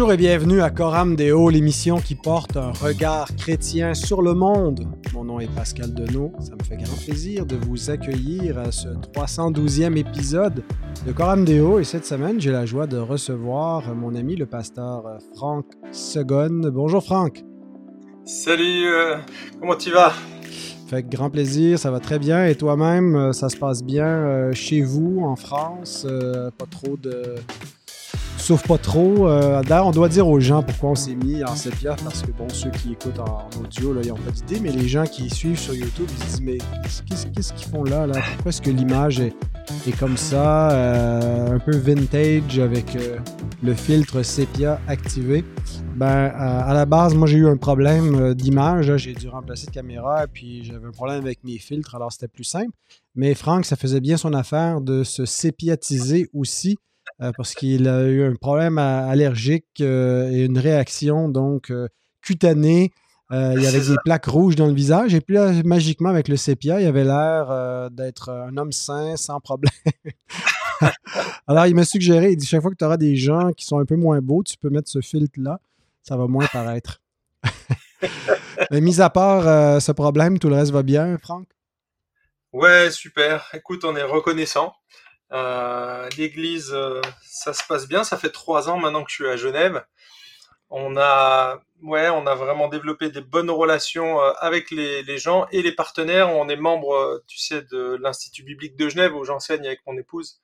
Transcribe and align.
Bonjour 0.00 0.14
et 0.14 0.16
bienvenue 0.16 0.62
à 0.62 0.70
Coram 0.70 1.14
Deo, 1.14 1.50
l'émission 1.50 2.00
qui 2.00 2.14
porte 2.14 2.56
un 2.56 2.72
regard 2.72 3.36
chrétien 3.36 3.92
sur 3.92 4.22
le 4.22 4.32
monde. 4.32 4.88
Mon 5.12 5.24
nom 5.24 5.40
est 5.40 5.54
Pascal 5.54 5.92
Denot. 5.92 6.32
Ça 6.40 6.52
me 6.54 6.64
fait 6.64 6.78
grand 6.78 6.96
plaisir 7.04 7.44
de 7.44 7.54
vous 7.54 7.90
accueillir 7.90 8.58
à 8.58 8.72
ce 8.72 8.88
312e 8.88 9.98
épisode 9.98 10.64
de 11.06 11.12
Coram 11.12 11.44
Deo. 11.44 11.80
Et 11.80 11.84
cette 11.84 12.06
semaine, 12.06 12.40
j'ai 12.40 12.50
la 12.50 12.64
joie 12.64 12.86
de 12.86 12.96
recevoir 12.96 13.94
mon 13.94 14.14
ami 14.14 14.36
le 14.36 14.46
pasteur 14.46 15.18
Franck 15.36 15.66
Segon. 15.92 16.62
Bonjour 16.72 17.04
Franck. 17.04 17.44
Salut, 18.24 18.86
euh, 18.86 19.18
comment 19.60 19.76
tu 19.76 19.90
vas? 19.90 20.14
Fait 20.88 21.06
grand 21.06 21.28
plaisir, 21.28 21.78
ça 21.78 21.90
va 21.90 22.00
très 22.00 22.18
bien. 22.18 22.46
Et 22.46 22.54
toi-même, 22.54 23.16
euh, 23.16 23.32
ça 23.34 23.50
se 23.50 23.56
passe 23.58 23.82
bien 23.82 24.06
euh, 24.06 24.52
chez 24.54 24.80
vous, 24.80 25.20
en 25.26 25.36
France? 25.36 26.06
pas 26.56 26.66
trop 26.70 26.96
de 26.96 27.34
Pas 28.56 28.78
trop. 28.78 29.28
Euh, 29.28 29.62
D'ailleurs, 29.62 29.86
on 29.86 29.92
doit 29.92 30.08
dire 30.08 30.26
aux 30.26 30.40
gens 30.40 30.64
pourquoi 30.64 30.90
on 30.90 30.94
s'est 30.96 31.14
mis 31.14 31.44
en 31.44 31.54
sépia, 31.54 31.94
parce 32.02 32.22
que 32.22 32.32
bon, 32.32 32.48
ceux 32.48 32.70
qui 32.70 32.92
écoutent 32.92 33.20
en, 33.20 33.48
audio, 33.60 33.92
là, 33.92 34.00
ils 34.02 34.08
n'ont 34.08 34.16
pas 34.16 34.32
d'idée, 34.32 34.58
mais 34.58 34.72
les 34.72 34.88
gens 34.88 35.04
qui 35.04 35.30
suivent 35.30 35.58
sur 35.58 35.72
YouTube, 35.72 36.06
ils 36.10 36.18
se 36.18 36.24
disent 36.24 36.40
Mais 36.40 36.58
qu'est-ce 37.06 37.52
qu'ils 37.52 37.68
font 37.68 37.84
là, 37.84 38.08
là? 38.08 38.14
Pourquoi 38.14 38.48
est-ce 38.48 38.60
que 38.60 38.70
l'image 38.70 39.20
est, 39.20 39.34
comme 40.00 40.16
ça, 40.16 40.72
euh, 40.72 41.54
un 41.54 41.58
peu 41.60 41.76
vintage 41.76 42.58
avec 42.58 42.96
euh, 42.96 43.18
le 43.62 43.74
filtre 43.74 44.22
sépia 44.24 44.80
activé 44.88 45.44
Ben, 45.94 46.32
à 46.34 46.74
la 46.74 46.86
base, 46.86 47.14
moi 47.14 47.28
j'ai 47.28 47.38
eu 47.38 47.48
un 47.48 47.56
problème 47.56 48.34
d'image. 48.34 48.96
J'ai 48.96 49.14
dû 49.14 49.28
remplacer 49.28 49.66
de 49.66 49.70
caméra, 49.70 50.24
et 50.24 50.26
puis 50.26 50.64
j'avais 50.64 50.88
un 50.88 50.92
problème 50.92 51.20
avec 51.20 51.44
mes 51.44 51.58
filtres, 51.58 51.94
alors 51.94 52.10
c'était 52.10 52.28
plus 52.28 52.44
simple. 52.44 52.72
Mais 53.14 53.34
Franck, 53.34 53.64
ça 53.64 53.76
faisait 53.76 54.00
bien 54.00 54.16
son 54.16 54.34
affaire 54.34 54.80
de 54.80 55.04
se 55.04 55.24
sépiatiser 55.24 56.28
aussi 56.32 56.78
parce 57.36 57.54
qu'il 57.54 57.88
a 57.88 58.02
eu 58.04 58.24
un 58.24 58.34
problème 58.34 58.78
allergique 58.78 59.66
euh, 59.80 60.30
et 60.30 60.44
une 60.44 60.58
réaction 60.58 61.28
donc 61.28 61.70
euh, 61.70 61.88
cutanée. 62.22 62.92
il 63.30 63.62
y 63.62 63.66
avait 63.66 63.80
des 63.80 63.96
plaques 64.04 64.26
rouges 64.26 64.56
dans 64.56 64.66
le 64.66 64.72
visage 64.72 65.14
et 65.14 65.20
puis 65.20 65.34
là, 65.34 65.52
magiquement, 65.64 66.08
avec 66.08 66.28
le 66.28 66.36
sépia, 66.36 66.80
il 66.80 66.86
avait 66.86 67.04
l'air 67.04 67.90
d'être 67.90 68.30
un 68.30 68.56
homme 68.56 68.72
sain, 68.72 69.16
sans 69.16 69.38
problème. 69.40 69.70
Alors, 71.46 71.66
il 71.66 71.74
m'a 71.74 71.84
suggéré, 71.84 72.32
il 72.32 72.36
dit, 72.36 72.46
chaque 72.46 72.62
fois 72.62 72.70
que 72.70 72.76
tu 72.76 72.84
auras 72.84 72.96
des 72.96 73.16
gens 73.16 73.52
qui 73.52 73.66
sont 73.66 73.78
un 73.78 73.84
peu 73.84 73.96
moins 73.96 74.20
beaux, 74.20 74.42
tu 74.42 74.56
peux 74.56 74.70
mettre 74.70 74.88
ce 74.88 75.00
filtre-là, 75.00 75.60
ça 76.02 76.16
va 76.16 76.26
moins 76.26 76.46
paraître. 76.46 77.00
Mais 78.70 78.80
mis 78.80 79.00
à 79.00 79.10
part 79.10 79.80
ce 79.80 79.92
problème, 79.92 80.38
tout 80.38 80.48
le 80.48 80.56
reste 80.56 80.72
va 80.72 80.82
bien, 80.82 81.16
Franck? 81.18 81.46
Ouais, 82.52 82.90
super. 82.90 83.48
Écoute, 83.54 83.84
on 83.84 83.94
est 83.94 84.02
reconnaissant. 84.02 84.74
Euh, 85.32 86.08
L'église, 86.16 86.72
euh, 86.72 87.00
ça 87.22 87.52
se 87.52 87.62
passe 87.68 87.88
bien. 87.88 88.04
Ça 88.04 88.18
fait 88.18 88.30
trois 88.30 88.68
ans 88.68 88.78
maintenant 88.78 89.04
que 89.04 89.10
je 89.10 89.14
suis 89.16 89.28
à 89.28 89.36
Genève. 89.36 89.84
On 90.70 90.96
a, 90.96 91.60
ouais, 91.82 92.08
on 92.10 92.26
a 92.26 92.34
vraiment 92.34 92.68
développé 92.68 93.10
des 93.10 93.20
bonnes 93.20 93.50
relations 93.50 94.20
euh, 94.20 94.32
avec 94.38 94.70
les, 94.70 95.02
les 95.02 95.18
gens 95.18 95.46
et 95.50 95.62
les 95.62 95.72
partenaires. 95.72 96.30
On 96.34 96.48
est 96.48 96.56
membre, 96.56 97.22
tu 97.26 97.38
sais, 97.38 97.62
de 97.62 97.98
l'Institut 98.00 98.44
biblique 98.44 98.76
de 98.76 98.88
Genève 98.88 99.14
où 99.14 99.24
j'enseigne 99.24 99.66
avec 99.66 99.80
mon 99.86 99.96
épouse. 99.96 100.40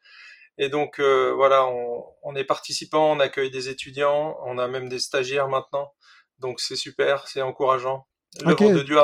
Et 0.58 0.70
donc 0.70 1.00
voilà, 1.00 1.66
on, 1.66 2.02
on, 2.22 2.34
est 2.34 2.44
participant, 2.44 3.12
on 3.12 3.20
accueille 3.20 3.50
des 3.50 3.68
étudiants, 3.68 4.38
on 4.46 4.56
a 4.56 4.68
même 4.68 4.88
des 4.88 4.98
stagiaires 4.98 5.48
maintenant. 5.48 5.92
Donc 6.38 6.60
c'est 6.60 6.76
super, 6.76 7.28
c'est 7.28 7.42
encourageant. 7.42 8.06
Le 8.42 8.54
de 8.54 8.82
Dieu. 8.82 8.96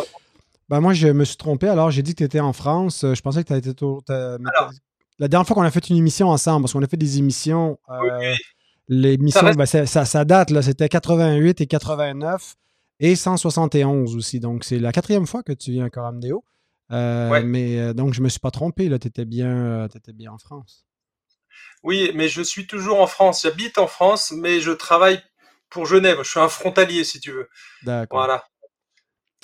Ben 0.71 0.81
moi, 0.81 0.95
je 0.95 1.09
me 1.09 1.25
suis 1.25 1.37
trompé. 1.37 1.69
Alors, 1.69 1.91
j'ai 1.91 2.03
dit 2.03 2.15
que 2.15 2.19
tu 2.19 2.25
étais 2.25 2.41
en 2.41 2.55
France. 2.55 3.03
Je 3.03 3.21
pensais 3.21 3.45
que 3.45 3.53
tu 3.53 3.69
été. 3.69 3.85
La 5.23 5.29
dernière 5.29 5.47
fois 5.47 5.55
qu'on 5.55 5.63
a 5.63 5.71
fait 5.71 5.89
une 5.89 5.97
émission 5.99 6.31
ensemble, 6.31 6.65
parce 6.65 6.73
qu'on 6.73 6.83
a 6.83 6.89
fait 6.89 6.97
des 6.97 7.19
émissions, 7.19 7.79
euh, 7.89 8.35
l'émission, 8.89 9.53
ben, 9.53 9.67
ça, 9.67 10.25
date, 10.25 10.51
là, 10.51 10.63
c'était 10.63 10.89
88 10.89 11.61
et 11.61 11.67
89 11.69 12.57
et 12.99 13.15
171 13.15 14.17
aussi. 14.17 14.41
Donc, 14.41 14.65
c'est 14.65 14.81
la 14.81 14.91
quatrième 14.91 15.29
fois 15.29 15.45
que 15.45 15.53
tu 15.53 15.71
viens 15.71 15.85
à 15.85 15.91
Coram 15.91 16.19
Deo. 16.19 16.45
Euh, 16.91 17.41
mais 17.45 17.79
euh, 17.79 17.93
donc, 17.93 18.15
je 18.15 18.21
me 18.21 18.29
suis 18.29 18.41
pas 18.41 18.51
trompé, 18.51 18.89
là, 18.89 18.99
tu 18.99 19.07
étais, 19.07 19.25
bien, 19.25 19.87
étais 19.95 20.13
bien 20.13 20.33
en 20.33 20.39
France. 20.39 20.87
Oui, 21.85 22.11
mais 22.17 22.27
je 22.27 22.43
suis 22.43 22.67
toujours 22.67 23.01
en 23.01 23.07
France. 23.07 23.43
J'habite 23.45 23.79
en 23.79 23.87
France, 23.87 24.33
mais 24.33 24.59
je 24.59 24.73
travaille 24.73 25.23
pour 25.71 25.87
Genève. 25.87 26.19
Je 26.25 26.31
suis 26.31 26.41
un 26.41 26.49
frontalier, 26.49 27.05
si 27.05 27.21
tu 27.21 27.31
veux. 27.31 27.49
D'accord. 27.85 28.19
Voilà. 28.19 28.45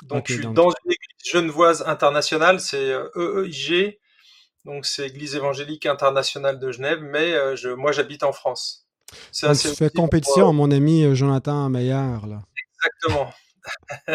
Donc, 0.03 0.25
je 0.27 0.35
suis 0.35 0.43
dans 0.43 0.71
une 0.71 0.91
église 0.91 1.33
genevoise 1.33 1.85
internationale, 1.87 2.59
c'est 2.59 2.97
EEIG, 3.15 3.97
donc, 4.69 4.85
c'est 4.85 5.07
Église 5.07 5.35
évangélique 5.35 5.87
internationale 5.87 6.59
de 6.59 6.71
Genève, 6.71 7.01
mais 7.01 7.33
euh, 7.33 7.57
je, 7.57 7.71
moi, 7.71 7.91
j'habite 7.91 8.23
en 8.23 8.33
France. 8.33 8.87
C'est 9.33 9.51
tu 9.57 9.69
fais 9.69 9.89
compétition, 9.89 10.53
mon 10.53 10.71
ami 10.71 11.05
euh, 11.05 11.15
Jonathan 11.15 11.71
Meillard. 11.71 12.27
Là. 12.27 12.43
Exactement. 12.75 13.33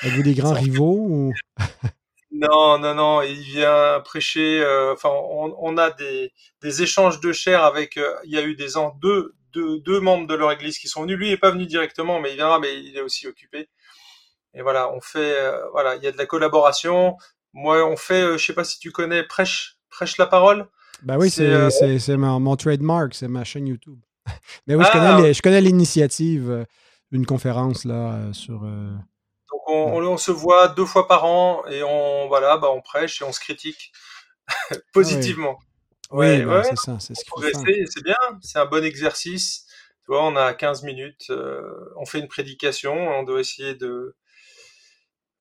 Avez-vous 0.00 0.22
des 0.22 0.32
grands 0.32 0.52
rivaux 0.54 1.30
Non, 2.32 2.78
non, 2.78 2.94
non. 2.94 3.20
Il 3.20 3.38
vient 3.38 4.00
prêcher. 4.00 4.62
Euh, 4.62 4.94
enfin, 4.94 5.10
on, 5.10 5.76
a 5.76 5.90
des, 5.90 6.32
échanges 6.82 7.20
de 7.20 7.32
chair 7.32 7.62
avec. 7.62 8.00
il 8.24 8.30
y 8.30 8.38
a 8.38 8.42
eu 8.42 8.54
des 8.54 8.68
deux, 9.02 9.34
deux, 9.52 9.78
deux, 9.80 10.00
membres 10.00 10.26
de 10.26 10.34
leur 10.34 10.52
église 10.52 10.78
qui 10.78 10.88
sont 10.88 11.02
venus. 11.02 11.18
Lui, 11.18 11.28
n'est 11.28 11.36
pas 11.36 11.50
venu 11.50 11.66
directement, 11.66 12.18
mais 12.18 12.30
il 12.30 12.36
viendra, 12.36 12.58
mais 12.60 12.82
il 12.82 12.96
est 12.96 13.02
aussi 13.02 13.26
occupé. 13.26 13.68
Et 14.54 14.62
voilà, 14.62 14.90
on 14.90 15.02
fait. 15.02 15.52
voilà, 15.72 15.96
il 15.96 16.02
y 16.02 16.06
a 16.06 16.12
de 16.12 16.16
la 16.16 16.24
collaboration. 16.24 17.18
Moi, 17.56 17.82
on 17.86 17.96
fait, 17.96 18.20
euh, 18.20 18.36
je 18.36 18.44
sais 18.44 18.52
pas 18.52 18.64
si 18.64 18.78
tu 18.78 18.92
connais, 18.92 19.22
prêche, 19.22 19.78
prêche 19.88 20.18
la 20.18 20.26
parole. 20.26 20.68
Ben 21.02 21.16
oui, 21.16 21.30
c'est 21.30 21.46
euh, 21.46 22.16
mon, 22.18 22.54
trademark, 22.54 23.14
c'est 23.14 23.28
ma 23.28 23.44
chaîne 23.44 23.66
YouTube. 23.66 23.98
Mais 24.66 24.74
oui, 24.74 24.84
ah, 24.92 25.32
je 25.32 25.40
connais 25.40 25.62
l'initiative, 25.62 26.50
euh, 26.50 26.64
une 27.12 27.24
conférence 27.24 27.86
là 27.86 28.30
sur. 28.32 28.60
Donc 28.60 29.62
on, 29.68 30.16
se 30.18 30.32
voit 30.32 30.68
deux 30.68 30.84
fois 30.84 31.08
par 31.08 31.24
an 31.24 31.64
et 31.66 31.82
on 31.82 32.28
voilà, 32.28 32.58
bah 32.58 32.68
on 32.70 32.82
prêche 32.82 33.22
et 33.22 33.24
on 33.24 33.32
se 33.32 33.40
critique 33.40 33.90
positivement. 34.92 35.58
Oui, 36.10 36.42
bah, 36.42 36.62
c'est 36.62 36.76
ça, 36.76 36.98
c'est 37.00 37.14
ce 37.14 37.24
qu'il 37.24 37.88
C'est 37.88 38.04
bien, 38.04 38.16
c'est 38.42 38.58
un 38.58 38.66
bon 38.66 38.84
exercice. 38.84 39.64
Tu 40.04 40.12
vois, 40.12 40.24
on 40.24 40.36
a 40.36 40.52
15 40.52 40.82
minutes, 40.82 41.32
on 41.96 42.04
fait 42.04 42.18
une 42.18 42.28
prédication, 42.28 42.92
on 42.92 43.22
doit 43.22 43.40
essayer 43.40 43.74
de 43.74 44.14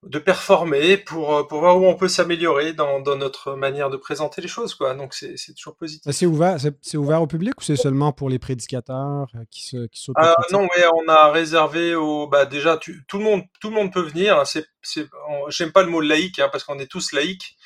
de 0.06 0.20
performer 0.20 0.98
pour, 0.98 1.36
euh, 1.36 1.44
pour 1.44 1.60
voir 1.60 1.78
où 1.78 1.86
on 1.86 1.96
peut 1.96 2.08
s'améliorer 2.08 2.74
dans, 2.74 3.00
dans, 3.00 3.16
notre 3.16 3.56
manière 3.56 3.90
de 3.90 3.98
présenter 3.98 4.42
les 4.42 4.48
choses. 4.48 4.76
Quoi. 4.76 4.94
Donc 4.94 5.14
c'est 5.14 5.36
toujours 5.56 5.76
positif. 5.76 6.12
C'est 6.12 6.26
ouvert, 6.26 6.58
c'est 6.82 6.98
ouvert 6.98 7.22
au 7.22 7.28
public 7.28 7.60
ou 7.60 7.64
c'est 7.64 7.76
seulement 7.76 8.12
pour 8.12 8.30
les 8.30 8.40
prédicateurs 8.40 9.28
euh, 9.36 9.44
qui 9.50 9.66
se 9.66 9.88
qui 9.88 10.12
ah, 10.16 10.36
Non, 10.52 10.68
mais 10.76 10.84
on 10.94 11.08
a 11.10 11.32
réservé 11.32 11.96
au 11.96 12.28
bah 12.28 12.46
déjà 12.46 12.78
tout 12.78 13.18
le 13.18 13.24
monde 13.24 13.44
tout 13.60 13.70
le 13.70 13.76
monde 13.76 13.92
peut 13.92 14.02
venir. 14.02 14.44
C'est 14.46 14.66
j'aime 15.50 15.72
pas 15.72 15.84
le 15.84 15.90
mot 15.90 16.02
laïque 16.02 16.40
hein, 16.40 16.50
parce 16.52 16.64
qu'on 16.64 16.80
est 16.80 16.88
tous 16.90 17.12
laïcs. 17.12 17.58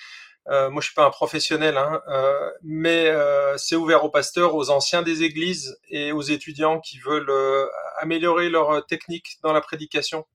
Euh, 0.50 0.70
moi 0.72 0.82
je 0.82 0.88
suis 0.88 0.96
pas 0.96 1.06
un 1.06 1.12
professionnel, 1.12 1.78
hein, 1.78 2.02
euh, 2.08 2.50
mais 2.64 3.08
euh, 3.08 3.56
c'est 3.58 3.76
ouvert 3.76 4.04
aux 4.04 4.10
pasteurs, 4.10 4.56
aux 4.56 4.72
anciens 4.72 5.04
des 5.04 5.22
églises 5.22 5.78
et 5.90 6.12
aux 6.12 6.22
étudiants 6.22 6.80
qui 6.80 6.98
veulent 7.00 7.30
euh, 7.30 7.68
améliorer 8.00 8.50
leur 8.50 8.86
technique 8.88 9.38
dans 9.44 9.54
la 9.54 9.62
prédication. 9.62 10.26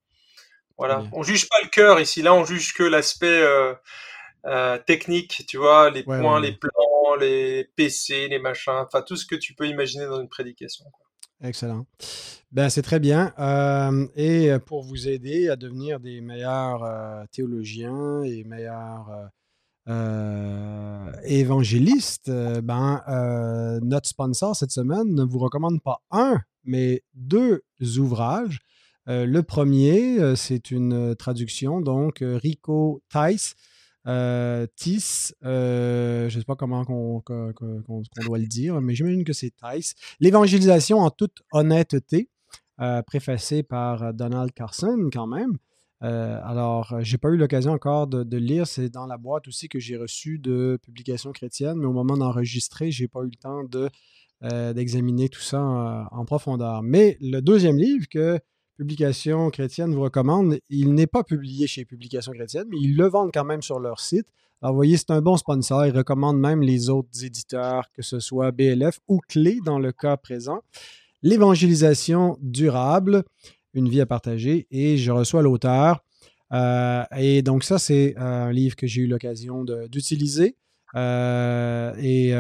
Voilà. 0.77 1.05
On 1.13 1.23
juge 1.23 1.49
pas 1.49 1.59
le 1.63 1.69
cœur 1.69 2.01
ici. 2.01 2.23
Là, 2.23 2.35
on 2.35 2.45
juge 2.45 2.75
que 2.75 2.83
l'aspect 2.83 3.43
euh, 3.43 3.75
euh, 4.47 4.79
technique, 4.79 5.45
tu 5.47 5.57
vois, 5.57 5.91
les 5.91 6.03
points, 6.03 6.41
les 6.41 6.53
plans, 6.53 7.15
les 7.21 7.69
PC, 7.77 8.29
les 8.29 8.39
machins, 8.39 8.73
enfin 8.73 9.03
tout 9.03 9.17
ce 9.17 9.25
que 9.27 9.37
tu 9.37 9.55
peux 9.55 9.69
imaginer 9.69 10.07
dans 10.07 10.21
une 10.21 10.29
prédication. 10.29 10.85
Excellent. 11.43 11.87
Ben, 12.53 12.69
c'est 12.71 12.83
très 12.83 13.01
bien. 13.01 13.33
Euh, 13.39 14.07
et 14.17 14.51
pour 14.67 14.83
vous 14.83 15.09
aider 15.09 15.49
à 15.49 15.57
devenir 15.57 16.01
des 16.01 16.21
meilleurs 16.21 17.27
théologiens 17.31 18.23
et 18.25 18.43
meilleurs 18.45 19.31
évangélistes, 21.25 22.31
ben, 22.31 23.03
notre 23.83 24.09
sponsor 24.09 24.57
cette 24.57 24.71
semaine 24.73 25.15
ne 25.15 25.23
vous 25.23 25.39
recommande 25.39 25.81
pas 25.83 26.01
un, 26.11 26.41
mais 26.65 27.03
deux 27.15 27.63
ouvrages 27.99 28.59
euh, 29.09 29.27
le 29.27 29.43
premier, 29.43 30.19
euh, 30.19 30.35
c'est 30.35 30.71
une 30.71 31.11
euh, 31.11 31.15
traduction, 31.15 31.81
donc 31.81 32.19
Rico 32.23 33.03
Tice. 33.11 33.55
Tis, 34.77 35.33
je 35.41 36.25
ne 36.25 36.31
sais 36.31 36.45
pas 36.45 36.57
comment 36.57 36.85
on, 36.89 37.23
doit 38.27 38.39
le 38.39 38.47
dire, 38.47 38.79
mais 38.83 38.95
j'imagine 38.95 39.25
que 39.25 39.33
c'est 39.33 39.51
Tice. 39.57 39.95
L'évangélisation 40.21 40.99
en 40.99 41.09
toute 41.09 41.39
honnêteté, 41.53 42.29
préfacée 43.07 43.63
par 43.63 44.13
Donald 44.13 44.53
Carson 44.53 45.09
quand 45.11 45.27
même. 45.27 45.57
alors, 46.01 46.97
j'ai 47.01 47.17
pas 47.17 47.31
eu 47.31 47.39
l'occasion 47.39 47.73
encore 47.73 48.07
de, 48.07 48.37
lire, 48.37 48.67
c'est 48.67 48.91
dans 48.91 49.07
la 49.07 49.17
boîte 49.17 49.49
aussi 49.49 49.71
que 49.71 49.79
j'ai 49.79 49.97
reçu 49.97 50.39
de 50.39 50.79
publications 50.83 51.33
chrétiennes, 51.33 51.79
mais 51.79 51.87
au 51.87 51.95
moment 51.95 52.19
d'enregistrer, 52.19 52.91
j'ai 52.91 53.09
pas 53.09 53.21
eu 53.21 53.31
le 53.31 53.41
temps 53.41 53.65
de, 53.65 53.89
d'examiner 54.75 55.31
tout 55.31 55.41
ça 55.41 55.63
en, 55.63 56.25
profondeur. 56.27 56.83
Mais 56.83 57.17
le 57.23 57.41
deuxième 57.41 57.79
livre 57.79 58.07
que 58.11 58.39
Publication 58.77 59.51
chrétienne 59.51 59.95
vous 59.95 60.03
recommande. 60.03 60.59
Il 60.69 60.95
n'est 60.95 61.07
pas 61.07 61.23
publié 61.23 61.69
chez 61.69 61.85
Publication 61.85 62.33
chrétienne, 62.33 62.67
mais 62.71 62.79
ils 62.81 62.97
le 62.97 63.07
vendent 63.07 63.31
quand 63.33 63.45
même 63.45 63.63
sur 63.63 63.79
leur 63.79 64.01
site. 64.01 64.27
Alors, 64.61 64.73
vous 64.73 64.79
voyez, 64.79 64.97
c'est 64.97 65.11
un 65.11 65.21
bon 65.21 65.37
sponsor. 65.37 65.87
Ils 65.87 65.97
recommandent 65.97 66.41
même 66.41 66.61
les 66.61 66.91
autres 66.91 67.25
éditeurs, 67.25 67.91
que 67.93 68.03
ce 68.03 68.19
soit 68.19 68.51
BLF 68.51 68.99
ou 69.07 69.21
Clé 69.29 69.61
dans 69.65 69.79
le 69.79 69.93
cas 69.93 70.17
présent. 70.17 70.61
L'évangélisation 71.23 72.37
durable, 72.41 73.25
une 73.75 73.89
vie 73.89 74.01
à 74.01 74.07
partager, 74.07 74.67
et 74.71 74.97
je 74.97 75.13
reçois 75.13 75.43
l'auteur. 75.43 76.03
et 76.53 77.43
donc 77.43 77.63
ça, 77.63 77.79
c'est 77.79 78.17
un 78.17 78.51
livre 78.51 78.75
que 78.75 78.87
j'ai 78.87 79.03
eu 79.03 79.07
l'occasion 79.07 79.65
d'utiliser. 79.89 80.57
et 80.97 82.31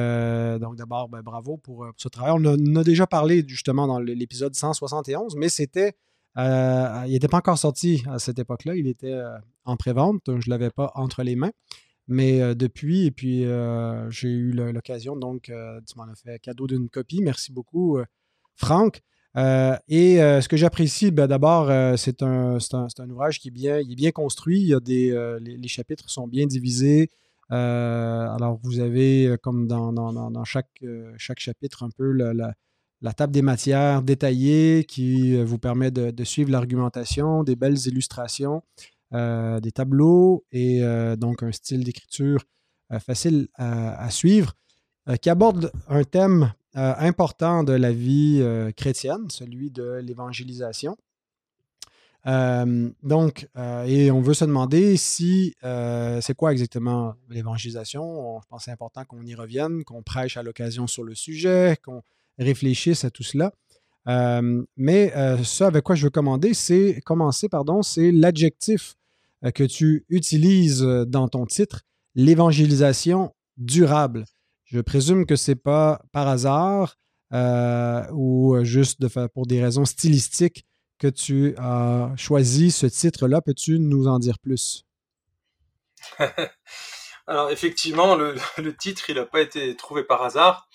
donc 0.61 0.77
d'abord, 0.77 1.09
ben, 1.09 1.23
bravo 1.23 1.59
pour, 1.59 1.87
ce 1.97 2.09
travail. 2.09 2.35
On 2.37 2.45
en 2.45 2.77
a 2.77 2.83
déjà 2.83 3.07
parlé 3.07 3.45
justement 3.47 3.87
dans 3.87 4.01
l'épisode 4.01 4.55
171, 4.55 5.37
mais 5.37 5.49
c'était 5.49 5.95
il 6.37 7.11
n'était 7.11 7.29
pas 7.29 7.39
encore 7.39 7.59
sorti 7.59 8.03
à 8.09 8.19
cette 8.19 8.39
époque-là. 8.39 8.75
Il 8.77 8.87
était 8.87 9.21
en 9.65 9.77
pré-vente, 9.77 10.23
je 10.27 10.33
ne 10.33 10.51
l'avais 10.51 10.71
pas 10.71 10.93
entre 10.95 11.23
les 11.23 11.37
mains. 11.37 11.53
Mais 12.07 12.55
depuis, 12.55 13.07
et 13.07 13.11
puis 13.11 13.45
j'ai 14.11 14.29
eu 14.29 14.53
l'occasion, 14.53 15.17
donc 15.17 15.45
tu 15.45 15.99
m'en 15.99 16.05
as 16.05 16.15
fait 16.17 16.39
cadeau 16.41 16.67
d'une 16.67 16.89
copie. 16.89 17.23
Merci 17.23 17.53
beaucoup, 17.53 17.99
Franck. 18.57 19.01
et 19.37 20.17
ce 20.19 20.49
que 20.49 20.57
j'apprécie, 20.57 21.11
ben, 21.11 21.27
d'abord, 21.27 21.71
c'est 21.99 22.23
un, 22.23 22.59
ouvrage 23.09 23.41
qui 23.41 23.49
est 23.49 23.53
bien, 23.53 23.79
est 23.79 23.95
bien 23.95 24.11
construit. 24.11 24.61
Il 24.61 24.69
y 24.69 24.75
a 24.75 24.81
des, 24.81 25.39
les, 25.41 25.69
chapitres 25.69 26.11
sont 26.11 26.29
bien 26.29 26.47
divisés. 26.47 27.11
alors, 27.49 28.59
vous 28.63 28.81
avez, 28.81 29.37
comme 29.43 29.67
dans, 29.67 30.45
chaque, 30.45 30.85
chapitre, 31.17 31.85
un 31.85 31.91
peu 31.91 32.11
la 32.11 32.55
table 33.13 33.33
des 33.33 33.43
matières 33.43 34.03
détaillée 34.03 34.85
qui 34.85 35.37
vous 35.43 35.59
permet 35.59 35.91
de, 35.91 36.25
suivre 36.25 36.51
l'argumentation, 36.51 37.45
des 37.45 37.57
belles 37.57 37.87
illustrations, 37.87 38.63
des 39.13 39.73
tableaux 39.73 40.45
et 40.53 40.81
donc 41.19 41.43
un 41.43 41.53
style 41.53 41.85
d'écriture 41.85 42.45
facile 43.01 43.49
à, 43.55 44.11
suivre 44.11 44.55
qui 45.21 45.29
aborde 45.29 45.71
un 45.89 46.05
thème 46.05 46.55
important 46.75 47.63
de 47.63 47.75
la 47.75 47.93
vie 47.93 48.43
chrétienne, 48.77 49.29
celui 49.29 49.71
de 49.71 50.01
l'évangélisation. 50.03 50.97
donc, 52.25 53.49
et 53.87 54.11
on 54.11 54.21
veut 54.23 54.35
se 54.35 54.47
demander 54.47 54.97
si 54.97 55.55
c'est 55.61 56.35
quoi 56.35 56.53
exactement 56.53 57.17
l'évangélisation? 57.29 58.41
Je 58.41 58.49
pense 58.49 58.61
que 58.61 58.65
c'est 58.65 58.71
important 58.71 59.05
qu'on 59.05 59.27
y 59.27 59.35
revienne, 59.35 59.85
qu'on 59.85 60.03
prêche 60.03 60.39
à 60.39 60.43
l'occasion 60.43 60.87
sur 60.87 61.05
le 61.05 61.15
sujet, 61.15 61.77
qu'on 61.85 62.03
réfléchissent 62.39 63.05
à 63.05 63.11
tout 63.11 63.23
cela. 63.23 63.53
Euh, 64.07 64.63
mais 64.77 65.15
euh, 65.17 65.43
ce 65.43 65.65
avec 65.65 65.83
quoi 65.83 65.95
je 65.95 66.05
veux 66.05 66.11
commander, 66.11 66.55
c'est, 66.55 67.01
commencer, 67.05 67.49
pardon, 67.49 67.83
c'est 67.83 68.13
l'adjectif 68.13 68.97
euh, 69.45 69.51
que 69.51 69.65
tu 69.65 70.05
utilises 70.09 70.83
dans 70.83 71.29
ton 71.29 71.47
titre, 71.47 71.83
l'évangélisation 72.15 73.35
durable. 73.57 74.27
Je 74.65 74.81
présume 74.81 75.27
que 75.27 75.37
ce 75.37 75.53
n'est 75.53 75.57
pas 75.57 76.03
par 76.13 76.29
hasard 76.29 76.97
ou 78.13 78.57
juste 78.63 79.01
de 79.01 79.09
pour 79.27 79.47
des 79.47 79.61
raisons 79.61 79.85
stylistiques 79.85 80.65
que 80.99 81.09
tu 81.09 81.55
as 81.59 82.13
choisi 82.17 82.71
ce 82.71 82.87
titre-là. 82.87 83.41
Peux-tu 83.41 83.81
nous 83.81 84.07
en 84.07 84.21
dire 84.21 84.39
plus? 84.39 84.85
Alors 87.27 87.51
effectivement, 87.51 88.15
le, 88.15 88.37
le 88.59 88.77
titre, 88.77 89.11
il 89.11 89.17
n'a 89.17 89.27
pas 89.27 89.41
été 89.41 89.75
trouvé 89.75 90.05
par 90.05 90.23
hasard. 90.23 90.69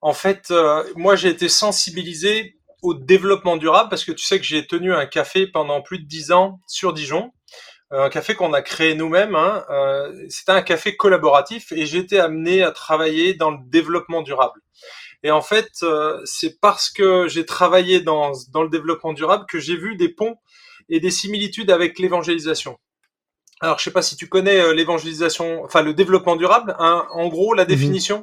En 0.00 0.12
fait, 0.12 0.50
euh, 0.50 0.84
moi 0.96 1.16
j'ai 1.16 1.28
été 1.28 1.48
sensibilisé 1.48 2.56
au 2.82 2.94
développement 2.94 3.56
durable 3.56 3.88
parce 3.88 4.04
que 4.04 4.12
tu 4.12 4.24
sais 4.24 4.38
que 4.38 4.44
j'ai 4.44 4.66
tenu 4.66 4.94
un 4.94 5.06
café 5.06 5.46
pendant 5.46 5.82
plus 5.82 5.98
de 5.98 6.06
dix 6.06 6.30
ans 6.30 6.60
sur 6.68 6.92
Dijon, 6.92 7.32
euh, 7.92 8.04
un 8.04 8.08
café 8.08 8.34
qu'on 8.34 8.52
a 8.52 8.62
créé 8.62 8.94
nous-mêmes. 8.94 9.34
Hein, 9.34 9.64
euh, 9.70 10.12
C'était 10.28 10.52
un 10.52 10.62
café 10.62 10.96
collaboratif 10.96 11.72
et 11.72 11.86
j'ai 11.86 11.98
été 11.98 12.20
amené 12.20 12.62
à 12.62 12.70
travailler 12.70 13.34
dans 13.34 13.50
le 13.50 13.58
développement 13.66 14.22
durable. 14.22 14.60
Et 15.24 15.32
en 15.32 15.42
fait, 15.42 15.84
c'est 16.26 16.60
parce 16.60 16.90
que 16.90 17.26
j'ai 17.26 17.44
travaillé 17.44 18.00
dans, 18.00 18.30
dans 18.52 18.62
le 18.62 18.68
développement 18.68 19.12
durable 19.12 19.46
que 19.48 19.58
j'ai 19.58 19.76
vu 19.76 19.96
des 19.96 20.08
ponts 20.08 20.36
et 20.88 21.00
des 21.00 21.10
similitudes 21.10 21.72
avec 21.72 21.98
l'évangélisation. 21.98 22.78
Alors, 23.60 23.80
je 23.80 23.82
sais 23.82 23.90
pas 23.90 24.02
si 24.02 24.14
tu 24.14 24.28
connais 24.28 24.72
l'évangélisation, 24.74 25.64
enfin 25.64 25.82
le 25.82 25.92
développement 25.92 26.36
durable. 26.36 26.76
Hein, 26.78 27.08
en 27.10 27.26
gros, 27.26 27.52
la 27.52 27.64
mmh 27.64 27.66
définition, 27.66 28.22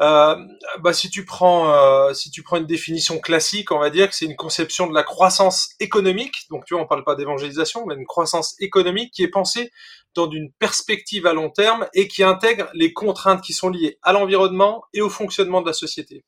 euh, 0.00 0.36
bah, 0.80 0.92
si 0.92 1.10
tu 1.10 1.24
prends 1.24 1.72
euh, 1.72 2.12
si 2.12 2.30
tu 2.30 2.42
prends 2.42 2.56
une 2.56 2.66
définition 2.66 3.18
classique, 3.18 3.72
on 3.72 3.80
va 3.80 3.90
dire 3.90 4.08
que 4.08 4.14
c'est 4.14 4.26
une 4.26 4.36
conception 4.36 4.86
de 4.86 4.94
la 4.94 5.02
croissance 5.02 5.70
économique. 5.80 6.46
Donc 6.50 6.64
tu 6.64 6.74
vois, 6.74 6.84
on 6.84 6.86
parle 6.86 7.04
pas 7.04 7.16
d'évangélisation, 7.16 7.84
mais 7.86 7.94
une 7.94 8.06
croissance 8.06 8.54
économique 8.60 9.12
qui 9.12 9.24
est 9.24 9.28
pensée 9.28 9.72
dans 10.14 10.30
une 10.30 10.52
perspective 10.52 11.26
à 11.26 11.32
long 11.32 11.50
terme 11.50 11.88
et 11.94 12.06
qui 12.06 12.22
intègre 12.22 12.68
les 12.74 12.92
contraintes 12.92 13.42
qui 13.42 13.52
sont 13.52 13.68
liées 13.68 13.98
à 14.02 14.12
l'environnement 14.12 14.84
et 14.94 15.00
au 15.00 15.10
fonctionnement 15.10 15.62
de 15.62 15.66
la 15.66 15.72
société. 15.72 16.24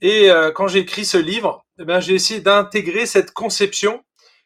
Et 0.00 0.30
euh, 0.30 0.50
quand 0.52 0.68
j'ai 0.68 0.80
écrit 0.80 1.04
ce 1.04 1.18
livre, 1.18 1.64
eh 1.78 1.84
ben, 1.84 2.00
j'ai 2.00 2.14
essayé 2.14 2.40
d'intégrer 2.40 3.06
cette 3.06 3.32
conception 3.32 4.02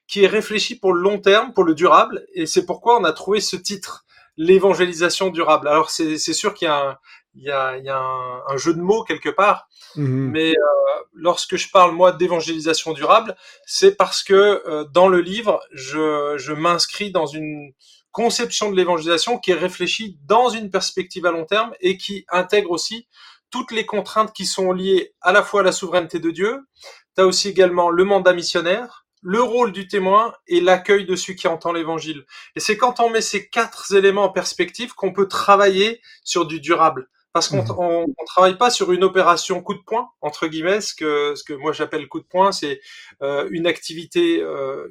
qui 0.07 0.25
est 0.25 0.29
réfléchie 0.29 0.79
pour 0.79 0.95
le 0.95 1.03
long 1.03 1.19
terme, 1.19 1.53
pour 1.53 1.65
le 1.65 1.75
durable, 1.75 2.27
et 2.35 2.47
c'est 2.47 2.65
pourquoi 2.65 2.99
on 2.99 3.05
a 3.05 3.13
trouvé 3.13 3.41
ce 3.41 3.57
titre 3.57 4.07
l'évangélisation 4.39 5.29
durable. 5.29 5.69
Alors 5.69 5.91
c'est 5.91 6.17
sûr 6.19 6.55
qu'il 6.55 6.67
y 6.67 6.71
a 6.71 6.91
un, 6.91 6.99
il 7.39 7.45
y 7.45 7.51
a, 7.51 7.79
y 7.79 7.89
a 7.89 7.99
un, 7.99 8.57
jeu 8.57 8.75
de 8.75 8.81
mots 8.81 9.05
quelque 9.05 9.29
part. 9.29 9.69
Mhm. 9.97 10.31
Mais 10.33 10.51
euh, 10.51 11.03
lorsque 11.15 11.57
je 11.57 11.71
parle 11.71 11.93
moi 11.93 12.13
d'évangélisation 12.13 12.93
durable, 12.93 13.37
c'est 13.65 13.97
parce 13.97 14.23
que 14.23 14.63
euh, 14.67 14.85
dans 14.93 15.09
le 15.09 15.21
livre, 15.21 15.61
je, 15.73 16.35
je 16.37 16.53
m'inscris 16.53 17.13
dans 17.13 17.27
une 17.27 17.73
conception 18.11 18.71
de 18.71 18.77
l'évangélisation 18.77 19.39
qui 19.39 19.53
est 19.53 19.55
réfléchie 19.55 20.19
dans 20.27 20.49
une 20.49 20.71
perspective 20.71 21.27
à 21.27 21.31
long 21.31 21.45
terme 21.45 21.73
et 21.81 21.97
qui 21.97 22.27
intègre 22.31 22.73
aussi 22.73 23.07
toutes 23.51 23.71
les 23.71 23.87
contraintes 23.87 24.33
qui 24.33 24.45
sont 24.45 24.73
liées 24.73 25.15
à 25.21 25.33
la 25.33 25.43
fois 25.43 25.61
à 25.61 25.65
la 25.65 25.73
souveraineté 25.73 26.19
de 26.19 26.31
Dieu. 26.31 26.67
Tu 27.15 27.23
as 27.23 27.27
aussi 27.27 27.49
également 27.49 27.89
le 27.89 28.05
mandat 28.05 28.33
missionnaire, 28.33 29.07
le 29.23 29.41
rôle 29.41 29.73
du 29.73 29.87
témoin 29.87 30.35
et 30.49 30.61
l'accueil 30.61 31.07
de 31.07 31.15
celui 31.15 31.37
qui 31.37 31.49
entend 31.49 31.73
l'évangile. 31.73 32.25
Et 32.57 32.61
c'est 32.61 32.77
quand 32.77 33.01
on 33.01 33.11
met 33.11 33.21
ces 33.21 33.49
quatre 33.49 33.95
éléments 33.95 34.25
en 34.25 34.33
perspective 34.33 34.95
qu'on 34.95 35.13
peut 35.13 35.29
travailler 35.29 36.01
sur 36.25 36.47
du 36.47 36.61
durable 36.61 37.09
parce 37.33 37.49
qu'on 37.49 37.63
mmh. 37.63 38.07
on, 38.19 38.25
travaille 38.27 38.57
pas 38.59 38.71
sur 38.71 38.93
une 38.93 39.05
opération 39.05 39.63
coup 39.63 39.75
de 39.75 39.83
poing 39.83 40.09
entre 40.21 40.47
guillemets 40.47 40.81
ce 40.81 40.95
que 40.95 41.35
ce 41.35 41.45
que 41.45 41.53
moi 41.53 41.73
j'appelle 41.73 42.09
coup 42.09 42.21
de 42.21 42.27
poing 42.27 42.53
c'est 42.53 42.81
euh, 43.23 43.49
une 43.51 43.67
activité 43.67 44.41
euh, 44.41 44.89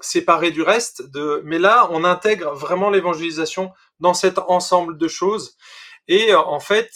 séparée 0.00 0.50
du 0.50 0.62
reste 0.62 1.10
de 1.12 1.42
mais 1.44 1.58
là 1.58 1.88
on 1.90 2.04
intègre 2.04 2.52
vraiment 2.54 2.90
l'évangélisation 2.90 3.72
dans 4.00 4.14
cet 4.14 4.38
ensemble 4.38 4.98
de 4.98 5.08
choses 5.08 5.56
et 6.08 6.32
euh, 6.32 6.40
en 6.40 6.60
fait 6.60 6.90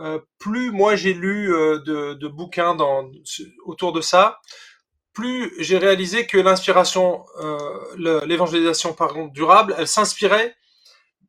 euh, 0.00 0.18
plus 0.38 0.70
moi 0.72 0.96
j'ai 0.96 1.14
lu 1.14 1.54
euh, 1.54 1.78
de, 1.80 2.14
de, 2.14 2.28
bouquins 2.28 2.74
dans, 2.74 3.10
autour 3.64 3.92
de 3.92 4.00
ça 4.00 4.40
plus 5.12 5.52
j'ai 5.62 5.78
réalisé 5.78 6.26
que 6.26 6.38
l'inspiration 6.38 7.24
l'évangélisation 7.96 8.92
par 8.92 9.12
contre 9.12 9.32
durable 9.32 9.74
elle 9.78 9.86
s'inspirait 9.86 10.56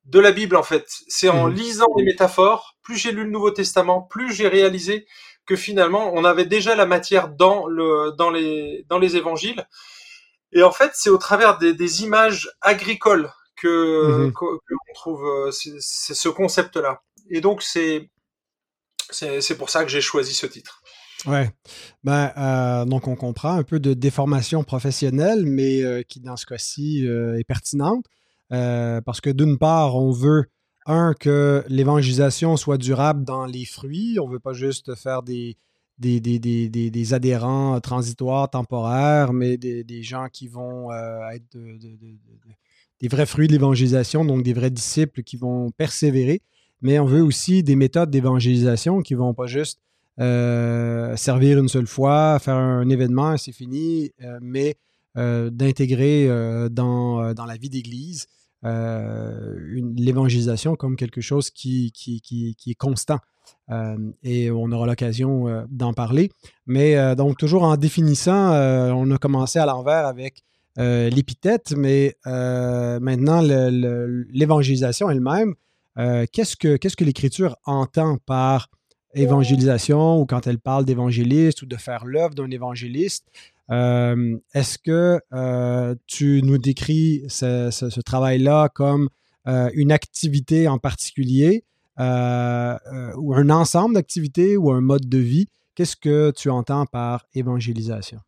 de 0.06 0.20
la 0.20 0.32
Bible 0.32 0.56
en 0.56 0.64
fait. 0.64 0.88
C'est 1.08 1.30
en 1.30 1.48
mhm. 1.48 1.56
lisant 1.56 1.88
les 1.98 2.04
métaphores, 2.04 2.76
plus 2.84 2.98
j'ai 2.98 3.12
lu 3.12 3.24
le 3.24 3.32
Nouveau 3.32 3.52
Testament, 3.52 4.02
plus 4.02 4.34
j'ai 4.34 4.48
réalisé 4.48 5.08
que 5.46 5.56
finalement 5.56 6.12
on 6.14 6.26
avait 6.26 6.46
déjà 6.46 6.76
la 6.76 6.86
matière 6.86 7.30
dans 7.30 7.68
le 7.68 8.12
dans 8.18 8.30
les 8.30 8.86
dans 8.90 9.00
les 9.00 9.16
évangiles. 9.18 9.66
Et 10.52 10.64
en 10.64 10.72
fait, 10.72 10.92
c'est 10.94 11.10
au 11.10 11.18
travers 11.18 11.58
des, 11.58 12.04
images 12.04 12.50
agricoles 12.62 13.30
que 13.58 14.30
qu'on 14.32 14.60
trouve 14.94 15.26
euh, 15.26 15.52
c'est 15.52 16.14
ce 16.14 16.30
concept-là. 16.30 17.02
Et 17.30 17.42
donc 17.42 17.62
c'est 17.62 18.10
c'est 19.12 19.58
pour 19.58 19.70
ça 19.70 19.84
que 19.84 19.90
j'ai 19.90 20.02
choisi 20.02 20.34
ce 20.34 20.46
titre. 20.46 20.82
Ouais. 21.26 21.50
Ben, 22.04 22.32
euh, 22.38 22.86
donc 22.86 23.08
on 23.08 23.16
comprend 23.16 23.54
un 23.54 23.64
peu 23.64 23.80
de 23.80 23.94
déformation 23.94 24.64
professionnelle, 24.64 25.46
mais 25.46 25.84
euh, 25.84 26.04
qui 26.04 26.20
dans 26.20 26.38
ce 26.38 26.46
cas-ci 26.46 27.06
est 27.06 27.44
pertinente. 27.44 28.06
Euh, 28.52 29.02
parce 29.02 29.22
que 29.22 29.30
d'une 29.30 29.58
part, 29.58 29.96
on 29.96 30.12
veut, 30.12 30.46
un, 30.86 31.14
que 31.20 31.64
l'évangélisation 31.68 32.58
soit 32.58 32.78
durable 32.78 33.26
dans 33.26 33.46
les 33.46 33.66
fruits. 33.66 34.18
On 34.22 34.28
ne 34.28 34.34
veut 34.34 34.40
pas 34.40 34.54
juste 34.54 34.96
faire 34.96 35.24
des, 35.24 35.58
des, 35.98 36.20
des, 36.20 36.40
des, 36.70 37.14
adhérents 37.14 37.80
transitoires, 37.80 38.50
temporaires, 38.50 39.34
mais 39.34 39.58
des, 39.58 40.04
gens 40.04 40.28
qui 40.32 40.48
vont 40.48 40.92
euh, 40.92 41.30
être 41.30 41.58
des 43.00 43.08
vrais 43.08 43.26
fruits 43.26 43.48
de 43.48 43.54
l'évangélisation, 43.54 44.26
donc 44.26 44.44
des 44.44 44.54
vrais 44.54 44.70
disciples 44.70 45.24
qui 45.24 45.38
vont 45.38 45.72
persévérer. 45.72 46.42
Mais 46.82 47.00
on 47.00 47.06
veut 47.06 47.24
aussi 47.24 47.64
des 47.64 47.76
méthodes 47.76 48.12
d'évangélisation 48.12 49.02
qui 49.02 49.14
ne 49.14 49.20
vont 49.20 49.34
pas 49.34 49.48
juste 49.48 49.80
euh, 50.20 51.16
servir 51.16 51.58
une 51.58 51.68
seule 51.68 51.88
fois, 51.88 52.38
faire 52.40 52.56
un 52.56 52.88
événement 52.90 53.38
c'est 53.38 53.52
fini, 53.52 54.12
mais 54.40 54.76
d'intégrer 55.16 56.28
euh, 56.28 56.70
dans, 56.70 57.34
dans, 57.34 57.46
la 57.46 57.56
vie 57.58 57.70
d'Église 57.70 58.28
euh, 58.66 59.56
l'évangélisation 59.96 60.76
comme 60.76 60.96
quelque 60.96 61.22
chose 61.22 61.52
qui, 61.52 61.94
est 62.68 62.76
constant. 62.76 63.20
et 64.24 64.52
on 64.52 64.72
aura 64.72 64.88
l'occasion 64.88 65.66
d'en 65.70 65.94
parler. 65.94 66.32
Mais 66.66 67.16
donc, 67.16 67.38
toujours 67.38 67.64
en 67.64 67.78
définissant, 67.78 68.52
on 68.54 69.10
a 69.12 69.18
commencé 69.18 69.60
à 69.60 69.66
l'envers 69.66 70.08
avec 70.08 70.44
l'épithète, 70.78 71.74
mais 71.78 72.18
maintenant, 72.26 73.42
l'évangélisation 73.42 75.10
elle-même, 75.10 75.54
qu'est-ce 75.96 76.56
que, 76.56 76.78
qu'est-ce 76.78 76.98
que 76.98 77.06
l'Écriture 77.06 77.56
entend 77.66 78.18
par 78.26 78.70
évangélisation 79.14 80.20
ou 80.20 80.26
quand 80.26 80.48
elle 80.48 80.60
parle 80.60 80.86
d'évangéliste 80.86 81.62
ou 81.62 81.66
de 81.66 81.78
faire 81.78 82.06
l'œuvre 82.06 82.36
d'un 82.36 82.50
évangéliste? 82.50 83.28
Euh, 83.72 84.38
est-ce 84.54 84.78
que 84.78 85.20
euh, 85.34 85.96
tu 86.08 86.42
nous 86.44 86.58
décris 86.58 87.24
ce, 87.30 88.00
travail-là 88.02 88.70
comme 88.70 89.10
euh, 89.48 89.70
une 89.74 89.92
activité 89.92 90.68
en 90.68 90.78
particulier 90.78 91.64
ou 91.98 92.02
un 92.04 93.50
ensemble 93.50 93.96
d'activités 93.96 94.58
ou 94.58 94.72
un 94.72 94.82
mode 94.82 95.08
de 95.08 95.18
vie? 95.18 95.48
Qu'est-ce 95.76 95.96
que 95.96 96.32
tu 96.32 96.50
entends 96.50 96.86
par 96.86 97.26
évangélisation? 97.34 98.20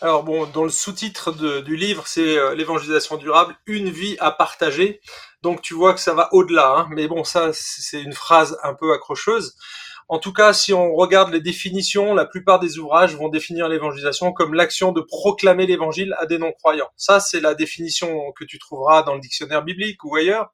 Alors 0.00 0.24
bon, 0.24 0.46
dans 0.46 0.64
le 0.64 0.70
sous-titre 0.70 1.62
du 1.62 1.76
livre, 1.76 2.08
c'est 2.08 2.56
l'évangélisation 2.56 3.16
durable, 3.16 3.56
une 3.66 3.88
vie 3.88 4.16
à 4.18 4.32
partager. 4.32 5.00
Donc 5.42 5.62
tu 5.62 5.74
vois 5.74 5.94
que 5.94 6.00
ça 6.00 6.14
va 6.14 6.28
au-delà. 6.32 6.74
Hein. 6.76 6.88
Mais 6.90 7.06
bon, 7.06 7.22
ça 7.22 7.50
c'est 7.52 8.02
une 8.02 8.12
phrase 8.12 8.58
un 8.64 8.74
peu 8.74 8.92
accrocheuse. 8.92 9.56
En 10.12 10.18
tout 10.18 10.34
cas, 10.34 10.52
si 10.52 10.74
on 10.74 10.94
regarde 10.94 11.32
les 11.32 11.40
définitions, 11.40 12.12
la 12.12 12.26
plupart 12.26 12.60
des 12.60 12.78
ouvrages 12.78 13.16
vont 13.16 13.30
définir 13.30 13.66
l'évangélisation 13.70 14.34
comme 14.34 14.52
l'action 14.52 14.92
de 14.92 15.00
proclamer 15.00 15.64
l'évangile 15.64 16.14
à 16.18 16.26
des 16.26 16.36
non-croyants. 16.36 16.90
Ça, 16.98 17.18
c'est 17.18 17.40
la 17.40 17.54
définition 17.54 18.30
que 18.32 18.44
tu 18.44 18.58
trouveras 18.58 19.04
dans 19.04 19.14
le 19.14 19.22
dictionnaire 19.22 19.64
biblique 19.64 20.04
ou 20.04 20.14
ailleurs. 20.14 20.52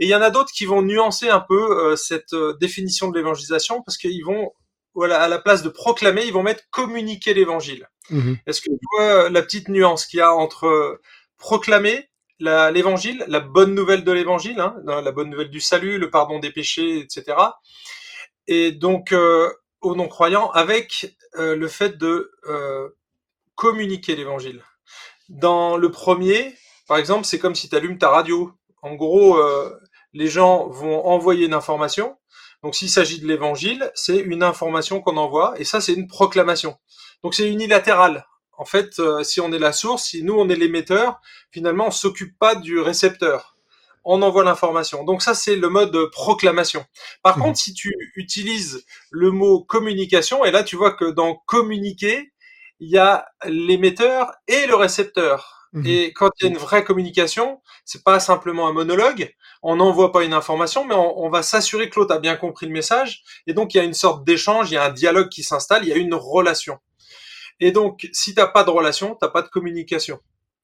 Et 0.00 0.06
il 0.06 0.08
y 0.08 0.16
en 0.16 0.20
a 0.20 0.30
d'autres 0.30 0.50
qui 0.50 0.64
vont 0.64 0.82
nuancer 0.82 1.28
un 1.28 1.38
peu 1.38 1.92
euh, 1.92 1.94
cette 1.94 2.32
euh, 2.32 2.56
définition 2.60 3.08
de 3.08 3.16
l'évangélisation 3.16 3.82
parce 3.82 3.96
qu'ils 3.96 4.24
vont, 4.24 4.50
voilà, 4.94 5.22
à 5.22 5.28
la 5.28 5.38
place 5.38 5.62
de 5.62 5.68
proclamer, 5.68 6.24
ils 6.26 6.32
vont 6.32 6.42
mettre 6.42 6.64
communiquer 6.70 7.34
l'évangile. 7.34 7.88
Mmh 8.10 8.34
Est-ce 8.48 8.60
que 8.60 8.68
tu 8.68 8.86
vois 8.96 9.30
la 9.30 9.42
petite 9.42 9.68
nuance 9.68 10.06
qu'il 10.06 10.18
y 10.18 10.22
a 10.22 10.34
entre 10.34 10.66
euh, 10.66 11.00
proclamer 11.36 12.08
l'évangile, 12.40 13.24
la, 13.28 13.38
bonne 13.38 13.76
nouvelle 13.76 14.02
de 14.02 14.10
l'évangile, 14.10 14.58
hein, 14.58 14.74
la 14.84 15.12
bonne 15.12 15.30
nouvelle 15.30 15.50
du 15.50 15.60
salut, 15.60 15.98
le 15.98 16.10
pardon 16.10 16.40
des 16.40 16.50
péchés, 16.50 16.98
etc 16.98 17.36
et 18.48 18.72
donc 18.72 19.12
euh, 19.12 19.52
aux 19.82 19.94
non-croyants 19.94 20.50
avec 20.50 21.14
euh, 21.36 21.54
le 21.54 21.68
fait 21.68 21.98
de 21.98 22.32
euh, 22.48 22.88
communiquer 23.54 24.16
l'évangile. 24.16 24.64
Dans 25.28 25.76
le 25.76 25.90
premier, 25.90 26.54
par 26.88 26.96
exemple, 26.96 27.26
c'est 27.26 27.38
comme 27.38 27.54
si 27.54 27.68
tu 27.68 27.76
allumes 27.76 27.98
ta 27.98 28.08
radio. 28.08 28.50
En 28.80 28.94
gros, 28.94 29.38
les 30.14 30.28
gens 30.28 30.68
vont 30.68 31.04
envoyer 31.04 31.46
une 31.46 31.52
information. 31.52 32.16
Donc 32.62 32.74
s'il 32.74 32.88
s'agit 32.88 33.20
de 33.20 33.26
l'évangile, 33.26 33.90
c'est 33.94 34.18
une 34.18 34.42
information 34.42 35.00
qu'on 35.00 35.16
envoie, 35.16 35.52
et 35.58 35.64
ça 35.64 35.80
c'est 35.80 35.92
une 35.92 36.06
proclamation. 36.06 36.78
Donc 37.22 37.34
c'est 37.34 37.50
unilatéral. 37.50 38.26
En 38.56 38.64
fait, 38.64 39.02
si 39.22 39.40
on 39.40 39.52
est 39.52 39.58
la 39.58 39.72
source, 39.72 40.04
si 40.04 40.22
nous 40.22 40.34
on 40.34 40.48
est 40.48 40.56
l'émetteur, 40.56 41.20
finalement 41.50 41.88
on 41.88 41.90
s'occupe 41.90 42.38
pas 42.38 42.54
du 42.54 42.78
récepteur 42.80 43.57
on 44.10 44.22
envoie 44.22 44.42
l'information. 44.42 45.04
Donc 45.04 45.20
ça, 45.20 45.34
c'est 45.34 45.54
le 45.54 45.68
mode 45.68 46.10
proclamation. 46.10 46.84
Par 47.22 47.36
mhm. 47.36 47.44
contre, 47.44 47.58
si 47.58 47.74
tu 47.74 47.94
utilises 48.16 48.84
le 49.10 49.30
mot 49.30 49.62
communication, 49.62 50.46
et 50.46 50.50
là, 50.50 50.62
tu 50.62 50.76
vois 50.76 50.92
que 50.92 51.04
dans 51.04 51.34
communiquer, 51.46 52.32
il 52.80 52.90
y 52.90 52.96
a 52.96 53.26
l'émetteur 53.44 54.32
et 54.48 54.66
le 54.66 54.74
récepteur. 54.74 55.68
Mhm. 55.74 55.86
Et 55.86 56.12
quand 56.14 56.30
il 56.40 56.44
y 56.44 56.48
a 56.48 56.50
une 56.50 56.56
vraie 56.56 56.84
communication, 56.84 57.60
c'est 57.84 58.02
pas 58.02 58.18
simplement 58.18 58.66
un 58.66 58.72
monologue. 58.72 59.34
On 59.62 59.76
n'envoie 59.76 60.10
pas 60.10 60.24
une 60.24 60.32
information, 60.32 60.86
mais 60.86 60.94
on, 60.94 61.28
va 61.28 61.42
s'assurer 61.42 61.90
que 61.90 62.00
l'autre 62.00 62.14
a 62.14 62.18
bien 62.18 62.36
compris 62.36 62.64
le 62.64 62.72
message. 62.72 63.22
Et 63.46 63.52
donc, 63.52 63.74
il 63.74 63.76
y 63.76 63.80
a 63.80 63.84
une 63.84 63.92
sorte 63.92 64.24
d'échange, 64.24 64.70
il 64.70 64.74
y 64.74 64.78
a 64.78 64.84
un 64.84 64.92
dialogue 64.92 65.28
qui 65.28 65.42
s'installe, 65.42 65.84
il 65.84 65.88
y 65.90 65.92
a 65.92 65.96
une 65.96 66.14
relation. 66.14 66.78
Et 67.60 67.72
donc, 67.72 68.08
si 68.12 68.34
t'as 68.34 68.46
pas 68.46 68.64
de 68.64 68.70
relation, 68.70 69.16
t'as 69.20 69.28
pas 69.28 69.42
de 69.42 69.48
communication. 69.48 70.18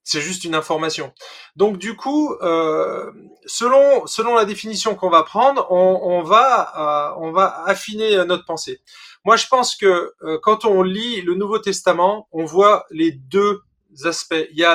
C'est 0.06 0.20
juste 0.20 0.44
une 0.44 0.54
information. 0.54 1.14
Donc 1.56 1.78
du 1.78 1.96
coup, 1.96 2.34
euh, 2.42 3.11
selon 3.46 4.06
selon 4.06 4.34
la 4.34 4.44
définition 4.44 4.94
qu'on 4.94 5.08
va 5.08 5.23
prendre, 5.23 5.66
on, 5.73 6.23
va 6.23 7.14
euh, 7.16 7.20
on 7.20 7.32
va 7.32 7.64
affiner 7.64 8.14
euh, 8.14 8.26
notre 8.26 8.44
pensée. 8.44 8.82
Moi, 9.25 9.37
je 9.37 9.46
pense 9.46 9.75
que 9.75 10.12
quand 10.42 10.66
on 10.66 10.82
lit 10.82 11.23
le 11.23 11.34
Nouveau 11.34 11.58
Testament, 11.58 12.28
on 12.30 12.44
voit 12.44 12.84
les 12.90 13.12
deux 13.12 13.62
aspects. 14.04 14.46
Il 14.50 14.58
y 14.58 14.64
a 14.64 14.75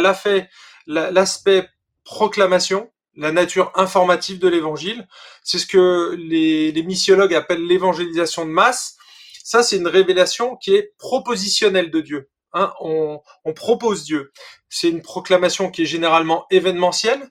l'aspect 0.88 1.70
proclamation, 2.04 2.90
la 3.16 3.32
nature 3.32 3.72
informative 3.76 4.40
de 4.40 4.48
l'Évangile. 4.48 5.08
C'est 5.44 5.60
ce 5.60 5.68
que 5.68 6.16
les, 6.18 6.72
les 6.72 6.82
missiologues 6.82 7.36
appellent 7.36 7.64
l'évangélisation 7.64 8.44
de 8.44 8.50
masse. 8.50 8.98
Ça, 9.44 9.62
c'est 9.62 9.78
une 9.78 9.88
révélation 9.88 10.56
qui 10.56 10.74
est 10.74 10.96
propositionnelle 10.98 11.92
de 11.92 12.02
Dieu. 12.02 12.30
Hein, 12.54 12.74
on, 12.82 13.22
propose 13.56 14.04
Dieu. 14.04 14.32
C'est 14.70 14.90
une 14.90 15.02
proclamation 15.02 15.70
qui 15.70 15.84
est 15.84 15.86
généralement 15.86 16.46
événementielle 16.50 17.30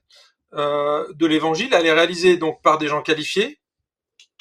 euh, 0.55 1.07
de 1.15 1.27
l'Évangile. 1.27 1.73
Elle 1.73 1.87
est 1.87 1.93
réalisée 1.93 2.37
donc 2.37 2.63
par 2.63 2.79
des 2.79 2.89
gens 2.89 3.03
qualifiés, 3.03 3.61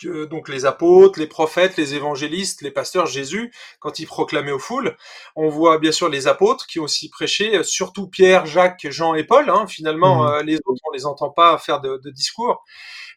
donc 0.06 0.50
les 0.50 0.66
apôtres, 0.66 1.20
les 1.20 1.28
prophètes, 1.28 1.76
les 1.78 1.96
évangélistes, 1.96 2.62
les 2.62 2.72
pasteurs, 2.72 3.08
Jésus, 3.08 3.52
quand 3.80 4.00
il 4.00 4.06
proclamait 4.06 4.52
aux 4.52 4.60
foules. 4.60 4.96
On 5.36 5.50
voit 5.50 5.80
bien 5.80 5.92
sûr 5.92 6.10
les 6.10 6.28
apôtres 6.28 6.68
qui 6.68 6.80
ont 6.80 6.84
aussi 6.84 7.10
prêché, 7.10 7.64
surtout 7.64 8.08
Pierre, 8.08 8.46
Jacques, 8.46 8.88
Jean 8.90 9.16
et 9.16 9.24
Paul. 9.24 9.50
Hein. 9.50 9.66
Finalement, 9.68 10.24
mmh. 10.24 10.28
euh, 10.28 10.44
les 10.44 10.58
autres, 10.66 10.82
on 10.88 10.92
les 10.94 11.06
entend 11.06 11.32
pas 11.32 11.58
faire 11.58 11.82
de, 11.82 12.00
de, 12.04 12.10
discours. 12.12 12.64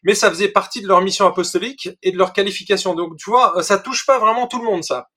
Mais 0.03 0.15
ça 0.15 0.29
faisait 0.31 0.47
partie 0.47 0.81
de 0.81 0.87
leur 0.87 1.01
mission 1.01 1.27
apostolique 1.27 1.89
et 2.01 2.11
de 2.11 2.17
leur 2.17 2.33
qualification. 2.33 2.95
Donc, 2.95 3.17
tu 3.17 3.29
vois, 3.29 3.61
ça 3.61 3.77
touche 3.77 4.07
pas 4.07 4.17
vraiment 4.17 4.47
tout 4.47 4.57
le 4.57 4.65
monde, 4.65 4.83
ça. 4.83 5.09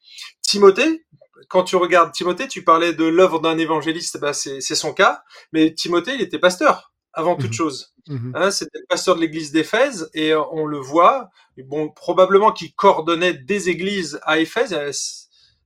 Timothée, 0.43 1.05
quand 1.49 1.65
tu 1.65 1.77
regardes 1.77 2.13
Timothée, 2.13 2.49
tu 2.49 2.65
parlais 2.65 2.93
de 2.93 3.05
l'œuvre 3.05 3.41
d'un 3.41 3.59
évangéliste, 3.59 4.19
bah 4.19 4.33
c'est 4.33 4.61
son 4.61 4.93
cas, 4.93 5.23
mais 5.53 5.75
Timothée, 5.75 6.15
il 6.15 6.21
était 6.21 6.39
pasteur 6.39 6.93
avant 7.13 7.37
toute 7.37 7.51
mhm. 7.51 7.53
chose. 7.53 7.95
Mhm. 8.09 8.33
Hein, 8.35 8.51
C'était 8.51 8.79
le 8.81 8.87
pasteur 8.89 9.17
de 9.17 9.21
l'église 9.21 9.53
d'Éphèse 9.53 10.11
et 10.15 10.35
on 10.35 10.67
le 10.67 10.79
voit, 10.79 11.31
bon, 11.57 11.91
probablement 11.91 12.53
qu'il 12.53 12.75
coordonnait 12.75 13.35
des 13.35 13.71
églises 13.71 14.21
à 14.25 14.39
Éphèse 14.39 14.75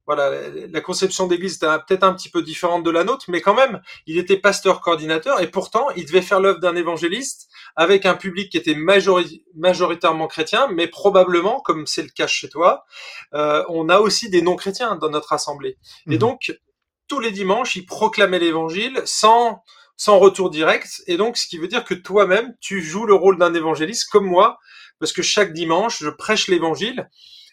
voilà, 0.09 0.31
la 0.73 0.81
conception 0.81 1.27
d'église 1.27 1.57
était 1.57 1.67
peut-être 1.87 2.03
un 2.03 2.15
petit 2.15 2.31
peu 2.31 2.41
différente 2.41 2.83
de 2.83 2.91
la 2.91 3.05
nôtre, 3.05 3.27
mais 3.29 3.43
quand 3.43 3.53
même, 3.53 3.83
il 4.07 4.17
était 4.17 4.39
pasteur 4.39 4.81
coordinateur 4.81 5.43
et 5.43 5.49
pourtant, 5.49 5.91
il 5.97 6.07
devait 6.07 6.23
faire 6.23 6.41
l'œuvre 6.41 6.61
d'un 6.61 6.77
évangéliste 6.77 7.51
avec 7.77 8.07
un 8.07 8.15
public 8.15 8.51
qui 8.51 8.57
était 8.57 8.75
majoritairement 9.55 10.27
chrétien, 10.27 10.67
mais 10.73 10.87
probablement, 10.87 11.61
comme 11.61 11.87
c'est 11.87 12.01
le 12.01 12.09
cas 12.09 12.27
chez 12.27 12.49
toi, 12.49 12.87
euh, 13.35 13.63
on 13.69 13.91
a 13.91 13.99
aussi 13.99 14.31
des 14.31 14.41
non-chrétiens 14.41 14.97
dans 14.97 15.11
notre 15.11 15.35
assemblée. 15.35 15.77
Et 16.07 16.13
mhm. 16.13 16.19
donc, 16.19 16.59
tous 17.07 17.21
les 17.21 17.31
dimanches, 17.31 17.77
il 17.77 17.85
proclamait 17.85 18.39
l'évangile 18.39 19.03
sans 19.05 19.63
sans 20.01 20.21
retour 20.21 20.49
direct, 20.49 21.03
et 21.09 21.17
donc 21.17 21.37
ce 21.37 21.49
qui 21.49 21.59
veut 21.59 21.67
dire 21.67 21.85
que 21.85 21.93
toi-même, 21.93 22.55
tu 22.61 22.81
joues 22.81 23.05
le 23.05 23.15
rôle 23.15 23.37
d'un 23.37 23.53
évangéliste 23.53 24.09
comme 24.11 24.27
moi, 24.27 24.59
parce 25.01 25.13
que 25.13 25.23
chaque 25.23 25.53
dimanche, 25.53 25.99
je 26.01 26.09
prêche 26.09 26.47
l'évangile. 26.47 27.11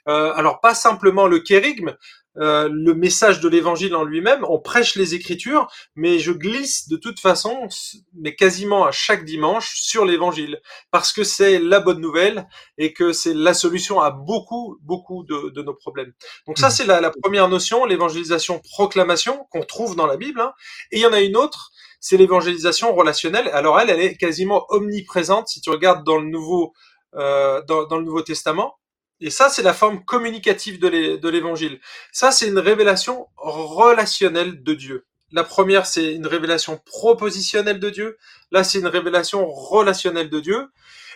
Euh, 0.07 0.31
alors 0.35 0.61
pas 0.61 0.75
simplement 0.75 1.25
le 1.25 1.39
kérigme, 1.39 1.95
euh, 2.37 2.69
le 2.71 2.93
message 2.93 3.39
de 3.39 3.47
l'évangile 3.47 3.95
en 3.95 4.03
lui-même, 4.03 4.45
on 4.49 4.59
prêche 4.59 4.95
les 4.95 5.15
écritures, 5.15 5.67
mais 5.95 6.19
je 6.19 6.31
glisse 6.31 6.89
de 6.89 6.97
toute 6.97 7.19
façon, 7.19 7.67
mais 8.13 8.35
quasiment 8.35 8.85
à 8.85 8.91
chaque 8.91 9.23
dimanche, 9.25 9.75
sur 9.75 10.05
l'évangile, 10.05 10.59
parce 10.91 11.13
que 11.13 11.23
c'est 11.23 11.59
la 11.59 11.79
bonne 11.79 12.01
nouvelle 12.01 12.47
et 12.77 12.93
que 12.93 13.13
c'est 13.13 13.33
la 13.33 13.53
solution 13.53 14.01
à 14.01 14.11
beaucoup, 14.11 14.77
beaucoup 14.81 15.23
de, 15.23 15.61
nos 15.61 15.73
problèmes. 15.73 16.13
Donc 16.47 16.57
ça, 16.57 16.67
mmh. 16.67 16.71
c'est 16.71 16.85
la, 16.85 17.11
première 17.21 17.47
notion, 17.47 17.85
l'évangélisation 17.85 18.59
proclamation 18.59 19.47
qu'on 19.49 19.61
trouve 19.61 19.95
dans 19.95 20.07
la 20.07 20.17
Bible. 20.17 20.41
Hein. 20.41 20.53
Et 20.91 20.97
il 20.97 21.01
y 21.01 21.05
en 21.05 21.13
a 21.13 21.21
une 21.21 21.37
autre, 21.37 21.71
c'est 21.99 22.17
l'évangélisation 22.17 22.93
relationnelle. 22.93 23.49
Alors 23.53 23.79
elle, 23.79 23.89
elle 23.89 24.01
est 24.01 24.17
quasiment 24.17 24.65
omniprésente 24.69 25.47
si 25.47 25.61
tu 25.61 25.69
regardes 25.69 26.03
dans 26.05 26.17
le 26.17 26.25
Nouveau, 26.25 26.73
euh, 27.15 27.61
dans 27.63 27.97
le 27.97 28.03
Nouveau 28.03 28.21
Testament. 28.21 28.75
Et 29.21 29.29
ça, 29.29 29.49
c'est 29.49 29.63
la 29.63 29.73
forme 29.73 30.03
communicative 30.03 30.79
de 30.79 31.29
l'évangile. 31.29 31.79
Ça, 32.11 32.31
c'est 32.31 32.47
une 32.47 32.59
révélation 32.59 33.27
relationnelle 33.37 34.63
de 34.63 34.73
Dieu. 34.73 35.05
La 35.31 35.43
première, 35.43 35.85
c'est 35.85 36.13
une 36.13 36.27
révélation 36.27 36.79
propositionnelle 36.85 37.79
de 37.79 37.89
Dieu. 37.89 38.17
Là, 38.51 38.63
c'est 38.63 38.79
une 38.79 38.87
révélation 38.87 39.49
relationnelle 39.51 40.29
de 40.29 40.39
Dieu. 40.39 40.69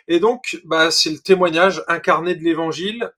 Et 0.08 0.20
donc, 0.20 0.60
bah, 0.66 0.92
c'est 0.92 1.12
le 1.12 1.20
témoignage 1.20 1.84
incarné 1.88 2.36
de 2.36 2.44
l'évangile 2.44 3.12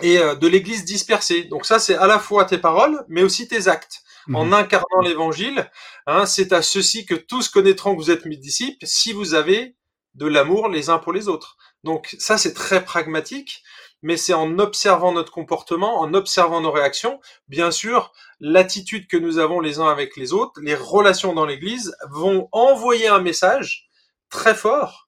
et 0.00 0.18
euh, 0.18 0.34
de 0.34 0.46
l'église 0.46 0.84
dispersée. 0.84 1.44
Donc 1.44 1.66
ça, 1.66 1.78
c'est 1.78 1.96
à 1.96 2.06
la 2.06 2.18
fois 2.18 2.44
tes 2.44 2.58
paroles, 2.58 3.04
mais 3.08 3.22
aussi 3.22 3.48
tes 3.48 3.68
actes. 3.68 4.02
En 4.34 4.44
mhm. 4.44 4.54
incarnant 4.54 5.00
l'évangile, 5.04 5.70
hein, 6.06 6.26
c'est 6.26 6.52
à 6.52 6.60
ceci 6.60 7.06
que 7.06 7.14
tous 7.14 7.48
connaîtront 7.48 7.94
que 7.94 8.00
vous 8.00 8.10
êtes 8.10 8.24
mes 8.24 8.36
disciples 8.36 8.84
si 8.84 9.12
vous 9.12 9.34
avez 9.34 9.76
de 10.14 10.26
l'amour 10.26 10.68
les 10.68 10.90
uns 10.90 10.98
pour 10.98 11.12
les 11.12 11.28
autres. 11.28 11.56
Donc 11.84 12.16
ça, 12.18 12.36
c'est 12.36 12.52
très 12.54 12.84
pragmatique 12.84 13.62
mais 14.02 14.16
c'est 14.16 14.34
en 14.34 14.58
observant 14.58 15.12
notre 15.12 15.32
comportement, 15.32 16.00
en 16.00 16.14
observant 16.14 16.60
nos 16.60 16.70
réactions, 16.70 17.20
bien 17.48 17.70
sûr, 17.70 18.12
l'attitude 18.40 19.06
que 19.08 19.16
nous 19.16 19.38
avons 19.38 19.60
les 19.60 19.80
uns 19.80 19.88
avec 19.88 20.16
les 20.16 20.32
autres, 20.32 20.60
les 20.62 20.74
relations 20.74 21.32
dans 21.32 21.46
l'Église 21.46 21.96
vont 22.10 22.48
envoyer 22.52 23.08
un 23.08 23.20
message 23.20 23.88
très 24.30 24.54
fort, 24.54 25.06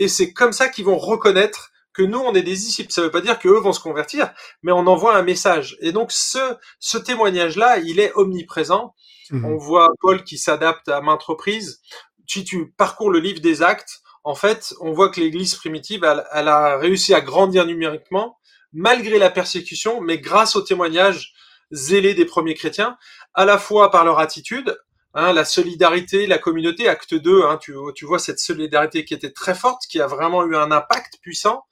et 0.00 0.08
c'est 0.08 0.32
comme 0.32 0.52
ça 0.52 0.68
qu'ils 0.68 0.86
vont 0.86 0.98
reconnaître 0.98 1.70
que 1.92 2.02
nous, 2.02 2.18
on 2.18 2.34
est 2.34 2.42
des 2.42 2.54
disciples. 2.54 2.92
Ça 2.92 3.02
ne 3.02 3.06
veut 3.06 3.12
pas 3.12 3.20
dire 3.20 3.38
qu'eux 3.38 3.58
vont 3.58 3.72
se 3.72 3.80
convertir, 3.80 4.32
mais 4.62 4.72
on 4.72 4.86
envoie 4.86 5.16
un 5.16 5.22
message. 5.22 5.76
Et 5.80 5.92
donc, 5.92 6.10
ce, 6.12 6.56
ce 6.78 6.98
témoignage-là, 6.98 7.78
il 7.78 8.00
est 8.00 8.12
omniprésent. 8.14 8.94
Mmh 9.30 9.44
on 9.44 9.56
voit 9.56 9.88
Paul 10.00 10.24
qui 10.24 10.38
s'adapte 10.38 10.88
à 10.88 11.00
maintes 11.02 11.22
reprises. 11.22 11.80
Si 12.26 12.44
tu 12.44 12.72
parcours 12.72 13.10
le 13.10 13.20
livre 13.20 13.40
des 13.40 13.62
actes, 13.62 13.99
en 14.24 14.34
fait, 14.34 14.74
on 14.80 14.92
voit 14.92 15.08
que 15.08 15.20
l'Église 15.20 15.54
primitive, 15.54 16.04
elle, 16.04 16.48
a 16.48 16.76
réussi 16.76 17.14
à 17.14 17.20
grandir 17.20 17.66
numériquement 17.66 18.38
malgré 18.72 19.18
la 19.18 19.30
persécution, 19.30 20.00
mais 20.00 20.18
grâce 20.18 20.54
au 20.54 20.62
témoignage 20.62 21.34
zélé 21.72 22.14
des 22.14 22.24
premiers 22.24 22.54
chrétiens, 22.54 22.96
à 23.34 23.44
la 23.44 23.58
fois 23.58 23.90
par 23.90 24.04
leur 24.04 24.18
attitude, 24.18 24.78
hein, 25.14 25.32
la 25.32 25.44
solidarité, 25.44 26.26
la 26.26 26.38
communauté, 26.38 26.88
acte 26.88 27.14
2, 27.14 27.42
hein, 27.42 27.58
tu, 27.60 27.74
tu, 27.94 28.04
vois 28.04 28.18
cette 28.18 28.38
solidarité 28.38 29.04
qui 29.04 29.14
était 29.14 29.32
très 29.32 29.54
forte, 29.54 29.82
qui 29.88 30.00
a 30.00 30.06
vraiment 30.06 30.44
eu 30.44 30.54
un 30.54 30.70
impact 30.70 31.18
puissant. 31.20 31.64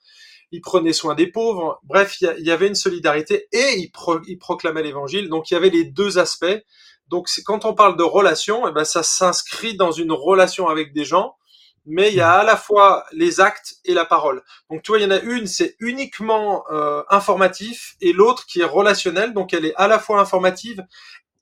Ils 0.51 0.61
prenaient 0.61 0.93
soin 0.93 1.15
des 1.15 1.27
pauvres. 1.27 1.79
Bref, 1.85 2.17
il 2.21 2.47
y, 2.47 2.51
avait 2.51 2.69
une 2.69 2.75
solidarité 2.75 3.49
et 3.53 3.75
ils, 3.77 3.91
pro, 3.91 4.19
proclamaient 4.41 4.83
l'évangile. 4.83 5.29
Donc 5.29 5.51
il 5.51 5.55
y 5.55 5.57
avait 5.57 5.71
les 5.71 5.85
deux 5.85 6.19
aspects. 6.19 6.65
Donc 7.09 7.29
quand 7.45 7.65
on 7.65 7.75
parle 7.75 7.97
de 7.97 8.03
relation, 8.03 8.67
eh 8.67 8.73
ben, 8.73 8.85
ça 8.85 9.03
s'inscrit 9.03 9.77
dans 9.77 9.93
une 9.93 10.13
relation 10.13 10.69
avec 10.69 10.95
des 10.95 11.05
gens 11.05 11.37
mais 11.87 12.11
il 12.11 12.15
y 12.17 12.21
a 12.21 12.33
à 12.33 12.45
la 12.45 12.57
fois 12.57 13.05
les 13.13 13.41
actes 13.41 13.77
et 13.85 13.95
la 13.95 14.05
parole. 14.05 14.43
Donc 14.71 14.83
tu 14.83 14.91
vois, 14.91 14.99
il 14.99 15.03
y 15.03 15.07
en 15.07 15.11
a 15.11 15.21
une, 15.21 15.47
c'est 15.47 15.77
uniquement 15.81 16.65
euh, 16.71 17.03
informatif, 17.09 17.97
et 18.01 18.13
l'autre 18.13 18.47
qui 18.47 18.61
est 18.61 18.65
relationnelle, 18.65 19.33
donc 19.33 19.53
elle 19.53 19.65
est 19.65 19.75
à 19.77 19.89
la 19.89 19.99
fois 19.99 20.21
informative 20.21 20.85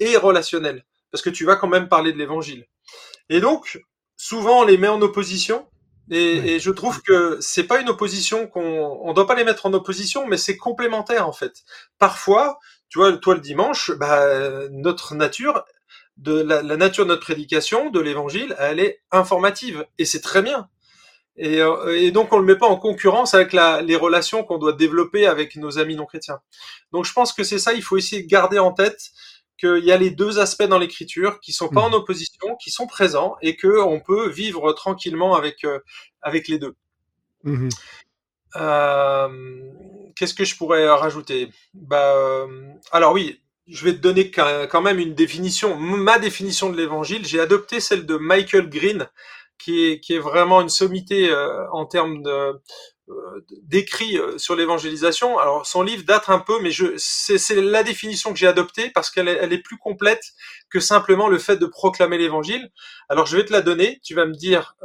et 0.00 0.16
relationnelle, 0.16 0.84
parce 1.10 1.22
que 1.22 1.30
tu 1.30 1.44
vas 1.44 1.56
quand 1.56 1.68
même 1.68 1.88
parler 1.88 2.12
de 2.12 2.18
l'évangile. 2.18 2.66
Et 3.28 3.40
donc, 3.40 3.80
souvent 4.16 4.60
on 4.60 4.64
les 4.64 4.78
met 4.78 4.88
en 4.88 5.02
opposition, 5.02 5.66
et, 6.10 6.54
et 6.54 6.60
je 6.60 6.70
trouve 6.70 7.02
que 7.02 7.38
c'est 7.40 7.64
pas 7.64 7.80
une 7.80 7.88
opposition 7.88 8.46
qu'on, 8.46 9.00
on 9.02 9.12
doit 9.12 9.26
pas 9.26 9.34
les 9.34 9.44
mettre 9.44 9.66
en 9.66 9.72
opposition, 9.72 10.26
mais 10.26 10.36
c'est 10.36 10.56
complémentaire 10.56 11.26
en 11.26 11.32
fait. 11.32 11.64
Parfois, 11.98 12.58
tu 12.88 12.98
vois, 12.98 13.16
toi 13.16 13.34
le 13.34 13.40
dimanche, 13.40 13.90
bah, 13.92 14.68
notre 14.70 15.16
nature, 15.16 15.64
de 16.16 16.40
la, 16.40 16.62
nature 16.62 17.04
de 17.04 17.10
notre 17.10 17.22
prédication, 17.22 17.90
de 17.90 18.00
l'évangile, 18.00 18.56
elle 18.58 18.80
est 18.80 19.00
informative. 19.10 19.86
Et 19.98 20.04
c'est 20.04 20.20
très 20.20 20.42
bien. 20.42 20.68
Et, 21.36 21.60
euh, 21.60 21.94
et, 21.94 22.10
donc 22.12 22.32
on 22.32 22.38
le 22.38 22.44
met 22.44 22.56
pas 22.56 22.66
en 22.66 22.76
concurrence 22.76 23.34
avec 23.34 23.52
la, 23.52 23.82
les 23.82 23.96
relations 23.96 24.42
qu'on 24.42 24.56
doit 24.56 24.72
développer 24.72 25.26
avec 25.26 25.56
nos 25.56 25.78
amis 25.78 25.94
non 25.94 26.06
chrétiens. 26.06 26.40
Donc 26.92 27.04
je 27.04 27.12
pense 27.12 27.34
que 27.34 27.44
c'est 27.44 27.58
ça, 27.58 27.74
il 27.74 27.82
faut 27.82 27.98
essayer 27.98 28.22
de 28.22 28.28
garder 28.28 28.58
en 28.58 28.72
tête 28.72 29.10
qu'il 29.58 29.84
y 29.84 29.92
a 29.92 29.96
les 29.96 30.10
deux 30.10 30.38
aspects 30.38 30.64
dans 30.64 30.78
l'écriture 30.78 31.40
qui 31.40 31.52
sont 31.52 31.68
pas 31.68 31.80
en 31.80 31.90
mmh. 31.90 31.94
opposition, 31.94 32.56
qui 32.62 32.70
sont 32.70 32.86
présents 32.86 33.36
et 33.42 33.56
que 33.56 33.80
on 33.80 34.00
peut 34.00 34.28
vivre 34.28 34.72
tranquillement 34.72 35.34
avec 35.34 35.64
euh, 35.64 35.80
avec 36.22 36.48
les 36.48 36.58
deux. 36.58 36.74
Mmh 37.44 37.68
euh, 38.56 39.72
Qu'est-ce 40.14 40.34
que 40.34 40.44
je 40.44 40.56
pourrais 40.56 40.88
rajouter? 40.88 41.50
Bah 41.74 42.14
euh, 42.14 42.72
alors 42.90 43.12
oui, 43.12 43.40
je 43.66 43.84
vais 43.84 43.92
te 43.92 43.98
donner 43.98 44.30
quand 44.30 44.82
même 44.82 44.98
une 44.98 45.14
définition, 45.14 45.76
ma 45.76 46.18
définition 46.18 46.70
de 46.70 46.76
l'évangile. 46.76 47.26
J'ai 47.26 47.40
adopté 47.40 47.80
celle 47.80 48.06
de 48.06 48.16
Michael 48.16 48.68
Green, 48.68 49.08
qui 49.58 50.00
est, 50.08 50.18
vraiment 50.18 50.60
une 50.60 50.68
sommité 50.68 51.30
euh, 51.30 51.68
en 51.72 51.86
termes 51.86 52.22
de 52.22 52.60
euh, 53.08 53.46
d'écrit 53.62 54.18
euh, 54.18 54.36
sur 54.38 54.56
l'évangélisation. 54.56 55.38
Alors 55.38 55.66
son 55.66 55.82
livre 55.82 56.04
date 56.04 56.28
un 56.28 56.38
peu, 56.38 56.60
mais 56.60 56.70
c'est 56.96 57.54
la 57.54 57.82
définition 57.82 58.32
que 58.32 58.38
j'ai 58.38 58.46
adoptée 58.46 58.90
parce 58.90 59.10
qu'elle 59.10 59.28
est, 59.28 59.38
elle 59.40 59.52
est 59.52 59.62
plus 59.62 59.78
complète 59.78 60.22
que 60.70 60.80
simplement 60.80 61.28
le 61.28 61.38
fait 61.38 61.56
de 61.56 61.66
proclamer 61.66 62.18
l'évangile. 62.18 62.70
Alors 63.08 63.26
je 63.26 63.36
vais 63.36 63.44
te 63.44 63.52
la 63.52 63.62
donner. 63.62 64.00
Tu 64.04 64.14
vas 64.14 64.26
me 64.26 64.34
dire 64.34 64.76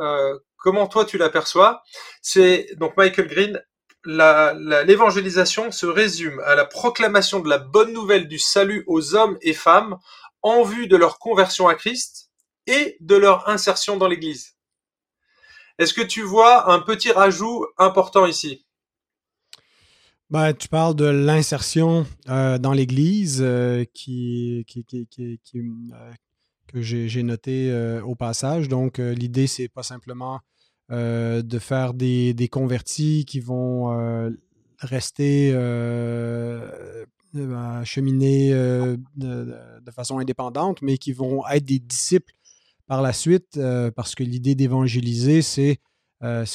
comment 0.57 0.87
toi 0.87 1.05
tu 1.05 1.17
l'aperçois. 1.17 1.81
C'est 2.21 2.67
donc 2.77 2.95
Michael 2.97 3.27
Green 3.27 3.61
l'évangélisation 4.05 5.71
se 5.71 5.85
résume 5.85 6.39
à 6.45 6.55
la 6.55 6.65
proclamation 6.65 7.39
de 7.39 7.49
la 7.49 7.57
bonne 7.57 7.93
nouvelle 7.93 8.27
du 8.27 8.39
salut 8.39 8.83
aux 8.87 9.15
hommes 9.15 9.37
et 9.41 9.53
femmes 9.53 9.97
en 10.41 10.63
vue 10.63 10.87
de 10.87 10.97
leur 10.97 11.19
conversion 11.19 11.67
à 11.67 11.75
Christ 11.75 12.29
et 12.67 12.97
de 12.99 13.15
leur 13.15 13.47
insertion 13.49 13.97
dans 13.97 14.07
l'Église. 14.07 14.55
Est-ce 15.77 15.93
que 15.93 16.01
tu 16.01 16.21
vois 16.21 16.71
un 16.71 16.79
petit 16.79 17.11
rajout 17.11 17.65
important 17.77 18.25
ici? 18.25 18.65
Ben, 20.29 20.53
tu 20.53 20.69
parles 20.69 20.95
de 20.95 21.05
l'insertion 21.05 22.05
euh, 22.29 22.57
dans 22.57 22.71
l'Église 22.71 23.41
euh, 23.41 23.83
qui, 23.93 24.65
euh, 24.77 26.13
que 26.67 26.81
j'ai 26.81 27.23
noté 27.23 27.99
au 28.05 28.15
passage. 28.15 28.69
Donc, 28.69 28.99
l'idée, 28.99 29.47
c'est 29.47 29.67
pas 29.67 29.83
simplement 29.83 30.39
euh, 30.91 31.41
de 31.41 31.57
faire 31.57 31.93
des, 31.93 32.49
convertis 32.51 33.23
qui 33.23 33.39
vont 33.39 33.97
euh, 33.97 34.29
rester 34.79 35.51
euh, 35.53 37.05
cheminer 37.85 38.51
de, 39.15 39.55
façon 39.95 40.19
indépendante, 40.19 40.81
mais 40.81 40.97
qui 40.97 41.13
vont 41.13 41.47
être 41.47 41.63
des 41.63 41.79
disciples 41.79 42.33
par 42.87 43.01
la 43.01 43.13
suite, 43.13 43.57
parce 43.95 44.15
que 44.15 44.23
l'idée 44.23 44.53
d'évangéliser, 44.53 45.41
c'est 45.41 45.79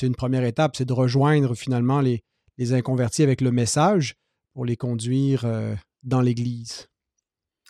une 0.02 0.14
première 0.14 0.44
étape, 0.44 0.76
c'est 0.76 0.84
de 0.84 0.92
rejoindre 0.92 1.54
finalement 1.54 2.02
les, 2.02 2.22
les, 2.58 2.74
inconvertis 2.74 3.22
avec 3.22 3.40
le 3.40 3.52
message 3.52 4.16
pour 4.52 4.66
les 4.66 4.76
conduire 4.76 5.46
dans 6.02 6.20
l'Église. 6.20 6.88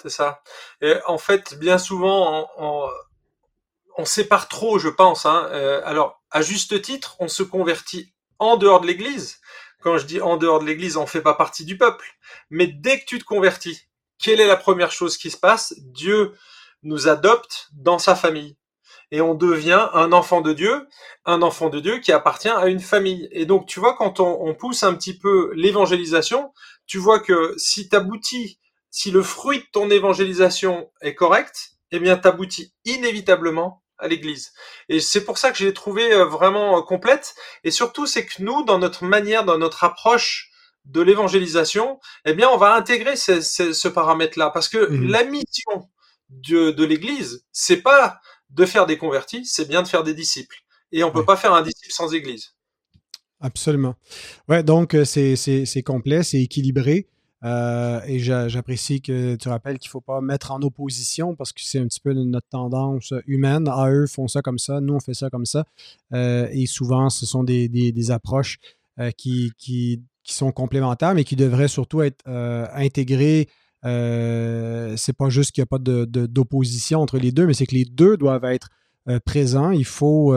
C'est 0.02 0.10
ça. 0.10 0.42
En 1.06 1.18
fait, 1.18 1.56
bien 1.60 1.78
souvent, 1.78 2.48
on, 2.58 2.88
on 3.98 4.04
sépare 4.04 4.48
trop, 4.48 4.80
je 4.80 4.88
pense. 4.88 5.26
Hein. 5.26 5.48
alors, 5.84 6.16
à 6.36 6.42
juste 6.42 6.82
titre, 6.82 7.16
on 7.18 7.28
se 7.28 7.42
convertit 7.42 8.12
en 8.38 8.58
dehors 8.58 8.82
de 8.82 8.86
l'Église. 8.86 9.40
Quand 9.80 9.96
je 9.96 10.04
dis 10.04 10.20
en 10.20 10.36
dehors 10.36 10.60
de 10.60 10.66
l'Église, 10.66 10.98
on 10.98 11.06
fait 11.06 11.22
pas 11.22 11.32
partie 11.32 11.64
du 11.64 11.78
peuple. 11.78 12.04
Mais 12.50 12.66
dès 12.66 13.00
que 13.00 13.06
tu 13.06 13.18
te 13.18 13.24
convertis, 13.24 13.88
quelle 14.18 14.42
est 14.42 14.46
la 14.46 14.58
première 14.58 14.92
chose 14.92 15.16
qui 15.16 15.30
se 15.30 15.38
passe? 15.38 15.72
Dieu 15.78 16.34
nous 16.82 17.08
adopte 17.08 17.70
dans 17.72 17.98
sa 17.98 18.14
famille. 18.14 18.58
Et 19.12 19.22
on 19.22 19.34
devient 19.34 19.88
un 19.94 20.12
enfant 20.12 20.42
de 20.42 20.52
Dieu, 20.52 20.86
un 21.24 21.40
enfant 21.40 21.70
de 21.70 21.80
Dieu 21.80 22.00
qui 22.00 22.12
appartient 22.12 22.50
à 22.50 22.66
une 22.66 22.80
famille. 22.80 23.30
Et 23.32 23.46
donc, 23.46 23.64
tu 23.64 23.80
vois, 23.80 23.96
quand 23.96 24.20
on, 24.20 24.54
pousse 24.54 24.82
un 24.82 24.92
petit 24.92 25.16
peu 25.16 25.50
l'évangélisation, 25.54 26.52
tu 26.86 26.98
vois 26.98 27.18
que 27.18 27.54
si 27.56 27.88
t'aboutis, 27.88 28.60
si 28.90 29.10
le 29.10 29.22
fruit 29.22 29.60
de 29.60 29.66
ton 29.72 29.88
évangélisation 29.88 30.90
est 31.00 31.14
correct, 31.14 31.70
eh 31.92 31.98
bien, 31.98 32.18
t'aboutis 32.18 32.74
inévitablement 32.84 33.82
à 33.98 34.08
l'église. 34.08 34.52
Et 34.88 35.00
c'est 35.00 35.24
pour 35.24 35.38
ça 35.38 35.50
que 35.50 35.58
j'ai 35.58 35.72
trouvé 35.72 36.12
euh, 36.12 36.24
vraiment 36.24 36.78
euh, 36.78 36.82
complète. 36.82 37.34
Et 37.64 37.70
surtout, 37.70 38.06
c'est 38.06 38.26
que 38.26 38.42
nous, 38.42 38.64
dans 38.64 38.78
notre 38.78 39.04
manière, 39.04 39.44
dans 39.44 39.58
notre 39.58 39.84
approche 39.84 40.50
de 40.84 41.00
l'évangélisation, 41.00 41.98
eh 42.24 42.34
bien, 42.34 42.48
on 42.48 42.56
va 42.56 42.74
intégrer 42.74 43.16
ce, 43.16 43.88
paramètre-là. 43.88 44.50
Parce 44.50 44.68
que 44.68 44.78
mmh. 44.78 45.08
la 45.08 45.24
mission 45.24 45.88
de, 46.28 46.70
de 46.70 46.84
l'église, 46.84 47.44
c'est 47.52 47.82
pas 47.82 48.20
de 48.50 48.66
faire 48.66 48.86
des 48.86 48.98
convertis, 48.98 49.44
c'est 49.44 49.68
bien 49.68 49.82
de 49.82 49.88
faire 49.88 50.04
des 50.04 50.14
disciples. 50.14 50.56
Et 50.92 51.02
on 51.02 51.10
peut 51.10 51.24
pas 51.24 51.36
faire 51.36 51.52
un 51.52 51.62
disciple 51.62 51.92
sans 51.92 52.14
église. 52.14 52.54
Absolument. 53.40 53.96
Ouais, 54.48 54.62
donc 54.62 54.94
euh, 54.94 55.04
c'est 55.04 55.82
complet, 55.84 56.22
c'est 56.22 56.40
équilibré. 56.40 57.08
Euh, 57.46 58.00
et 58.06 58.18
j'apprécie 58.18 59.00
que 59.00 59.36
tu 59.36 59.48
rappelles 59.48 59.78
qu'il 59.78 59.88
ne 59.88 59.92
faut 59.92 60.00
pas 60.00 60.20
mettre 60.20 60.50
en 60.50 60.60
opposition 60.62 61.36
parce 61.36 61.52
que 61.52 61.60
c'est 61.62 61.78
un 61.78 61.86
petit 61.86 62.00
peu 62.00 62.12
notre 62.12 62.48
tendance 62.48 63.14
humaine. 63.26 63.68
Ah, 63.70 63.88
eux 63.90 64.06
font 64.06 64.26
ça 64.26 64.42
comme 64.42 64.58
ça, 64.58 64.80
nous 64.80 64.94
on 64.94 65.00
fait 65.00 65.14
ça 65.14 65.30
comme 65.30 65.46
ça. 65.46 65.64
Euh, 66.12 66.48
et 66.50 66.66
souvent, 66.66 67.08
ce 67.08 67.24
sont 67.24 67.44
des, 67.44 68.10
approches 68.10 68.58
euh, 68.98 69.12
qui, 69.16 69.52
sont 70.24 70.50
complémentaires, 70.50 71.14
mais 71.14 71.22
qui 71.22 71.36
devraient 71.36 71.68
surtout 71.68 72.02
être 72.02 72.28
intégrées. 72.74 73.48
c'est 73.84 75.16
pas 75.16 75.28
juste 75.28 75.52
qu'il 75.52 75.62
n'y 75.62 75.66
a 75.66 75.66
pas 75.66 75.78
d'opposition 75.78 77.00
entre 77.00 77.18
les 77.18 77.30
deux, 77.30 77.46
mais 77.46 77.54
c'est 77.54 77.66
que 77.66 77.76
les 77.76 77.84
deux 77.84 78.16
doivent 78.16 78.44
être 78.44 78.70
présents. 79.24 79.70
Il 79.70 79.84
faut 79.84 80.34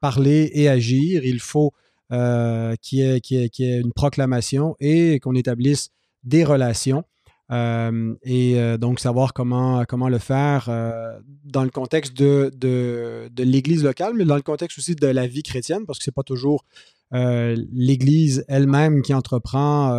parler 0.00 0.50
et 0.54 0.68
agir. 0.68 1.24
Il 1.24 1.38
faut 1.38 1.72
qu'il 2.10 2.98
y, 2.98 3.36
ait 3.36 3.80
une 3.80 3.92
proclamation 3.92 4.74
et 4.80 5.20
qu'on 5.20 5.36
établisse 5.36 5.90
des 6.28 6.44
relations. 6.44 7.04
Euh, 7.50 8.14
et 8.24 8.60
euh, 8.60 8.76
donc 8.76 9.00
savoir 9.00 9.32
comment, 9.32 9.84
comment 9.86 10.10
le 10.10 10.18
faire 10.18 10.66
euh, 10.68 11.18
dans 11.44 11.64
le 11.64 11.70
contexte 11.70 12.14
de, 12.14 12.50
de, 12.54 13.30
de 13.32 13.42
l'Église 13.42 13.82
locale, 13.82 14.12
mais 14.14 14.26
dans 14.26 14.36
le 14.36 14.42
contexte 14.42 14.78
aussi 14.78 14.94
de 14.94 15.06
la 15.06 15.26
vie 15.26 15.42
chrétienne, 15.42 15.86
parce 15.86 15.98
que 15.98 16.04
c'est 16.04 16.14
pas 16.14 16.22
toujours 16.22 16.64
l'Église 17.10 18.44
elle-même 18.48 19.00
qui 19.00 19.14
entreprend 19.14 19.98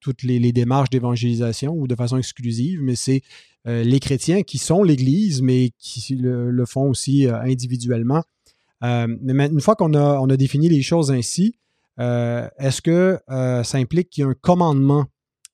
toutes 0.00 0.24
les, 0.24 0.40
les 0.40 0.50
démarches 0.50 0.90
d'évangélisation 0.90 1.72
ou 1.72 1.86
de 1.86 1.94
façon 1.94 2.18
exclusive, 2.18 2.80
mais 2.82 2.96
c'est 2.96 3.22
les 3.64 4.00
chrétiens 4.00 4.42
qui 4.42 4.58
sont 4.58 4.82
l'Église, 4.82 5.40
mais 5.40 5.70
qui 5.78 6.16
le, 6.16 6.50
le 6.50 6.66
font 6.66 6.88
aussi 6.88 7.28
individuellement. 7.28 8.24
mais 8.82 9.46
une 9.46 9.60
fois 9.60 9.76
qu'on 9.76 9.94
a, 9.94 10.18
on 10.18 10.28
a 10.30 10.36
défini 10.36 10.68
les 10.68 10.82
choses 10.82 11.12
ainsi, 11.12 11.54
euh, 12.00 12.48
est-ce 12.58 12.82
que 12.82 13.20
euh, 13.30 13.62
ça 13.62 13.78
implique 13.78 14.10
qu'il 14.10 14.22
y 14.22 14.26
a 14.26 14.30
un 14.30 14.34
commandement 14.34 15.06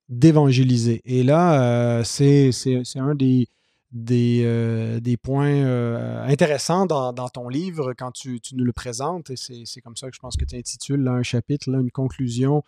d'évangéliser? 0.08 1.02
Et 1.04 1.22
là, 1.22 2.00
euh, 2.00 2.04
c'est 2.04 2.50
un 2.96 3.14
des, 3.14 3.46
des, 3.92 5.16
points 5.22 6.24
intéressants 6.26 6.86
dans, 6.86 7.28
ton 7.28 7.48
livre 7.48 7.92
quand 7.92 8.12
tu, 8.12 8.40
nous 8.54 8.64
le 8.64 8.72
présentes. 8.72 9.30
Et 9.30 9.36
c'est 9.36 9.80
comme 9.80 9.96
ça 9.96 10.08
que 10.08 10.14
je 10.14 10.20
pense 10.20 10.36
que 10.36 10.44
tu 10.44 10.56
intitules 10.56 11.06
un 11.08 11.22
chapitre, 11.22 11.68
une 11.68 11.90
conclusion. 11.90 12.62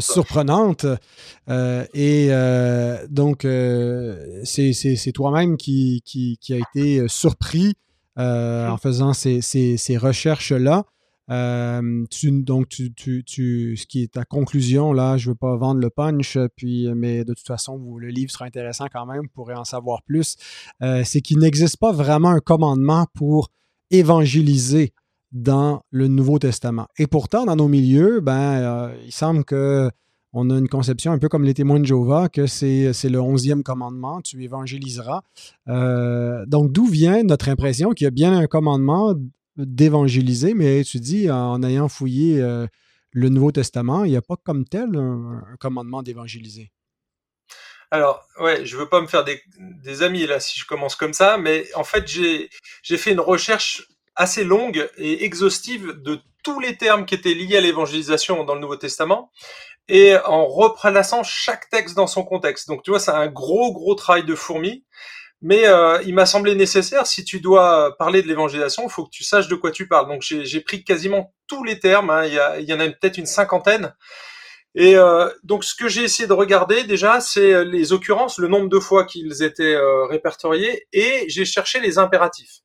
surprenante. 0.00 0.86
et 1.48 2.28
donc, 3.10 3.42
c'est 4.44 5.12
toi-même 5.14 5.56
qui, 5.56 6.02
qui, 6.04 6.38
qui, 6.40 6.54
a 6.54 6.58
été 6.58 7.08
surpris 7.08 7.74
en 8.16 8.76
faisant 8.76 9.12
ces, 9.12 9.40
ces 9.40 9.96
recherches-là. 9.96 10.84
Euh, 11.30 12.04
donc, 12.22 12.68
tu, 12.68 12.92
tu, 12.94 13.76
ce 13.76 13.86
qui 13.86 14.02
est 14.02 14.12
ta 14.12 14.24
conclusion, 14.24 14.92
là, 14.92 15.16
je 15.16 15.28
ne 15.28 15.32
veux 15.32 15.36
pas 15.36 15.56
vendre 15.56 15.80
le 15.80 15.90
punch, 15.90 16.38
puis, 16.56 16.88
mais 16.94 17.24
de 17.24 17.34
toute 17.34 17.46
façon, 17.46 17.96
le 17.96 18.08
livre 18.08 18.30
sera 18.30 18.46
intéressant 18.46 18.86
quand 18.92 19.06
même, 19.06 19.22
vous 19.22 19.32
pourrez 19.34 19.54
en 19.54 19.64
savoir 19.64 20.02
plus, 20.02 20.36
euh, 20.82 21.02
c'est 21.04 21.20
qu'il 21.20 21.38
n'existe 21.38 21.76
pas 21.76 21.92
vraiment 21.92 22.30
un 22.30 22.40
commandement 22.40 23.06
pour 23.14 23.50
évangéliser 23.90 24.92
dans 25.32 25.82
le 25.90 26.08
Nouveau 26.08 26.38
Testament. 26.38 26.86
Et 26.98 27.06
pourtant, 27.06 27.44
dans 27.44 27.56
nos 27.56 27.68
milieux, 27.68 28.20
ben, 28.20 28.32
euh, 28.34 28.96
il 29.04 29.12
semble 29.12 29.44
que 29.44 29.90
on 30.34 30.50
a 30.50 30.58
une 30.58 30.68
conception 30.68 31.12
un 31.12 31.18
peu 31.18 31.30
comme 31.30 31.44
les 31.44 31.54
témoins 31.54 31.80
de 31.80 31.86
Jéhovah, 31.86 32.28
que 32.28 32.46
c'est, 32.46 32.92
le 33.04 33.18
onzième 33.18 33.62
commandement, 33.62 34.20
tu 34.20 34.42
évangéliseras. 34.44 35.22
donc, 35.66 36.70
d'où 36.70 36.84
vient 36.84 37.22
notre 37.22 37.48
impression 37.48 37.92
qu'il 37.92 38.04
y 38.04 38.08
a 38.08 38.10
bien 38.10 38.36
un 38.36 38.46
commandement 38.46 39.14
d'évangéliser, 39.58 40.54
mais 40.54 40.84
tu 40.84 40.98
dis, 41.00 41.30
en 41.30 41.62
ayant 41.62 41.88
fouillé 41.88 42.40
euh, 42.40 42.66
le 43.12 43.28
Nouveau 43.28 43.52
Testament, 43.52 44.04
il 44.04 44.10
n'y 44.10 44.16
a 44.16 44.22
pas 44.22 44.36
comme 44.36 44.64
tel 44.64 44.96
un, 44.96 45.42
commandement 45.60 46.02
d'évangéliser? 46.02 46.70
Alors, 47.90 48.26
ouais, 48.40 48.66
je 48.66 48.76
veux 48.76 48.88
pas 48.88 49.00
me 49.00 49.06
faire 49.06 49.24
des, 49.24 50.02
amis 50.02 50.26
là 50.26 50.40
si 50.40 50.58
je 50.58 50.66
commence 50.66 50.94
comme 50.94 51.14
ça, 51.14 51.38
mais 51.38 51.66
en 51.74 51.84
fait, 51.84 52.06
j'ai, 52.06 52.50
fait 52.82 53.12
une 53.12 53.20
recherche 53.20 53.88
assez 54.14 54.44
longue 54.44 54.88
et 54.98 55.24
exhaustive 55.24 55.92
de 56.02 56.20
tous 56.44 56.60
les 56.60 56.76
termes 56.76 57.06
qui 57.06 57.14
étaient 57.14 57.34
liés 57.34 57.56
à 57.56 57.60
l'évangélisation 57.60 58.44
dans 58.44 58.54
le 58.54 58.60
Nouveau 58.60 58.76
Testament 58.76 59.30
et 59.88 60.16
en 60.18 60.46
replaçant 60.46 61.22
chaque 61.22 61.70
texte 61.70 61.96
dans 61.96 62.06
son 62.06 62.24
contexte. 62.24 62.68
Donc, 62.68 62.82
tu 62.82 62.90
vois, 62.90 63.00
c'est 63.00 63.10
un 63.10 63.26
gros, 63.26 63.72
gros 63.72 63.94
travail 63.94 64.24
de 64.24 64.34
fourmi. 64.34 64.84
Mais 65.40 65.66
euh, 65.66 66.02
il 66.04 66.14
m'a 66.14 66.26
semblé 66.26 66.54
nécessaire, 66.54 67.06
si 67.06 67.24
tu 67.24 67.40
dois 67.40 67.96
parler 67.96 68.22
de 68.22 68.28
l'évangélisation, 68.28 68.82
il 68.84 68.90
faut 68.90 69.04
que 69.04 69.10
tu 69.10 69.22
saches 69.22 69.48
de 69.48 69.54
quoi 69.54 69.70
tu 69.70 69.86
parles. 69.86 70.08
Donc 70.08 70.22
j'ai 70.22 70.60
pris 70.60 70.82
quasiment 70.82 71.32
tous 71.46 71.62
les 71.62 71.78
termes, 71.78 72.10
hein. 72.10 72.24
il, 72.26 72.64
y 72.64 72.74
en 72.74 72.80
a 72.80 72.88
peut-être 72.88 73.18
une 73.18 73.26
cinquantaine. 73.26 73.94
Et 74.74 74.96
euh, 74.96 75.28
donc 75.44 75.64
ce 75.64 75.74
que 75.74 75.88
j'ai 75.88 76.02
essayé 76.02 76.26
de 76.26 76.32
regarder 76.32 76.84
déjà, 76.84 77.20
c'est 77.20 77.64
les 77.64 77.92
occurrences, 77.92 78.38
le 78.38 78.48
nombre 78.48 78.68
de 78.68 78.78
fois 78.80 79.04
qu'ils 79.04 79.42
étaient 79.42 79.74
euh, 79.74 80.06
répertoriés, 80.06 80.86
et 80.92 81.24
j'ai 81.28 81.44
cherché 81.44 81.80
les 81.80 81.98
impératifs. 81.98 82.60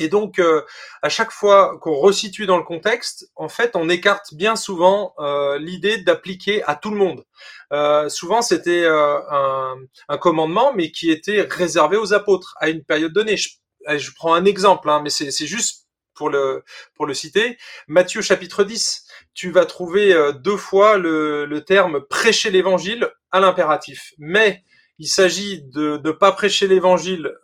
Et 0.00 0.08
donc, 0.08 0.38
euh, 0.38 0.62
à 1.02 1.08
chaque 1.08 1.30
fois 1.30 1.78
qu'on 1.80 1.94
resitue 1.94 2.46
dans 2.46 2.56
le 2.56 2.62
contexte, 2.62 3.30
en 3.36 3.48
fait, 3.48 3.72
on 3.74 3.88
écarte 3.88 4.34
bien 4.34 4.56
souvent 4.56 5.14
euh, 5.18 5.58
l'idée 5.58 5.98
d'appliquer 5.98 6.62
à 6.64 6.74
tout 6.74 6.90
le 6.90 6.96
monde. 6.96 7.24
Euh, 7.72 8.08
souvent, 8.08 8.42
c'était 8.42 8.86
un, 8.86 9.76
un, 10.08 10.18
commandement, 10.18 10.72
mais 10.74 10.90
qui 10.90 11.10
était 11.10 11.46
réservé 11.48 11.96
aux 11.96 12.12
apôtres 12.12 12.54
à 12.60 12.68
une 12.68 12.84
période 12.84 13.12
donnée. 13.12 13.36
Je, 13.36 13.50
je 13.88 14.10
prends 14.14 14.34
un 14.34 14.44
exemple, 14.44 14.88
hein, 14.90 15.00
mais 15.02 15.10
c'est 15.10 15.46
juste 15.46 15.86
pour 16.14 16.30
le, 16.30 16.62
pour 16.94 17.06
le 17.06 17.14
citer. 17.14 17.58
Matthieu 17.88 18.20
chapitre 18.20 18.64
10, 18.64 19.06
tu 19.34 19.50
vas 19.50 19.64
trouver 19.64 20.14
deux 20.40 20.58
fois 20.58 20.98
le, 20.98 21.46
le 21.46 21.64
terme 21.64 22.02
prêcher 22.02 22.50
l'évangile 22.50 23.10
à 23.30 23.40
l'impératif. 23.40 24.12
Mais 24.18 24.62
il 24.98 25.08
s'agit 25.08 25.62
de 25.62 26.00
ne 26.04 26.10
pas 26.12 26.32
prêcher 26.32 26.68
l'évangile 26.68 27.34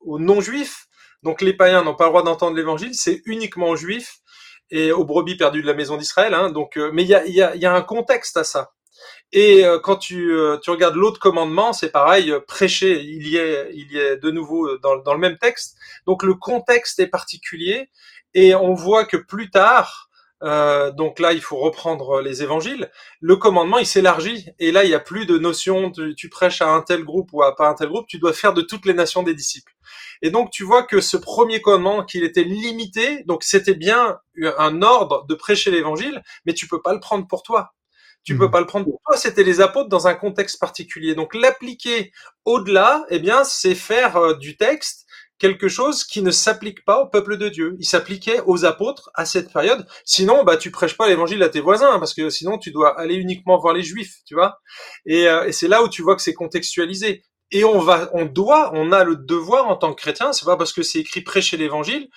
aux 0.00 0.18
non-juifs, 0.18 0.88
donc 1.22 1.42
les 1.42 1.52
païens 1.52 1.82
n'ont 1.82 1.94
pas 1.94 2.04
le 2.04 2.10
droit 2.10 2.22
d'entendre 2.22 2.56
l'évangile, 2.56 2.94
c'est 2.94 3.22
uniquement 3.26 3.68
aux 3.68 3.76
juifs 3.76 4.20
et 4.70 4.92
aux 4.92 5.04
brebis 5.04 5.36
perdues 5.36 5.62
de 5.62 5.66
la 5.66 5.74
maison 5.74 5.96
d'Israël. 5.96 6.34
Hein, 6.34 6.50
donc, 6.50 6.76
euh, 6.76 6.90
mais 6.92 7.02
il 7.02 7.08
y 7.08 7.14
a, 7.14 7.26
y, 7.26 7.42
a, 7.42 7.56
y 7.56 7.66
a, 7.66 7.74
un 7.74 7.82
contexte 7.82 8.36
à 8.36 8.44
ça. 8.44 8.72
Et 9.32 9.64
euh, 9.64 9.78
quand 9.78 9.96
tu, 9.96 10.32
euh, 10.32 10.58
tu 10.58 10.70
regardes 10.70 10.94
l'autre 10.94 11.20
commandement, 11.20 11.72
c'est 11.72 11.90
pareil, 11.90 12.32
prêcher, 12.46 13.00
il 13.02 13.26
y 13.26 13.36
est, 13.36 13.70
il 13.72 13.90
y 13.92 13.98
est 13.98 14.16
de 14.16 14.30
nouveau 14.30 14.76
dans, 14.78 14.96
dans, 14.98 15.14
le 15.14 15.20
même 15.20 15.38
texte. 15.38 15.76
Donc 16.06 16.22
le 16.22 16.34
contexte 16.34 17.00
est 17.00 17.06
particulier 17.06 17.90
et 18.34 18.54
on 18.54 18.74
voit 18.74 19.04
que 19.04 19.16
plus 19.16 19.50
tard, 19.50 20.09
euh, 20.42 20.90
donc 20.90 21.18
là, 21.18 21.32
il 21.32 21.40
faut 21.40 21.58
reprendre 21.58 22.20
les 22.20 22.42
évangiles. 22.42 22.90
Le 23.20 23.36
commandement, 23.36 23.78
il 23.78 23.86
s'élargit. 23.86 24.48
Et 24.58 24.72
là, 24.72 24.84
il 24.84 24.88
n'y 24.88 24.94
a 24.94 25.00
plus 25.00 25.26
de 25.26 25.38
notion 25.38 25.92
tu 26.16 26.28
prêches 26.28 26.62
à 26.62 26.68
un 26.68 26.80
tel 26.80 27.04
groupe 27.04 27.30
ou 27.32 27.42
à 27.42 27.54
pas 27.54 27.68
un 27.68 27.74
tel 27.74 27.88
groupe. 27.88 28.06
Tu 28.06 28.18
dois 28.18 28.32
faire 28.32 28.54
de 28.54 28.62
toutes 28.62 28.86
les 28.86 28.94
nations 28.94 29.22
des 29.22 29.34
disciples. 29.34 29.72
Et 30.22 30.30
donc, 30.30 30.50
tu 30.50 30.64
vois 30.64 30.82
que 30.82 31.00
ce 31.00 31.16
premier 31.16 31.60
commandement, 31.60 32.04
qu'il 32.04 32.24
était 32.24 32.44
limité, 32.44 33.24
donc 33.24 33.42
c'était 33.42 33.74
bien 33.74 34.18
un 34.58 34.82
ordre 34.82 35.26
de 35.26 35.34
prêcher 35.34 35.70
l'évangile, 35.70 36.22
mais 36.46 36.54
tu 36.54 36.68
peux 36.68 36.82
pas 36.82 36.92
le 36.92 37.00
prendre 37.00 37.26
pour 37.26 37.42
toi. 37.42 37.72
Tu 38.22 38.36
peux 38.36 38.48
mmh. 38.48 38.50
pas 38.50 38.60
le 38.60 38.66
prendre 38.66 38.84
pour 38.84 39.00
toi. 39.06 39.16
C'était 39.16 39.42
les 39.42 39.62
apôtres 39.62 39.88
dans 39.88 40.06
un 40.06 40.14
contexte 40.14 40.60
particulier. 40.60 41.14
Donc, 41.14 41.34
l'appliquer 41.34 42.12
au-delà, 42.44 43.06
eh 43.08 43.18
bien, 43.18 43.44
c'est 43.44 43.74
faire 43.74 44.16
euh, 44.16 44.34
du 44.34 44.58
texte 44.58 45.06
quelque 45.40 45.68
chose 45.68 46.04
qui 46.04 46.22
ne 46.22 46.30
s'applique 46.30 46.84
pas 46.84 47.00
au 47.00 47.08
peuple 47.08 47.36
de 47.38 47.48
Dieu. 47.48 47.74
Il 47.80 47.86
s'appliquait 47.86 48.40
aux 48.46 48.64
apôtres 48.64 49.10
à 49.14 49.24
cette 49.24 49.52
période. 49.52 49.86
Sinon, 50.04 50.44
bah, 50.44 50.56
tu 50.56 50.70
prêches 50.70 50.96
pas 50.96 51.08
l'évangile 51.08 51.42
à 51.42 51.48
tes 51.48 51.60
voisins, 51.60 51.98
parce 51.98 52.14
que 52.14 52.30
sinon, 52.30 52.58
tu 52.58 52.70
dois 52.70 52.98
aller 53.00 53.14
uniquement 53.14 53.58
voir 53.58 53.74
les 53.74 53.82
juifs, 53.82 54.18
tu 54.26 54.34
vois. 54.34 54.60
Et, 55.06 55.26
euh, 55.26 55.46
et 55.46 55.52
c'est 55.52 55.66
là 55.66 55.82
où 55.82 55.88
tu 55.88 56.02
vois 56.02 56.14
que 56.14 56.22
c'est 56.22 56.34
contextualisé. 56.34 57.24
Et 57.52 57.64
on 57.64 57.80
va, 57.80 58.10
on 58.12 58.26
doit, 58.26 58.70
on 58.74 58.92
a 58.92 59.02
le 59.02 59.16
devoir 59.16 59.66
en 59.66 59.76
tant 59.76 59.92
que 59.92 60.00
chrétien. 60.00 60.32
C'est 60.32 60.44
pas 60.44 60.56
parce 60.56 60.72
que 60.72 60.82
c'est 60.82 61.00
écrit 61.00 61.22
prêcher 61.22 61.56
l'évangile 61.56 62.08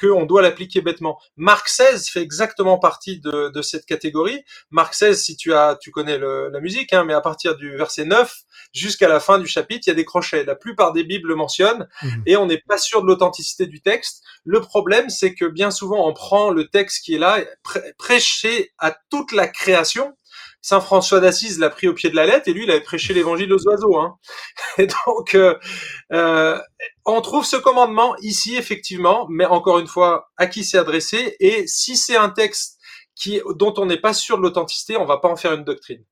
qu'on 0.00 0.24
doit 0.24 0.42
l'appliquer 0.42 0.80
bêtement. 0.80 1.20
Marc 1.36 1.68
16 1.68 2.08
fait 2.08 2.22
exactement 2.22 2.78
partie 2.78 3.20
de, 3.20 3.50
de, 3.50 3.62
cette 3.62 3.84
catégorie. 3.84 4.42
Marc 4.70 4.94
16, 4.94 5.22
si 5.22 5.36
tu 5.36 5.52
as, 5.52 5.76
tu 5.80 5.90
connais 5.90 6.18
le, 6.18 6.48
la 6.48 6.60
musique, 6.60 6.92
hein, 6.92 7.04
mais 7.04 7.14
à 7.14 7.20
partir 7.20 7.56
du 7.56 7.76
verset 7.76 8.04
9 8.04 8.34
jusqu'à 8.72 9.08
la 9.08 9.20
fin 9.20 9.38
du 9.38 9.46
chapitre, 9.46 9.82
il 9.86 9.90
y 9.90 9.92
a 9.92 9.96
des 9.96 10.04
crochets. 10.04 10.44
La 10.44 10.54
plupart 10.54 10.92
des 10.92 11.04
Bibles 11.04 11.28
le 11.28 11.34
mentionnent 11.34 11.88
mhm. 12.02 12.22
et 12.26 12.36
on 12.36 12.46
n'est 12.46 12.62
pas 12.66 12.78
sûr 12.78 13.02
de 13.02 13.06
l'authenticité 13.06 13.66
du 13.66 13.80
texte. 13.80 14.22
Le 14.44 14.60
problème, 14.60 15.10
c'est 15.10 15.34
que 15.34 15.44
bien 15.44 15.70
souvent, 15.70 16.08
on 16.08 16.14
prend 16.14 16.50
le 16.50 16.68
texte 16.68 17.04
qui 17.04 17.14
est 17.14 17.18
là, 17.18 17.44
prêché 17.98 18.72
à 18.78 18.96
toute 19.10 19.32
la 19.32 19.48
création, 19.48 20.16
Saint 20.62 20.80
François 20.80 21.20
d'Assise 21.20 21.58
l'a 21.58 21.70
pris 21.70 21.88
au 21.88 21.94
pied 21.94 22.10
de 22.10 22.16
la 22.16 22.26
lettre 22.26 22.48
et 22.48 22.52
lui, 22.52 22.64
il 22.64 22.70
avait 22.70 22.80
prêché 22.80 23.14
l'évangile 23.14 23.52
aux 23.52 23.66
oiseaux. 23.66 23.98
Hein. 23.98 24.16
Et 24.78 24.86
donc, 24.86 25.34
euh, 25.34 25.56
euh, 26.12 26.60
on 27.04 27.20
trouve 27.20 27.44
ce 27.44 27.56
commandement 27.56 28.14
ici, 28.18 28.56
effectivement, 28.56 29.26
mais 29.30 29.46
encore 29.46 29.78
une 29.78 29.86
fois, 29.86 30.30
à 30.36 30.46
qui 30.46 30.64
c'est 30.64 30.78
adressé 30.78 31.36
Et 31.40 31.66
si 31.66 31.96
c'est 31.96 32.16
un 32.16 32.30
texte 32.30 32.78
qui, 33.14 33.40
dont 33.56 33.74
on 33.78 33.86
n'est 33.86 34.00
pas 34.00 34.14
sûr 34.14 34.36
de 34.36 34.42
l'authenticité, 34.42 34.96
on 34.96 35.06
va 35.06 35.18
pas 35.18 35.28
en 35.28 35.36
faire 35.36 35.52
une 35.52 35.64
doctrine. 35.64 36.04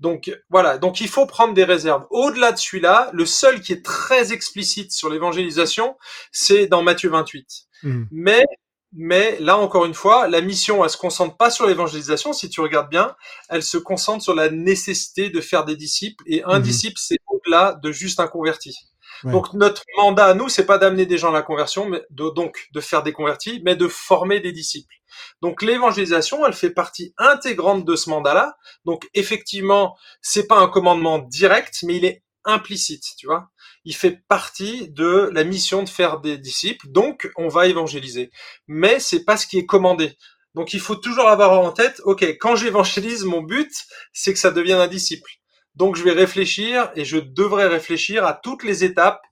Donc 0.00 0.36
voilà, 0.48 0.78
donc 0.78 1.00
il 1.00 1.08
faut 1.08 1.26
prendre 1.26 1.54
des 1.54 1.64
réserves. 1.64 2.06
Au-delà 2.10 2.52
de 2.52 2.58
celui-là, 2.58 3.10
le 3.12 3.24
seul 3.24 3.60
qui 3.60 3.72
est 3.72 3.84
très 3.84 4.32
explicite 4.32 4.92
sur 4.92 5.08
l'évangélisation, 5.08 5.96
c'est 6.32 6.66
dans 6.66 6.82
Matthieu 6.82 7.10
28. 7.10 7.46
Mmh. 7.82 8.04
Mais 8.10 8.44
mais 8.92 9.38
là, 9.38 9.56
encore 9.56 9.84
une 9.84 9.94
fois, 9.94 10.28
la 10.28 10.40
mission, 10.40 10.82
elle 10.84 10.90
se 10.90 10.96
concentre 10.96 11.36
pas 11.36 11.50
sur 11.50 11.66
l'évangélisation, 11.66 12.32
si 12.32 12.48
tu 12.48 12.60
regardes 12.60 12.90
bien, 12.90 13.14
elle 13.48 13.62
se 13.62 13.78
concentre 13.78 14.22
sur 14.22 14.34
la 14.34 14.50
nécessité 14.50 15.30
de 15.30 15.40
faire 15.40 15.64
des 15.64 15.76
disciples. 15.76 16.24
Et 16.26 16.42
un 16.44 16.58
mhm. 16.58 16.64
disciple, 16.64 16.98
c'est 16.98 17.18
au-delà 17.28 17.78
de 17.82 17.92
juste 17.92 18.20
un 18.20 18.28
converti. 18.28 18.76
Donc 19.24 19.52
notre 19.52 19.82
mandat 19.98 20.26
à 20.26 20.34
nous, 20.34 20.48
c'est 20.48 20.64
pas 20.64 20.78
d'amener 20.78 21.04
des 21.04 21.18
gens 21.18 21.28
à 21.28 21.32
la 21.32 21.42
conversion, 21.42 21.86
mais 21.86 22.02
de, 22.10 22.30
donc 22.30 22.68
de 22.72 22.80
faire 22.80 23.02
des 23.02 23.12
convertis, 23.12 23.60
mais 23.64 23.76
de 23.76 23.86
former 23.86 24.40
des 24.40 24.52
disciples. 24.52 24.94
Donc 25.42 25.62
l'évangélisation, 25.62 26.46
elle 26.46 26.54
fait 26.54 26.70
partie 26.70 27.12
intégrante 27.18 27.84
de 27.84 27.96
ce 27.96 28.08
mandat-là. 28.08 28.56
Donc 28.84 29.08
effectivement, 29.14 29.96
c'est 30.22 30.46
pas 30.46 30.58
un 30.58 30.68
commandement 30.68 31.18
direct, 31.18 31.80
mais 31.82 31.96
il 31.96 32.04
est 32.04 32.22
implicite, 32.50 33.04
tu 33.18 33.26
vois 33.26 33.50
il 33.84 33.94
fait 33.94 34.22
partie 34.28 34.90
de 34.90 35.30
la 35.32 35.44
mission 35.44 35.82
de 35.82 35.88
faire 35.88 36.20
des 36.20 36.38
disciples, 36.38 36.88
donc 36.88 37.30
on 37.36 37.48
va 37.48 37.66
évangéliser. 37.66 38.30
Mais 38.66 39.00
c'est 39.00 39.24
pas 39.24 39.36
ce 39.36 39.46
qui 39.46 39.58
est 39.58 39.66
commandé. 39.66 40.16
Donc 40.54 40.74
il 40.74 40.80
faut 40.80 40.96
toujours 40.96 41.28
avoir 41.28 41.52
en 41.60 41.70
tête, 41.70 42.00
ok, 42.04 42.22
quand 42.40 42.56
j'évangélise, 42.56 43.24
mon 43.24 43.42
but, 43.42 43.72
c'est 44.12 44.32
que 44.32 44.38
ça 44.38 44.50
devienne 44.50 44.78
un 44.80 44.88
disciple. 44.88 45.30
Donc 45.76 45.96
je 45.96 46.02
vais 46.02 46.12
réfléchir 46.12 46.90
et 46.96 47.04
je 47.04 47.18
devrais 47.18 47.68
réfléchir 47.68 48.24
à 48.26 48.34
toutes 48.34 48.64
les 48.64 48.84
étapes 48.84 49.22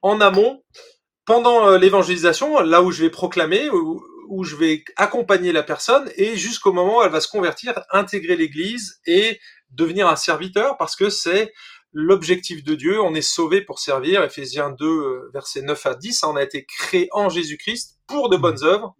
en 0.00 0.20
amont, 0.20 0.62
pendant 1.24 1.68
euh, 1.68 1.78
l'évangélisation, 1.78 2.60
là 2.60 2.80
où 2.82 2.90
je 2.90 3.02
vais 3.02 3.10
proclamer, 3.10 3.68
où, 3.68 4.00
où 4.28 4.44
je 4.44 4.56
vais 4.56 4.84
accompagner 4.96 5.52
la 5.52 5.62
personne 5.62 6.10
et 6.16 6.36
jusqu'au 6.36 6.72
moment 6.72 6.98
où 6.98 7.02
elle 7.02 7.10
va 7.10 7.20
se 7.20 7.28
convertir, 7.28 7.82
intégrer 7.90 8.36
l'Église 8.36 9.00
et 9.04 9.38
devenir 9.70 10.08
un 10.08 10.16
serviteur 10.16 10.78
parce 10.78 10.96
que 10.96 11.10
c'est 11.10 11.52
l'objectif 11.92 12.62
de 12.64 12.74
Dieu, 12.74 13.00
on 13.00 13.14
est 13.14 13.22
sauvé 13.22 13.62
pour 13.62 13.78
servir, 13.78 14.22
Ephésiens 14.22 14.70
2, 14.70 14.86
euh, 14.86 15.30
versets 15.32 15.62
9 15.62 15.86
à 15.86 15.94
10, 15.94 16.22
on 16.24 16.36
a 16.36 16.42
été 16.42 16.64
créé 16.64 17.08
en 17.12 17.28
Jésus-Christ 17.28 17.98
pour 18.06 18.28
de 18.28 18.36
bonnes 18.36 18.62
œuvres 18.62 18.94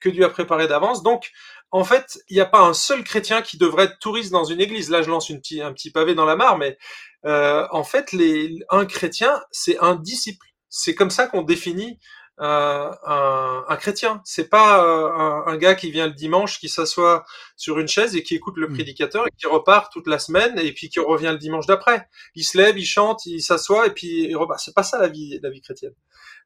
que 0.00 0.08
Dieu 0.08 0.24
a 0.24 0.28
préparées 0.28 0.68
d'avance. 0.68 1.02
Donc, 1.02 1.30
en 1.70 1.84
fait, 1.84 2.18
il 2.28 2.34
n'y 2.34 2.40
a 2.40 2.46
pas 2.46 2.60
un 2.60 2.74
seul 2.74 3.02
chrétien 3.04 3.40
qui 3.40 3.56
devrait 3.56 3.84
être 3.84 3.98
touriste 3.98 4.32
dans 4.32 4.44
une 4.44 4.60
église. 4.60 4.90
Là, 4.90 5.02
je 5.02 5.08
lance 5.08 5.30
une 5.30 5.40
petit, 5.40 5.62
un 5.62 5.72
petit 5.72 5.90
pavé 5.90 6.14
dans 6.14 6.26
la 6.26 6.36
mare, 6.36 6.58
mais 6.58 6.76
euh, 7.24 7.66
en 7.70 7.84
fait, 7.84 8.12
les, 8.12 8.58
un 8.68 8.84
chrétien, 8.84 9.40
c'est 9.52 9.78
un 9.78 9.94
disciple. 9.94 10.46
C'est 10.68 10.94
comme 10.94 11.10
ça 11.10 11.26
qu'on 11.26 11.42
définit 11.42 11.98
un, 12.38 13.64
un, 13.68 13.76
chrétien. 13.76 14.20
C'est 14.24 14.48
pas 14.48 14.84
euh, 14.84 15.10
un, 15.12 15.44
un, 15.46 15.56
gars 15.56 15.74
qui 15.74 15.90
vient 15.90 16.06
le 16.06 16.12
dimanche, 16.12 16.58
qui 16.58 16.68
s'assoit 16.68 17.24
sur 17.56 17.78
une 17.78 17.88
chaise 17.88 18.16
et 18.16 18.22
qui 18.22 18.34
écoute 18.34 18.56
le 18.56 18.68
hmm. 18.68 18.74
prédicateur 18.74 19.26
et 19.26 19.30
qui 19.36 19.46
repart 19.46 19.92
toute 19.92 20.06
la 20.06 20.18
semaine 20.18 20.58
et 20.58 20.72
puis 20.72 20.88
qui 20.88 20.98
revient 21.00 21.30
le 21.32 21.38
dimanche 21.38 21.66
d'après. 21.66 22.08
Il 22.34 22.44
se 22.44 22.58
lève, 22.58 22.78
il 22.78 22.86
chante, 22.86 23.26
il 23.26 23.42
s'assoit 23.42 23.86
et 23.86 23.90
puis 23.90 24.24
il 24.28 24.36
repart. 24.36 24.60
C'est 24.60 24.74
pas 24.74 24.82
ça 24.82 24.98
la 24.98 25.08
vie, 25.08 25.38
la 25.42 25.50
vie 25.50 25.60
chrétienne. 25.60 25.94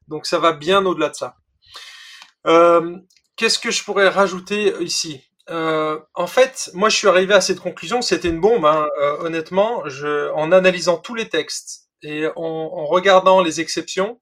Donc 0.07 0.25
ça 0.25 0.39
va 0.39 0.53
bien 0.53 0.85
au-delà 0.85 1.09
de 1.09 1.15
ça. 1.15 1.35
Euh, 2.45 2.97
qu'est-ce 3.35 3.59
que 3.59 3.71
je 3.71 3.83
pourrais 3.83 4.09
rajouter 4.09 4.73
ici? 4.81 5.21
Euh, 5.49 5.99
en 6.13 6.27
fait, 6.27 6.69
moi, 6.73 6.89
je 6.89 6.97
suis 6.97 7.07
arrivé 7.07 7.33
à 7.33 7.41
cette 7.41 7.59
conclusion. 7.59 8.01
C'était 8.01 8.29
une 8.29 8.41
bombe, 8.41 8.65
hein, 8.65 8.87
euh, 8.99 9.17
honnêtement. 9.19 9.87
Je, 9.87 10.29
en 10.33 10.51
analysant 10.51 10.97
tous 10.97 11.15
les 11.15 11.29
textes 11.29 11.89
et 12.01 12.27
en, 12.35 12.43
en 12.43 12.85
regardant 12.85 13.41
les 13.41 13.61
exceptions, 13.61 14.19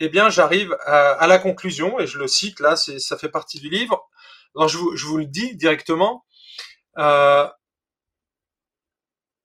eh 0.00 0.08
bien, 0.08 0.30
j'arrive 0.30 0.76
à, 0.86 1.26
la 1.26 1.38
conclusion 1.38 1.98
et 2.00 2.06
je 2.06 2.18
le 2.18 2.26
cite 2.26 2.60
là. 2.60 2.76
Ça 2.76 3.18
fait 3.18 3.28
partie 3.28 3.60
du 3.60 3.68
livre. 3.68 4.08
Alors, 4.56 4.68
je 4.68 4.78
vous, 4.78 4.96
je 4.96 5.06
vous 5.06 5.18
le 5.18 5.26
dis 5.26 5.54
directement. 5.56 6.24
Euh, 6.98 7.46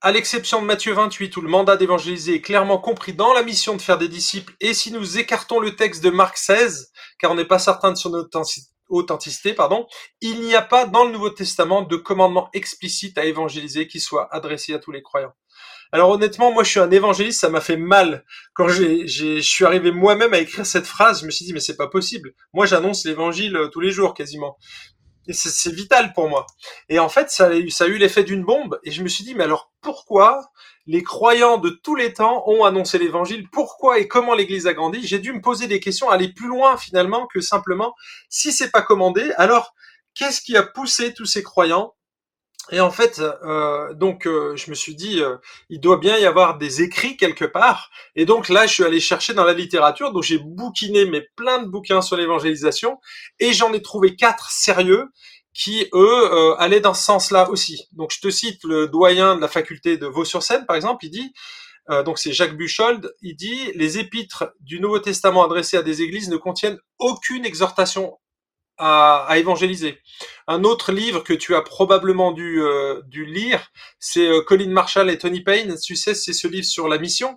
à 0.00 0.12
l'exception 0.12 0.60
de 0.60 0.66
Matthieu 0.66 0.92
28, 0.92 1.36
où 1.36 1.40
le 1.40 1.48
mandat 1.48 1.76
d'évangéliser 1.76 2.34
est 2.34 2.40
clairement 2.40 2.78
compris 2.78 3.14
dans 3.14 3.32
la 3.32 3.42
mission 3.42 3.74
de 3.74 3.82
faire 3.82 3.98
des 3.98 4.08
disciples, 4.08 4.54
et 4.60 4.72
si 4.72 4.92
nous 4.92 5.18
écartons 5.18 5.58
le 5.58 5.74
texte 5.74 6.04
de 6.04 6.10
Marc 6.10 6.36
16, 6.36 6.92
car 7.18 7.32
on 7.32 7.34
n'est 7.34 7.44
pas 7.44 7.58
certain 7.58 7.90
de 7.90 7.96
son 7.96 8.12
authenticité, 8.88 9.54
pardon, 9.54 9.88
il 10.20 10.42
n'y 10.42 10.54
a 10.54 10.62
pas 10.62 10.86
dans 10.86 11.04
le 11.04 11.10
Nouveau 11.10 11.30
Testament 11.30 11.82
de 11.82 11.96
commandement 11.96 12.48
explicite 12.52 13.18
à 13.18 13.24
évangéliser 13.24 13.88
qui 13.88 13.98
soit 13.98 14.32
adressé 14.32 14.72
à 14.72 14.78
tous 14.78 14.92
les 14.92 15.02
croyants. 15.02 15.34
Alors 15.92 16.10
honnêtement, 16.10 16.52
moi 16.52 16.64
je 16.64 16.70
suis 16.70 16.80
un 16.80 16.90
évangéliste, 16.90 17.40
ça 17.40 17.48
m'a 17.48 17.60
fait 17.60 17.76
mal 17.76 18.24
quand 18.54 18.68
j'ai, 18.68 19.06
je 19.06 19.40
suis 19.40 19.64
arrivé 19.64 19.90
moi-même 19.90 20.34
à 20.34 20.38
écrire 20.38 20.66
cette 20.66 20.86
phrase. 20.86 21.20
Je 21.22 21.26
me 21.26 21.30
suis 21.30 21.44
dit 21.44 21.52
mais 21.52 21.60
c'est 21.60 21.76
pas 21.76 21.88
possible. 21.88 22.34
Moi 22.52 22.66
j'annonce 22.66 23.04
l'évangile 23.04 23.56
euh, 23.56 23.68
tous 23.68 23.80
les 23.80 23.90
jours 23.90 24.14
quasiment. 24.14 24.56
Et 25.28 25.34
c'est 25.34 25.74
vital 25.74 26.14
pour 26.14 26.30
moi. 26.30 26.46
Et 26.88 26.98
en 26.98 27.10
fait, 27.10 27.28
ça 27.28 27.48
a 27.48 27.54
eu, 27.54 27.68
ça 27.68 27.84
a 27.84 27.86
eu 27.86 27.98
l'effet 27.98 28.24
d'une 28.24 28.44
bombe. 28.44 28.80
Et 28.82 28.90
je 28.90 29.02
me 29.02 29.08
suis 29.08 29.24
dit, 29.24 29.34
mais 29.34 29.44
alors 29.44 29.70
pourquoi 29.82 30.50
les 30.86 31.02
croyants 31.02 31.58
de 31.58 31.68
tous 31.68 31.94
les 31.94 32.14
temps 32.14 32.44
ont 32.48 32.64
annoncé 32.64 32.96
l'évangile? 32.98 33.46
Pourquoi 33.52 33.98
et 33.98 34.08
comment 34.08 34.34
l'Église 34.34 34.66
a 34.66 34.72
grandi? 34.72 35.06
J'ai 35.06 35.18
dû 35.18 35.34
me 35.34 35.42
poser 35.42 35.66
des 35.66 35.80
questions, 35.80 36.08
aller 36.08 36.32
plus 36.32 36.48
loin 36.48 36.78
finalement 36.78 37.26
que 37.26 37.42
simplement, 37.42 37.94
si 38.30 38.52
c'est 38.52 38.70
pas 38.70 38.80
commandé, 38.80 39.30
alors 39.36 39.74
qu'est-ce 40.14 40.40
qui 40.40 40.56
a 40.56 40.62
poussé 40.62 41.12
tous 41.12 41.26
ces 41.26 41.42
croyants 41.42 41.94
et 42.70 42.80
en 42.80 42.90
fait, 42.90 43.20
euh, 43.20 43.94
donc 43.94 44.26
euh, 44.26 44.54
je 44.56 44.70
me 44.70 44.74
suis 44.74 44.94
dit, 44.94 45.20
euh, 45.20 45.36
il 45.70 45.80
doit 45.80 45.96
bien 45.96 46.18
y 46.18 46.26
avoir 46.26 46.58
des 46.58 46.82
écrits 46.82 47.16
quelque 47.16 47.44
part. 47.44 47.90
Et 48.14 48.26
donc 48.26 48.48
là, 48.48 48.66
je 48.66 48.74
suis 48.74 48.84
allé 48.84 49.00
chercher 49.00 49.32
dans 49.32 49.44
la 49.44 49.54
littérature, 49.54 50.12
donc 50.12 50.22
j'ai 50.22 50.38
bouquiné 50.38 51.06
mais 51.06 51.26
plein 51.36 51.62
de 51.62 51.68
bouquins 51.68 52.02
sur 52.02 52.16
l'évangélisation, 52.16 52.98
et 53.40 53.52
j'en 53.52 53.72
ai 53.72 53.80
trouvé 53.80 54.16
quatre 54.16 54.50
sérieux 54.50 55.06
qui 55.54 55.88
eux 55.92 56.54
allaient 56.58 56.80
dans 56.80 56.94
ce 56.94 57.02
sens-là 57.04 57.50
aussi. 57.50 57.88
Donc 57.92 58.12
je 58.12 58.20
te 58.20 58.30
cite 58.30 58.62
le 58.64 58.86
doyen 58.86 59.34
de 59.34 59.40
la 59.40 59.48
faculté 59.48 59.96
de 59.96 60.06
Vaux-sur-Seine, 60.06 60.66
par 60.66 60.76
exemple, 60.76 61.04
il 61.04 61.10
dit. 61.10 61.32
donc 62.04 62.18
c'est 62.18 62.32
Jacques 62.32 62.56
Buchold, 62.56 63.12
il 63.22 63.34
dit 63.34 63.72
les 63.74 63.98
épîtres 63.98 64.52
du 64.60 64.78
Nouveau 64.78 65.00
Testament 65.00 65.44
adressés 65.44 65.76
à 65.76 65.82
des 65.82 66.02
églises 66.02 66.28
ne 66.28 66.36
contiennent 66.36 66.78
aucune 66.98 67.44
exhortation 67.44 68.18
à, 68.78 69.34
évangéliser. 69.36 69.98
Un 70.46 70.64
autre 70.64 70.92
livre 70.92 71.22
que 71.22 71.34
tu 71.34 71.54
as 71.54 71.62
probablement 71.62 72.32
dû, 72.32 72.62
euh, 72.62 73.02
dû 73.06 73.24
lire, 73.24 73.70
c'est 73.98 74.28
euh, 74.28 74.42
Colin 74.42 74.70
Marshall 74.70 75.10
et 75.10 75.18
Tony 75.18 75.42
Payne. 75.42 75.76
Tu 75.82 75.96
sais, 75.96 76.14
c'est 76.14 76.32
ce 76.32 76.48
livre 76.48 76.66
sur 76.66 76.88
la 76.88 76.98
mission. 76.98 77.36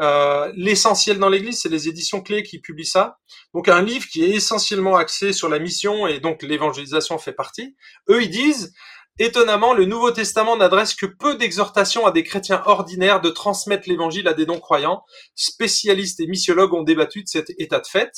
Euh, 0.00 0.52
L'essentiel 0.56 1.18
dans 1.18 1.28
l'Église, 1.28 1.60
c'est 1.60 1.68
les 1.68 1.88
éditions 1.88 2.20
clés 2.20 2.42
qui 2.42 2.58
publient 2.58 2.86
ça. 2.86 3.18
Donc 3.54 3.68
un 3.68 3.82
livre 3.82 4.06
qui 4.06 4.24
est 4.24 4.30
essentiellement 4.30 4.96
axé 4.96 5.32
sur 5.32 5.48
la 5.48 5.58
mission 5.58 6.06
et 6.06 6.20
donc 6.20 6.42
l'évangélisation 6.42 7.18
fait 7.18 7.32
partie. 7.32 7.76
Eux, 8.08 8.22
ils 8.22 8.30
disent, 8.30 8.74
étonnamment, 9.18 9.74
le 9.74 9.84
Nouveau 9.84 10.10
Testament 10.10 10.56
n'adresse 10.56 10.94
que 10.94 11.06
peu 11.06 11.36
d'exhortations 11.36 12.06
à 12.06 12.12
des 12.12 12.22
chrétiens 12.22 12.62
ordinaires 12.66 13.20
de 13.20 13.30
transmettre 13.30 13.88
l'Évangile 13.88 14.28
à 14.28 14.34
des 14.34 14.46
non-croyants. 14.46 15.04
Spécialistes 15.34 16.20
et 16.20 16.26
missiologues 16.26 16.74
ont 16.74 16.82
débattu 16.82 17.22
de 17.22 17.28
cet 17.28 17.50
état 17.58 17.80
de 17.80 17.86
fait. 17.86 18.12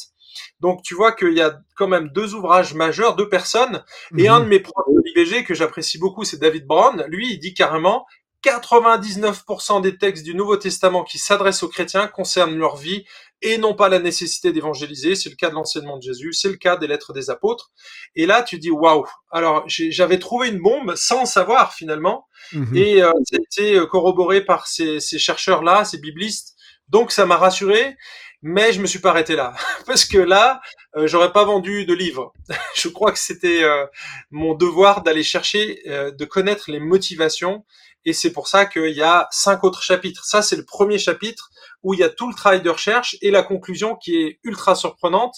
Donc 0.61 0.82
tu 0.82 0.94
vois 0.94 1.12
qu'il 1.12 1.32
y 1.32 1.40
a 1.40 1.59
quand 1.76 1.88
même 1.88 2.09
deux 2.09 2.35
ouvrages 2.35 2.74
majeurs, 2.74 3.16
deux 3.16 3.28
personnes, 3.28 3.82
et 4.18 4.28
un 4.28 4.38
mhm. 4.38 4.44
de 4.44 4.48
mes 4.48 4.61
profs 4.61 4.87
de 4.88 5.42
que 5.42 5.54
j'apprécie 5.54 5.98
beaucoup, 5.98 6.24
c'est 6.24 6.38
David 6.38 6.66
Brown. 6.66 7.04
Lui, 7.09 7.32
il 7.32 7.38
dit 7.38 7.54
carrément 7.54 8.06
99% 8.44 9.80
des 9.80 9.96
textes 9.96 10.24
du 10.24 10.35
Nouveau 10.35 10.56
Testament 10.56 11.04
qui 11.04 11.18
s'adressent 11.18 11.62
aux 11.62 11.68
chrétiens 11.68 12.06
concernent 12.06 12.56
leur 12.56 12.76
vie 12.76 13.04
et 13.42 13.59
non 13.59 13.75
pas 13.75 13.88
la 13.88 13.99
nécessité 13.99 14.53
d'évangéliser. 14.53 15.14
C'est 15.14 15.29
le 15.29 15.37
cas 15.37 15.51
de 15.51 15.55
l'enseignement 15.55 15.99
de 15.99 16.03
Jésus, 16.03 16.33
c'est 16.33 16.49
le 16.49 16.57
cas 16.57 16.77
des 16.77 16.87
lettres 16.87 17.12
des 17.12 17.31
apôtres. 17.31 17.70
Et 18.14 18.27
là, 18.27 18.42
tu 18.42 18.59
dis 18.59 18.70
waouh. 18.70 19.07
Alors, 19.31 19.64
j'avais 19.66 20.18
trouvé 20.18 20.49
une 20.49 20.61
bombe 20.61 20.94
sans 20.96 21.27
savoir 21.27 21.75
finalement, 21.75 22.27
mhm. 22.53 22.77
et 22.77 23.03
euh, 23.03 23.12
c'était 23.25 23.77
euh, 23.77 23.87
corroboré 23.87 24.44
par 24.44 24.66
ces, 24.66 25.01
ces 25.01 25.18
chercheurs-là, 25.18 25.85
ces 25.85 25.99
biblistes. 25.99 26.55
Donc, 26.88 27.11
ça 27.12 27.27
m'a 27.27 27.37
rassuré 27.37 27.96
mais 28.42 28.72
je 28.72 28.81
me 28.81 28.87
suis 28.87 28.99
pas 28.99 29.11
arrêté 29.11 29.35
là 29.35 29.55
parce 29.87 30.05
que 30.05 30.18
là 30.18 30.61
euh, 30.96 31.07
j'aurais 31.07 31.33
pas 31.33 31.44
vendu 31.44 31.85
de 31.85 31.94
livres. 31.94 32.33
je 32.75 32.88
crois 32.88 33.12
que 33.12 33.18
c'était 33.18 33.62
euh, 33.62 33.87
mon 34.31 34.55
devoir 34.55 35.03
d'aller 35.03 35.22
chercher 35.22 35.81
euh, 35.88 36.11
de 36.11 36.25
connaître 36.25 36.70
les 36.70 36.81
motivations 36.81 37.64
et 38.06 38.14
c'est 38.14 38.32
pour 38.32 38.48
ça 38.48 38.64
qu'il 38.64 38.92
y 38.92 39.02
a 39.02 39.28
cinq 39.30 39.64
autres 39.64 39.82
chapitres. 39.82 40.24
Ça 40.24 40.40
c'est 40.40 40.56
le 40.56 40.64
premier 40.64 40.98
chapitre 40.98 41.50
où 41.82 41.92
il 41.92 42.00
y 42.00 42.04
a 42.04 42.08
tout 42.08 42.28
le 42.28 42.34
travail 42.34 42.62
de 42.62 42.70
recherche 42.70 43.16
et 43.20 43.30
la 43.30 43.42
conclusion 43.42 43.96
qui 43.96 44.16
est 44.16 44.40
ultra 44.42 44.74
surprenante 44.74 45.36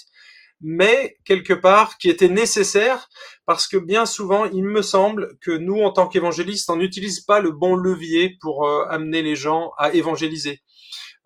mais 0.61 1.17
quelque 1.25 1.53
part 1.53 1.99
qui 1.99 2.09
était 2.09 2.29
nécessaire 2.29 3.09
parce 3.47 3.69
que 3.69 3.77
bien 3.77 4.07
souvent 4.07 4.45
il 4.45 4.65
me 4.65 4.83
semble 4.83 5.39
que 5.41 5.53
nous 5.53 5.81
en 5.83 5.93
tant 5.93 6.09
qu'évangélistes 6.09 6.69
on 6.71 6.77
n'utilise 6.77 7.21
pas 7.21 7.41
le 7.41 7.53
bon 7.53 7.75
levier 7.75 8.37
pour 8.41 8.69
amener 8.91 9.23
les 9.23 9.37
gens 9.37 9.73
à 9.79 9.93
évangéliser. 9.93 10.63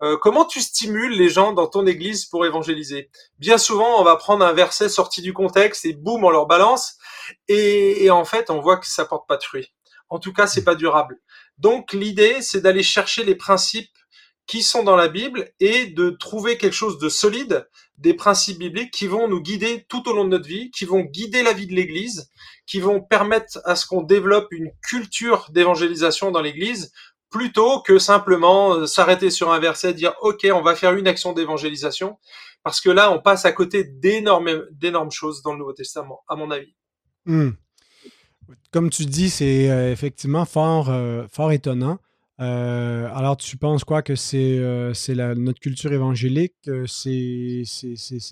Euh, 0.03 0.17
comment 0.17 0.43
tu 0.43 0.59
stimules 0.59 1.13
les 1.13 1.29
gens 1.29 1.53
dans 1.53 1.67
ton 1.67 1.87
église 1.87 2.25
pour 2.25 2.45
évangéliser? 2.45 3.09
Bien 3.39 3.57
souvent, 3.57 4.01
on 4.01 4.03
va 4.03 4.17
prendre 4.17 4.45
un 4.45 4.51
verset 4.51 4.89
sorti 4.89 5.21
du 5.21 5.31
contexte 5.31 5.85
et 5.85 5.93
boum, 5.93 6.25
on 6.25 6.29
leur 6.29 6.45
balance. 6.45 6.97
Et, 7.47 8.09
en 8.09 8.25
fait, 8.25 8.49
on 8.49 8.59
voit 8.59 8.77
que 8.77 8.87
ça 8.87 9.05
porte 9.05 9.27
pas 9.29 9.37
de 9.37 9.43
fruits. 9.43 9.73
En 10.09 10.19
tout 10.19 10.33
cas, 10.33 10.45
c'est 10.45 10.65
pas 10.65 10.75
durable. 10.75 11.21
Donc, 11.63 11.93
l'idée, 11.93 12.41
c'est 12.41 12.59
d'aller 12.59 12.83
chercher 12.83 13.23
les 13.23 13.35
principes 13.35 13.89
qui 14.47 14.61
sont 14.61 14.83
dans 14.83 14.97
la 14.97 15.07
Bible 15.07 15.49
et 15.61 15.85
de 15.85 16.09
trouver 16.09 16.57
quelque 16.57 16.73
chose 16.73 16.97
de 16.97 17.07
solide, 17.07 17.69
des 17.97 18.13
principes 18.13 18.59
bibliques 18.59 18.91
qui 18.91 19.07
vont 19.07 19.29
nous 19.29 19.39
guider 19.39 19.85
tout 19.87 20.09
au 20.09 20.13
long 20.13 20.25
de 20.25 20.31
notre 20.31 20.47
vie, 20.47 20.71
qui 20.71 20.83
vont 20.83 20.99
guider 20.99 21.41
la 21.41 21.53
vie 21.53 21.65
de 21.65 21.73
l'Église, 21.73 22.29
qui 22.67 22.81
vont 22.81 22.99
permettre 22.99 23.61
à 23.63 23.77
ce 23.77 23.85
qu'on 23.85 24.03
développe 24.03 24.51
une 24.51 24.71
culture 24.81 25.47
d'évangélisation 25.51 26.31
dans 26.31 26.41
l'Église 26.41 26.91
plutôt 27.29 27.81
que 27.81 27.97
simplement 27.97 28.75
euh, 28.75 28.85
s'arrêter 28.85 29.29
sur 29.29 29.53
un 29.53 29.59
verset 29.59 29.91
et 29.91 29.93
dire 29.93 30.15
OK, 30.21 30.45
on 30.53 30.61
va 30.61 30.75
faire 30.75 30.93
une 30.93 31.07
action 31.07 31.31
d'évangélisation, 31.31 32.19
parce 32.61 32.81
que 32.81 32.89
là, 32.89 33.09
on 33.09 33.21
passe 33.21 33.45
à 33.45 33.53
côté 33.53 33.85
d'énormes, 33.85 34.65
d'énormes 34.71 35.11
choses 35.11 35.41
dans 35.43 35.53
le 35.53 35.59
Nouveau 35.59 35.73
Testament, 35.73 36.25
à 36.27 36.35
mon 36.35 36.51
avis. 36.51 36.75
Hmm. 37.25 37.51
Comme 38.71 38.89
tu 38.89 39.05
dis, 39.05 39.29
c'est 39.29 39.69
euh, 39.69 39.91
effectivement 39.91 40.45
fort, 40.45 40.89
euh, 40.89 41.25
fort 41.31 41.51
étonnant. 41.51 41.99
Euh, 42.39 43.07
alors, 43.13 43.37
tu 43.37 43.57
penses 43.57 43.83
quoi 43.83 44.01
que 44.01 44.15
c'est 44.15 44.59
notre 45.35 45.59
culture 45.59 45.93
évangélique? 45.93 46.55
C'est 46.87 47.63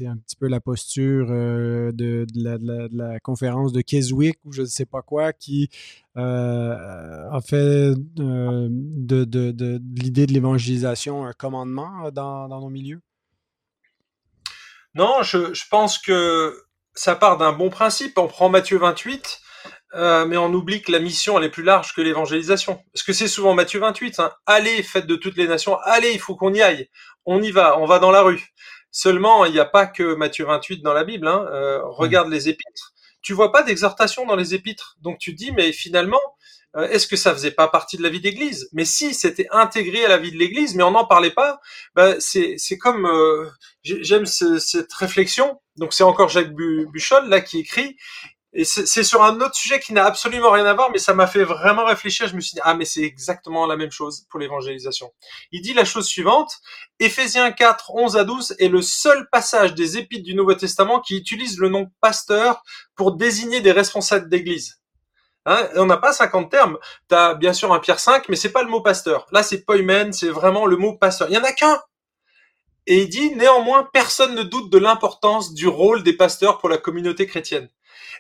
un 0.08 0.17
petit 0.17 0.36
peu 0.39 0.47
la 0.47 0.60
posture 0.60 1.28
de, 1.28 2.26
la, 2.34 3.19
conférence 3.19 3.71
de 3.71 3.82
Keswick 3.82 4.39
ou 4.43 4.52
je 4.52 4.63
ne 4.63 4.67
sais 4.67 4.88
pas 4.88 5.04
quoi 5.04 5.34
qui 5.34 5.69
a 6.15 7.39
fait 7.45 7.93
de, 8.15 9.80
l'idée 9.95 10.26
de 10.26 10.34
l'évangélisation 10.34 11.26
un 11.26 11.34
commandement 11.34 12.10
dans, 12.12 12.47
nos 12.47 12.69
milieux? 12.69 13.02
Non, 14.95 15.21
je 15.21 15.69
pense 15.69 16.00
que 16.00 16.58
ça 16.95 17.15
part 17.15 17.38
d'un 17.38 17.54
bon 17.54 17.69
principe. 17.69 18.17
On 18.17 18.28
prend 18.28 18.50
Matthieu 18.50 18.78
28 18.78 19.41
euh, 19.94 20.26
mais 20.26 20.38
on 20.38 20.54
oublie 20.54 20.82
que 20.82 20.92
la 20.92 21.00
mission 21.00 21.38
elle 21.38 21.46
est 21.46 21.50
plus 21.50 21.64
large 21.64 21.94
que 21.94 22.02
l'évangélisation. 22.02 22.82
Parce 22.94 23.04
que 23.04 23.14
c'est 23.14 23.28
souvent 23.28 23.54
Matthieu 23.54 23.80
28, 23.80 24.20
hein. 24.20 24.32
allez, 24.46 24.84
faites 24.84 25.08
de 25.08 25.16
toutes 25.16 25.38
les 25.38 25.48
nations, 25.48 25.78
allez, 25.84 26.12
il 26.12 26.20
faut 26.20 26.36
qu'on 26.36 26.54
y 26.54 26.62
aille, 26.62 26.90
on 27.26 27.42
y 27.42 27.52
va, 27.52 27.78
on 27.80 27.86
va 27.86 28.00
dans 28.00 28.12
la 28.12 28.22
rue. 28.22 28.54
Seulement, 28.92 29.46
il 29.46 29.54
n'y 29.54 29.60
a 29.60 29.66
pas 29.66 29.88
que 29.88 30.16
Matthieu 30.16 30.46
28 30.46 30.82
dans 30.82 30.94
la 30.94 31.06
Bible. 31.06 31.28
Hein. 31.28 31.46
Euh, 31.52 31.80
regarde 31.86 32.30
les 32.30 32.50
épîtres. 32.50 32.94
Tu 33.22 33.34
vois 33.34 33.52
pas 33.52 33.64
d'exhortation 33.64 34.26
dans 34.26 34.36
les 34.36 34.54
épîtres. 34.54 34.98
Donc 35.02 35.18
tu 35.18 35.34
dis, 35.34 35.52
mais 35.54 35.72
finalement, 35.72 36.20
euh, 36.76 36.88
est-ce 36.90 37.08
que 37.08 37.16
ça 37.16 37.34
faisait 37.34 37.52
pas 37.52 37.68
partie 37.70 37.98
de 37.98 38.04
la 38.04 38.10
vie 38.10 38.20
d'Église? 38.20 38.70
Mais 38.74 38.84
si, 38.84 39.14
c'était 39.14 39.48
intégré 39.52 40.04
à 40.06 40.10
la 40.10 40.18
vie 40.18 40.32
de 40.32 40.38
l'Église, 40.38 40.76
mais 40.76 40.84
on 40.84 40.92
n'en 40.92 41.06
parlait 41.06 41.32
pas. 41.32 41.62
Ben, 41.96 42.18
c'est 42.20 42.78
comme 42.78 43.08
j'aime 43.84 44.26
cette 44.26 44.94
réflexion. 44.94 45.60
Donc 45.78 45.94
c'est 45.94 46.04
encore 46.04 46.30
Jacques 46.30 46.54
Buchol 46.54 47.30
là 47.30 47.40
qui 47.40 47.60
écrit. 47.60 47.96
Et 48.54 48.66
c'est 48.66 49.04
sur 49.04 49.24
un 49.24 49.40
autre 49.40 49.56
sujet 49.56 49.80
qui 49.80 49.94
n'a 49.94 50.04
absolument 50.04 50.52
rien 50.52 50.66
à 50.66 50.74
voir, 50.74 50.92
mais 50.92 50.98
ça 50.98 51.14
m'a 51.14 51.26
fait 51.26 51.46
vraiment 51.46 51.86
réfléchir. 51.86 52.28
Je 52.28 52.36
me 52.36 52.42
suis 52.42 52.56
dit, 52.56 52.60
ah, 52.64 52.74
mais 52.74 52.84
c'est 52.84 53.02
exactement 53.02 53.66
la 53.66 53.78
même 53.78 53.92
chose 53.92 54.26
pour 54.30 54.42
l'évangélisation. 54.42 55.10
Il 55.54 55.62
dit 55.62 55.74
la 55.74 55.86
chose 55.86 56.06
suivante, 56.06 56.60
Éphésiens 57.00 57.54
4, 57.54 57.92
11 57.96 58.18
à 58.18 58.26
12 58.26 58.56
est 58.60 58.68
le 58.68 58.82
seul 58.82 59.30
passage 59.32 59.74
des 59.74 59.98
épîtres 59.98 60.26
du 60.26 60.36
Nouveau 60.36 60.54
Testament 60.54 61.00
qui 61.00 61.16
utilise 61.16 61.60
le 61.60 61.70
nom 61.70 61.90
pasteur 62.02 62.62
pour 62.96 63.16
désigner 63.16 63.62
des 63.62 63.72
responsables 63.72 64.28
d'église. 64.28 64.82
Hein 65.46 65.70
on 65.76 65.86
n'a 65.86 65.98
pas 65.98 66.12
50 66.12 66.52
termes. 66.52 66.78
Tu 67.10 67.16
as 67.16 67.36
bien 67.36 67.54
sûr 67.54 67.72
un 67.72 67.80
Pierre 67.80 68.00
5, 68.02 68.28
mais 68.28 68.36
c'est 68.36 68.52
pas 68.52 68.64
le 68.64 68.70
mot 68.70 68.82
pasteur. 68.82 69.28
Là, 69.32 69.44
c'est 69.44 69.64
poimen, 69.64 70.12
c'est 70.12 70.30
vraiment 70.30 70.66
le 70.66 70.76
mot 70.76 70.98
pasteur. 70.98 71.30
Il 71.30 71.36
y 71.36 71.38
en 71.38 71.44
a 71.44 71.54
qu'un. 71.54 71.82
Et 72.88 73.04
il 73.04 73.10
dit, 73.10 73.36
néanmoins, 73.36 73.88
personne 73.94 74.36
ne 74.36 74.44
doute 74.44 74.72
de 74.72 74.78
l'importance 74.78 75.54
du 75.54 75.68
rôle 75.68 76.04
des 76.04 76.14
pasteurs 76.14 76.58
pour 76.58 76.68
la 76.68 76.78
communauté 76.78 77.28
chrétienne. 77.28 77.70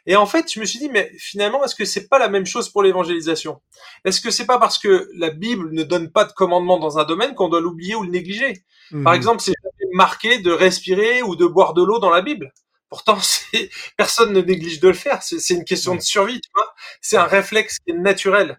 Et 0.05 0.15
en 0.15 0.25
fait, 0.25 0.51
je 0.51 0.59
me 0.59 0.65
suis 0.65 0.79
dit, 0.79 0.89
mais 0.89 1.11
finalement, 1.17 1.63
est-ce 1.63 1.75
que 1.75 1.85
c'est 1.85 2.07
pas 2.07 2.19
la 2.19 2.29
même 2.29 2.45
chose 2.45 2.69
pour 2.69 2.83
l'évangélisation? 2.83 3.61
Est-ce 4.05 4.21
que 4.21 4.31
c'est 4.31 4.45
pas 4.45 4.57
parce 4.57 4.77
que 4.77 5.09
la 5.15 5.29
Bible 5.29 5.71
ne 5.71 5.83
donne 5.83 6.11
pas 6.11 6.25
de 6.25 6.31
commandement 6.31 6.79
dans 6.79 6.97
un 6.97 7.03
domaine 7.03 7.35
qu'on 7.35 7.49
doit 7.49 7.61
l'oublier 7.61 7.95
ou 7.95 8.03
le 8.03 8.09
négliger? 8.09 8.63
Par 8.91 9.13
mhm. 9.13 9.13
exemple, 9.13 9.41
c'est 9.41 9.53
marqué 9.93 10.39
de 10.39 10.51
respirer 10.51 11.21
ou 11.21 11.35
de 11.35 11.45
boire 11.45 11.73
de 11.73 11.83
l'eau 11.83 11.99
dans 11.99 12.09
la 12.09 12.21
Bible. 12.21 12.53
Pourtant, 12.89 13.17
personne 13.97 14.33
ne 14.33 14.41
néglige 14.41 14.79
de 14.79 14.89
le 14.89 14.93
faire. 14.93 15.23
C'est 15.23 15.53
une 15.53 15.65
question 15.65 15.95
de 15.95 16.01
survie, 16.01 16.41
tu 16.41 16.49
vois. 16.53 16.73
C'est 17.01 17.17
un 17.17 17.25
réflexe 17.25 17.79
qui 17.79 17.91
est 17.91 17.97
naturel. 17.97 18.57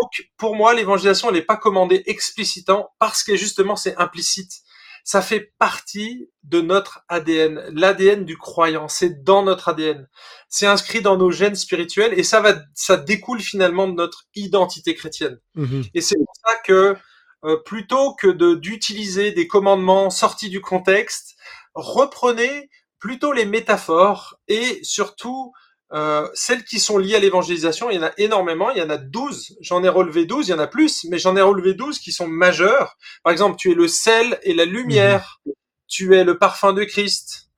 Donc, 0.00 0.30
pour 0.36 0.54
moi, 0.54 0.72
l'évangélisation, 0.72 1.28
elle 1.28 1.34
n'est 1.34 1.42
pas 1.42 1.56
commandée 1.56 2.02
explicitement 2.06 2.90
parce 2.98 3.22
que 3.22 3.36
justement, 3.36 3.76
c'est 3.76 3.96
implicite 3.96 4.62
ça 5.10 5.22
fait 5.22 5.52
partie 5.58 6.30
de 6.44 6.60
notre 6.60 7.04
ADN, 7.08 7.60
l'ADN 7.74 8.24
du 8.24 8.38
croyant, 8.38 8.86
c'est 8.86 9.24
dans 9.24 9.42
notre 9.42 9.70
ADN. 9.70 10.08
C'est 10.48 10.68
inscrit 10.68 11.02
dans 11.02 11.16
nos 11.16 11.32
gènes 11.32 11.56
spirituels 11.56 12.16
et 12.16 12.22
ça 12.22 12.40
va, 12.40 12.54
ça 12.74 12.96
découle 12.96 13.40
finalement 13.40 13.88
de 13.88 13.94
notre 13.94 14.28
identité 14.36 14.94
chrétienne. 14.94 15.40
Mhm. 15.56 15.82
Et 15.94 16.00
c'est 16.00 16.14
pour 16.14 16.32
ça 16.46 16.54
que 16.64 16.96
euh, 17.42 17.56
plutôt 17.64 18.14
que 18.14 18.28
de 18.28 18.54
d'utiliser 18.54 19.32
des 19.32 19.48
commandements 19.48 20.10
sortis 20.10 20.48
du 20.48 20.60
contexte, 20.60 21.34
reprenez 21.74 22.70
plutôt 23.00 23.32
les 23.32 23.46
métaphores 23.46 24.38
et 24.46 24.78
surtout 24.84 25.52
euh, 25.92 26.28
celles 26.34 26.64
qui 26.64 26.78
sont 26.78 26.98
liées 26.98 27.16
à 27.16 27.18
l'évangélisation, 27.18 27.90
il 27.90 27.96
y 27.96 27.98
en 27.98 28.04
a 28.04 28.12
énormément, 28.16 28.70
il 28.70 28.78
y 28.78 28.82
en 28.82 28.90
a 28.90 28.96
12, 28.96 29.56
j'en 29.60 29.82
ai 29.82 29.88
relevé 29.88 30.24
12, 30.24 30.48
il 30.48 30.50
y 30.52 30.54
en 30.54 30.60
a 30.60 30.68
plus, 30.68 31.04
mais 31.10 31.18
j'en 31.18 31.36
ai 31.36 31.42
relevé 31.42 31.74
12 31.74 31.98
qui 31.98 32.12
sont 32.12 32.28
majeures. 32.28 32.96
Par 33.24 33.32
exemple, 33.32 33.56
tu 33.58 33.72
es 33.72 33.74
le 33.74 33.88
sel 33.88 34.38
et 34.42 34.54
la 34.54 34.64
lumière, 34.64 35.40
mhm. 35.46 35.52
tu 35.88 36.16
es 36.16 36.22
le 36.22 36.38
parfum 36.38 36.72
de 36.72 36.84
Christ, 36.84 37.50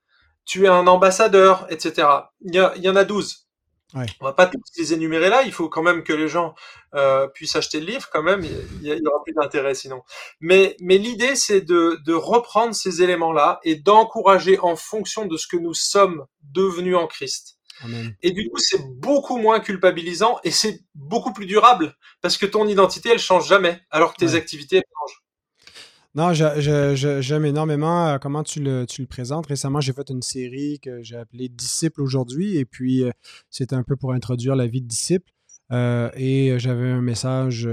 tu 0.47 0.65
es 0.65 0.69
un 0.69 0.87
ambassadeur, 0.87 1.67
etc. 1.69 2.09
Il 2.41 2.55
y, 2.55 2.89
en 2.89 2.97
a 2.97 3.05
12. 3.05 3.47
Ouais. 3.95 4.07
On 4.21 4.25
va 4.25 4.33
pas 4.33 4.47
tous 4.47 4.63
les 4.79 4.95
énumérer 4.95 5.29
là, 5.29 5.43
il 5.43 5.53
faut 5.53 5.69
quand 5.69 5.83
même 5.83 6.03
que 6.03 6.15
les 6.15 6.29
gens 6.29 6.55
euh, 6.95 7.29
puissent 7.29 7.57
acheter 7.57 7.81
le 7.81 7.87
livre 7.87 8.09
quand 8.11 8.23
même, 8.23 8.43
il 8.43 8.87
y, 8.87 9.07
aura 9.07 9.23
plus 9.23 9.35
d'intérêt 9.35 9.75
sinon. 9.75 10.01
Mais, 10.41 10.77
mais 10.81 10.97
l'idée 10.97 11.37
c'est 11.37 11.61
de, 11.61 11.99
de 12.07 12.15
reprendre 12.15 12.75
ces 12.75 13.03
éléments-là 13.03 13.61
et 13.65 13.77
d'encourager 13.77 14.59
en 14.61 14.77
fonction 14.77 15.27
de 15.27 15.37
ce 15.37 15.47
que 15.47 15.59
nous 15.59 15.75
sommes 15.75 16.25
devenus 16.43 16.97
en 16.97 17.07
Christ. 17.07 17.59
Et 18.23 18.33
du 18.33 18.49
coup, 18.49 18.59
c'est 18.59 18.83
beaucoup 18.97 19.39
moins 19.39 19.61
culpabilisant 19.61 20.39
et 20.45 20.51
c'est 20.51 20.81
beaucoup 20.95 21.33
plus 21.33 21.47
durable 21.47 21.95
parce 22.21 22.37
que 22.37 22.47
ton 22.47 22.67
identité, 22.67 23.11
elle 23.11 23.19
change 23.19 23.49
jamais, 23.49 23.81
alors 23.91 24.15
que 24.15 24.19
tes 24.19 24.35
activités, 24.35 24.77
elles 24.77 24.83
changent. 24.99 25.23
Non, 26.15 26.35
j'aime 26.35 27.47
énormément 27.47 28.09
euh, 28.09 28.19
comment 28.19 28.43
tu 28.43 28.61
le, 28.61 28.85
tu 28.85 29.01
le, 29.01 29.07
présentes. 29.07 29.47
Récemment, 29.47 29.81
j'ai 29.81 29.95
fait 29.95 30.11
une 30.11 30.21
série 30.21 30.79
que 30.79 31.03
j'ai 31.03 31.17
appelée 31.17 31.49
Disciple 31.49 32.03
aujourd'hui, 32.03 32.59
et 32.59 32.67
puis 32.67 33.03
euh, 33.03 33.11
c'était 33.49 33.77
un 33.77 33.83
peu 33.83 33.97
pour 33.97 34.13
introduire 34.13 34.55
la 34.55 34.67
vie 34.67 34.83
de 34.83 34.87
disciple. 34.87 35.33
Euh, 35.71 36.11
et 36.15 36.59
j'avais 36.59 36.91
un 36.91 37.01
message 37.01 37.67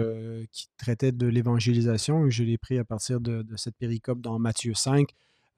qui 0.54 0.70
traitait 0.78 1.12
de 1.12 1.28
l'évangélisation, 1.28 2.28
et 2.28 2.32
je 2.32 2.44
l'ai 2.44 2.58
pris 2.58 2.80
à 2.80 2.86
partir 2.86 3.20
de, 3.20 3.42
de, 3.42 3.58
cette 3.58 3.76
péricope 3.76 4.22
dans 4.22 4.40
Matthieu 4.40 4.74
5, 4.74 5.10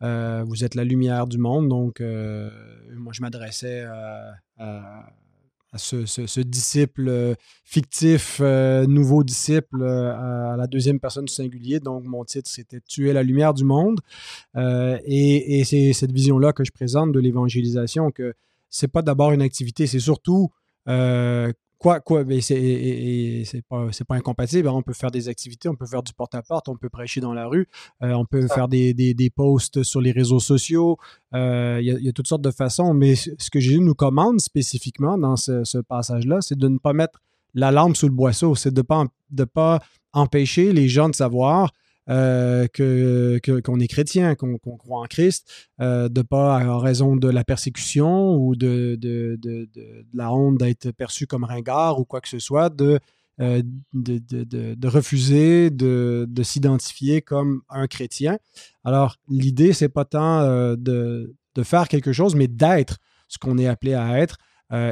euh, 0.04 0.44
vous 0.46 0.64
êtes 0.64 0.76
la 0.76 0.84
lumière 0.84 1.28
du 1.28 1.38
monde, 1.38 1.70
donc 1.70 2.02
euh, 2.02 2.50
moi 2.96 3.14
je 3.14 3.22
m'adressais 3.22 3.86
à, 4.58 5.78
ce, 5.78 6.42
disciple 6.42 7.08
euh, 7.08 7.36
fictif, 7.64 8.40
nouveau 8.40 9.24
disciple, 9.24 9.84
à 9.84 10.56
la 10.58 10.68
deuxième 10.68 11.00
personne 11.00 11.26
du 11.26 11.34
singulier. 11.34 11.80
Donc 11.80 12.04
mon 12.06 12.26
titre 12.26 12.50
c'était 12.50 12.82
Tu 12.82 13.10
es 13.10 13.14
la 13.14 13.24
lumière 13.24 13.54
du 13.54 13.64
monde. 13.64 14.00
et, 14.58 15.60
et 15.60 15.64
c'est 15.64 15.94
cette 15.94 16.12
vision-là 16.12 16.54
que 16.54 16.64
je 16.64 16.72
présente 16.72 17.12
de 17.12 17.20
l'évangélisation, 17.20 18.12
que 18.12 18.34
c'est 18.70 18.88
pas 18.88 19.02
d'abord 19.02 19.32
une 19.32 19.42
activité, 19.42 19.88
c'est 19.88 20.00
surtout 20.00 20.50
quoi, 21.82 22.00
quoi, 22.00 22.24
mais 22.24 22.42
c'est 22.42 23.64
pas, 23.68 23.88
pas 24.08 24.16
incompatible. 24.16 24.68
Hein. 24.68 24.74
On 24.74 24.84
peut 24.84 24.94
faire 24.94 25.10
des 25.10 25.28
activités, 25.28 25.68
on 25.68 25.76
peut 25.76 25.88
faire 25.88 26.04
du 26.04 26.14
porte-à-porte, 26.14 26.70
on 26.70 26.76
peut 26.76 26.90
prêcher 26.90 27.22
dans 27.22 27.34
la 27.34 27.48
rue, 27.48 27.68
euh, 28.04 28.14
on 28.14 28.26
peut 28.26 28.48
faire 28.48 28.68
des, 28.68 28.94
des, 28.94 29.14
des, 29.14 29.30
posts 29.32 29.82
sur 29.82 30.00
les 30.00 30.12
réseaux 30.12 30.40
sociaux. 30.40 30.98
Euh, 31.34 31.80
il 31.82 31.88
y, 31.88 32.10
a 32.10 32.12
toutes 32.14 32.28
sortes 32.28 32.44
de 32.44 32.52
façons, 32.52 32.94
mais 32.94 33.16
ce 33.16 33.50
que 33.50 33.60
Jésus 33.60 33.82
nous 33.82 33.96
commande 33.96 34.40
spécifiquement 34.40 35.18
dans 35.18 35.36
ce, 35.36 35.64
ce 35.64 35.80
passage-là, 35.80 36.42
c'est 36.42 36.58
de 36.58 36.68
ne 36.68 36.78
pas 36.78 36.94
mettre 36.94 37.20
la 37.56 37.72
lampe 37.72 37.98
sous 37.98 38.08
le 38.08 38.14
boisseau, 38.14 38.54
c'est 38.56 38.72
de 38.72 38.80
ne 38.80 38.84
pas, 38.84 39.06
de 39.32 39.44
pas 39.44 39.82
empêcher 40.14 40.72
les 40.72 40.88
gens 40.88 41.10
de 41.10 41.16
savoir 41.16 41.72
euh, 42.10 42.68
que, 42.74 43.40
qu'on 43.64 43.80
est 43.80 43.88
chrétien, 43.88 44.34
qu'on, 44.34 44.58
croit 44.58 45.02
en 45.02 45.06
Christ, 45.06 45.70
euh, 45.82 46.10
de 46.10 46.24
pas 46.24 46.58
en 46.66 46.80
raison 46.80 47.16
de 47.16 47.30
la 47.30 47.44
persécution 47.44 48.36
ou 48.36 48.56
de, 48.56 48.98
de, 49.00 49.38
de, 49.40 49.70
la 50.14 50.34
honte 50.34 50.58
d'être 50.58 50.92
perçu 50.92 51.28
comme 51.28 51.44
ringard 51.44 52.00
ou 52.00 52.06
quoi 52.06 52.20
que 52.20 52.28
ce 52.28 52.40
soit, 52.40 52.70
de, 52.70 53.00
euh, 53.40 53.62
de, 53.94 54.88
refuser 54.88 55.70
de, 55.70 56.28
s'identifier 56.42 57.22
comme 57.22 57.62
un 57.70 57.86
chrétien. 57.86 58.40
Alors, 58.84 59.18
l'idée, 59.30 59.72
c'est 59.72 59.90
pas 59.90 60.06
tant 60.06 60.76
de, 60.76 61.36
faire 61.64 61.88
quelque 61.88 62.14
chose, 62.14 62.34
mais 62.34 62.48
d'être 62.48 62.98
ce 63.28 63.38
qu'on 63.38 63.60
est 63.60 63.68
appelé 63.68 63.94
à 63.94 64.18
être 64.18 64.38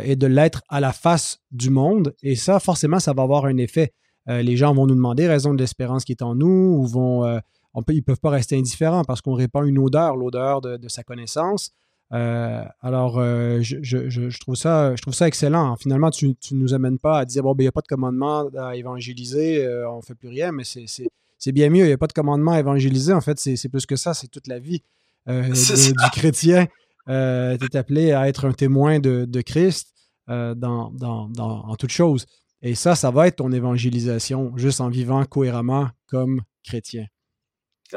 et 0.04 0.16
de 0.16 0.28
l'être 0.28 0.62
à 0.70 0.80
la 0.80 0.94
face 0.94 1.40
du 1.52 1.72
monde. 1.72 2.14
Et 2.22 2.36
ça, 2.36 2.60
forcément, 2.60 3.00
ça 3.00 3.14
va 3.14 3.24
avoir 3.24 3.46
un 3.46 3.58
effet. 3.58 3.94
Euh, 4.28 4.42
les 4.42 4.58
gens 4.58 4.74
vont 4.74 4.86
nous 4.86 4.96
demander 4.96 5.28
raison 5.28 5.54
de 5.54 5.60
l'espérance 5.60 6.04
qui 6.04 6.12
est 6.12 6.22
en 6.22 6.36
nous 6.36 6.78
ou 6.78 6.86
vont, 6.86 7.26
euh, 7.26 7.40
on 7.74 7.84
peut, 7.84 7.94
ils 7.94 7.98
ne 7.98 8.04
peuvent 8.04 8.20
pas 8.20 8.30
rester 8.30 8.58
indifférents 8.58 9.04
parce 9.04 9.22
qu'on 9.22 9.34
répand 9.34 9.66
une 9.66 9.80
odeur, 9.80 10.16
l'odeur 10.16 10.62
de, 10.62 10.88
sa 10.88 11.04
connaissance. 11.04 11.72
Euh, 12.12 12.64
alors, 12.82 13.20
je, 13.62 14.40
trouve 14.40 14.56
ça, 14.56 14.96
je 14.96 15.02
trouve 15.02 15.14
ça 15.14 15.28
excellent. 15.28 15.76
Finalement, 15.78 16.12
tu 16.12 16.28
ne 16.28 16.58
nous 16.58 16.74
amènes 16.74 17.00
pas 17.00 17.20
à 17.20 17.26
dire, 17.26 17.44
bon, 17.44 17.54
ben, 17.54 17.64
il 17.64 17.66
n'y 17.66 17.70
a 17.70 17.72
pas 17.72 17.82
de 17.82 17.88
commandement 17.88 18.48
à 18.58 18.76
évangéliser, 18.76 19.68
on 19.90 19.98
ne 19.98 20.02
fait 20.02 20.16
plus 20.16 20.30
rien, 20.30 20.52
mais 20.52 20.64
c'est 20.64 21.52
bien 21.52 21.70
mieux. 21.70 21.86
Il 21.86 21.88
n'y 21.88 21.94
a 21.94 21.98
pas 21.98 22.08
de 22.08 22.14
commandement 22.14 22.52
à 22.52 22.60
évangéliser. 22.60 23.14
En 23.14 23.22
fait, 23.22 23.40
c'est 23.40 23.70
plus 23.70 23.86
que 23.86 23.96
ça. 23.96 24.14
C'est 24.14 24.28
toute 24.28 24.48
la 24.48 24.60
vie 24.60 24.84
du 25.28 26.10
chrétien. 26.12 26.68
tu 27.08 27.12
es 27.14 27.76
appelé 27.76 28.12
à 28.12 28.28
être 28.28 28.46
un 28.46 28.54
témoin 28.54 29.00
de, 29.00 29.42
Christ 29.42 29.94
dans, 30.28 30.92
dans, 30.92 31.30
en 31.38 31.76
toute 31.76 31.92
chose. 31.92 32.26
Et 32.62 32.76
ça, 32.76 32.96
ça 32.96 33.12
va 33.12 33.28
être 33.28 33.38
ton 33.38 33.52
évangélisation, 33.52 34.52
juste 34.58 34.82
en 34.82 34.90
vivant 34.90 35.24
cohéremment 35.26 35.90
comme 36.08 36.42
chrétien. 36.64 37.06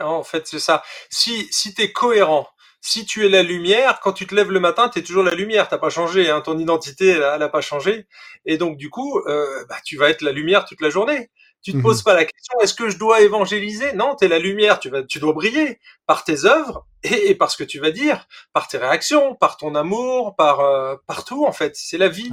En 0.01 0.22
fait, 0.22 0.46
c'est 0.46 0.61
ça. 0.61 0.83
Si, 1.11 1.48
si 1.51 1.75
tu 1.75 1.83
es 1.83 1.92
cohérent, 1.92 2.46
si 2.81 3.05
tu 3.05 3.27
es 3.27 3.29
la 3.29 3.42
lumière, 3.42 4.01
quand 4.01 4.12
tu 4.12 4.27
te 4.27 4.35
lèves 4.35 4.51
le 4.51 4.61
matin, 4.61 4.88
tu 4.88 4.98
es 4.98 5.03
toujours 5.03 5.22
la 5.22 5.35
lumière, 5.35 5.68
t'as 5.68 5.79
pas 5.79 5.90
changé, 5.90 6.31
hein, 6.31 6.40
ton 6.40 6.59
identité, 6.59 7.11
elle 7.11 7.38
n'a 7.38 7.48
pas 7.48 7.61
changé. 7.61 8.07
Et 8.44 8.57
donc, 8.57 8.77
du 8.77 8.90
coup, 8.90 9.20
euh, 9.27 9.64
bah, 9.68 9.77
tu 9.85 9.96
vas 9.96 10.11
être 10.11 10.22
la 10.22 10.33
lumière 10.33 10.64
toute 10.64 10.81
la 10.81 10.90
journée. 10.90 11.31
Tu 11.62 11.70
te 11.70 11.77
mhm. 11.77 11.83
poses 11.85 12.03
pas 12.03 12.14
la 12.14 12.25
question, 12.25 12.59
est-ce 12.61 12.75
que 12.75 12.90
je 12.90 12.98
dois 12.98 13.20
évangéliser? 13.20 13.92
Non, 13.92 14.16
tu 14.16 14.25
es 14.25 14.29
la 14.29 14.40
lumière, 14.40 14.81
tu, 14.81 14.90
vas, 14.90 15.05
tu 15.05 15.20
dois 15.20 15.33
briller 15.33 15.79
par 16.07 16.25
tes 16.25 16.44
œuvres 16.44 16.88
et, 17.05 17.37
par 17.37 17.53
ce 17.53 17.57
que 17.57 17.62
tu 17.62 17.79
vas 17.79 17.92
dire, 17.92 18.27
par 18.53 18.66
tes 18.66 18.79
réactions, 18.79 19.37
par 19.37 19.57
ton 19.59 19.77
amour, 19.77 20.35
par 20.35 20.59
euh, 20.59 20.96
partout 21.07 21.46
en 21.46 21.53
fait. 21.53 21.77
C'est 21.77 21.98
la 21.98 22.09
vie 22.09 22.31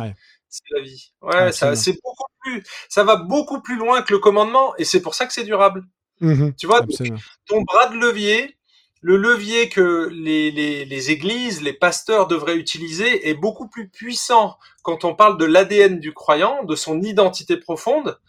c'est 0.50 0.64
la 0.72 0.82
vie. 0.82 1.12
Ouais, 1.22 1.52
ça, 1.52 1.76
c'est 1.76 1.94
beaucoup 2.04 2.32
plus, 2.42 2.64
ça 2.90 3.04
va 3.04 3.16
beaucoup 3.16 3.62
plus 3.62 3.78
loin 3.78 4.02
que 4.02 4.14
le 4.14 4.20
commandement, 4.20 4.76
et 4.78 4.84
c'est 4.84 5.02
pour 5.02 5.16
ça 5.16 5.26
que 5.26 5.34
c'est 5.34 5.44
durable. 5.44 5.84
Mmh 6.22 6.52
tu 6.58 6.68
vois, 6.68 6.82
ton 7.46 7.62
bras 7.62 7.88
de 7.88 7.96
levier, 7.96 8.58
le 9.02 9.16
levier 9.16 9.70
que 9.70 10.10
les, 10.12 10.52
les, 10.52 10.84
les, 10.84 11.12
églises, 11.12 11.62
les 11.62 11.72
pasteurs 11.72 12.28
devraient 12.28 12.58
utiliser 12.58 13.30
est 13.30 13.34
beaucoup 13.34 13.70
plus 13.70 13.88
puissant 13.88 14.58
quand 14.82 15.06
on 15.06 15.16
parle 15.16 15.38
de 15.38 15.46
l'ADN 15.46 16.00
du 16.00 16.14
croyant, 16.14 16.64
de 16.66 16.76
son 16.76 17.02
identité 17.02 17.56
profonde, 17.56 18.20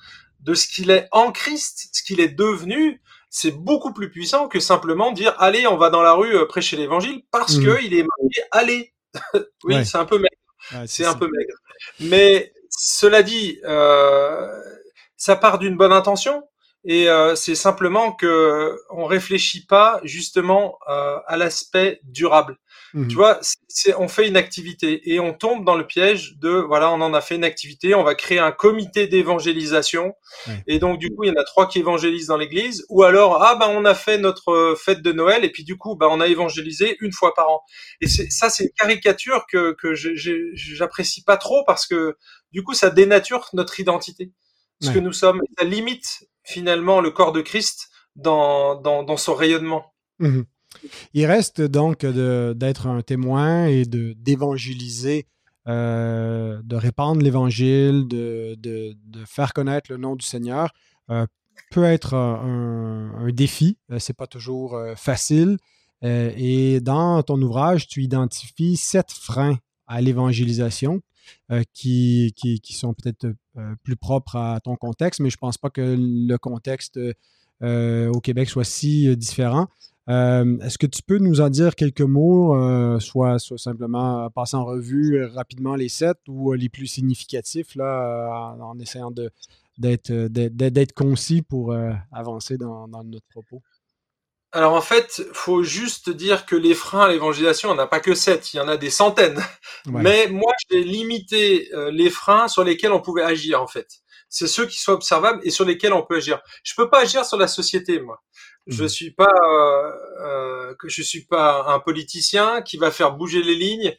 de 0.40 0.54
ce 0.54 0.68
qu'il 0.68 0.90
est 0.90 1.09
en 1.11 1.33
Christ, 1.33 1.88
ce 1.92 2.02
qu'il 2.02 2.20
est 2.20 2.28
devenu. 2.28 3.02
C'est 3.30 3.50
beaucoup 3.52 3.92
plus 3.92 4.11
puissant 4.11 4.48
que 4.48 4.61
simplement 4.61 5.12
dire 5.12 5.34
allez, 5.38 5.66
on 5.66 5.76
va 5.76 5.90
dans 5.90 6.03
la 6.03 6.12
rue 6.12 6.34
euh, 6.34 6.47
prêcher 6.47 6.76
l'évangile 6.76 7.22
parce 7.30 7.57
mmh 7.57 7.64
que 7.64 7.82
il 7.82 7.94
est 7.94 8.03
marqué 8.03 8.42
allez. 8.53 8.94
oui, 9.64 9.84
c'est 9.84 9.99
un 9.99 10.05
peu 10.05 10.18
maigre. 10.18 10.86
c'est 10.86 11.05
un 11.05 11.14
peu 11.14 11.26
maigre. 11.26 11.55
Mais 12.01 12.53
cela 12.70 13.22
dit, 13.22 13.59
euh, 13.64 14.49
ça 15.16 15.37
part 15.37 15.59
d'une 15.59 15.76
bonne 15.76 15.93
intention 15.93 16.43
et 16.85 17.09
euh, 17.09 17.35
c'est 17.35 17.55
simplement 17.55 18.12
que 18.12 18.78
on 18.91 19.05
réfléchit 19.05 19.66
pas 19.66 20.01
justement 20.03 20.78
euh, 20.89 21.18
à 21.26 21.37
l'aspect 21.37 22.01
durable. 22.05 22.57
Mmh 22.95 23.09
tu 23.09 23.14
vois, 23.14 23.38
c'est, 23.68 23.95
on 23.95 24.09
fait 24.09 24.26
une 24.26 24.36
activité 24.36 25.12
et 25.12 25.20
on 25.20 25.32
tombe 25.32 25.64
dans 25.64 25.76
le 25.76 25.86
piège 25.86 26.36
de 26.38 26.51
voilà, 26.51 26.91
on 26.91 27.01
en 27.01 27.14
a 27.14 27.20
fait 27.20 27.36
une 27.36 27.45
activité, 27.45 27.95
on 27.95 28.03
va 28.03 28.14
créer 28.14 28.38
un 28.41 28.51
comité 28.51 29.07
d'évangélisation 29.07 30.14
et 30.66 30.78
donc 30.80 30.99
du 30.99 31.09
coup 31.11 31.24
il 31.24 31.28
y 31.28 31.30
en 31.30 31.41
a 31.41 31.45
trois 31.45 31.68
qui 31.68 31.78
évangélisent 31.78 32.26
dans 32.26 32.36
l'église 32.36 32.84
ou 32.88 33.05
alors 33.05 33.43
ah 33.43 33.55
ben 33.55 33.68
on 33.68 33.84
a 33.84 33.95
fait 33.95 34.18
notre 34.18 34.74
fête 34.76 35.03
de 35.03 35.12
Noël 35.12 35.45
et 35.45 35.51
puis 35.51 35.62
du 35.62 35.76
coup 35.76 35.95
ben 35.95 36.09
on 36.11 36.20
a 36.20 36.26
évangélisé 36.26 36.97
une 37.01 37.12
fois 37.12 37.32
par 37.34 37.51
an. 37.51 37.62
Et 38.01 38.09
c'est, 38.09 38.28
ça 38.30 38.51
c'est 38.51 38.64
une 38.64 38.72
caricature 38.72 39.47
que 39.51 39.72
que 39.72 39.95
j'apprécie 39.95 41.22
pas 41.22 41.36
trop 41.36 41.62
parce 41.66 41.86
que 41.86 42.16
du 42.51 42.64
coup 42.64 42.74
ça 42.74 42.91
dénature 42.91 43.49
notre 43.53 43.78
identité, 43.78 44.32
ce 44.80 44.91
que 44.91 44.99
nous 44.99 45.12
sommes, 45.12 45.41
ça 45.59 45.64
limite 45.64 46.24
finalement 46.43 47.01
le 47.01 47.11
corps 47.11 47.32
de 47.32 47.41
Christ 47.41 47.88
dans 48.16 48.74
dans, 48.74 49.05
dans 49.05 49.16
son 49.16 49.34
rayonnement. 49.34 49.95
Mmh 50.18 50.43
il 51.14 51.26
reste 51.26 51.60
donc 51.60 52.04
d'être 52.04 52.86
un 52.86 53.02
témoin 53.02 53.66
et 53.66 53.84
d'évangéliser 53.84 55.26
de 55.66 56.74
répandre 56.74 57.22
l'Évangile, 57.22 58.06
de, 58.08 58.96
faire 59.26 59.52
connaître 59.52 59.90
le 59.90 59.98
nom 59.98 60.16
du 60.16 60.24
Seigneur, 60.24 60.72
peut 61.70 61.84
être 61.84 62.14
un, 62.14 63.12
un 63.16 63.30
défi. 63.30 63.76
c'est 63.98 64.16
pas 64.16 64.26
toujours 64.26 64.78
facile. 64.96 65.58
et 66.02 66.80
dans 66.80 67.22
ton 67.22 67.40
ouvrage, 67.40 67.86
tu 67.86 68.02
identifies 68.02 68.76
sept 68.76 69.10
freins 69.10 69.58
à 69.86 70.00
l'évangélisation 70.00 71.02
qui, 71.72 72.32
sont 72.70 72.94
peut-être 72.94 73.32
plus 73.82 73.96
propres 73.96 74.36
à 74.36 74.60
ton 74.60 74.76
contexte, 74.76 75.20
mais 75.20 75.30
je 75.30 75.36
ne 75.36 75.40
pense 75.40 75.58
pas 75.58 75.70
que 75.70 75.96
le 75.98 76.36
contexte 76.38 76.98
au 77.62 78.20
Québec 78.20 78.48
soit 78.48 78.64
si 78.64 79.16
différent. 79.16 79.68
Est-ce 80.09 80.78
que 80.78 80.86
tu 80.86 81.03
peux 81.03 81.18
nous 81.18 81.40
en 81.40 81.51
dire 81.51 81.76
quelques 81.76 82.01
mots, 82.01 82.98
soit, 83.01 83.38
soit, 83.38 83.59
simplement 83.59 84.28
passer 84.30 84.57
en 84.57 84.64
revue 84.64 85.24
rapidement 85.24 85.76
les 85.76 85.88
sept 85.88 86.18
ou 86.26 86.53
les 86.53 86.68
plus 86.68 86.86
significatifs 86.86 87.76
là, 87.76 88.57
en, 88.61 88.78
essayant 88.80 89.12
d'être 89.78 90.92
concis 90.94 91.42
pour 91.42 91.74
avancer 92.12 92.59
dans, 92.59 92.88
dans, 92.88 93.05
notre 93.05 93.26
propos? 93.28 93.62
Alors 94.53 94.74
en 94.74 94.80
fait, 94.80 95.22
faut 95.32 95.62
juste 95.62 96.11
dire 96.11 96.44
que 96.44 96.57
les 96.57 96.74
freins 96.74 97.03
à 97.03 97.09
l'évangélisation, 97.09 97.70
on 97.70 97.76
n'a 97.76 97.86
pas 97.86 98.01
que 98.01 98.14
sept, 98.14 98.53
il 98.53 98.57
y 98.57 98.61
en 98.61 98.66
a 98.66 98.76
des 98.76 98.90
centaines. 98.90 99.40
Mais 99.86 100.26
moi, 100.26 100.53
j'ai 100.68 100.82
limité 100.82 101.72
euh, 101.72 101.90
les 101.92 102.11
freins 102.11 102.48
sur 102.48 102.64
lesquels 102.64 102.92
on 102.92 103.01
pouvait 103.01 103.22
agir 103.22 103.62
en 103.62 103.68
fait. 103.68 103.86
C'est 104.28 104.48
ceux 104.48 104.66
qui 104.66 104.80
sont 104.80 104.92
observables 104.92 105.40
et 105.44 105.51
sur 105.51 105.64
lesquels 105.64 105.92
on 105.92 106.03
peut 106.03 106.16
agir. 106.16 106.40
Je 106.64 106.74
peux 106.74 106.90
pas 106.90 107.03
agir 107.03 107.24
sur 107.24 107.36
la 107.36 107.46
société, 107.46 108.01
moi. 108.01 108.22
Je 108.70 108.84
mmh. 108.84 108.88
suis 108.88 109.10
pas, 109.10 109.26
euh, 109.26 109.92
euh, 110.20 110.74
je 110.86 111.02
suis 111.02 111.24
pas 111.24 111.64
un 111.66 111.80
politicien 111.80 112.62
qui 112.62 112.78
va 112.78 112.90
faire 112.90 113.12
bouger 113.12 113.42
les 113.42 113.56
lignes 113.56 113.94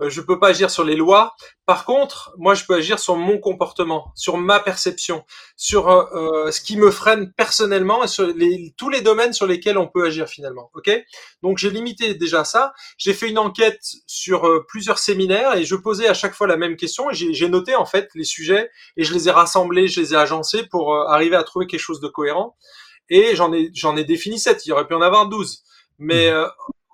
euh, 0.00 0.10
je 0.10 0.20
peux 0.20 0.38
pas 0.38 0.48
agir 0.48 0.70
sur 0.70 0.84
les 0.84 0.96
lois. 0.96 1.34
Par 1.64 1.84
contre, 1.84 2.34
moi, 2.36 2.54
je 2.54 2.64
peux 2.64 2.74
agir 2.74 2.98
sur 2.98 3.16
mon 3.16 3.38
comportement, 3.38 4.12
sur 4.14 4.36
ma 4.36 4.60
perception, 4.60 5.24
sur 5.56 5.88
euh, 5.88 6.04
euh, 6.12 6.50
ce 6.50 6.60
qui 6.60 6.76
me 6.76 6.90
freine 6.90 7.32
personnellement 7.32 8.04
et 8.04 8.08
sur 8.08 8.26
les, 8.26 8.74
tous 8.76 8.90
les 8.90 9.00
domaines 9.00 9.32
sur 9.32 9.46
lesquels 9.46 9.78
on 9.78 9.86
peut 9.86 10.04
agir 10.04 10.28
finalement. 10.28 10.70
Ok? 10.74 10.90
Donc, 11.42 11.58
j'ai 11.58 11.70
limité 11.70 12.14
déjà 12.14 12.44
ça. 12.44 12.74
J'ai 12.98 13.14
fait 13.14 13.30
une 13.30 13.38
enquête 13.38 13.80
sur 14.06 14.66
plusieurs 14.68 14.98
séminaires 14.98 15.54
et 15.54 15.64
je 15.64 15.76
posais 15.76 16.08
à 16.08 16.14
chaque 16.14 16.34
fois 16.34 16.46
la 16.46 16.56
même 16.56 16.76
question. 16.76 17.06
J'ai 17.12 17.48
noté 17.48 17.74
en 17.74 17.86
fait 17.86 18.10
les 18.14 18.24
sujets 18.24 18.70
et 18.96 19.04
je 19.04 19.14
les 19.14 19.28
ai 19.28 19.30
rassemblés, 19.30 19.88
je 19.88 20.00
les 20.00 20.12
ai 20.12 20.16
agencés 20.16 20.64
pour 20.64 20.94
arriver 20.94 21.36
à 21.36 21.42
trouver 21.42 21.66
quelque 21.66 21.80
chose 21.80 22.00
de 22.00 22.08
cohérent. 22.08 22.56
Et 23.08 23.36
j'en 23.36 23.52
ai 23.52 23.70
j'en 23.74 23.96
ai 23.96 24.04
défini 24.04 24.38
sept. 24.38 24.66
Il 24.66 24.70
y 24.70 24.72
aurait 24.72 24.86
pu 24.86 24.94
en 24.94 25.02
avoir 25.02 25.28
douze. 25.28 25.62
Mais 25.98 26.30
mmh. 26.30 26.46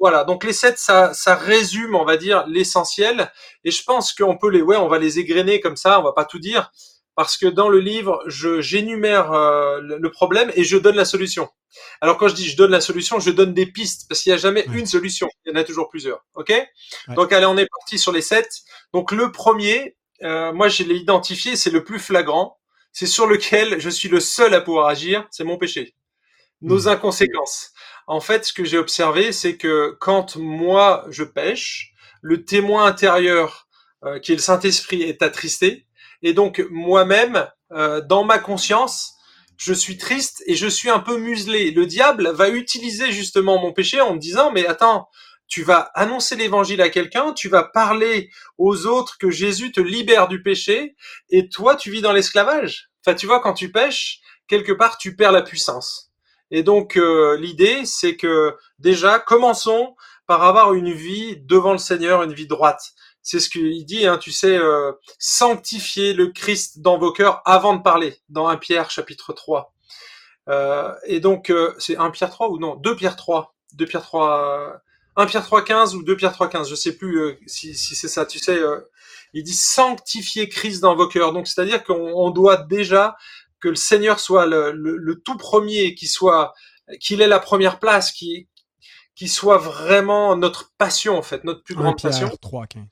Voilà, 0.02 0.24
donc 0.24 0.42
les 0.42 0.52
sept, 0.52 0.78
ça, 0.78 1.14
ça 1.14 1.36
résume, 1.36 1.94
on 1.94 2.04
va 2.04 2.16
dire, 2.16 2.44
l'essentiel. 2.48 3.30
Et 3.62 3.70
je 3.70 3.84
pense 3.84 4.12
qu'on 4.12 4.36
peut 4.36 4.50
les, 4.50 4.60
ouais, 4.60 4.76
on 4.76 4.88
va 4.88 4.98
les 4.98 5.20
égrener 5.20 5.60
comme 5.60 5.76
ça, 5.76 6.00
on 6.00 6.02
va 6.02 6.12
pas 6.12 6.24
tout 6.24 6.40
dire, 6.40 6.72
parce 7.14 7.36
que 7.36 7.46
dans 7.46 7.68
le 7.68 7.78
livre, 7.78 8.20
je 8.26 8.60
j'énumère 8.60 9.30
euh, 9.32 9.80
le 9.80 10.10
problème 10.10 10.50
et 10.56 10.64
je 10.64 10.76
donne 10.76 10.96
la 10.96 11.04
solution. 11.04 11.48
Alors 12.00 12.16
quand 12.16 12.26
je 12.26 12.34
dis 12.34 12.48
je 12.48 12.56
donne 12.56 12.72
la 12.72 12.80
solution, 12.80 13.20
je 13.20 13.30
donne 13.30 13.54
des 13.54 13.66
pistes, 13.66 14.08
parce 14.08 14.22
qu'il 14.22 14.32
n'y 14.32 14.34
a 14.34 14.38
jamais 14.38 14.64
une 14.72 14.86
solution, 14.86 15.28
il 15.46 15.52
y 15.52 15.56
en 15.56 15.60
a 15.60 15.62
toujours 15.62 15.88
plusieurs. 15.88 16.24
Ok? 16.34 16.52
Donc 17.08 17.32
allez, 17.32 17.46
on 17.46 17.56
est 17.56 17.68
parti 17.68 17.96
sur 17.96 18.10
les 18.10 18.22
sept. 18.22 18.50
Donc 18.92 19.12
le 19.12 19.30
premier, 19.30 19.96
euh, 20.24 20.52
moi 20.52 20.68
je 20.68 20.82
l'ai 20.82 20.96
identifié, 20.96 21.54
c'est 21.54 21.70
le 21.70 21.84
plus 21.84 22.00
flagrant, 22.00 22.58
c'est 22.92 23.06
sur 23.06 23.28
lequel 23.28 23.80
je 23.80 23.88
suis 23.88 24.08
le 24.08 24.18
seul 24.18 24.52
à 24.52 24.60
pouvoir 24.60 24.88
agir, 24.88 25.28
c'est 25.30 25.44
mon 25.44 25.58
péché, 25.58 25.94
nos 26.62 26.84
mmh. 26.84 26.88
inconséquences 26.88 27.72
en 28.06 28.20
fait, 28.20 28.44
ce 28.44 28.52
que 28.52 28.64
j'ai 28.64 28.78
observé, 28.78 29.32
c'est 29.32 29.56
que 29.56 29.96
quand 30.00 30.36
moi 30.36 31.06
je 31.08 31.24
pêche, 31.24 31.92
le 32.20 32.44
témoin 32.44 32.84
intérieur, 32.84 33.68
euh, 34.04 34.18
qui 34.18 34.32
est 34.32 34.36
le 34.36 34.40
Saint-Esprit, 34.40 35.02
est 35.02 35.22
attristé. 35.22 35.86
Et 36.22 36.34
donc 36.34 36.64
moi-même, 36.70 37.48
euh, 37.72 38.00
dans 38.00 38.24
ma 38.24 38.38
conscience, 38.38 39.14
je 39.56 39.72
suis 39.72 39.96
triste 39.96 40.42
et 40.46 40.54
je 40.54 40.66
suis 40.66 40.90
un 40.90 40.98
peu 40.98 41.16
muselé. 41.16 41.70
Le 41.70 41.86
diable 41.86 42.28
va 42.30 42.48
utiliser 42.48 43.12
justement 43.12 43.60
mon 43.60 43.72
péché 43.72 44.00
en 44.00 44.14
me 44.14 44.18
disant, 44.18 44.50
mais 44.50 44.66
attends, 44.66 45.08
tu 45.46 45.62
vas 45.62 45.90
annoncer 45.94 46.34
l'évangile 46.36 46.80
à 46.80 46.88
quelqu'un, 46.88 47.32
tu 47.32 47.48
vas 47.48 47.62
parler 47.62 48.30
aux 48.58 48.86
autres 48.86 49.18
que 49.18 49.30
Jésus 49.30 49.70
te 49.70 49.80
libère 49.80 50.28
du 50.28 50.42
péché, 50.42 50.96
et 51.28 51.48
toi, 51.48 51.76
tu 51.76 51.90
vis 51.90 52.00
dans 52.00 52.12
l'esclavage. 52.12 52.90
Enfin, 53.04 53.14
tu 53.14 53.26
vois, 53.26 53.40
quand 53.40 53.52
tu 53.52 53.70
pêches, 53.70 54.20
quelque 54.48 54.72
part, 54.72 54.96
tu 54.96 55.14
perds 55.14 55.32
la 55.32 55.42
puissance. 55.42 56.11
Et 56.52 56.62
donc 56.62 56.96
euh, 56.96 57.36
l'idée, 57.36 57.84
c'est 57.84 58.16
que 58.16 58.54
déjà, 58.78 59.18
commençons 59.18 59.96
par 60.26 60.44
avoir 60.44 60.74
une 60.74 60.92
vie 60.92 61.36
devant 61.38 61.72
le 61.72 61.78
Seigneur, 61.78 62.22
une 62.22 62.32
vie 62.32 62.46
droite. 62.46 62.92
C'est 63.22 63.40
ce 63.40 63.48
qu'il 63.48 63.84
dit, 63.84 64.06
hein, 64.06 64.18
tu 64.18 64.32
sais, 64.32 64.56
euh, 64.56 64.92
sanctifier 65.18 66.12
le 66.12 66.28
Christ 66.28 66.80
dans 66.80 66.98
vos 66.98 67.12
cœurs 67.12 67.40
avant 67.44 67.74
de 67.74 67.82
parler, 67.82 68.16
dans 68.28 68.48
1 68.48 68.56
Pierre 68.56 68.90
chapitre 68.90 69.32
3. 69.32 69.72
Euh, 70.48 70.92
et 71.06 71.20
donc, 71.20 71.50
euh, 71.50 71.74
c'est 71.78 71.96
1 71.96 72.10
Pierre 72.10 72.30
3 72.30 72.50
ou 72.50 72.58
non 72.58 72.76
2 72.76 72.96
Pierre 72.96 73.16
3 73.16 73.54
2 73.74 73.86
Pierre 73.86 74.02
3... 74.02 74.80
1 75.14 75.26
Pierre 75.26 75.44
3, 75.44 75.62
15 75.62 75.94
ou 75.94 76.02
2 76.02 76.16
Pierre 76.16 76.32
3, 76.32 76.48
15, 76.48 76.70
je 76.70 76.74
sais 76.74 76.96
plus 76.96 77.38
si, 77.46 77.74
si 77.74 77.94
c'est 77.94 78.08
ça, 78.08 78.24
tu 78.24 78.38
sais, 78.38 78.58
il 79.34 79.42
dit 79.42 79.52
sanctifier 79.52 80.48
Christ 80.48 80.80
dans 80.80 80.96
vos 80.96 81.06
cœurs. 81.06 81.34
Donc, 81.34 81.46
c'est-à-dire 81.46 81.84
qu'on 81.84 82.30
doit 82.30 82.56
déjà 82.56 83.14
que 83.62 83.68
le 83.68 83.76
Seigneur 83.76 84.20
soit 84.20 84.44
le, 84.44 85.22
tout 85.24 85.36
premier, 85.36 85.94
qu'il 85.94 86.08
soit, 86.08 86.52
qu'il 87.00 87.22
ait 87.22 87.28
la 87.28 87.38
première 87.38 87.78
place, 87.78 88.12
qu'il 88.12 88.46
qui 89.14 89.28
soit 89.28 89.58
vraiment 89.58 90.36
notre 90.36 90.72
passion 90.78 91.16
en 91.16 91.22
fait, 91.22 91.44
notre 91.44 91.62
plus 91.62 91.74
grande 91.74 92.00
passion. 92.00 92.28
3.15. 92.28 92.86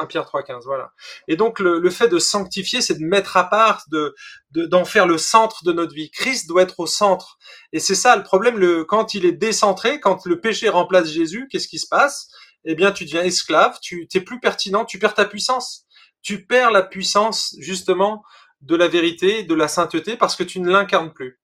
1 0.00 0.06
Pierre 0.06 0.24
3.15, 0.24 0.64
voilà. 0.64 0.92
Et 1.28 1.36
donc 1.36 1.60
le, 1.60 1.88
fait 1.90 2.08
de 2.08 2.18
sanctifier, 2.18 2.80
c'est 2.80 2.98
de 2.98 3.04
mettre 3.04 3.36
à 3.36 3.48
part, 3.48 3.82
de 3.90 4.14
d'en 4.50 4.84
faire 4.84 5.06
le 5.06 5.18
centre 5.18 5.64
de 5.64 5.72
notre 5.72 5.94
vie. 5.94 6.10
Christ 6.10 6.48
doit 6.48 6.62
être 6.62 6.80
au 6.80 6.86
centre. 6.86 7.38
Et 7.72 7.80
c'est 7.80 7.94
ça 7.94 8.16
le 8.16 8.22
problème. 8.22 8.58
Le, 8.58 8.84
quand 8.84 9.14
il 9.14 9.24
est 9.26 9.32
décentré, 9.32 10.00
quand 10.00 10.24
le 10.24 10.40
péché 10.40 10.68
remplace 10.68 11.08
Jésus, 11.08 11.46
qu'est-ce 11.50 11.68
qui 11.68 11.78
se 11.78 11.88
passe? 11.88 12.28
Eh 12.64 12.74
bien, 12.74 12.92
tu 12.92 13.04
deviens 13.04 13.22
esclave. 13.22 13.78
Tu 13.82 14.08
t'es 14.08 14.20
plus 14.20 14.40
pertinent. 14.40 14.84
Tu 14.84 14.98
perds 14.98 15.14
ta 15.14 15.26
puissance. 15.26 15.84
Tu 16.22 16.46
perds 16.46 16.70
la 16.70 16.82
puissance 16.82 17.54
justement 17.58 18.22
de 18.62 18.76
la 18.76 18.88
vérité, 18.88 19.42
de 19.42 19.54
la 19.54 19.68
sainteté, 19.68 20.16
parce 20.16 20.36
que 20.36 20.44
tu 20.44 20.60
ne 20.60 20.70
l'incarnes 20.70 21.12
plus. 21.12 21.38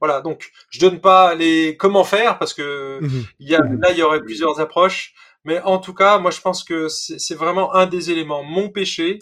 Voilà, 0.00 0.20
donc 0.20 0.50
je 0.70 0.80
donne 0.80 1.00
pas 1.00 1.34
les 1.34 1.76
comment 1.76 2.04
faire 2.04 2.38
parce 2.38 2.52
que 2.52 2.98
mhm. 3.00 3.24
il 3.38 3.48
y 3.48 3.54
a, 3.54 3.60
là 3.60 3.90
il 3.90 3.98
y 3.98 4.02
aurait 4.02 4.20
plusieurs 4.20 4.60
approches, 4.60 5.14
mais 5.44 5.60
en 5.62 5.78
tout 5.78 5.94
cas, 5.94 6.18
moi 6.18 6.30
je 6.30 6.40
pense 6.40 6.64
que 6.64 6.88
c'est 6.88 7.34
vraiment 7.34 7.74
un 7.74 7.86
des 7.86 8.10
éléments. 8.10 8.42
Mon 8.42 8.68
péché 8.68 9.20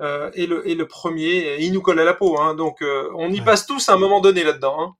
euh, 0.00 0.30
est, 0.34 0.46
le, 0.46 0.68
est 0.68 0.74
le 0.74 0.88
premier, 0.88 1.56
il 1.60 1.72
nous 1.72 1.82
colle 1.82 2.00
à 2.00 2.04
la 2.04 2.14
peau, 2.14 2.40
hein, 2.40 2.54
donc 2.54 2.82
euh, 2.82 3.08
on 3.16 3.30
y 3.32 3.40
passe 3.40 3.66
tous 3.66 3.88
à 3.88 3.92
un 3.92 3.98
moment 3.98 4.20
donné 4.20 4.42
là-dedans. 4.42 4.94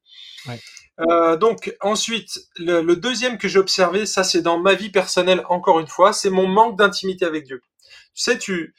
Hein. 0.46 0.57
Euh, 1.00 1.36
donc 1.36 1.74
ensuite, 1.80 2.38
le, 2.57 2.80
le 2.80 2.94
deuxième 2.94 3.38
que 3.38 3.48
j'ai 3.48 3.59
observé, 3.59 4.07
ça 4.07 4.22
c'est 4.22 4.42
dans 4.42 4.59
ma 4.59 4.74
vie 4.74 4.90
personnelle 4.90 5.42
encore 5.48 5.80
une 5.80 5.88
fois, 5.88 6.12
c'est 6.12 6.30
mon 6.30 6.46
manque 6.46 6.78
d'intimité 6.78 7.24
avec 7.24 7.44
Dieu. 7.44 7.61
Tu 8.14 8.22
sais, 8.22 8.38
tu 8.38 8.74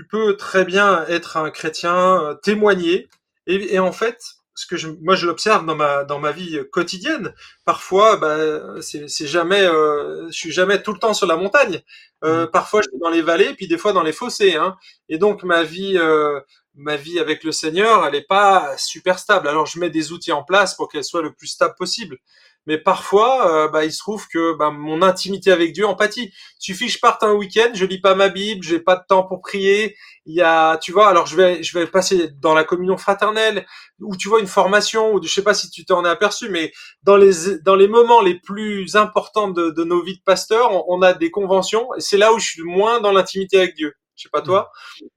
tu 0.00 0.06
peux 0.06 0.36
très 0.36 0.64
bien 0.64 1.04
être 1.08 1.36
un 1.36 1.50
chrétien, 1.50 2.22
euh, 2.22 2.34
témoigner, 2.34 3.10
et, 3.46 3.78
en 3.78 3.92
fait, 3.92 4.18
ce 4.54 4.66
que 4.66 4.76
je, 4.76 4.88
moi 5.02 5.14
je 5.16 5.26
l'observe 5.26 5.66
dans 5.66 5.74
ma 5.74 6.04
dans 6.04 6.18
ma 6.20 6.32
vie 6.32 6.58
quotidienne. 6.70 7.34
Parfois, 7.64 8.16
bah, 8.16 8.80
c'est 8.80 9.26
jamais, 9.26 9.62
euh, 9.62 10.26
je 10.28 10.36
suis 10.36 10.52
jamais 10.52 10.82
tout 10.82 10.92
le 10.92 10.98
temps 10.98 11.14
sur 11.14 11.26
la 11.26 11.36
montagne. 11.36 11.80
Euh, 12.24 12.46
mmh. 12.46 12.50
Parfois, 12.50 12.80
je 12.82 12.90
suis 12.90 12.98
dans 13.00 13.10
les 13.10 13.22
vallées, 13.22 13.54
puis 13.54 13.66
des 13.66 13.78
fois 13.78 13.92
dans 13.92 14.02
les 14.02 14.12
fossés. 14.12 14.54
Hein. 14.56 14.76
Et 15.08 15.18
donc 15.18 15.42
ma 15.42 15.64
vie, 15.64 15.98
euh, 15.98 16.40
ma 16.74 16.96
vie 16.96 17.18
avec 17.18 17.44
le 17.44 17.52
Seigneur, 17.52 18.06
elle 18.06 18.14
est 18.14 18.26
pas 18.26 18.76
super 18.76 19.18
stable. 19.18 19.48
Alors 19.48 19.66
je 19.66 19.78
mets 19.80 19.90
des 19.90 20.12
outils 20.12 20.32
en 20.32 20.44
place 20.44 20.74
pour 20.76 20.88
qu'elle 20.88 21.04
soit 21.04 21.22
le 21.22 21.32
plus 21.32 21.48
stable 21.48 21.74
possible 21.76 22.18
mais 22.66 22.78
parfois, 22.78 23.50
euh, 23.50 23.68
bah, 23.68 23.84
il 23.84 23.92
se 23.92 23.98
trouve 23.98 24.28
que 24.28 24.54
bah, 24.54 24.70
mon 24.70 25.02
intimité 25.02 25.50
avec 25.50 25.72
Dieu 25.72 25.86
en 25.86 25.94
pâtit. 25.94 26.32
Suffit 26.58 26.86
que 26.86 26.92
je 26.92 26.98
parte 26.98 27.22
un 27.22 27.32
week-end, 27.32 27.70
je 27.74 27.84
lis 27.84 28.00
pas 28.00 28.14
ma 28.14 28.28
Bible, 28.28 28.62
j'ai 28.62 28.80
pas 28.80 28.96
de 28.96 29.02
temps 29.08 29.22
pour 29.24 29.40
prier. 29.40 29.96
Il 30.26 30.34
y 30.34 30.42
a, 30.42 30.76
tu 30.78 30.92
vois, 30.92 31.08
alors 31.08 31.26
je 31.26 31.36
vais, 31.36 31.62
je 31.62 31.78
vais 31.78 31.86
passer 31.86 32.28
dans 32.40 32.54
la 32.54 32.64
communion 32.64 32.96
fraternelle, 32.96 33.66
ou 34.00 34.16
tu 34.16 34.28
vois 34.28 34.40
une 34.40 34.46
formation, 34.46 35.14
ou 35.14 35.22
je 35.22 35.32
sais 35.32 35.42
pas 35.42 35.54
si 35.54 35.70
tu 35.70 35.84
t'en 35.84 36.04
es 36.04 36.08
aperçu, 36.08 36.50
mais 36.50 36.72
dans 37.02 37.16
les 37.16 37.58
dans 37.64 37.76
les 37.76 37.88
moments 37.88 38.20
les 38.20 38.38
plus 38.38 38.96
importants 38.96 39.48
de, 39.48 39.70
de 39.70 39.84
nos 39.84 40.02
vies 40.02 40.18
de 40.18 40.22
pasteurs, 40.22 40.88
on, 40.88 41.02
a 41.02 41.14
des 41.14 41.30
conventions, 41.30 41.88
et 41.96 42.00
c'est 42.00 42.18
là 42.18 42.32
où 42.32 42.38
je 42.38 42.46
suis 42.46 42.62
moins 42.62 43.00
dans 43.00 43.12
l'intimité 43.12 43.58
avec 43.58 43.74
Dieu 43.74 43.94
je 44.16 44.24
sais 44.24 44.30
pas 44.30 44.42
toi, 44.42 44.70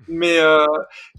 mais 0.08 0.40
euh, 0.40 0.66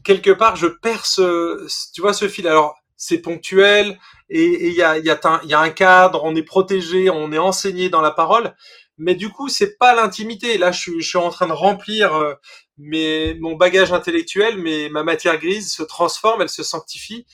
quelque 0.05 0.31
part 0.31 0.57
je 0.57 0.67
perds 0.67 1.05
ce, 1.05 1.67
tu 1.93 2.01
vois 2.01 2.15
ce 2.15 2.29
fil. 2.29 2.49
Alors 2.49 2.77
c'est 3.05 3.19
ponctuel 3.19 3.99
et 4.31 4.69
il 4.69 4.73
y 4.73 4.83
a, 4.83 4.99
y, 4.99 5.11
a 5.11 5.61
un 5.61 5.71
cadre, 5.71 6.25
on 6.25 6.35
est 6.35 6.43
protégé, 6.43 7.11
on 7.11 7.33
est 7.33 7.39
enseigné 7.39 7.91
dans 7.91 8.01
la 8.01 8.11
parole, 8.11 8.57
mais 8.97 9.15
du 9.15 9.29
coup 9.29 9.49
c'est 9.51 9.77
pas 9.77 9.95
l'intimité. 9.95 10.57
Là, 10.57 10.73
je 10.73 10.81
suis, 10.81 11.03
je 11.03 11.09
suis 11.09 11.19
en 11.19 11.29
train 11.29 11.47
de 11.47 11.53
remplir 11.53 12.15
euh, 12.15 12.35
mes, 12.79 13.35
mon 13.35 13.57
bagage 13.57 13.93
intellectuel, 13.93 14.57
mais 14.59 14.89
ma 14.89 15.03
matière 15.03 15.39
grise 15.39 15.71
se 15.71 15.83
transforme, 15.83 16.41
elle 16.41 16.49
se 16.49 16.63
sanctifie, 16.63 17.27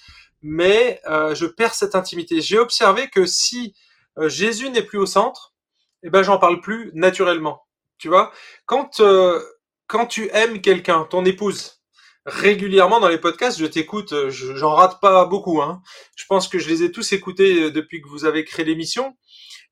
mais 0.42 1.00
euh, 1.08 1.36
je 1.36 1.46
perds 1.46 1.74
cette 1.74 1.94
intimité. 1.94 2.40
J'ai 2.40 2.58
observé 2.58 3.08
que 3.08 3.24
si 3.24 3.74
euh, 4.18 4.28
Jésus 4.28 4.70
n'est 4.70 4.82
plus 4.82 4.98
au 4.98 5.06
centre, 5.06 5.54
eh 6.02 6.10
ben 6.10 6.24
j'en 6.24 6.38
parle 6.38 6.60
plus 6.60 6.90
naturellement. 6.94 7.62
Tu 7.98 8.08
vois, 8.08 8.32
quand 8.66 9.00
quand 9.86 10.06
tu 10.06 10.30
aimes 10.32 10.60
quelqu'un, 10.60 11.04
ton 11.10 11.24
épouse, 11.24 11.79
régulièrement 12.30 13.00
dans 13.00 13.08
les 13.08 13.18
podcasts, 13.18 13.58
je 13.58 13.66
t'écoute, 13.66 14.12
euh, 14.12 14.30
j'en 14.30 14.74
rate 14.74 15.00
pas 15.00 15.24
beaucoup. 15.26 15.60
Hein. 15.60 15.82
Je 16.16 16.24
pense 16.28 16.48
que 16.48 16.58
je 16.58 16.68
les 16.68 16.82
ai 16.82 16.92
tous 16.92 17.12
écoutés 17.12 17.64
euh, 17.64 17.70
depuis 17.70 18.00
que 18.00 18.08
vous 18.08 18.24
avez 18.24 18.44
créé 18.44 18.64
l'émission. 18.64 19.16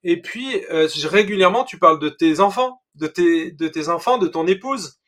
Et 0.05 0.21
puis 0.21 0.65
euh, 0.71 0.89
régulièrement, 1.05 1.65
tu 1.65 1.79
parles 1.79 1.99
de 1.99 2.09
tes 2.09 2.41
enfants, 2.41 2.83
de 2.95 3.07
tes, 3.07 3.51
de 3.53 3.69
tes 3.69 3.89
enfants, 3.89 4.19
de 4.19 4.29
ton 4.29 4.47
épouse. 4.47 4.99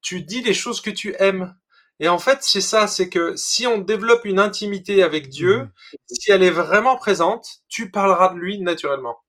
Tu 0.00 0.22
dis 0.22 0.42
les 0.42 0.54
choses 0.54 0.80
que 0.80 0.90
tu 0.90 1.14
aimes. 1.18 1.54
Et 2.00 2.08
en 2.08 2.18
fait, 2.18 2.38
c'est 2.42 2.60
ça, 2.60 2.86
c'est 2.86 3.08
que 3.08 3.34
si 3.36 3.66
on 3.66 3.78
développe 3.78 4.24
une 4.24 4.40
intimité 4.40 5.02
avec 5.02 5.28
Dieu, 5.28 5.62
mmh. 5.62 5.96
si 6.06 6.32
elle 6.32 6.42
est 6.42 6.50
vraiment 6.50 6.96
présente, 6.96 7.46
tu 7.68 7.90
parleras 7.90 8.34
de 8.34 8.38
lui 8.38 8.60
naturellement. 8.60 9.23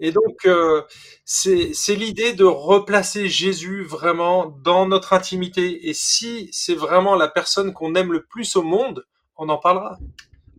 Et 0.00 0.12
donc, 0.12 0.46
euh, 0.46 0.82
c'est 1.24 1.94
l'idée 1.94 2.32
de 2.32 2.44
replacer 2.44 3.28
Jésus 3.28 3.82
vraiment 3.84 4.46
dans 4.46 4.86
notre 4.86 5.12
intimité. 5.12 5.88
Et 5.88 5.94
si 5.94 6.48
c'est 6.52 6.74
vraiment 6.74 7.14
la 7.16 7.28
personne 7.28 7.72
qu'on 7.72 7.94
aime 7.94 8.12
le 8.12 8.24
plus 8.24 8.56
au 8.56 8.62
monde, 8.62 9.06
on 9.36 9.48
en 9.48 9.58
parlera. 9.58 9.98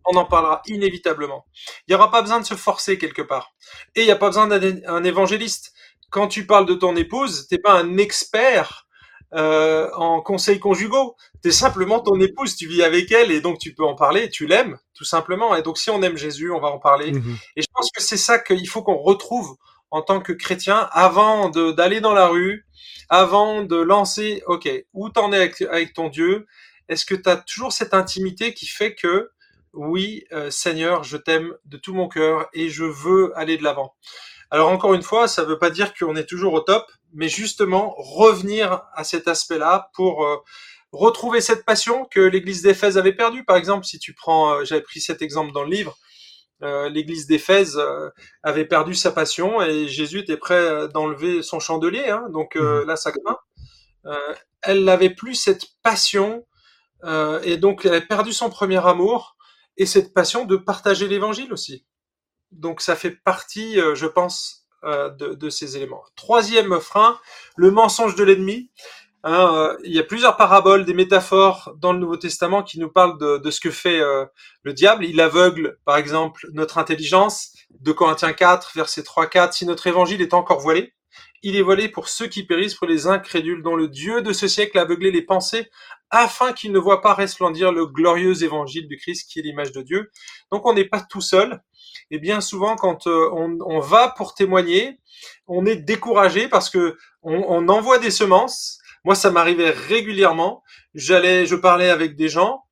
On 0.05 0.17
en 0.17 0.25
parlera 0.25 0.61
inévitablement. 0.65 1.45
Il 1.87 1.91
n'y 1.91 1.95
aura 1.95 2.11
pas 2.11 2.21
besoin 2.21 2.39
de 2.39 2.45
se 2.45 2.55
forcer 2.55 2.97
quelque 2.97 3.21
part. 3.21 3.53
Et 3.95 4.01
il 4.01 4.05
n'y 4.05 4.11
a 4.11 4.17
pas 4.17 4.27
besoin 4.27 4.47
d'un 4.47 5.03
évangéliste. 5.03 5.73
Quand 6.09 6.27
tu 6.27 6.45
parles 6.45 6.65
de 6.65 6.73
ton 6.73 6.95
épouse, 6.95 7.47
t'es 7.47 7.57
pas 7.57 7.73
un 7.73 7.97
expert 7.97 8.82
euh, 9.35 9.89
en 9.95 10.21
conseils 10.21 10.59
conjugaux. 10.59 11.15
T'es 11.41 11.51
simplement 11.51 11.99
ton 11.99 12.19
épouse, 12.19 12.55
tu 12.55 12.67
vis 12.67 12.83
avec 12.83 13.11
elle 13.11 13.31
et 13.31 13.41
donc 13.41 13.59
tu 13.59 13.73
peux 13.73 13.83
en 13.83 13.95
parler, 13.95 14.29
tu 14.29 14.45
l'aimes 14.45 14.77
tout 14.93 15.05
simplement. 15.05 15.55
Et 15.55 15.61
donc 15.61 15.77
si 15.77 15.89
on 15.89 16.01
aime 16.01 16.17
Jésus, 16.17 16.51
on 16.51 16.59
va 16.59 16.69
en 16.69 16.79
parler. 16.79 17.11
Mhm. 17.11 17.37
Et 17.55 17.61
je 17.61 17.67
pense 17.73 17.89
que 17.91 18.01
c'est 18.01 18.17
ça 18.17 18.39
qu'il 18.39 18.67
faut 18.67 18.83
qu'on 18.83 18.97
retrouve 18.97 19.55
en 19.91 20.01
tant 20.01 20.21
que 20.21 20.33
chrétien 20.33 20.89
avant 20.91 21.49
d'aller 21.49 22.01
dans 22.01 22.13
la 22.13 22.27
rue, 22.27 22.65
avant 23.09 23.63
de 23.63 23.75
lancer, 23.75 24.41
ok, 24.47 24.69
où 24.93 25.09
t'en 25.09 25.31
es 25.31 25.37
avec, 25.37 25.61
avec, 25.61 25.93
ton 25.93 26.09
Dieu? 26.09 26.47
Est-ce 26.89 27.05
que 27.05 27.15
tu 27.15 27.29
as 27.29 27.37
toujours 27.37 27.71
cette 27.71 27.93
intimité 27.93 28.53
qui 28.53 28.65
fait 28.65 28.95
que 28.95 29.29
oui, 29.73 30.25
euh, 30.31 30.49
Seigneur, 30.51 31.03
je 31.03 31.17
t'aime 31.17 31.53
de 31.65 31.77
tout 31.77 31.93
mon 31.93 32.07
cœur 32.07 32.49
et 32.53 32.69
je 32.69 32.83
veux 32.83 33.37
aller 33.37 33.57
de 33.57 33.63
l'avant? 33.63 33.95
Alors 34.53 34.69
encore 34.69 34.93
une 34.93 35.01
fois, 35.01 35.27
ça 35.27 35.41
ne 35.41 35.47
veut 35.47 35.57
pas 35.57 35.71
dire 35.71 35.95
qu'on 35.95 36.15
est 36.15 36.27
toujours 36.27 36.53
au 36.53 36.59
top, 36.59 36.85
mais 37.11 37.27
justement 37.27 37.95
revenir 37.97 38.83
à 38.93 39.03
cet 39.03 39.27
aspect-là 39.27 39.89
pour 39.95 40.23
euh, 40.23 40.35
retrouver 40.91 41.41
cette 41.41 41.65
passion 41.65 42.05
que 42.05 42.19
l'Église 42.19 42.61
d'Éphèse 42.61 42.99
avait 42.99 43.15
perdue. 43.15 43.43
Par 43.43 43.57
exemple, 43.57 43.83
si 43.83 43.97
tu 43.97 44.13
prends, 44.13 44.53
euh, 44.53 44.63
j'avais 44.63 44.83
pris 44.83 45.01
cet 45.01 45.23
exemple 45.23 45.53
dans 45.53 45.63
le 45.63 45.71
livre, 45.71 45.97
euh, 46.61 46.87
l'Église 46.87 47.25
d'Éphèse 47.25 47.81
avait 48.43 48.65
perdu 48.65 48.93
sa 48.93 49.11
passion 49.11 49.59
et 49.59 49.87
Jésus 49.87 50.19
était 50.19 50.37
prêt 50.37 50.87
d'enlever 50.89 51.41
son 51.41 51.59
chandelier, 51.59 52.09
hein, 52.09 52.27
donc 52.29 52.53
mhm. 52.55 52.83
là 52.85 52.95
ça 52.95 53.11
craint. 53.11 53.39
elle 54.61 54.83
n'avait 54.83 55.09
plus 55.09 55.33
cette 55.33 55.65
passion 55.81 56.45
et 57.43 57.57
donc 57.57 57.85
elle 57.85 57.95
a 57.95 58.01
perdu 58.01 58.31
son 58.31 58.51
premier 58.51 58.85
amour 58.85 59.35
et 59.77 59.87
cette 59.87 60.13
passion 60.13 60.45
de 60.45 60.57
partager 60.57 61.07
l'Évangile 61.07 61.51
aussi. 61.51 61.87
Donc 62.53 62.81
ça 62.81 62.95
fait 62.95 63.11
partie, 63.11 63.75
je 63.75 64.05
pense, 64.05 64.63
euh, 64.85 65.09
de, 65.09 65.49
ces 65.49 65.77
éléments. 65.77 66.03
Troisième 66.17 66.77
frein, 66.81 67.17
le 67.55 67.71
mensonge 67.71 68.15
de 68.15 68.23
l'ennemi. 68.25 68.69
Hein, 69.23 69.53
euh, 69.55 69.77
il 69.85 69.93
y 69.93 69.99
a 69.99 70.03
plusieurs 70.03 70.35
paraboles, 70.35 70.83
des 70.83 70.93
métaphores 70.93 71.73
dans 71.79 71.93
le 71.93 71.99
Nouveau 71.99 72.17
Testament 72.17 72.63
qui 72.63 72.79
nous 72.79 72.89
parlent 72.89 73.17
de, 73.17 73.49
ce 73.49 73.61
que 73.61 73.71
fait 73.71 74.01
euh, 74.01 74.25
le 74.63 74.73
diable. 74.73 75.05
Il 75.05 75.21
aveugle, 75.21 75.77
par 75.85 75.95
exemple, 75.95 76.47
notre 76.51 76.79
intelligence. 76.79 77.53
De 77.79 77.93
Corinthiens 77.93 78.33
4, 78.33 78.73
verset 78.75 79.03
3-4, 79.03 79.53
si 79.53 79.65
notre 79.65 79.87
évangile 79.87 80.21
est 80.21 80.33
encore 80.33 80.59
voilé, 80.59 80.93
il 81.43 81.55
est 81.55 81.61
voilé 81.61 81.87
pour 81.87 82.09
ceux 82.09 82.27
qui 82.27 82.43
périssent, 82.45 82.75
pour 82.75 82.87
les 82.87 83.07
incrédules, 83.07 83.63
dont 83.63 83.77
le 83.77 83.87
Dieu 83.87 84.21
de 84.21 84.33
ce 84.33 84.49
siècle 84.49 84.77
a 84.77 84.81
aveuglé 84.81 85.11
les 85.11 85.21
pensées, 85.21 85.69
afin 86.09 86.51
qu'ils 86.51 86.73
ne 86.73 86.79
voient 86.79 87.01
pas 87.01 87.13
resplendir 87.13 87.71
le 87.71 87.85
glorieux 87.85 88.43
évangile 88.43 88.87
du 88.87 88.97
Christ 88.97 89.29
qui 89.31 89.39
est 89.39 89.43
l'image 89.43 89.71
de 89.71 89.81
Dieu. 89.81 90.11
Donc 90.51 90.65
on 90.65 90.73
n'est 90.73 90.87
pas 90.87 91.01
tout 91.01 91.21
seul 91.21 91.61
et 92.11 92.19
bien 92.19 92.41
souvent 92.41 92.75
quand 92.75 93.07
euh, 93.07 93.29
on, 93.31 93.79
va 93.79 94.09
pour 94.09 94.33
témoigner, 94.33 94.99
on 95.47 95.65
est 95.65 95.75
découragé 95.75 96.47
parce 96.47 96.69
que 96.69 96.97
on, 97.21 97.67
envoie 97.69 97.99
des 97.99 98.11
semences. 98.11 98.79
Moi, 99.03 99.15
ça 99.15 99.31
m'arrivait 99.31 99.69
régulièrement. 99.69 100.63
J'allais, 100.93 101.45
je 101.45 101.55
parlais 101.55 101.89
avec 101.89 102.15
des 102.15 102.29
gens. 102.29 102.63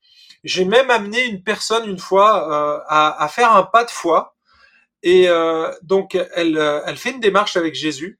J'ai 0.43 0.65
même 0.65 0.89
amené 0.89 1.26
une 1.26 1.43
personne 1.43 1.89
une 1.89 1.99
fois 1.99 2.51
euh, 2.51 2.80
à, 2.88 3.28
faire 3.30 3.55
un 3.55 3.63
pas 3.63 3.84
de 3.84 3.91
foi. 3.91 4.36
Et 5.03 5.28
euh, 5.28 5.72
donc, 5.82 6.15
elle 6.15 6.97
fait 6.97 7.11
une 7.11 7.19
démarche 7.19 7.57
avec 7.57 7.76
Jésus. 7.76 8.19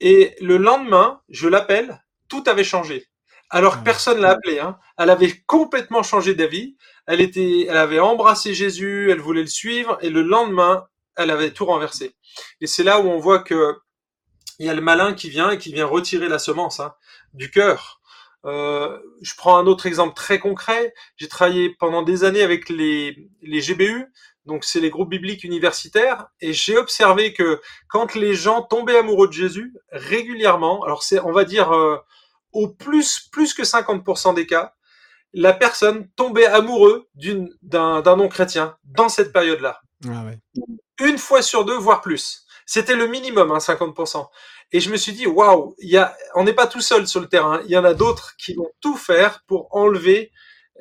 Et 0.00 0.36
le 0.40 0.56
lendemain, 0.56 1.20
je 1.28 1.48
l'appelle, 1.48 2.02
tout 2.28 2.44
avait 2.46 2.64
changé. 2.64 3.08
Alors 3.50 3.78
que 3.78 3.84
personne 3.84 4.20
l'a 4.20 4.30
appelé. 4.30 4.60
Hein. 4.60 4.78
Elle 4.98 5.10
avait 5.10 5.32
complètement 5.46 6.02
changé 6.02 6.34
d'avis 6.34 6.76
elle 7.08 7.22
était, 7.22 7.64
elle 7.68 7.78
avait 7.78 8.00
embrassé 8.00 8.52
Jésus, 8.52 9.10
elle 9.10 9.20
voulait 9.20 9.40
le 9.40 9.48
suivre, 9.48 9.96
et 10.02 10.10
le 10.10 10.20
lendemain, 10.20 10.86
elle 11.16 11.30
avait 11.30 11.52
tout 11.52 11.64
renversé. 11.64 12.14
Et 12.60 12.66
c'est 12.66 12.84
là 12.84 13.00
où 13.00 13.08
on 13.08 13.18
voit 13.18 13.38
que 13.38 13.76
il 14.58 14.66
y 14.66 14.68
a 14.68 14.74
le 14.74 14.82
malin 14.82 15.14
qui 15.14 15.30
vient 15.30 15.50
et 15.50 15.58
qui 15.58 15.72
vient 15.72 15.86
retirer 15.86 16.28
la 16.28 16.38
semence 16.38 16.80
hein, 16.80 16.94
du 17.32 17.50
cœur. 17.50 18.02
Euh, 18.44 18.98
je 19.22 19.34
prends 19.36 19.56
un 19.56 19.66
autre 19.66 19.86
exemple 19.86 20.14
très 20.14 20.38
concret. 20.38 20.92
J'ai 21.16 21.28
travaillé 21.28 21.70
pendant 21.70 22.02
des 22.02 22.24
années 22.24 22.42
avec 22.42 22.68
les, 22.68 23.30
les 23.40 23.60
GBU, 23.60 24.04
donc 24.44 24.64
c'est 24.64 24.80
les 24.80 24.90
groupes 24.90 25.08
bibliques 25.08 25.44
universitaires, 25.44 26.26
et 26.42 26.52
j'ai 26.52 26.76
observé 26.76 27.32
que 27.32 27.62
quand 27.88 28.14
les 28.14 28.34
gens 28.34 28.60
tombaient 28.60 28.98
amoureux 28.98 29.28
de 29.28 29.32
Jésus 29.32 29.72
régulièrement, 29.92 30.84
alors 30.84 31.02
c'est, 31.02 31.20
on 31.20 31.32
va 31.32 31.44
dire, 31.44 31.72
euh, 31.72 31.96
au 32.52 32.68
plus 32.68 33.28
plus 33.30 33.54
que 33.54 33.62
50% 33.62 34.34
des 34.34 34.46
cas, 34.46 34.74
la 35.32 35.52
personne 35.52 36.08
tombait 36.16 36.46
amoureux 36.46 37.08
d'un 37.62 38.02
non-chrétien 38.02 38.76
dans 38.84 39.08
cette 39.08 39.32
période-là. 39.32 39.80
Ah 40.06 40.24
Une 41.00 41.18
fois 41.18 41.42
sur 41.42 41.64
deux, 41.64 41.76
voire 41.76 42.00
plus. 42.00 42.44
C'était 42.66 42.96
le 42.96 43.06
minimum, 43.06 43.50
hein, 43.50 43.58
50%. 43.58 44.26
Et 44.72 44.80
je 44.80 44.90
me 44.90 44.96
suis 44.96 45.12
dit, 45.12 45.26
waouh, 45.26 45.74
on 46.34 46.44
n'est 46.44 46.52
pas 46.52 46.66
tout 46.66 46.80
seul 46.80 47.06
sur 47.06 47.20
le 47.20 47.26
terrain. 47.26 47.60
Il 47.64 47.70
y 47.70 47.78
en 47.78 47.84
a 47.84 47.94
d'autres 47.94 48.34
qui 48.36 48.54
vont 48.54 48.68
tout 48.80 48.96
faire 48.96 49.42
pour 49.46 49.74
enlever 49.74 50.30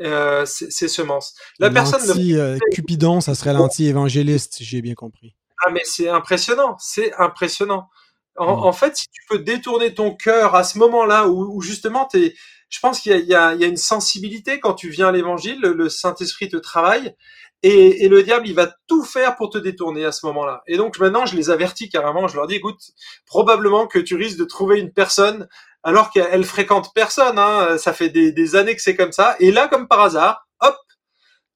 euh, 0.01 0.45
ces, 0.45 0.87
semences. 0.87 1.33
La 1.59 1.69
personne 1.69 2.01
euh, 2.35 2.57
Cupidon, 2.71 3.21
ça 3.21 3.33
serait 3.35 3.53
l'anti-évangéliste, 3.53 4.57
j'ai 4.59 4.81
bien 4.81 4.93
compris. 4.93 5.35
Ah 5.65 5.71
mais 5.71 5.81
c'est 5.85 6.09
impressionnant, 6.09 6.75
c'est 6.77 7.13
impressionnant. 7.15 7.89
En, 8.37 8.71
fait, 8.71 8.95
si 8.95 9.07
tu 9.09 9.21
peux 9.27 9.39
détourner 9.39 9.93
ton 9.93 10.13
cœur 10.13 10.53
à 10.55 10.63
ce 10.63 10.77
moment-là 10.77 11.27
où, 11.27 11.55
où 11.55 11.61
justement 11.61 12.05
t'es 12.05 12.35
je 12.69 12.79
pense 12.79 12.99
qu'il 12.99 13.17
y, 13.25 13.33
a, 13.33 13.53
une 13.53 13.77
sensibilité 13.77 14.59
quand 14.59 14.73
tu 14.73 14.89
viens 14.89 15.07
à 15.07 15.11
l'évangile, 15.11 15.59
le, 15.61 15.89
Saint-Esprit 15.89 16.49
te 16.49 16.57
travaille, 16.57 17.15
et, 17.63 18.07
le 18.07 18.21
diable, 18.23 18.47
il 18.47 18.53
va 18.53 18.69
tout 18.87 19.03
faire 19.03 19.35
pour 19.35 19.49
te 19.49 19.57
détourner 19.57 20.05
à 20.05 20.11
ce 20.11 20.25
moment-là. 20.27 20.61
Et 20.67 20.77
donc 20.77 20.99
maintenant, 20.99 21.25
je 21.25 21.35
les 21.35 21.49
avertis 21.49 21.89
carrément, 21.89 22.27
je 22.27 22.35
leur 22.35 22.47
dis, 22.47 22.55
écoute, 22.55 22.79
probablement 23.25 23.87
que 23.87 23.99
tu 23.99 24.15
risques 24.15 24.37
de 24.37 24.45
trouver 24.45 24.79
une 24.79 24.91
personne 24.91 25.47
alors 25.83 26.11
qu'elle 26.11 26.43
fréquente 26.43 26.91
personne, 26.93 27.39
hein, 27.39 27.77
ça 27.77 27.93
fait 27.93 28.09
des, 28.09 28.31
des 28.31 28.55
années 28.55 28.75
que 28.75 28.81
c'est 28.81 28.95
comme 28.95 29.13
ça, 29.13 29.35
et 29.39 29.51
là, 29.51 29.67
comme 29.67 29.87
par 29.87 30.01
hasard, 30.01 30.46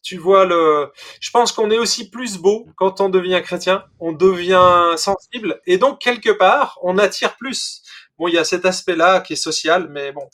tu 0.02 0.18
vois 0.18 0.46
le. 0.46 0.92
Je 1.20 1.30
pense 1.32 1.52
qu'on 1.52 1.72
est 1.72 1.78
aussi 1.78 2.10
plus 2.10 2.38
beau 2.38 2.68
quand 2.76 3.02
on 3.02 3.10
devient 3.10 3.42
chrétien, 3.44 3.86
on 4.00 4.12
devient 4.12 4.94
sensible, 4.98 5.62
et 5.66 5.78
donc 5.78 6.00
quelque 6.00 6.32
part, 6.32 6.80
on 6.82 6.98
attire 6.98 7.36
plus. 7.38 7.84
Bon, 8.18 8.28
il 8.28 8.36
y 8.36 8.38
a 8.38 8.44
cet 8.44 8.66
aspect-là 8.66 9.22
qui 9.22 9.34
est 9.34 9.36
social, 9.36 9.88
mais 9.90 10.12
bon, 10.12 10.30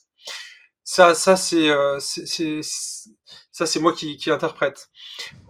ça, 0.83 1.13
ça 1.15 1.35
c'est, 1.35 1.69
euh, 1.69 1.99
c'est, 1.99 2.61
ça 3.57 3.65
c'est 3.65 3.79
moi 3.79 3.91
qui, 3.91 4.17
qui 4.17 4.29
interprète. 4.29 4.89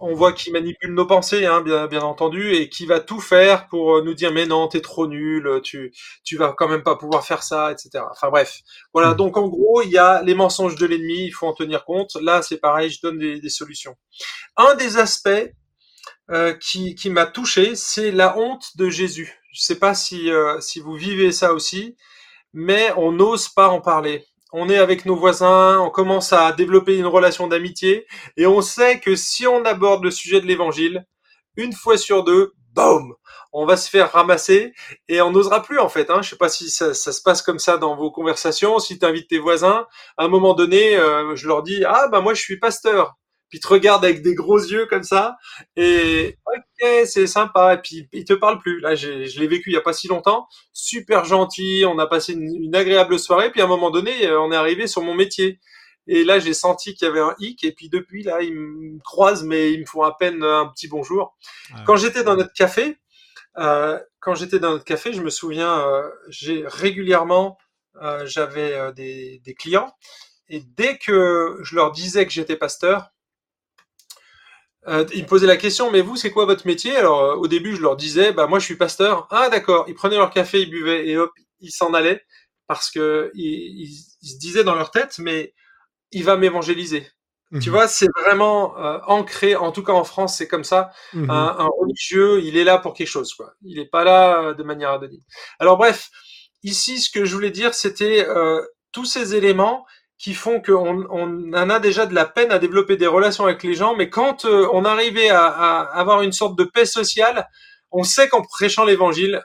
On 0.00 0.14
voit 0.14 0.32
qu'il 0.32 0.54
manipule 0.54 0.94
nos 0.94 1.04
pensées, 1.04 1.44
hein, 1.44 1.60
bien, 1.60 1.86
bien 1.88 2.00
entendu, 2.00 2.54
et 2.54 2.70
qui 2.70 2.86
va 2.86 3.00
tout 3.00 3.20
faire 3.20 3.68
pour 3.68 3.96
euh, 3.98 4.02
nous 4.02 4.14
dire 4.14 4.32
mais 4.32 4.46
non, 4.46 4.66
t'es 4.66 4.80
trop 4.80 5.06
nul, 5.06 5.60
tu, 5.62 5.92
tu 6.24 6.38
vas 6.38 6.54
quand 6.56 6.68
même 6.68 6.82
pas 6.82 6.96
pouvoir 6.96 7.26
faire 7.26 7.42
ça, 7.42 7.70
etc. 7.70 8.02
Enfin 8.10 8.30
bref, 8.30 8.60
voilà. 8.94 9.10
Mmh. 9.10 9.16
Donc 9.18 9.36
en 9.36 9.46
gros, 9.48 9.82
il 9.82 9.90
y 9.90 9.98
a 9.98 10.22
les 10.22 10.34
mensonges 10.34 10.76
de 10.76 10.86
l'ennemi, 10.86 11.26
il 11.26 11.32
faut 11.32 11.46
en 11.46 11.52
tenir 11.52 11.84
compte. 11.84 12.16
Là, 12.22 12.40
c'est 12.40 12.56
pareil, 12.56 12.88
je 12.88 13.02
donne 13.02 13.18
des, 13.18 13.40
des 13.40 13.50
solutions. 13.50 13.94
Un 14.56 14.74
des 14.76 14.96
aspects 14.96 15.52
euh, 16.30 16.54
qui, 16.54 16.94
qui 16.94 17.10
m'a 17.10 17.26
touché, 17.26 17.76
c'est 17.76 18.10
la 18.10 18.38
honte 18.38 18.74
de 18.78 18.88
Jésus. 18.88 19.38
Je 19.52 19.60
sais 19.60 19.78
pas 19.78 19.92
si, 19.92 20.30
euh, 20.30 20.58
si 20.62 20.80
vous 20.80 20.94
vivez 20.94 21.30
ça 21.30 21.52
aussi, 21.52 21.94
mais 22.54 22.90
on 22.96 23.12
n'ose 23.12 23.50
pas 23.50 23.68
en 23.68 23.82
parler 23.82 24.24
on 24.52 24.68
est 24.68 24.78
avec 24.78 25.04
nos 25.04 25.16
voisins, 25.16 25.78
on 25.80 25.90
commence 25.90 26.32
à 26.32 26.52
développer 26.52 26.96
une 26.96 27.06
relation 27.06 27.46
d'amitié, 27.46 28.06
et 28.36 28.46
on 28.46 28.60
sait 28.62 29.00
que 29.00 29.16
si 29.16 29.46
on 29.46 29.64
aborde 29.64 30.04
le 30.04 30.10
sujet 30.10 30.40
de 30.40 30.46
l'évangile, 30.46 31.06
une 31.56 31.72
fois 31.72 31.98
sur 31.98 32.24
deux, 32.24 32.52
boum, 32.72 33.14
on 33.52 33.66
va 33.66 33.76
se 33.76 33.90
faire 33.90 34.12
ramasser 34.12 34.72
et 35.08 35.20
on 35.20 35.30
n'osera 35.32 35.62
plus 35.62 35.78
en 35.78 35.88
fait. 35.88 36.10
Hein. 36.10 36.22
Je 36.22 36.30
sais 36.30 36.36
pas 36.36 36.48
si 36.48 36.70
ça, 36.70 36.94
se 36.94 37.22
passe 37.22 37.42
comme 37.42 37.58
ça 37.58 37.76
dans 37.76 37.96
vos 37.96 38.10
conversations. 38.10 38.78
Si 38.78 38.98
tu 38.98 39.04
invites 39.04 39.28
tes 39.28 39.38
voisins, 39.38 39.86
à 40.16 40.24
un 40.24 40.28
moment 40.28 40.54
donné, 40.54 40.96
euh, 40.96 41.34
je 41.34 41.48
leur 41.48 41.62
dis 41.62 41.84
ah 41.84 42.08
bah 42.08 42.20
moi 42.20 42.34
je 42.34 42.40
suis 42.40 42.58
pasteur. 42.58 43.16
Puis 43.48 43.58
il 43.58 43.60
te 43.60 43.68
regarde 43.68 44.04
avec 44.04 44.22
des 44.22 44.34
gros 44.34 44.58
yeux 44.58 44.86
comme 44.86 45.02
ça, 45.02 45.36
et 45.76 46.36
ok, 46.46 46.88
c'est 47.06 47.26
sympa, 47.26 47.74
et 47.74 47.78
puis 47.78 48.08
il 48.12 48.24
te 48.24 48.32
parle 48.34 48.58
plus. 48.58 48.80
Là, 48.80 48.94
je 48.94 49.40
l'ai 49.40 49.46
vécu 49.46 49.70
il 49.70 49.74
y 49.74 49.76
a 49.76 49.82
pas 49.82 49.92
si 49.92 50.08
longtemps, 50.08 50.46
super 50.72 51.24
gentil, 51.24 51.84
on 51.86 51.98
a 51.98 52.06
passé 52.06 52.32
une, 52.34 52.74
agréable 52.74 53.18
soirée, 53.18 53.50
puis 53.50 53.60
à 53.60 53.64
un 53.64 53.68
moment 53.68 53.90
donné, 53.90 54.26
euh, 54.26 54.40
on 54.40 54.52
est 54.52 54.56
arrivé 54.56 54.86
sur 54.86 55.02
mon 55.02 55.14
métier. 55.14 55.60
Et 56.10 56.24
là, 56.24 56.38
j'ai 56.38 56.54
senti 56.54 56.94
qu'il 56.94 57.06
y 57.06 57.10
avait 57.10 57.20
un 57.20 57.34
hic. 57.38 57.64
Et 57.64 57.72
puis 57.72 57.90
depuis, 57.90 58.22
là, 58.22 58.40
ils 58.40 58.54
me 58.54 58.98
croisent, 59.00 59.44
mais 59.44 59.72
ils 59.72 59.80
me 59.80 59.84
font 59.84 60.02
à 60.02 60.16
peine 60.16 60.42
un 60.42 60.66
petit 60.68 60.88
bonjour. 60.88 61.36
Quand 61.84 61.96
j'étais 61.96 62.24
dans 62.24 62.34
notre 62.34 62.54
café, 62.54 62.96
euh, 63.58 63.98
quand 64.20 64.34
j'étais 64.34 64.58
dans 64.58 64.70
notre 64.70 64.84
café, 64.84 65.12
je 65.12 65.22
me 65.22 65.30
souviens, 65.30 65.80
euh, 65.80 66.08
j'ai 66.28 66.64
régulièrement, 66.66 67.58
euh, 68.02 68.24
j'avais 68.26 68.92
des, 68.92 69.40
des, 69.44 69.54
clients. 69.54 69.92
Et 70.48 70.60
dès 70.60 70.96
que 70.98 71.58
je 71.62 71.74
leur 71.74 71.90
disais 71.90 72.24
que 72.24 72.32
j'étais 72.32 72.56
pasteur, 72.56 73.10
ils 75.14 75.22
me 75.22 75.26
posaient 75.26 75.46
la 75.46 75.56
question, 75.56 75.90
mais 75.90 76.00
vous, 76.00 76.16
c'est 76.16 76.30
quoi 76.30 76.46
votre 76.46 76.66
métier? 76.66 76.96
Alors, 76.96 77.38
au 77.38 77.46
début, 77.46 77.76
je 77.76 77.82
leur 77.82 77.96
disais, 77.96 78.32
bah 78.32 78.46
moi, 78.46 78.58
je 78.58 78.64
suis 78.64 78.76
pasteur. 78.76 79.26
Ah, 79.30 79.48
d'accord. 79.48 79.84
Ils 79.88 79.94
prenaient 79.94 80.16
leur 80.16 80.30
café, 80.30 80.62
ils 80.62 80.70
buvaient 80.70 81.08
et 81.08 81.16
hop, 81.16 81.32
ils 81.60 81.70
s'en 81.70 81.94
allaient 81.94 82.24
parce 82.66 82.90
que 82.90 83.30
ils, 83.34 83.88
ils, 84.22 84.28
se 84.28 84.38
disaient 84.38 84.64
dans 84.64 84.74
leur 84.74 84.90
tête, 84.90 85.18
mais 85.18 85.54
il 86.12 86.24
va 86.24 86.36
m'évangéliser. 86.36 87.08
Tu 87.50 87.70
mhm. 87.70 87.76
vois, 87.76 87.88
c'est 87.88 88.08
vraiment 88.22 88.78
euh, 88.78 88.98
ancré, 89.06 89.56
en 89.56 89.72
tout 89.72 89.82
cas 89.82 89.94
en 89.94 90.04
France, 90.04 90.36
c'est 90.36 90.48
comme 90.48 90.64
ça. 90.64 90.90
Mhm. 91.14 91.30
Un, 91.30 91.68
religieux, 91.80 92.42
il 92.42 92.58
est 92.58 92.64
là 92.64 92.76
pour 92.76 92.92
quelque 92.92 93.08
chose, 93.08 93.32
quoi. 93.32 93.54
Il 93.62 93.78
n'est 93.78 93.86
pas 93.86 94.04
là 94.04 94.42
euh, 94.42 94.54
de 94.54 94.62
manière 94.62 94.90
anonyme. 94.90 95.22
Alors 95.58 95.78
bref, 95.78 96.10
ici, 96.62 97.00
ce 97.00 97.10
que 97.10 97.24
je 97.24 97.34
voulais 97.34 97.50
dire, 97.50 97.72
c'était 97.72 98.26
euh, 98.28 98.62
tous 98.92 99.06
ces 99.06 99.34
éléments 99.34 99.86
qui 100.18 100.34
font 100.34 100.60
qu'on 100.60 101.06
on 101.10 101.52
en 101.52 101.70
a 101.70 101.78
déjà 101.78 102.04
de 102.06 102.14
la 102.14 102.26
peine 102.26 102.50
à 102.50 102.58
développer 102.58 102.96
des 102.96 103.06
relations 103.06 103.44
avec 103.44 103.62
les 103.62 103.74
gens, 103.74 103.94
mais 103.94 104.10
quand 104.10 104.44
on 104.44 104.84
arrivait 104.84 105.30
à, 105.30 105.46
à, 105.46 105.80
avoir 105.98 106.22
une 106.22 106.32
sorte 106.32 106.58
de 106.58 106.64
paix 106.64 106.86
sociale, 106.86 107.48
on 107.90 108.02
sait 108.02 108.28
qu'en 108.28 108.42
prêchant 108.42 108.84
l'évangile, 108.84 109.42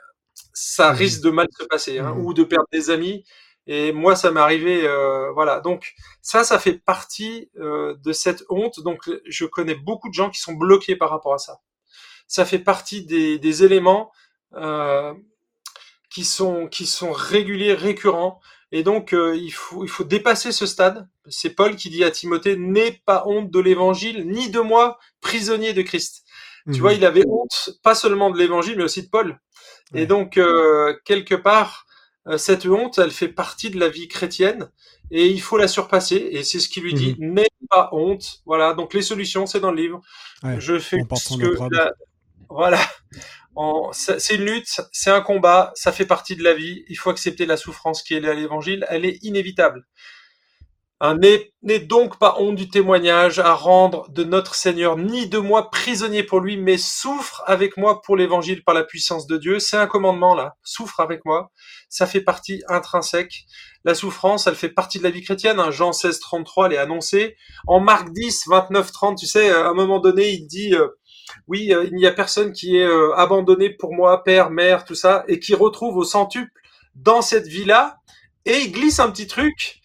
ça 0.52 0.92
mhm. 0.92 0.98
risque 0.98 1.22
de 1.22 1.30
mal 1.30 1.48
se 1.58 1.64
passer, 1.64 1.98
hein, 1.98 2.14
ou 2.18 2.34
de 2.34 2.44
perdre 2.44 2.68
des 2.72 2.90
amis. 2.90 3.24
Et 3.66 3.92
moi, 3.92 4.14
ça 4.14 4.30
m'est 4.30 4.40
arrivé, 4.40 4.86
euh, 4.86 5.32
voilà. 5.32 5.60
Donc 5.60 5.94
ça, 6.20 6.44
ça 6.44 6.58
fait 6.58 6.74
partie 6.74 7.50
euh, 7.58 7.94
de 8.04 8.12
cette 8.12 8.44
honte. 8.50 8.80
Donc 8.80 9.10
je 9.26 9.46
connais 9.46 9.74
beaucoup 9.74 10.08
de 10.08 10.14
gens 10.14 10.30
qui 10.30 10.40
sont 10.40 10.52
bloqués 10.52 10.96
par 10.96 11.10
rapport 11.10 11.34
à 11.34 11.38
ça. 11.38 11.60
Ça 12.26 12.44
fait 12.44 12.58
partie 12.58 13.04
des, 13.04 13.38
des 13.38 13.64
éléments 13.64 14.12
euh, 14.54 15.14
qui 16.10 16.24
sont 16.24 16.68
qui 16.68 16.86
sont 16.86 17.12
réguliers, 17.12 17.74
récurrents. 17.74 18.40
Et 18.74 18.82
donc 18.82 19.12
il 19.12 19.50
faut 19.50 19.84
il 19.84 19.88
faut 19.88 20.04
dépasser 20.04 20.52
ce 20.52 20.66
stade. 20.66 21.08
C'est 21.28 21.50
Paul 21.50 21.76
qui 21.76 21.90
dit 21.90 22.04
à 22.04 22.10
Timothée 22.10 22.56
n'aie 22.56 23.00
pas 23.06 23.22
honte 23.26 23.50
de 23.50 23.60
l'évangile, 23.60 24.26
ni 24.28 24.50
de 24.50 24.60
moi, 24.60 24.98
prisonnier 25.20 25.72
de 25.72 25.82
Christ. 25.82 26.24
Tu 26.72 26.80
vois, 26.80 26.92
mmh. 26.92 26.96
il 26.96 27.04
avait 27.06 27.26
honte 27.28 27.78
pas 27.82 27.94
seulement 27.94 28.30
de 28.30 28.38
l'évangile, 28.38 28.76
mais 28.76 28.84
aussi 28.84 29.02
de 29.02 29.08
Paul. 29.08 29.38
Et 29.94 30.06
donc 30.06 30.40
quelque 31.04 31.34
part 31.36 31.86
euh, 32.26 32.38
cette 32.38 32.64
honte, 32.66 32.98
elle 32.98 33.10
fait 33.10 33.28
partie 33.28 33.70
de 33.70 33.78
la 33.78 33.88
vie 33.88 34.08
chrétienne 34.08 34.70
et 35.10 35.26
il 35.26 35.40
faut 35.40 35.58
la 35.58 35.68
surpasser. 35.68 36.16
Et 36.16 36.42
c'est 36.42 36.60
ce 36.60 36.68
qu'il 36.68 36.82
lui 36.82 36.94
dit 36.94 37.16
mhm. 37.18 37.34
n'aie 37.34 37.48
pas 37.70 37.90
honte. 37.92 38.42
Voilà. 38.46 38.74
Donc 38.74 38.94
les 38.94 39.02
solutions, 39.02 39.46
c'est 39.46 39.60
dans 39.60 39.70
le 39.70 39.82
livre. 39.82 40.00
Je 40.58 40.78
fais 40.78 40.98
ce 41.16 41.36
que 41.36 41.56
voilà. 42.48 42.80
C'est 43.92 44.34
une 44.34 44.44
lutte, 44.44 44.80
c'est 44.92 45.10
un 45.10 45.20
combat, 45.20 45.72
ça 45.74 45.92
fait 45.92 46.06
partie 46.06 46.36
de 46.36 46.42
la 46.42 46.54
vie. 46.54 46.84
Il 46.88 46.96
faut 46.96 47.10
accepter 47.10 47.46
la 47.46 47.56
souffrance 47.56 48.02
qui 48.02 48.14
est 48.14 48.20
liée 48.20 48.30
à 48.30 48.34
l'évangile. 48.34 48.84
Elle 48.88 49.04
est 49.04 49.18
inévitable. 49.22 49.86
N'est 51.62 51.80
donc 51.80 52.18
pas 52.18 52.36
honte 52.38 52.56
du 52.56 52.68
témoignage 52.68 53.38
à 53.38 53.52
rendre 53.52 54.08
de 54.10 54.24
notre 54.24 54.54
Seigneur, 54.54 54.96
ni 54.96 55.28
de 55.28 55.38
moi 55.38 55.70
prisonnier 55.70 56.22
pour 56.22 56.40
lui, 56.40 56.56
mais 56.56 56.78
souffre 56.78 57.42
avec 57.46 57.76
moi 57.76 58.00
pour 58.00 58.16
l'évangile 58.16 58.64
par 58.64 58.74
la 58.74 58.84
puissance 58.84 59.26
de 59.26 59.36
Dieu. 59.36 59.58
C'est 59.58 59.76
un 59.76 59.86
commandement 59.86 60.34
là. 60.34 60.54
Souffre 60.62 61.00
avec 61.00 61.24
moi. 61.26 61.50
Ça 61.90 62.06
fait 62.06 62.22
partie 62.22 62.62
intrinsèque. 62.68 63.44
La 63.84 63.94
souffrance, 63.94 64.46
elle 64.46 64.54
fait 64.54 64.70
partie 64.70 64.98
de 64.98 65.04
la 65.04 65.10
vie 65.10 65.22
chrétienne. 65.22 65.60
Hein. 65.60 65.70
Jean 65.70 65.92
16, 65.92 66.20
33 66.20 66.68
l'est 66.70 66.78
annoncé. 66.78 67.36
En 67.66 67.80
Marc 67.80 68.10
10, 68.12 68.44
29, 68.48 68.92
30, 68.92 69.18
tu 69.18 69.26
sais, 69.26 69.50
à 69.50 69.68
un 69.68 69.74
moment 69.74 70.00
donné, 70.00 70.30
il 70.30 70.46
dit, 70.46 70.74
euh, 70.74 70.88
oui, 71.48 71.72
euh, 71.72 71.84
il 71.84 71.94
n'y 71.94 72.06
a 72.06 72.12
personne 72.12 72.52
qui 72.52 72.76
est 72.76 72.86
euh, 72.86 73.14
abandonné 73.14 73.70
pour 73.70 73.94
moi, 73.94 74.22
père, 74.22 74.50
mère, 74.50 74.84
tout 74.84 74.94
ça, 74.94 75.24
et 75.28 75.38
qui 75.38 75.54
retrouve 75.54 75.96
au 75.96 76.04
centuple 76.04 76.52
dans 76.94 77.22
cette 77.22 77.46
vie-là. 77.46 77.98
Et 78.44 78.58
il 78.58 78.72
glisse 78.72 79.00
un 79.00 79.10
petit 79.10 79.26
truc 79.26 79.80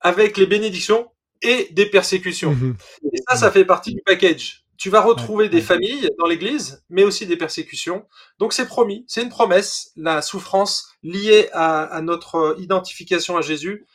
avec 0.00 0.36
les 0.36 0.46
bénédictions 0.46 1.10
et 1.42 1.68
des 1.72 1.86
persécutions. 1.86 2.52
Mhm. 2.52 2.76
Et 3.12 3.18
ça, 3.28 3.36
ça 3.36 3.50
fait 3.50 3.64
partie 3.64 3.94
du 3.94 4.00
package. 4.04 4.64
Tu 4.76 4.90
vas 4.90 5.00
retrouver 5.00 5.48
des 5.48 5.60
familles 5.60 6.08
dans 6.18 6.26
l'Église, 6.26 6.82
mais 6.90 7.04
aussi 7.04 7.26
des 7.26 7.36
persécutions. 7.36 8.06
Donc 8.38 8.52
c'est 8.52 8.66
promis, 8.66 9.04
c'est 9.06 9.22
une 9.22 9.28
promesse. 9.28 9.92
La 9.96 10.20
souffrance 10.20 10.90
liée 11.02 11.48
à, 11.52 12.00
notre 12.02 12.56
identification 12.58 13.36
à 13.36 13.40
Jésus, 13.40 13.86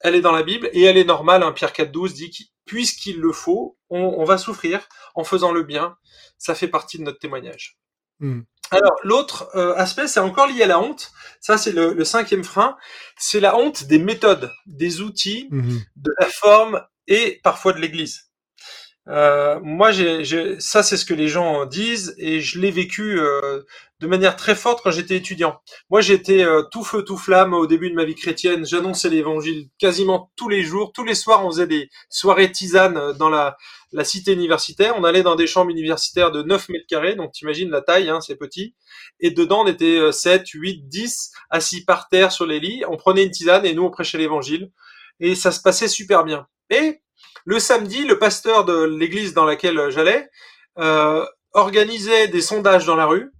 elle 0.00 0.14
est 0.14 0.20
dans 0.20 0.32
la 0.32 0.42
Bible 0.42 0.70
et 0.72 0.84
elle 0.84 0.96
est 0.96 1.04
normale. 1.04 1.42
Hein. 1.42 1.52
Pierre 1.52 1.72
4.12 1.72 2.14
dit 2.14 2.49
puisqu'il 2.70 3.18
le 3.18 3.32
faut, 3.32 3.76
on, 3.88 4.22
va 4.22 4.38
souffrir 4.38 4.88
en 5.16 5.24
faisant 5.24 5.50
le 5.50 5.64
bien. 5.64 5.96
Ça 6.38 6.54
fait 6.54 6.68
partie 6.68 6.98
de 6.98 7.02
notre 7.02 7.18
témoignage. 7.18 7.80
Mhm. 8.20 8.44
Alors 8.70 8.94
l'autre 9.02 9.50
euh, 9.56 9.74
aspect, 9.74 10.06
c'est 10.06 10.20
encore 10.20 10.46
lié 10.46 10.62
à 10.62 10.66
la 10.68 10.78
honte. 10.78 11.10
Ça, 11.40 11.58
c'est 11.58 11.72
le, 11.72 12.04
cinquième 12.04 12.44
frein. 12.44 12.76
C'est 13.18 13.40
la 13.40 13.56
honte 13.56 13.88
des 13.88 13.98
méthodes, 13.98 14.52
des 14.66 15.00
outils, 15.00 15.48
mhm. 15.50 15.80
de 15.96 16.12
la 16.20 16.26
forme 16.28 16.80
et 17.08 17.40
parfois 17.42 17.72
de 17.72 17.80
l'Église. 17.80 18.29
Euh, 19.08 19.58
moi, 19.62 19.90
j'ai, 19.92 20.60
ça, 20.60 20.82
c'est 20.82 20.96
ce 20.96 21.04
que 21.04 21.14
les 21.14 21.28
gens 21.28 21.66
disent 21.66 22.14
et 22.18 22.40
je 22.40 22.60
l'ai 22.60 22.70
vécu 22.70 23.18
euh, 23.18 23.62
de 23.98 24.06
manière 24.06 24.36
très 24.36 24.54
forte 24.54 24.82
quand 24.82 24.90
j'étais 24.90 25.16
étudiant. 25.16 25.60
Moi, 25.88 26.00
j'étais 26.00 26.44
euh, 26.44 26.62
tout 26.70 26.84
feu, 26.84 27.02
tout 27.02 27.16
flamme 27.16 27.54
au 27.54 27.66
début 27.66 27.90
de 27.90 27.96
ma 27.96 28.04
vie 28.04 28.14
chrétienne. 28.14 28.66
J'annonçais 28.66 29.08
l'évangile 29.08 29.68
quasiment 29.78 30.30
tous 30.36 30.48
les 30.48 30.62
jours. 30.62 30.92
Tous 30.92 31.04
les 31.04 31.14
soirs, 31.14 31.44
on 31.44 31.50
faisait 31.50 31.66
des 31.66 31.88
soirées 32.10 32.52
tisanes 32.52 33.12
dans 33.18 33.30
la, 33.30 33.56
la 33.92 34.04
cité 34.04 34.32
universitaire. 34.32 34.94
On 34.96 35.04
allait 35.04 35.22
dans 35.22 35.36
des 35.36 35.46
chambres 35.46 35.70
universitaires 35.70 36.30
de 36.30 36.42
9 36.42 36.68
mètres 36.68 36.86
carrés, 36.86 37.16
donc 37.16 37.32
t'imagines 37.32 37.70
la 37.70 37.80
taille, 37.80 38.10
hein, 38.10 38.20
c'est 38.20 38.36
petit. 38.36 38.74
Et 39.18 39.30
dedans, 39.30 39.62
on 39.64 39.66
était 39.66 40.12
7, 40.12 40.46
8, 40.46 40.88
10 40.88 41.32
assis 41.50 41.84
par 41.84 42.08
terre 42.08 42.32
sur 42.32 42.46
les 42.46 42.60
lits. 42.60 42.84
On 42.88 42.96
prenait 42.96 43.24
une 43.24 43.30
tisane 43.30 43.66
et 43.66 43.74
nous, 43.74 43.82
on 43.82 43.90
prêchait 43.90 44.18
l'évangile. 44.18 44.70
Et 45.20 45.34
ça 45.34 45.52
se 45.52 45.60
passait 45.60 45.88
super 45.88 46.24
bien. 46.24 46.46
Et 46.70 47.00
le 47.44 47.58
samedi, 47.58 48.04
le 48.04 48.18
pasteur 48.18 48.64
de 48.64 48.84
l'église 48.84 49.34
dans 49.34 49.44
laquelle 49.44 49.90
j'allais 49.90 50.28
euh, 50.78 51.26
organisait 51.52 52.28
des 52.28 52.40
sondages 52.40 52.86
dans 52.86 52.96
la 52.96 53.06
rue. 53.06 53.32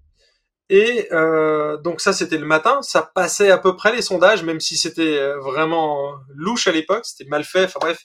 Et 0.69 1.09
euh, 1.13 1.77
donc 1.79 2.01
ça, 2.01 2.13
c'était 2.13 2.39
le 2.39 2.47
matin. 2.47 2.81
Ça 2.83 3.03
passait 3.03 3.51
à 3.51 3.59
peu 3.59 3.77
près 3.77 3.95
les 3.95 4.03
sondages, 4.03 4.45
même 4.45 4.61
si 4.61 4.77
c'était 4.77 5.19
euh, 5.19 5.39
vraiment 5.41 6.15
louche 6.35 6.67
à 6.67 6.73
l'époque. 6.73 7.05
C'était 7.05 7.29
mal 7.29 7.45
fait. 7.45 7.65
Enfin 7.65 7.81
bref, 7.81 8.05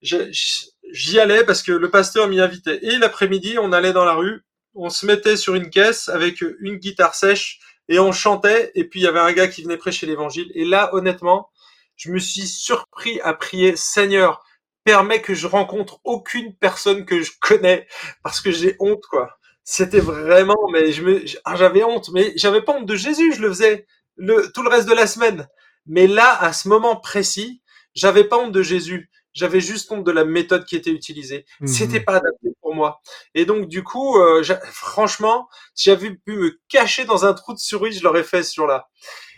j'y 0.00 1.20
allais 1.20 1.44
parce 1.44 1.62
que 1.62 1.72
le 1.72 1.90
pasteur 1.90 2.28
m'y 2.28 2.40
invitait. 2.40 2.80
Et 2.82 2.98
l'après-midi, 2.98 3.56
on 3.58 3.72
allait 3.72 3.92
dans 3.92 4.04
la 4.04 4.14
rue. 4.14 4.42
On 4.74 4.90
se 4.90 5.06
mettait 5.06 5.36
sur 5.36 5.54
une 5.54 5.70
caisse 5.70 6.08
avec 6.08 6.40
une 6.40 6.76
guitare 6.76 7.14
sèche 7.14 7.60
et 7.88 7.98
on 7.98 8.10
chantait. 8.10 8.72
Et 8.74 8.84
puis 8.84 9.00
il 9.00 9.04
y 9.04 9.08
avait 9.08 9.20
un 9.20 9.32
gars 9.32 9.48
qui 9.48 9.62
venait 9.62 9.76
prêcher 9.76 10.06
l'évangile. 10.06 10.50
Et 10.54 10.64
là, 10.64 10.90
honnêtement, 10.94 11.50
je 11.96 12.10
me 12.10 12.18
suis 12.18 12.46
surpris 12.46 13.20
à 13.20 13.34
prier 13.34 13.76
Seigneur 13.76 14.42
permet 14.84 15.20
que 15.22 15.34
je 15.34 15.46
rencontre 15.46 16.00
aucune 16.04 16.54
personne 16.54 17.04
que 17.04 17.22
je 17.22 17.32
connais 17.40 17.86
parce 18.22 18.40
que 18.40 18.50
j'ai 18.50 18.76
honte 18.80 19.04
quoi. 19.10 19.38
C'était 19.64 20.00
vraiment 20.00 20.68
mais 20.72 20.92
je 20.92 21.02
me 21.02 21.24
ah, 21.44 21.56
j'avais 21.56 21.84
honte 21.84 22.10
mais 22.12 22.32
j'avais 22.36 22.62
pas 22.62 22.74
honte 22.74 22.86
de 22.86 22.96
Jésus, 22.96 23.34
je 23.34 23.40
le 23.40 23.48
faisais 23.48 23.86
le 24.16 24.50
tout 24.52 24.62
le 24.62 24.68
reste 24.68 24.88
de 24.88 24.94
la 24.94 25.06
semaine. 25.06 25.48
Mais 25.86 26.06
là 26.06 26.36
à 26.40 26.52
ce 26.52 26.68
moment 26.68 26.96
précis, 26.96 27.62
j'avais 27.94 28.24
pas 28.24 28.38
honte 28.38 28.52
de 28.52 28.62
Jésus, 28.62 29.10
j'avais 29.32 29.60
juste 29.60 29.90
honte 29.92 30.04
de 30.04 30.12
la 30.12 30.24
méthode 30.24 30.64
qui 30.64 30.76
était 30.76 30.90
utilisée. 30.90 31.44
Mmh 31.60 31.66
C'était 31.66 32.00
pas 32.00 32.16
adapté 32.16 32.48
pour 32.60 32.74
moi. 32.74 33.00
Et 33.34 33.44
donc 33.44 33.68
du 33.68 33.84
coup 33.84 34.18
euh, 34.18 34.42
franchement, 34.64 35.48
si 35.74 35.90
j'avais 35.90 36.10
pu 36.10 36.36
me 36.36 36.60
cacher 36.68 37.04
dans 37.04 37.24
un 37.24 37.34
trou 37.34 37.52
de 37.54 37.58
souris, 37.58 37.92
je 37.92 38.02
l'aurais 38.02 38.24
fait 38.24 38.42
sur 38.42 38.66
là. 38.66 38.88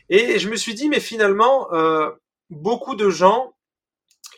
Et 0.08 0.38
je 0.38 0.48
me 0.48 0.56
suis 0.56 0.74
dit 0.74 0.88
mais 0.88 1.00
finalement 1.00 1.72
euh, 1.74 2.10
beaucoup 2.50 2.94
de 2.94 3.10
gens 3.10 3.53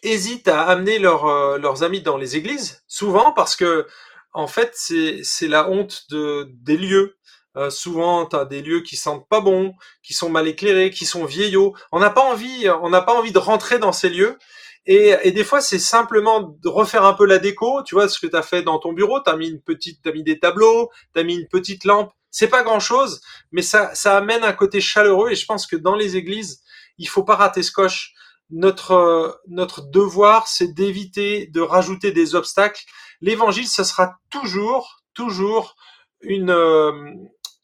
hésitent 0.03 0.49
à 0.49 0.63
amener 0.63 0.99
euh, 1.05 1.59
leurs 1.59 1.83
amis 1.83 2.03
dans 2.03 2.17
les 2.17 2.37
églises, 2.37 2.83
souvent 2.87 3.33
parce 3.33 3.57
que 3.57 3.87
en 4.33 4.47
fait 4.47 4.73
c'est 4.75 5.49
la 5.49 5.69
honte 5.69 6.05
de 6.11 6.49
des 6.63 6.77
lieux. 6.77 7.17
Euh, 7.57 7.71
souvent, 7.71 8.27
tu 8.27 8.37
as 8.37 8.45
des 8.45 8.61
lieux 8.61 8.83
qui 8.83 8.97
sentent 8.97 9.27
pas 9.31 9.41
bons, 9.41 9.73
qui 10.03 10.13
sont 10.13 10.29
mal 10.29 10.47
éclairés, 10.47 10.91
qui 10.91 11.07
sont 11.07 11.25
vieillots. 11.25 11.75
On 11.91 11.99
n'a 12.01 12.11
pas 12.11 12.21
envie, 12.21 12.69
on 12.83 12.91
n'a 12.91 13.01
pas 13.01 13.15
envie 13.15 13.33
de 13.33 13.39
rentrer 13.39 13.79
dans 13.79 13.93
ces 13.93 14.11
lieux. 14.11 14.37
Et, 14.85 15.15
et 15.23 15.33
des 15.33 15.43
fois, 15.43 15.63
c'est 15.63 15.79
simplement 15.79 16.41
de 16.63 16.69
refaire 16.69 17.05
un 17.05 17.15
peu 17.15 17.25
la 17.25 17.39
déco. 17.39 17.83
Tu 17.85 17.95
vois 17.95 18.09
ce 18.09 18.21
que 18.21 18.27
tu 18.27 18.37
as 18.37 18.43
fait 18.43 18.63
dans 18.63 18.79
ton 18.79 18.93
bureau? 18.93 19.21
T'as 19.21 19.37
mis 19.37 19.49
une 19.49 19.63
petite, 19.63 20.01
t'as 20.03 20.13
mis 20.13 20.23
des 20.23 20.39
tableaux, 20.39 20.91
t'as 21.15 21.23
mis 21.23 21.35
une 21.37 21.49
petite 21.49 21.85
lampe. 21.85 22.13
C'est 22.31 22.49
pas 22.49 22.63
grand 22.63 22.81
chose, 22.81 23.23
mais 23.53 23.63
ça, 23.63 23.95
ça 23.95 24.19
amène 24.19 24.45
un 24.45 24.53
côté 24.53 24.83
chaleureux. 24.83 25.31
Et 25.31 25.35
je 25.35 25.47
pense 25.47 25.67
que 25.67 25.77
dans 25.77 25.95
les 25.97 26.17
églises, 26.17 26.61
il 26.99 27.09
faut 27.09 27.25
pas 27.25 27.37
rater 27.37 27.63
ce 27.63 27.73
coche. 27.73 28.13
Notre 28.51 29.41
notre 29.49 29.83
devoir, 29.83 30.47
c'est 30.49 30.73
d'éviter 30.73 31.47
de 31.49 31.61
rajouter 31.61 32.13
des 32.13 32.35
obstacles. 32.35 32.85
L'évangile, 33.21 33.67
ce 33.67 33.85
sera 33.85 34.19
toujours, 34.31 35.03
toujours 35.15 35.77
une 36.21 36.51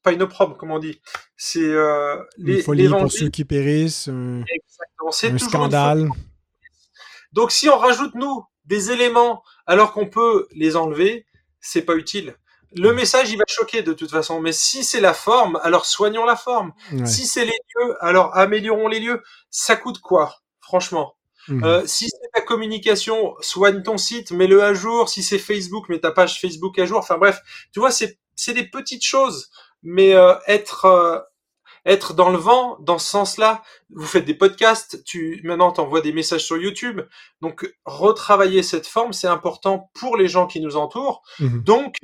pas 0.02 0.12
une 0.12 0.22
opprobre, 0.22 0.56
comme 0.56 0.70
on 0.70 0.78
dit. 0.78 1.00
C'est 1.36 1.60
euh, 1.60 2.16
les, 2.36 2.62
folie 2.62 2.88
pour 2.88 3.10
ceux 3.10 3.28
qui 3.28 3.44
périssent. 3.44 4.08
Un, 4.08 4.42
un 4.42 5.38
scandale. 5.38 6.08
Donc 7.32 7.52
si 7.52 7.68
on 7.68 7.78
rajoute 7.78 8.14
nous 8.14 8.44
des 8.64 8.90
éléments 8.90 9.42
alors 9.66 9.92
qu'on 9.92 10.06
peut 10.06 10.48
les 10.52 10.76
enlever, 10.76 11.26
c'est 11.60 11.82
pas 11.82 11.94
utile. 11.94 12.36
Le 12.74 12.92
message, 12.92 13.30
il 13.30 13.36
va 13.36 13.44
choquer 13.46 13.82
de 13.82 13.92
toute 13.92 14.10
façon. 14.10 14.40
Mais 14.40 14.52
si 14.52 14.82
c'est 14.82 15.00
la 15.00 15.14
forme, 15.14 15.58
alors 15.62 15.84
soignons 15.84 16.24
la 16.24 16.36
forme. 16.36 16.72
Si 17.04 17.26
c'est 17.26 17.44
les 17.44 17.52
lieux, 17.76 17.96
alors 18.04 18.36
améliorons 18.36 18.88
les 18.88 19.00
lieux. 19.00 19.22
Ça 19.50 19.76
coûte 19.76 20.00
quoi, 20.00 20.36
franchement 20.72 21.14
mmh. 21.48 21.64
euh, 21.64 21.82
Si 21.86 22.08
c'est 22.08 22.30
ta 22.32 22.40
communication, 22.40 23.34
soigne 23.40 23.82
ton 23.82 23.98
site, 23.98 24.30
mets-le 24.30 24.62
à 24.62 24.72
jour. 24.72 25.10
Si 25.10 25.22
c'est 25.22 25.38
Facebook, 25.38 25.90
mets 25.90 26.00
ta 26.00 26.12
page 26.12 26.40
Facebook 26.40 26.78
à 26.78 26.86
jour. 26.86 26.98
Enfin 26.98 27.18
bref, 27.18 27.40
tu 27.72 27.80
vois, 27.80 27.90
c'est 27.90 28.54
des 28.54 28.64
petites 28.64 29.04
choses 29.04 29.50
mais 29.82 30.14
euh, 30.14 30.34
être 30.46 30.84
euh, 30.86 31.18
être 31.84 32.14
dans 32.14 32.30
le 32.30 32.38
vent 32.38 32.78
dans 32.80 32.98
ce 32.98 33.08
sens-là. 33.08 33.62
Vous 33.90 34.06
faites 34.06 34.24
des 34.24 34.34
podcasts, 34.34 35.02
tu 35.04 35.40
maintenant 35.44 35.72
t'envoies 35.72 36.00
des 36.00 36.12
messages 36.12 36.44
sur 36.44 36.56
YouTube, 36.56 37.00
donc 37.40 37.74
retravailler 37.84 38.62
cette 38.62 38.86
forme, 38.86 39.12
c'est 39.12 39.26
important 39.26 39.90
pour 39.94 40.16
les 40.16 40.28
gens 40.28 40.46
qui 40.46 40.60
nous 40.60 40.76
entourent. 40.76 41.22
Mhm. 41.40 41.64
Donc 41.64 41.96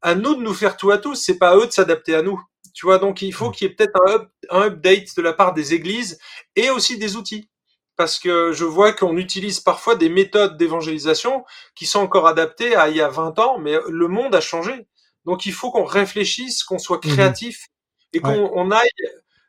à 0.00 0.14
nous 0.14 0.34
de 0.34 0.42
nous 0.42 0.54
faire 0.54 0.76
tout 0.76 0.90
à 0.90 0.98
tous, 0.98 1.16
c'est 1.16 1.38
pas 1.38 1.50
à 1.50 1.56
eux 1.56 1.66
de 1.66 1.72
s'adapter 1.72 2.14
à 2.14 2.22
nous. 2.22 2.40
Tu 2.74 2.86
vois, 2.86 2.98
donc 2.98 3.22
il 3.22 3.32
faut 3.32 3.50
qu'il 3.50 3.68
y 3.68 3.70
ait 3.70 3.74
peut-être 3.74 3.98
un, 4.06 4.26
un 4.50 4.66
update 4.66 5.16
de 5.16 5.22
la 5.22 5.32
part 5.32 5.54
des 5.54 5.72
églises 5.72 6.18
et 6.56 6.68
aussi 6.70 6.98
des 6.98 7.16
outils 7.16 7.48
parce 7.96 8.18
que 8.18 8.52
je 8.52 8.64
vois 8.64 8.92
qu'on 8.92 9.16
utilise 9.16 9.60
parfois 9.60 9.94
des 9.94 10.08
méthodes 10.08 10.56
d'évangélisation 10.56 11.44
qui 11.74 11.86
sont 11.86 12.00
encore 12.00 12.26
adaptées 12.26 12.76
à 12.76 12.88
il 12.88 12.96
y 12.96 13.00
a 13.00 13.08
20 13.08 13.38
ans, 13.38 13.58
mais 13.58 13.78
le 13.88 14.08
monde 14.08 14.34
a 14.34 14.40
changé. 14.40 14.86
Donc 15.24 15.46
il 15.46 15.52
faut 15.52 15.70
qu'on 15.70 15.84
réfléchisse, 15.84 16.62
qu'on 16.62 16.78
soit 16.78 17.04
mhm. 17.04 17.12
créatif 17.12 17.66
et 18.12 18.20
qu'on 18.20 18.70
aille. 18.70 18.88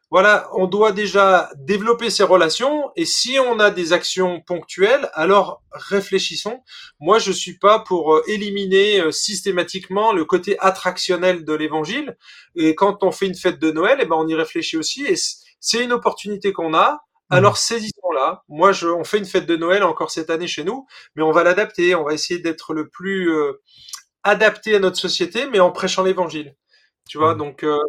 Voilà, 0.09 0.49
on 0.53 0.67
doit 0.67 0.93
déjà 0.93 1.49
développer 1.57 2.09
ces 2.09 2.23
relations 2.23 2.91
et 2.95 3.03
si 3.03 3.39
on 3.39 3.59
a 3.59 3.71
des 3.71 3.91
actions 3.91 4.39
ponctuelles, 4.39 5.09
alors 5.13 5.61
réfléchissons. 5.71 6.63
Moi, 7.01 7.19
je 7.19 7.33
suis 7.33 7.57
pas 7.57 7.79
pour 7.79 8.15
euh, 8.15 8.23
éliminer 8.27 9.01
euh, 9.01 9.11
systématiquement 9.11 10.13
le 10.13 10.23
côté 10.23 10.57
attractionnel 10.59 11.43
de 11.43 11.53
l'évangile. 11.53 12.15
Et 12.55 12.73
quand 12.73 13.03
on 13.03 13.11
fait 13.11 13.27
une 13.27 13.35
fête 13.35 13.59
de 13.59 13.69
Noël, 13.69 13.97
eh 14.01 14.05
ben 14.05 14.15
on 14.15 14.29
y 14.29 14.33
réfléchit 14.33 14.77
aussi 14.77 15.05
et 15.05 15.15
c'est 15.59 15.83
une 15.83 15.91
opportunité 15.91 16.53
qu'on 16.53 16.73
a. 16.73 17.01
Mhm. 17.29 17.37
Alors 17.37 17.57
saisissons-la. 17.57 18.43
Moi, 18.47 18.71
je, 18.71 18.87
on 18.87 19.03
fait 19.03 19.17
une 19.17 19.25
fête 19.25 19.45
de 19.45 19.55
Noël 19.55 19.83
encore 19.83 20.11
cette 20.11 20.29
année 20.29 20.47
chez 20.47 20.63
nous, 20.63 20.87
mais 21.15 21.23
on 21.23 21.31
va 21.31 21.43
l'adapter. 21.43 21.95
On 21.95 22.03
va 22.03 22.13
essayer 22.13 22.39
d'être 22.39 22.73
le 22.73 22.87
plus 22.87 23.31
euh, 23.31 23.61
adapté 24.23 24.75
à 24.75 24.79
notre 24.79 24.97
société, 24.97 25.47
mais 25.47 25.59
en 25.59 25.71
prêchant 25.71 26.03
l'évangile. 26.03 26.55
Tu 27.09 27.17
vois, 27.17 27.35
mmh. 27.35 27.37
donc 27.37 27.63
euh, 27.63 27.79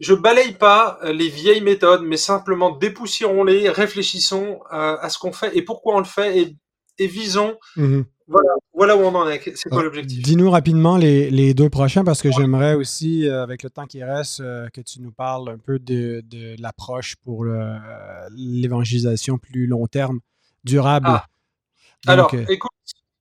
je 0.00 0.14
balaye 0.14 0.54
pas 0.54 0.98
euh, 1.04 1.12
les 1.12 1.28
vieilles 1.28 1.60
méthodes, 1.60 2.02
mais 2.02 2.16
simplement 2.16 2.72
dépoussiérons-les, 2.72 3.70
réfléchissons 3.70 4.60
à 4.70 5.08
ce 5.08 5.18
qu'on 5.18 5.32
fait 5.32 5.56
et 5.56 5.62
pourquoi 5.62 5.94
on 5.94 5.98
le 6.00 6.04
fait 6.04 6.38
et, 6.38 6.56
et 6.98 7.06
visons. 7.06 7.56
Mmh. 7.76 8.02
Voilà, 8.26 8.48
voilà 8.72 8.96
où 8.96 9.00
on 9.00 9.14
en 9.14 9.28
est. 9.28 9.42
C'est 9.54 9.68
quoi 9.68 9.82
l'objectif? 9.82 10.22
Dis-nous 10.22 10.50
rapidement 10.50 10.96
les, 10.96 11.30
les, 11.30 11.52
deux 11.52 11.68
prochains 11.68 12.04
parce 12.04 12.22
que 12.22 12.30
j'aimerais 12.32 12.74
aussi, 12.74 13.28
avec 13.28 13.62
le 13.62 13.70
temps 13.70 13.86
qui 13.86 14.02
reste, 14.02 14.38
que 14.38 14.80
tu 14.80 15.02
nous 15.02 15.12
parles 15.12 15.50
un 15.50 15.58
peu 15.58 15.78
de, 15.78 16.22
de 16.24 16.56
l'approche 16.58 17.16
pour 17.16 17.44
l'évangélisation 18.34 19.36
plus 19.36 19.66
long 19.66 19.86
terme, 19.86 20.20
durable. 20.64 21.06
Ah. 21.08 21.26
Alors, 22.06 22.32
écoute, 22.48 22.70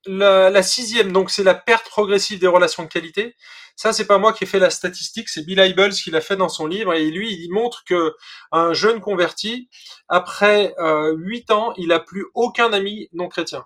la, 0.05 0.63
sixième, 0.63 1.11
donc 1.11 1.29
c'est 1.29 1.43
la 1.43 1.55
perte 1.55 1.87
progressive 1.89 2.39
des 2.39 2.47
relations 2.47 2.83
de 2.83 2.89
qualité. 2.89 3.35
Ça, 3.75 3.91
c'est 3.93 4.05
pas 4.05 4.17
moi 4.17 4.33
qui 4.33 4.43
ai 4.43 4.47
fait 4.47 4.59
la 4.59 4.69
statistique, 4.69 5.29
c'est 5.29 5.45
Bill 5.45 5.59
Hybels 5.59 5.93
qui 5.93 6.11
l'a 6.11 6.21
fait 6.21 6.35
dans 6.35 6.49
son 6.49 6.67
livre. 6.67 6.93
Et 6.93 7.09
lui, 7.09 7.33
il 7.33 7.49
montre 7.51 7.83
que 7.85 8.13
un 8.51 8.73
jeune 8.73 8.99
converti, 8.99 9.69
après 10.09 10.75
euh, 10.79 11.15
huit 11.17 11.49
ans, 11.51 11.73
il 11.77 11.91
a 11.91 11.99
plus 11.99 12.25
aucun 12.33 12.71
ami 12.71 13.09
non 13.13 13.29
chrétien. 13.29 13.65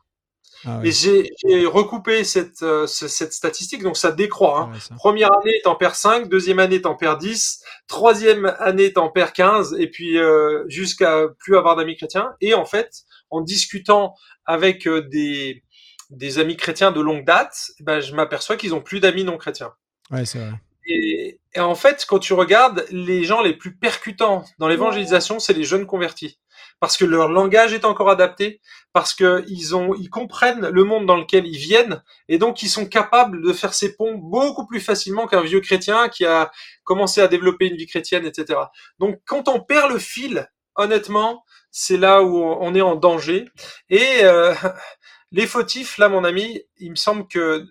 Ah 0.65 0.81
et 0.83 0.91
j'ai 0.91 1.65
recoupé 1.65 2.23
cette, 2.23 2.61
euh, 2.63 2.87
cette 2.87 3.33
statistique, 3.33 3.83
donc 3.83 3.97
ça 3.97 4.11
décroît. 4.11 4.69
Hein. 4.73 4.95
Première 4.97 5.31
année, 5.37 5.61
t'en 5.63 5.75
perds 5.75 5.95
5, 5.95 6.29
deuxième 6.29 6.59
année, 6.59 6.81
t'en 6.81 6.95
perds 6.95 7.17
10, 7.17 7.63
troisième 7.87 8.45
année, 8.59 8.93
t'en 8.93 9.09
perds 9.09 9.33
15, 9.33 9.75
et 9.79 9.87
puis 9.87 10.17
euh, 10.17 10.63
jusqu'à 10.67 11.27
plus 11.39 11.57
avoir 11.57 11.75
d'amis 11.75 11.95
chrétiens. 11.95 12.33
Et 12.41 12.53
en 12.53 12.65
fait, 12.65 13.03
en 13.29 13.41
discutant 13.41 14.15
avec 14.45 14.87
des, 14.87 15.63
des 16.09 16.39
amis 16.39 16.57
chrétiens 16.57 16.91
de 16.91 17.01
longue 17.01 17.25
date, 17.25 17.71
ben, 17.79 17.99
je 17.99 18.13
m'aperçois 18.15 18.57
qu'ils 18.57 18.73
ont 18.73 18.81
plus 18.81 18.99
d'amis 18.99 19.23
non 19.23 19.37
chrétiens. 19.37 19.73
Ouais, 20.11 20.25
c'est 20.25 20.39
vrai. 20.39 20.53
Et, 20.87 21.39
en 21.57 21.75
fait, 21.75 22.05
quand 22.07 22.19
tu 22.19 22.33
regardes, 22.33 22.85
les 22.91 23.23
gens 23.23 23.41
les 23.41 23.53
plus 23.53 23.75
percutants 23.75 24.45
dans 24.59 24.67
l'évangélisation, 24.67 25.39
c'est 25.39 25.53
les 25.53 25.63
jeunes 25.63 25.85
convertis. 25.85 26.39
Parce 26.79 26.97
que 26.97 27.05
leur 27.05 27.29
langage 27.29 27.73
est 27.73 27.85
encore 27.85 28.09
adapté, 28.09 28.61
parce 28.93 29.13
qu'ils 29.13 29.75
ont, 29.75 29.93
ils 29.95 30.09
comprennent 30.09 30.67
le 30.69 30.83
monde 30.83 31.05
dans 31.05 31.17
lequel 31.17 31.45
ils 31.47 31.57
viennent, 31.57 32.03
et 32.29 32.37
donc 32.37 32.63
ils 32.63 32.69
sont 32.69 32.85
capables 32.85 33.41
de 33.41 33.53
faire 33.53 33.73
ces 33.73 33.95
ponts 33.95 34.15
beaucoup 34.15 34.65
plus 34.65 34.79
facilement 34.79 35.27
qu'un 35.27 35.41
vieux 35.41 35.61
chrétien 35.61 36.09
qui 36.09 36.25
a 36.25 36.51
commencé 36.83 37.21
à 37.21 37.27
développer 37.27 37.67
une 37.67 37.77
vie 37.77 37.87
chrétienne, 37.87 38.25
etc. 38.25 38.59
Donc 38.99 39.19
quand 39.25 39.47
on 39.47 39.59
perd 39.59 39.91
le 39.91 39.99
fil, 39.99 40.49
honnêtement, 40.75 41.43
c'est 41.71 41.97
là 41.97 42.23
où 42.23 42.37
on 42.37 42.73
est 42.73 42.81
en 42.81 42.95
danger. 42.95 43.45
Et 43.89 44.23
euh, 44.23 44.53
les 45.31 45.47
fautifs, 45.47 45.97
là, 45.97 46.09
mon 46.09 46.23
ami, 46.23 46.61
il 46.77 46.91
me 46.91 46.95
semble 46.95 47.27
que 47.27 47.65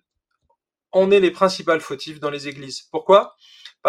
on 0.92 1.10
est 1.10 1.20
les 1.20 1.30
principales 1.30 1.80
fautifs 1.80 2.20
dans 2.20 2.30
les 2.30 2.48
églises. 2.48 2.82
Pourquoi? 2.90 3.36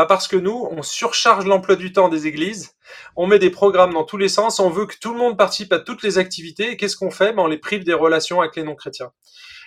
Parce 0.06 0.28
que 0.28 0.36
nous, 0.36 0.68
on 0.72 0.84
surcharge 0.84 1.46
l'emploi 1.46 1.76
du 1.76 1.92
temps 1.92 2.10
des 2.10 2.28
églises, 2.28 2.76
on 3.16 3.26
met 3.28 3.40
des 3.40 3.50
programmes 3.50 3.94
dans 3.94 4.04
tous 4.04 4.18
les 4.18 4.30
sens, 4.30 4.60
on 4.60 4.70
veut 4.70 4.86
que 4.86 4.96
tout 5.00 5.14
le 5.14 5.20
monde 5.20 5.38
participe 5.38 5.74
à 5.74 5.80
toutes 5.80 6.04
les 6.04 6.18
activités, 6.18 6.72
et 6.72 6.78
qu'est-ce 6.78 6.96
qu'on 6.96 7.12
fait? 7.12 7.34
Bah, 7.34 7.42
On 7.44 7.48
les 7.48 7.58
prive 7.58 7.84
des 7.84 7.94
relations 7.94 8.42
avec 8.42 8.56
les 8.56 8.64
non-chrétiens. 8.64 9.12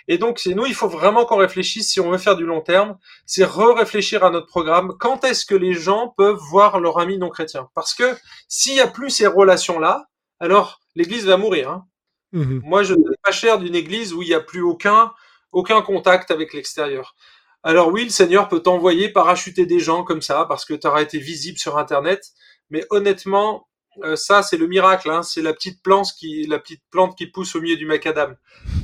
Et 0.07 0.17
donc, 0.17 0.39
c'est 0.39 0.53
nous, 0.53 0.65
il 0.65 0.73
faut 0.73 0.87
vraiment 0.87 1.25
qu'on 1.25 1.37
réfléchisse, 1.37 1.91
si 1.91 1.99
on 1.99 2.09
veut 2.09 2.17
faire 2.17 2.35
du 2.35 2.45
long 2.45 2.61
terme, 2.61 2.97
c'est 3.25 3.43
re-réfléchir 3.43 4.23
à 4.23 4.29
notre 4.29 4.47
programme. 4.47 4.95
Quand 4.99 5.23
est-ce 5.23 5.45
que 5.45 5.55
les 5.55 5.73
gens 5.73 6.13
peuvent 6.17 6.39
voir 6.49 6.79
leur 6.79 6.99
ami 6.99 7.17
non 7.17 7.29
chrétien 7.29 7.69
Parce 7.75 7.93
que 7.93 8.15
s'il 8.47 8.73
n'y 8.73 8.79
a 8.79 8.87
plus 8.87 9.09
ces 9.09 9.27
relations-là, 9.27 10.07
alors 10.39 10.79
l'Église 10.95 11.25
va 11.25 11.37
mourir. 11.37 11.69
Hein. 11.69 11.85
Mmh 12.31 12.59
Moi, 12.63 12.83
je 12.83 12.93
ne 12.93 13.03
pas 13.23 13.31
cher 13.31 13.59
d'une 13.59 13.75
église 13.75 14.13
où 14.13 14.21
il 14.21 14.29
n'y 14.29 14.33
a 14.33 14.39
plus 14.39 14.61
aucun, 14.61 15.11
aucun 15.51 15.81
contact 15.81 16.31
avec 16.31 16.53
l'extérieur. 16.53 17.15
Alors 17.63 17.89
oui, 17.89 18.05
le 18.05 18.09
Seigneur 18.09 18.49
peut 18.49 18.61
t'envoyer 18.61 19.09
parachuter 19.09 19.65
des 19.65 19.79
gens 19.79 20.03
comme 20.03 20.21
ça 20.21 20.45
parce 20.47 20.65
que 20.65 20.73
tu 20.73 20.87
auras 20.87 21.01
été 21.01 21.19
visible 21.19 21.57
sur 21.57 21.77
Internet. 21.77 22.31
Mais 22.69 22.85
honnêtement, 22.89 23.67
euh, 24.03 24.15
ça, 24.15 24.41
c'est 24.41 24.57
le 24.57 24.67
miracle. 24.67 25.09
Hein. 25.09 25.23
c'est 25.23 25.41
la 25.41 25.53
petite 25.53 25.81
plante 25.83 26.09
qui, 26.17 26.47
la 26.47 26.59
petite 26.59 26.81
plante 26.89 27.17
qui 27.17 27.27
pousse 27.27 27.55
au 27.55 27.61
milieu 27.61 27.75
du 27.75 27.85
macadam. 27.85 28.35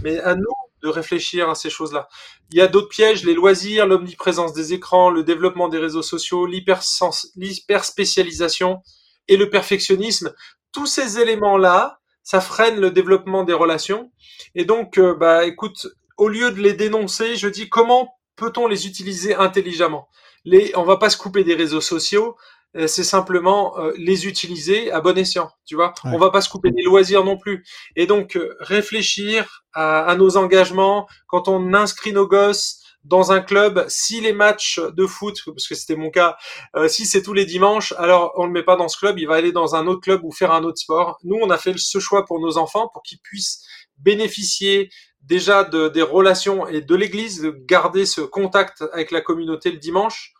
Mais 0.03 0.19
à 0.19 0.36
nous 0.36 0.45
de 0.84 0.89
réfléchir 0.89 1.49
à 1.49 1.55
ces 1.55 1.69
choses-là. 1.69 2.09
Il 2.51 2.57
y 2.57 2.61
a 2.61 2.67
d'autres 2.67 2.89
pièges, 2.89 3.25
les 3.25 3.34
loisirs, 3.34 3.88
l'omniprésence 3.88 4.53
des 4.53 4.73
écrans, 4.73 5.09
le 5.09 5.23
développement 5.23 5.69
des 5.69 5.80
réseaux 5.80 6.03
sociaux, 6.03 6.45
l'hyperspécialisation 6.45 8.84
et 9.28 9.38
le 9.38 9.49
perfectionnisme. 9.49 10.36
Tous 10.71 10.86
ces 10.86 11.19
éléments-là, 11.19 11.99
ça 12.23 12.41
freine 12.41 12.80
le 12.80 12.91
développement 12.91 13.43
des 13.43 13.53
relations. 13.53 14.11
Et 14.53 14.65
donc, 14.65 14.99
euh, 14.99 15.15
bah, 15.15 15.45
écoute, 15.45 15.88
au 16.17 16.28
lieu 16.28 16.51
de 16.51 16.61
les 16.61 16.73
dénoncer, 16.73 17.38
je 17.38 17.47
dis 17.47 17.69
comment 17.69 18.16
peut-on 18.38 18.67
les 18.67 18.88
utiliser 18.88 19.35
intelligemment? 19.35 20.07
Les, 20.45 20.71
On 20.75 20.83
va 20.83 20.97
pas 20.97 21.09
se 21.09 21.17
couper 21.17 21.43
des 21.43 21.55
réseaux 21.55 21.81
sociaux, 21.81 22.38
euh, 22.75 22.88
c'est 22.88 23.03
simplement 23.03 23.77
euh, 23.79 23.91
les 23.97 24.27
utiliser 24.27 24.91
à 24.91 25.01
bon 25.01 25.17
escient, 25.17 25.49
tu 25.65 25.75
vois? 25.75 25.93
On 26.05 26.17
va 26.17 26.29
pas 26.29 26.41
se 26.41 26.49
couper 26.49 26.71
des 26.71 26.83
loisirs 26.83 27.23
non 27.23 27.38
plus. 27.38 27.65
Et 27.95 28.07
donc, 28.07 28.39
réfléchir 28.59 29.63
à, 29.73 30.05
à, 30.05 30.15
nos 30.15 30.38
engagements 30.38 31.07
quand 31.27 31.47
on 31.47 31.73
inscrit 31.73 32.13
nos 32.13 32.27
gosses 32.27 32.81
dans 33.07 33.31
un 33.31 33.39
club, 33.39 33.85
si 33.88 34.19
les 34.21 34.33
matchs 34.33 34.79
de 34.79 35.07
foot, 35.07 35.41
parce 35.45 35.67
que 35.67 35.75
c'était 35.75 35.95
mon 35.95 36.09
cas, 36.09 36.35
euh, 36.75 36.88
si 36.88 37.05
c'est 37.05 37.21
tous 37.21 37.33
les 37.33 37.45
dimanches, 37.45 37.93
alors 37.97 38.33
on 38.35 38.45
le 38.45 38.51
met 38.51 38.63
pas 38.63 38.75
dans 38.75 38.89
ce 38.89 38.97
club, 38.97 39.17
il 39.17 39.27
va 39.27 39.35
aller 39.35 39.51
dans 39.51 39.75
un 39.75 39.88
autre 39.88 40.01
club 40.01 40.23
ou 40.23 40.31
faire 40.31 40.51
un 40.51 40.63
autre 40.63 40.79
sport. 40.79 41.17
Nous, 41.23 41.38
on 41.41 41.49
a 41.49 41.57
fait 41.57 41.73
ce 41.77 41.99
choix 41.99 42.25
pour 42.25 42.39
nos 42.39 42.57
enfants, 42.57 42.89
pour 42.91 43.01
qu'ils 43.03 43.19
puissent 43.19 43.63
bénéficier 43.97 44.89
déjà 45.22 45.63
de, 45.63 45.89
des 45.89 46.01
relations 46.01 46.68
et 46.68 46.82
de 46.82 46.95
l'Église, 46.95 47.41
de 47.41 47.49
garder 47.51 48.05
ce 48.05 48.22
contact 48.22 48.84
avec 48.93 49.11
la 49.11 49.22
communauté 49.22 49.72
le 49.72 49.78
dimanche, 49.78 50.34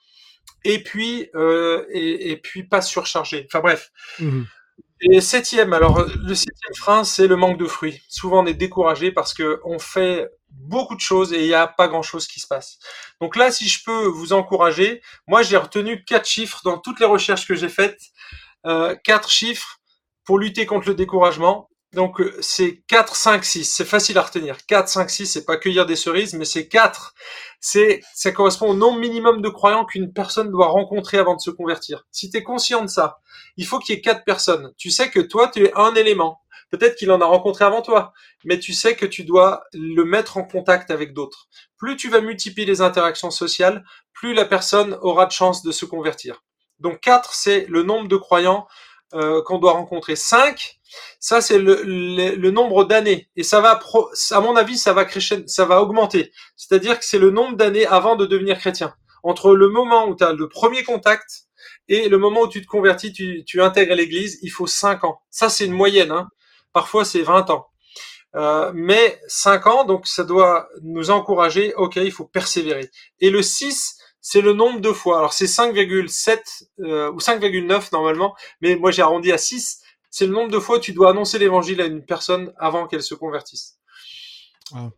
et 0.64 0.82
puis 0.84 1.30
euh, 1.36 1.86
et, 1.90 2.32
et, 2.32 2.38
puis 2.38 2.64
pas 2.64 2.82
surcharger. 2.82 3.46
Enfin 3.48 3.62
bref. 3.62 3.92
Mmh. 4.20 4.44
Et 5.02 5.22
septième, 5.22 5.74
alors 5.74 6.06
le 6.06 6.34
septième 6.34 6.74
frein, 6.76 7.04
c'est 7.04 7.28
le 7.28 7.36
manque 7.36 7.60
de 7.60 7.68
fruits. 7.68 8.02
Souvent, 8.08 8.44
on 8.44 8.48
est 8.48 8.56
découragé 8.56 9.12
parce 9.12 9.34
que 9.34 9.62
on 9.64 9.78
fait 9.78 10.28
beaucoup 10.50 10.96
de 10.96 11.02
choses 11.02 11.34
et 11.34 11.42
il 11.42 11.48
n'y 11.48 11.54
a 11.54 11.68
pas 11.68 11.88
grand-chose 11.88 12.28
qui 12.28 12.40
se 12.40 12.48
passe. 12.48 12.80
Donc 13.22 13.36
là, 13.36 13.52
si 13.52 13.68
je 13.68 13.84
peux 13.84 14.06
vous 14.08 14.34
encourager, 14.34 15.02
moi 15.28 15.44
j'ai 15.44 15.58
retenu 15.58 16.04
quatre 16.04 16.28
chiffres 16.28 16.62
dans 16.64 16.80
toutes 16.80 17.00
les 17.00 17.06
recherches 17.06 17.48
que 17.48 17.56
j'ai 17.56 17.70
faites, 17.70 18.00
euh, 18.66 18.96
quatre 19.04 19.30
chiffres 19.30 19.80
pour 20.24 20.40
lutter 20.40 20.66
contre 20.66 20.90
le 20.90 20.96
découragement. 20.96 21.70
Donc 21.94 22.20
euh, 22.20 22.36
c'est 22.42 22.84
4, 22.88 23.16
5, 23.16 23.46
6. 23.46 23.66
C'est 23.66 23.86
facile 23.86 24.18
à 24.18 24.22
retenir. 24.22 24.58
4, 24.66 24.88
5, 24.88 25.10
6, 25.10 25.28
c'est 25.28 25.46
pas 25.46 25.58
cueillir 25.58 25.86
des 25.86 25.96
cerises, 25.96 26.34
mais 26.34 26.46
c'est 26.46 26.68
4. 26.68 27.14
C'est, 27.60 28.02
ça 28.14 28.32
correspond 28.32 28.70
au 28.70 28.74
nombre 28.74 29.00
minimum 29.00 29.42
de 29.42 29.50
croyants 29.50 29.86
qu'une 29.86 30.12
personne 30.12 30.52
doit 30.52 30.68
rencontrer 30.68 31.18
avant 31.18 31.36
de 31.36 31.42
se 31.42 31.50
convertir. 31.50 32.06
Si 32.12 32.30
tu 32.30 32.38
es 32.38 32.44
conscient 32.44 32.82
de 32.84 32.88
ça, 32.88 33.20
il 33.56 33.66
faut 33.66 33.80
qu'il 33.80 33.96
y 33.96 33.98
ait 33.98 34.02
4 34.02 34.26
personnes. 34.26 34.74
Tu 34.78 34.92
sais 34.92 35.10
que 35.10 35.20
toi, 35.20 35.50
tu 35.50 35.66
es 35.66 35.74
un 35.76 35.96
élément. 35.96 36.42
Peut-être 36.70 36.98
qu'il 36.98 37.12
en 37.12 37.22
a 37.22 37.26
rencontré 37.26 37.64
avant 37.64 37.82
toi, 37.82 38.12
mais 38.44 38.60
tu 38.60 38.74
sais 38.74 38.96
que 38.96 39.06
tu 39.06 39.24
dois 39.24 39.64
le 39.74 40.04
mettre 40.04 40.36
en 40.36 40.44
contact 40.44 40.92
avec 40.92 41.14
d'autres. 41.14 41.48
Plus 41.78 41.96
tu 41.96 42.10
vas 42.10 42.20
multiplier 42.20 42.68
les 42.68 42.82
interactions 42.82 43.32
sociales, 43.32 43.86
plus 44.14 44.34
la 44.34 44.44
personne 44.44 44.98
aura 45.02 45.26
de 45.26 45.32
chance 45.32 45.64
de 45.64 45.72
se 45.72 45.86
convertir. 45.86 46.44
Donc 46.80 47.00
4, 47.00 47.34
c'est 47.34 47.66
le 47.70 47.84
nombre 47.84 48.10
de 48.10 48.18
croyants 48.18 48.68
euh, 49.14 49.42
qu'on 49.44 49.58
doit 49.58 49.74
rencontrer. 49.74 50.16
5, 50.16 50.80
ça 51.20 51.42
c'est 51.42 51.60
le, 51.60 51.82
le, 51.84 52.52
nombre 52.52 52.84
d'années 52.84 53.30
et 53.36 53.44
ça 53.44 53.62
va, 53.62 53.80
à 54.32 54.40
mon 54.42 54.56
avis, 54.56 54.78
ça 54.78 54.94
va 54.94 55.06
crescendo, 55.06 55.48
ça 55.48 55.66
va 55.66 55.82
augmenter. 55.82 56.32
C'est-à-dire 56.56 57.00
que 57.00 57.06
c'est 57.06 57.20
le 57.20 57.32
nombre 57.32 57.56
d'années 57.56 57.86
avant 57.86 58.16
de 58.16 58.26
devenir 58.26 58.58
chrétien. 58.58 58.94
Entre 59.24 59.56
le 59.56 59.70
moment 59.70 60.08
où 60.08 60.16
tu 60.16 60.24
as 60.24 60.34
le 60.34 60.50
premier 60.50 60.84
contact 60.84 61.48
et 61.88 62.10
le 62.10 62.18
moment 62.18 62.42
où 62.42 62.48
tu 62.48 62.62
te 62.62 62.68
convertis, 62.68 63.14
tu, 63.14 63.44
tu 63.46 63.62
intègres 63.62 63.96
l'Église, 63.96 64.40
il 64.42 64.50
faut 64.50 64.68
5 64.68 65.04
ans. 65.04 65.22
Ça 65.30 65.50
c'est 65.50 65.66
une 65.66 65.74
moyenne. 65.74 66.12
Hein. 66.12 66.28
Parfois 66.74 67.06
c'est 67.06 67.22
20 67.22 67.50
ans. 67.50 67.68
Euh, 68.36 68.72
mais 68.76 69.20
5 69.28 69.68
ans, 69.68 69.84
donc 69.86 70.06
ça 70.06 70.24
doit 70.24 70.68
nous 70.84 71.10
encourager, 71.10 71.74
ok, 71.76 71.96
il 71.96 72.12
faut 72.12 72.26
persévérer. 72.26 72.90
Et 73.20 73.30
le 73.30 73.42
6, 73.42 73.97
c'est 74.30 74.42
le 74.42 74.52
nombre 74.52 74.82
de 74.82 74.92
fois. 74.92 75.20
Alors 75.20 75.32
c'est 75.32 75.46
5,7 75.46 76.68
euh, 76.82 77.10
ou 77.14 77.20
5,9 77.20 77.94
normalement, 77.94 78.36
mais 78.60 78.76
moi 78.76 78.92
j'ai 78.92 79.02
arrondi 79.02 79.32
à 79.32 79.38
6. 79.38 79.82
C'est 80.10 80.26
le 80.26 80.34
nombre 80.34 80.52
de 80.52 80.60
fois 80.60 80.80
où 80.80 80.82
tu 80.82 80.92
dois 80.92 81.12
annoncer 81.12 81.40
l'évangile 81.40 81.80
à 81.80 81.86
une 81.86 82.04
personne 82.04 82.52
avant 82.58 82.88
qu'elle 82.88 83.04
se 83.04 83.16
convertisse. 83.16 83.78
Ah. 84.76 84.90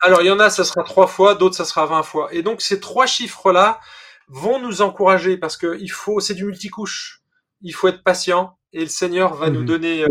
Alors 0.00 0.22
il 0.22 0.26
y 0.26 0.30
en 0.32 0.40
a, 0.40 0.50
ça 0.50 0.64
sera 0.64 0.82
3 0.82 1.06
fois, 1.06 1.36
d'autres 1.36 1.54
ça 1.54 1.64
sera 1.64 1.86
20 1.86 2.02
fois. 2.02 2.34
Et 2.34 2.42
donc 2.42 2.62
ces 2.62 2.80
trois 2.80 3.06
chiffres-là 3.06 3.78
vont 4.26 4.58
nous 4.58 4.82
encourager 4.82 5.36
parce 5.36 5.56
que 5.56 5.78
il 5.80 5.92
faut, 5.92 6.18
c'est 6.18 6.34
du 6.34 6.44
multicouche. 6.44 7.22
Il 7.62 7.74
faut 7.74 7.86
être 7.86 8.02
patient 8.02 8.58
et 8.72 8.80
le 8.80 8.88
Seigneur 8.88 9.34
va 9.34 9.50
nous 9.50 9.60
mhm. 9.60 9.66
donner, 9.66 10.02
euh, 10.02 10.08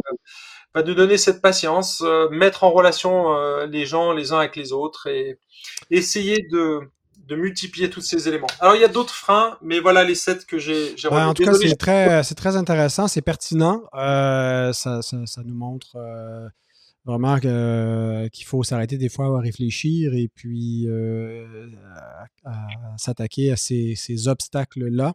va 0.74 0.84
nous 0.84 0.96
donner 0.96 1.18
cette 1.18 1.42
patience, 1.42 2.02
euh, 2.06 2.30
mettre 2.30 2.64
en 2.64 2.72
relation 2.72 3.36
les 3.66 3.86
gens 3.86 4.14
les 4.14 4.32
uns 4.32 4.40
avec 4.40 4.56
les 4.56 4.72
autres 4.72 5.08
et 5.08 5.38
essayer 5.92 6.48
de 6.50 6.80
de 7.28 7.36
multiplier 7.36 7.90
tous 7.90 8.02
ces 8.02 8.28
éléments. 8.28 8.48
Alors 8.60 8.76
il 8.76 8.82
y 8.82 8.86
a 8.86 8.90
d'autres 8.90 9.16
freins, 9.16 9.58
mais 9.62 9.80
voilà 9.80 10.04
les 10.04 10.16
sept 10.16 10.46
que 10.46 10.58
j'ai. 10.58 10.94
Ouais, 11.10 11.22
en 11.22 11.34
tout 11.34 11.44
cas, 11.44 11.54
c'est 11.54 11.76
très, 11.76 12.24
c'est 12.24 12.36
très 12.36 12.56
intéressant, 12.56 13.08
c'est 13.08 13.22
pertinent. 13.22 13.84
Euh, 13.94 14.74
ça, 14.74 15.02
ça, 15.02 15.18
ça, 15.26 15.42
nous 15.46 15.56
montre 15.56 15.96
euh, 15.96 16.50
vraiment 17.06 17.40
qu'il 17.40 18.46
faut 18.46 18.64
s'arrêter 18.64 18.98
des 18.98 19.08
fois 19.08 19.38
à 19.38 19.40
réfléchir 19.40 20.14
et 20.14 20.30
puis 20.34 20.86
euh, 20.88 21.68
à, 22.44 22.68
s'attaquer 22.98 23.54
à 23.54 23.56
ces, 23.56 23.96
ces 23.96 24.28
obstacles-là. 24.28 25.14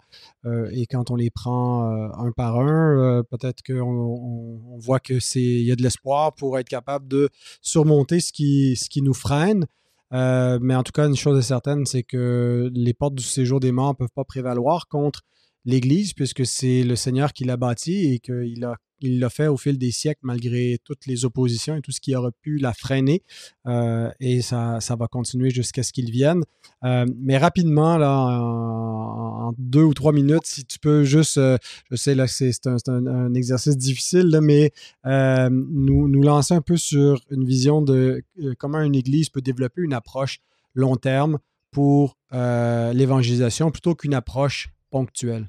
et 0.73 0.87
quand 0.87 1.11
on 1.11 1.17
les 1.17 1.31
prend 1.31 1.91
un 1.93 2.33
par 2.33 2.59
un, 2.59 3.23
peut-être 3.31 3.63
qu'on 3.63 3.83
on, 3.83 4.79
voit 4.79 5.01
que 5.01 5.21
c'est 5.21 5.43
il 5.43 5.65
y 5.65 5.73
a 5.73 5.77
de 5.77 5.83
l'espoir 5.83 6.35
pour 6.35 6.59
être 6.59 6.69
capable 6.69 7.07
de 7.07 7.29
surmonter 7.61 8.21
ce 8.21 8.33
qui, 8.33 8.77
ce 8.77 8.89
qui 8.89 9.03
nous 9.03 9.15
freine. 9.15 9.67
Euh, 10.13 10.59
mais 10.63 10.75
en 10.75 10.83
tout 10.83 10.93
cas, 10.93 11.07
une 11.07 11.17
chose 11.17 11.39
est 11.39 11.49
certaine, 11.49 11.85
c'est 11.87 12.03
que 12.03 12.71
les 12.73 12.95
portes 12.95 13.15
du 13.15 13.25
séjour 13.25 13.61
des 13.61 13.73
morts 13.73 13.91
ne 13.91 13.95
peuvent 13.95 14.15
pas 14.15 14.25
prévaloir 14.25 14.89
contre 14.89 15.21
l'Église, 15.65 16.15
puisque 16.15 16.47
c'est 16.47 16.83
le 16.83 16.97
Seigneur 16.97 17.33
qui 17.33 17.45
l'a 17.45 17.57
bâti 17.57 18.13
et 18.13 18.19
qu'il 18.19 18.65
a 18.65 18.77
il 19.01 19.19
l'a 19.21 19.31
fait 19.31 19.47
au 19.47 19.57
fil 19.57 19.79
des 19.79 19.91
siècles 19.91 20.21
malgré 20.23 20.79
toutes 20.85 21.07
les 21.07 21.25
oppositions 21.25 21.77
et 21.77 21.81
tout 21.81 21.93
ce 21.93 22.01
qui 22.01 22.15
aurait 22.15 22.33
pu 22.43 22.59
la 22.59 22.73
freiner. 22.73 23.23
Euh, 23.67 24.11
et 24.21 24.43
ça, 24.43 24.79
va 24.99 25.07
continuer 25.07 25.51
jusqu'à 25.51 25.83
ce 25.83 25.93
qu'il 25.93 26.11
vienne. 26.11 26.43
Euh, 26.85 27.07
mais 27.17 27.39
rapidement, 27.39 27.97
là, 27.97 28.41
en, 28.41 29.53
deux 29.57 29.83
ou 29.83 29.95
trois 29.95 30.13
minutes, 30.13 30.45
si 30.45 30.65
tu 30.65 30.79
peux 30.79 31.05
juste, 31.05 31.39
euh, 31.39 31.57
je 31.91 31.97
sais 31.97 32.15
là 32.15 32.27
c'est 32.27 32.53
un, 32.67 33.35
exercice 33.35 33.77
difficile, 33.77 34.39
mais 34.43 34.73
nous, 35.05 36.09
nous 36.09 36.23
lancer 36.23 36.55
un 36.55 36.61
peu 36.61 36.77
sur 36.77 37.21
une 37.31 37.45
vision 37.45 37.83
de 37.83 38.23
comment 38.59 38.81
une 38.81 38.95
Église 38.95 39.31
peut 39.31 39.41
développer 39.41 39.83
une 39.83 39.95
approche 39.95 40.41
long 40.75 40.97
terme 40.97 41.39
pour 41.71 42.17
l'évangélisation 42.33 43.71
plutôt 43.71 43.95
qu'une 43.95 44.15
approche 44.15 44.71
ponctuelle. 44.91 45.47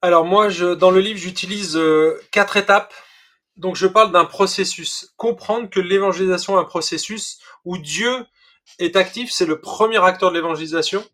Alors 0.00 0.24
moi, 0.24 0.48
je, 0.48 0.74
dans 0.74 0.92
le 0.92 1.00
livre, 1.00 1.18
j'utilise 1.18 1.76
euh, 1.76 2.20
quatre 2.30 2.56
étapes. 2.56 2.94
Donc 3.56 3.74
je 3.74 3.86
parle 3.88 4.12
d'un 4.12 4.24
processus. 4.24 5.12
Comprendre 5.16 5.68
que 5.68 5.80
l'évangélisation 5.80 6.56
est 6.56 6.60
un 6.60 6.64
processus 6.64 7.38
où 7.64 7.78
Dieu 7.78 8.24
est 8.78 8.94
actif, 8.94 9.32
c'est 9.32 9.46
le 9.46 9.60
premier 9.60 10.02
acteur 10.02 10.30
de 10.30 10.36
l'évangélisation. 10.36 11.04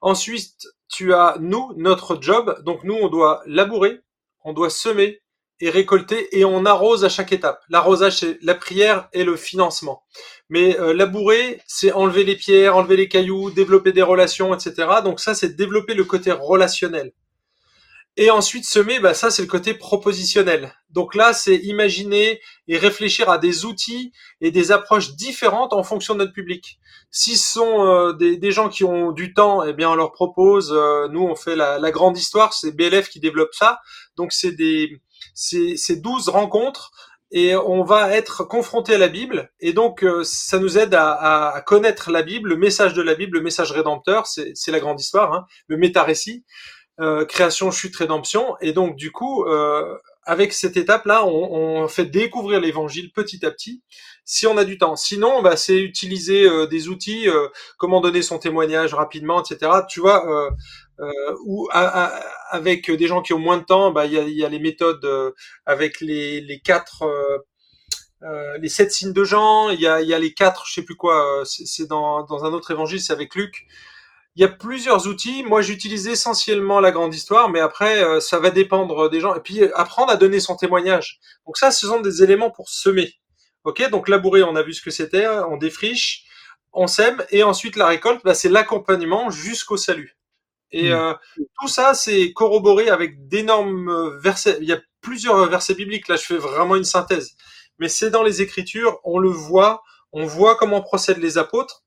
Ensuite, 0.00 0.66
tu 0.88 1.14
as 1.14 1.36
nous, 1.38 1.72
notre 1.76 2.20
job. 2.20 2.60
Donc 2.64 2.82
nous, 2.82 2.94
on 2.94 3.08
doit 3.08 3.42
labourer, 3.46 4.00
on 4.44 4.52
doit 4.52 4.70
semer 4.70 5.22
et 5.60 5.70
récolter 5.70 6.36
et 6.36 6.44
on 6.44 6.66
arrose 6.66 7.04
à 7.04 7.08
chaque 7.08 7.32
étape. 7.32 7.62
L'arrosage, 7.68 8.18
c'est 8.18 8.38
la 8.42 8.56
prière 8.56 9.08
et 9.12 9.22
le 9.22 9.36
financement. 9.36 10.02
Mais 10.48 10.76
euh, 10.80 10.92
labourer, 10.92 11.60
c'est 11.68 11.92
enlever 11.92 12.24
les 12.24 12.34
pierres, 12.34 12.76
enlever 12.76 12.96
les 12.96 13.08
cailloux, 13.08 13.52
développer 13.52 13.92
des 13.92 14.02
relations, 14.02 14.52
etc. 14.52 14.88
Donc 15.04 15.20
ça, 15.20 15.34
c'est 15.36 15.54
développer 15.54 15.94
le 15.94 16.02
côté 16.02 16.32
relationnel. 16.32 17.12
Et 18.18 18.30
ensuite, 18.30 18.66
semer, 18.66 19.00
bah, 19.00 19.14
ça, 19.14 19.30
c'est 19.30 19.40
le 19.40 19.48
côté 19.48 19.72
propositionnel. 19.72 20.74
Donc 20.90 21.14
là, 21.14 21.32
c'est 21.32 21.56
imaginer 21.56 22.40
et 22.68 22.76
réfléchir 22.76 23.30
à 23.30 23.38
des 23.38 23.64
outils 23.64 24.12
et 24.42 24.50
des 24.50 24.70
approches 24.70 25.14
différentes 25.14 25.72
en 25.72 25.82
fonction 25.82 26.12
de 26.12 26.18
notre 26.18 26.34
public. 26.34 26.78
Si 27.10 27.36
ce 27.36 27.52
sont 27.54 27.86
euh, 27.86 28.12
des, 28.12 28.50
gens 28.50 28.68
qui 28.68 28.84
ont 28.84 29.12
du 29.12 29.32
temps, 29.32 29.64
eh 29.64 29.72
bien, 29.72 29.90
on 29.90 29.94
leur 29.94 30.12
propose, 30.12 30.72
euh, 30.72 31.08
nous, 31.08 31.22
on 31.22 31.34
fait 31.34 31.56
la, 31.56 31.90
grande 31.90 32.18
histoire, 32.18 32.52
c'est 32.52 32.72
BLF 32.72 33.08
qui 33.08 33.18
développe 33.18 33.54
ça. 33.54 33.80
Donc, 34.16 34.32
c'est 34.34 34.52
des, 34.52 35.00
c'est 35.34 35.96
12 35.96 36.28
rencontres 36.28 36.90
et 37.30 37.56
on 37.56 37.82
va 37.82 38.14
être 38.14 38.44
confronté 38.44 38.94
à 38.94 38.98
la 38.98 39.08
Bible. 39.08 39.50
Et 39.60 39.72
donc, 39.72 40.04
euh, 40.04 40.22
ça 40.22 40.58
nous 40.58 40.76
aide 40.76 40.92
à, 40.92 41.48
à, 41.48 41.60
connaître 41.62 42.10
la 42.10 42.22
Bible, 42.22 42.50
le 42.50 42.56
message 42.56 42.92
de 42.92 43.00
la 43.00 43.14
Bible, 43.14 43.38
le 43.38 43.42
message 43.42 43.72
rédempteur, 43.72 44.26
c'est 44.26 44.70
la 44.70 44.80
grande 44.80 45.00
histoire, 45.00 45.32
hein, 45.32 45.46
le 45.66 45.78
méta-récit. 45.78 46.44
Euh, 47.00 47.24
création, 47.24 47.70
chute, 47.70 47.96
rédemption. 47.96 48.54
Et 48.60 48.72
donc, 48.72 48.96
du 48.96 49.12
coup, 49.12 49.44
euh, 49.44 49.96
avec 50.24 50.52
cette 50.52 50.76
étape-là, 50.76 51.24
on, 51.26 51.88
fait 51.88 52.04
découvrir 52.04 52.60
l'évangile 52.60 53.10
petit 53.12 53.44
à 53.46 53.50
petit, 53.50 53.82
si 54.26 54.46
on 54.46 54.58
a 54.58 54.64
du 54.64 54.76
temps. 54.76 54.94
Sinon, 54.94 55.40
bah, 55.42 55.56
c'est 55.56 55.78
utiliser 55.78 56.44
euh, 56.44 56.66
des 56.66 56.88
outils, 56.88 57.28
comment 57.78 58.00
donner 58.00 58.20
son 58.22 58.38
témoignage 58.38 58.92
rapidement, 58.94 59.42
etc. 59.42 59.72
Tu 59.88 60.00
vois, 60.00 60.50
ou 61.44 61.68
avec 62.50 62.90
des 62.90 63.06
gens 63.06 63.22
qui 63.22 63.32
ont 63.32 63.38
moins 63.38 63.56
de 63.56 63.64
temps, 63.64 63.90
bah, 63.90 64.04
il 64.06 64.12
y, 64.12 64.44
a, 64.44 64.48
les 64.48 64.58
méthodes 64.58 65.34
avec 65.66 66.00
les, 66.00 66.60
quatre... 66.62 67.04
les 68.60 68.68
sept 68.68 68.92
signes 68.92 69.14
de 69.14 69.24
Jean, 69.24 69.70
il 69.70 69.80
y 69.80 69.86
a, 69.86 70.18
les 70.18 70.34
quatre, 70.34 70.66
je 70.66 70.74
sais 70.74 70.84
plus 70.84 70.96
quoi, 70.96 71.42
c'est 71.44 71.88
dans, 71.88 72.24
dans 72.24 72.44
un 72.44 72.52
autre 72.52 72.70
évangile, 72.70 73.00
c'est 73.00 73.12
avec 73.12 73.34
Luc, 73.34 73.66
il 74.34 74.42
y 74.42 74.44
a 74.44 74.48
plusieurs 74.48 75.06
outils. 75.06 75.42
Moi, 75.42 75.60
j'utilise 75.62 76.08
essentiellement 76.08 76.80
la 76.80 76.90
grande 76.90 77.14
histoire, 77.14 77.50
mais 77.50 77.60
après, 77.60 78.02
euh, 78.02 78.20
ça 78.20 78.38
va 78.38 78.50
dépendre 78.50 79.10
des 79.10 79.20
gens. 79.20 79.34
Et 79.34 79.40
puis, 79.40 79.62
apprendre 79.74 80.10
à 80.10 80.16
donner 80.16 80.40
son 80.40 80.56
témoignage. 80.56 81.20
Donc 81.46 81.56
ça, 81.56 81.70
ce 81.70 81.86
sont 81.86 82.00
des 82.00 82.22
éléments 82.22 82.50
pour 82.50 82.68
semer. 82.68 83.14
Ok, 83.64 83.88
donc 83.90 84.08
labourer, 84.08 84.42
on 84.42 84.56
a 84.56 84.62
vu 84.62 84.72
ce 84.72 84.82
que 84.82 84.90
c'était, 84.90 85.28
on 85.28 85.56
défriche, 85.56 86.24
on 86.72 86.86
sème, 86.86 87.24
et 87.30 87.44
ensuite 87.44 87.76
la 87.76 87.86
récolte, 87.86 88.22
bah, 88.24 88.34
c'est 88.34 88.48
l'accompagnement 88.48 89.30
jusqu'au 89.30 89.76
salut. 89.76 90.16
Et 90.72 90.90
hmm. 90.90 90.94
euh, 90.94 91.14
tout 91.60 91.68
ça, 91.68 91.94
c'est 91.94 92.32
corroboré 92.32 92.88
avec 92.88 93.28
d'énormes 93.28 94.18
versets. 94.18 94.58
Il 94.60 94.66
y 94.66 94.72
a 94.72 94.80
plusieurs 95.02 95.46
versets 95.48 95.74
bibliques. 95.74 96.08
Là, 96.08 96.16
je 96.16 96.22
fais 96.22 96.38
vraiment 96.38 96.76
une 96.76 96.84
synthèse. 96.84 97.36
Mais 97.78 97.88
c'est 97.88 98.10
dans 98.10 98.22
les 98.22 98.40
Écritures, 98.40 98.98
on 99.04 99.18
le 99.18 99.28
voit, 99.28 99.82
on 100.12 100.24
voit 100.24 100.56
comment 100.56 100.80
procèdent 100.80 101.18
les 101.18 101.36
apôtres 101.36 101.82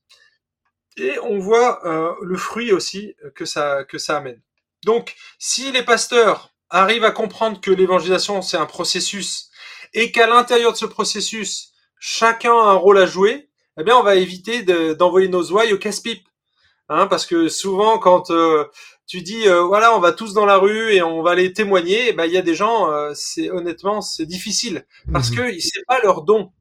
et 0.98 1.20
on 1.20 1.40
voit 1.40 1.86
euh, 1.86 2.14
le 2.22 2.38
fruit 2.38 2.72
aussi 2.72 3.16
que 3.36 3.46
ça, 3.46 3.84
que 3.84 3.98
ça 3.98 4.18
amène. 4.18 4.42
Donc, 4.84 5.16
si 5.40 5.72
les 5.72 5.84
pasteurs 5.84 6.52
arrivent 6.70 7.04
à 7.04 7.12
comprendre 7.12 7.60
que 7.60 7.72
l'évangélisation, 7.72 8.42
c'est 8.42 8.58
un 8.58 8.66
processus, 8.66 9.50
et 9.94 10.12
qu'à 10.12 10.28
l'intérieur 10.28 10.72
de 10.72 10.78
ce 10.78 10.86
processus, 10.86 11.72
chacun 12.00 12.52
a 12.52 12.72
un 12.72 12.74
rôle 12.74 12.98
à 12.98 13.06
jouer, 13.06 13.50
eh 13.80 13.84
bien, 13.84 13.98
on 13.98 14.04
va 14.04 14.16
éviter 14.16 14.64
d'envoyer 14.96 15.28
nos 15.28 15.52
ouailles 15.52 15.74
au 15.74 15.78
casse-pipe. 15.78 16.28
Hein, 16.88 17.08
parce 17.08 17.26
que 17.26 17.50
souvent, 17.50 17.98
quand 17.98 18.30
euh, 18.30 18.66
tu 19.08 19.22
dis, 19.22 19.48
euh, 19.48 19.64
voilà, 19.64 19.96
on 19.96 20.00
va 20.00 20.12
tous 20.12 20.34
dans 20.34 20.46
la 20.46 20.58
rue 20.58 20.94
et 20.94 21.02
on 21.02 21.24
va 21.24 21.32
aller 21.32 21.52
témoigner, 21.52 22.10
eh 22.10 22.14
ben, 22.14 22.26
il 22.26 22.32
y 22.32 22.38
a 22.38 22.44
des 22.44 22.56
gens, 22.56 22.90
c'est 23.16 23.50
honnêtement, 23.50 24.02
c'est 24.02 24.26
difficile, 24.26 24.86
parce 25.12 25.32
mmh. 25.32 25.36
que 25.36 25.60
c'est 25.60 25.86
pas 25.88 26.00
leur 26.02 26.22
don. 26.22 26.52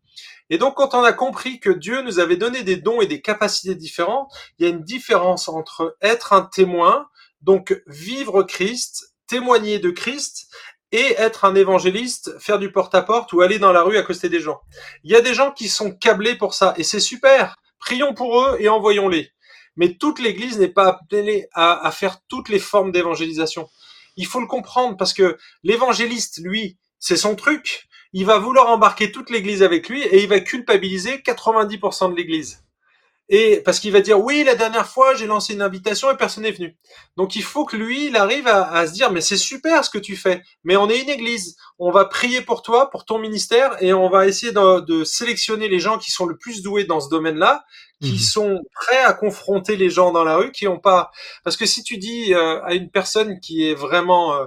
Et 0.51 0.59
donc, 0.59 0.74
quand 0.74 0.95
on 0.95 1.03
a 1.03 1.12
compris 1.12 1.59
que 1.61 1.70
Dieu 1.70 2.03
nous 2.03 2.18
avait 2.18 2.36
donné 2.36 2.62
des 2.62 2.76
dons 2.76 3.01
et 3.01 3.07
des 3.07 3.22
capacités 3.22 3.74
différentes, 3.74 4.30
il 4.59 4.66
y 4.66 4.68
a 4.68 4.72
une 4.72 4.82
différence 4.82 5.49
entre 5.49 5.97
être 6.03 6.32
un 6.32 6.42
témoin, 6.42 7.09
donc 7.40 7.80
vivre 7.86 8.42
Christ, 8.42 9.14
témoigner 9.26 9.78
de 9.78 9.90
Christ, 9.90 10.49
et 10.92 11.14
être 11.18 11.45
un 11.45 11.57
évangéliste, 11.57 12.38
faire 12.38 12.61
du 12.61 12.70
porte-à-porte 12.70 13.32
ou 13.32 13.40
aller 13.40 13.59
dans 13.59 13.72
la 13.72 13.82
rue 13.82 13.97
à 13.97 14.03
côté 14.03 14.28
des 14.28 14.38
gens. 14.38 14.61
Il 15.03 15.11
y 15.11 15.16
a 15.16 15.20
des 15.20 15.34
gens 15.34 15.51
qui 15.51 15.68
sont 15.68 15.90
câblés 15.90 16.36
pour 16.36 16.55
ça 16.55 16.72
et 16.76 16.84
c'est 16.84 17.01
super. 17.01 17.57
Prions 17.80 18.14
pour 18.14 18.40
eux 18.40 18.57
et 18.61 18.68
envoyons-les. 18.68 19.32
Mais 19.74 19.95
toute 19.95 20.20
l'Église 20.20 20.57
n'est 20.57 20.68
pas 20.68 20.86
appelée 20.86 21.49
à, 21.53 21.84
à 21.84 21.90
faire 21.90 22.18
toutes 22.28 22.49
les 22.49 22.61
formes 22.61 22.92
d'évangélisation. 22.92 23.68
Il 24.16 24.26
faut 24.26 24.40
le 24.40 24.47
comprendre 24.47 24.97
parce 24.97 25.12
que 25.12 25.36
l'évangéliste, 25.64 26.40
lui, 26.45 26.78
c'est 27.01 27.16
son 27.16 27.34
truc. 27.34 27.88
Il 28.14 28.24
va 28.24 28.38
vouloir 28.38 28.68
embarquer 28.68 29.12
toute 29.12 29.28
l'Église 29.28 29.62
avec 29.62 29.88
lui 29.88 30.02
et 30.02 30.22
il 30.22 30.28
va 30.28 30.40
culpabiliser 30.40 31.18
90% 31.18 32.12
de 32.12 32.16
l'Église. 32.16 32.64
Et 33.28 33.62
parce 33.64 33.80
qu'il 33.80 33.90
va 33.90 34.00
dire 34.00 34.22
oui, 34.22 34.44
la 34.44 34.54
dernière 34.54 34.86
fois 34.86 35.14
j'ai 35.14 35.26
lancé 35.26 35.54
une 35.54 35.62
invitation 35.62 36.10
et 36.10 36.16
personne 36.16 36.42
n'est 36.44 36.52
venu. 36.52 36.76
Donc 37.16 37.36
il 37.36 37.42
faut 37.42 37.64
que 37.64 37.76
lui, 37.76 38.06
il 38.06 38.16
arrive 38.16 38.46
à, 38.46 38.86
se 38.86 38.92
dire 38.92 39.10
mais 39.10 39.22
c'est 39.22 39.38
super 39.38 39.84
ce 39.84 39.90
que 39.90 39.98
tu 39.98 40.14
fais. 40.14 40.42
Mais 40.62 40.76
on 40.76 40.90
est 40.90 41.00
une 41.00 41.08
église, 41.08 41.56
on 41.78 41.90
va 41.90 42.04
prier 42.04 42.42
pour 42.42 42.62
toi, 42.62 42.90
pour 42.90 43.04
ton 43.06 43.18
ministère, 43.18 43.82
et 43.82 43.94
on 43.94 44.10
va 44.10 44.26
essayer 44.26 44.52
de, 44.52 45.04
sélectionner 45.04 45.68
les 45.68 45.80
gens 45.80 45.98
qui 45.98 46.10
sont 46.10 46.26
le 46.26 46.36
plus 46.36 46.62
doués 46.62 46.84
dans 46.84 47.00
ce 47.00 47.08
domaine-là, 47.08 47.64
qui 48.02 48.12
mhm. 48.12 48.18
sont 48.18 48.60
prêts 48.74 49.02
à 49.02 49.14
confronter 49.14 49.76
les 49.76 49.88
gens 49.88 50.12
dans 50.12 50.24
la 50.24 50.36
rue, 50.36 50.52
qui 50.52 50.68
ont 50.68 50.78
pas. 50.78 51.10
Parce 51.44 51.56
que 51.56 51.64
si 51.64 51.82
tu 51.82 51.96
dis 51.96 52.34
euh, 52.34 52.62
à 52.62 52.74
une 52.74 52.90
personne 52.90 53.40
qui 53.40 53.66
est 53.66 53.74
vraiment 53.74 54.34
euh, 54.34 54.44
euh, 54.44 54.46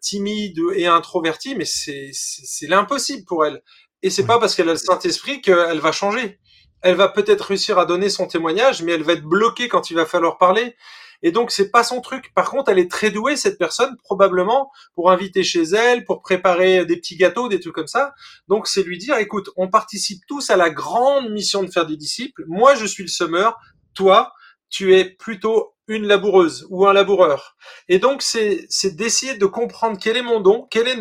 timide 0.00 0.58
et 0.74 0.86
introvertie, 0.86 1.54
mais 1.54 1.64
c'est 1.64 2.10
c'est 2.12 2.66
l'impossible 2.66 3.24
pour 3.24 3.44
elle. 3.44 3.62
Et 4.02 4.10
c'est 4.10 4.26
pas 4.26 4.38
parce 4.38 4.54
qu'elle 4.54 4.68
a 4.68 4.72
le 4.72 4.78
Saint 4.78 4.98
Esprit 5.00 5.40
qu'elle 5.40 5.80
va 5.80 5.92
changer 5.92 6.38
elle 6.84 6.96
va 6.96 7.08
peut-être 7.08 7.46
réussir 7.46 7.78
à 7.78 7.86
donner 7.86 8.10
son 8.10 8.26
témoignage, 8.26 8.82
mais 8.82 8.92
elle 8.92 9.02
va 9.02 9.14
être 9.14 9.24
bloquée 9.24 9.68
quand 9.68 9.90
il 9.90 9.94
va 9.94 10.04
falloir 10.04 10.36
parler. 10.36 10.76
Et 11.22 11.32
donc 11.32 11.50
c'est 11.50 11.70
pas 11.70 11.82
son 11.82 12.02
truc. 12.02 12.34
Par 12.34 12.50
contre, 12.50 12.70
elle 12.70 12.78
est 12.78 12.90
très 12.90 13.10
douée 13.10 13.36
cette 13.36 13.56
personne 13.56 13.96
probablement 14.04 14.70
pour 14.94 15.10
inviter 15.10 15.42
chez 15.42 15.62
elle, 15.62 16.04
pour 16.04 16.20
préparer 16.20 16.84
des 16.84 16.98
petits 16.98 17.16
gâteaux, 17.16 17.48
des 17.48 17.58
trucs 17.58 17.74
comme 17.74 17.86
ça. 17.86 18.12
Donc 18.48 18.68
c'est 18.68 18.82
lui 18.82 18.98
dire 18.98 19.16
écoute, 19.16 19.48
on 19.56 19.68
participe 19.68 20.20
tous 20.28 20.50
à 20.50 20.58
la 20.58 20.68
grande 20.68 21.30
mission 21.30 21.62
de 21.62 21.70
faire 21.70 21.86
des 21.86 21.96
disciples. 21.96 22.44
Moi 22.48 22.74
je 22.74 22.84
suis 22.84 23.02
le 23.02 23.08
semeur, 23.08 23.56
toi 23.94 24.34
tu 24.68 24.94
es 24.94 25.06
plutôt 25.06 25.73
une 25.88 26.06
laboureuse 26.06 26.66
ou 26.70 26.86
un 26.86 26.92
laboureur. 26.92 27.56
Et 27.88 27.98
donc 27.98 28.22
c'est 28.22 28.68
d'essayer 28.96 29.36
de 29.36 29.46
comprendre 29.46 29.98
quel 30.00 30.16
est 30.16 30.22
mon 30.22 30.40
don, 30.40 30.66
quel 30.70 30.88
est 30.88 30.98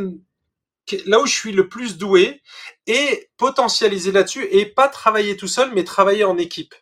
là 1.06 1.22
où 1.22 1.26
je 1.26 1.34
suis 1.34 1.54
le 1.54 1.70
plus 1.70 1.98
doué 1.98 2.42
et 2.88 3.30
potentialiser 3.38 4.12
là-dessus 4.12 4.46
et 4.52 4.66
pas 4.66 4.88
travailler 4.88 5.38
tout 5.38 5.48
seul, 5.48 5.72
mais 5.74 5.84
travailler 5.84 6.24
en 6.24 6.38
équipe. 6.38 6.76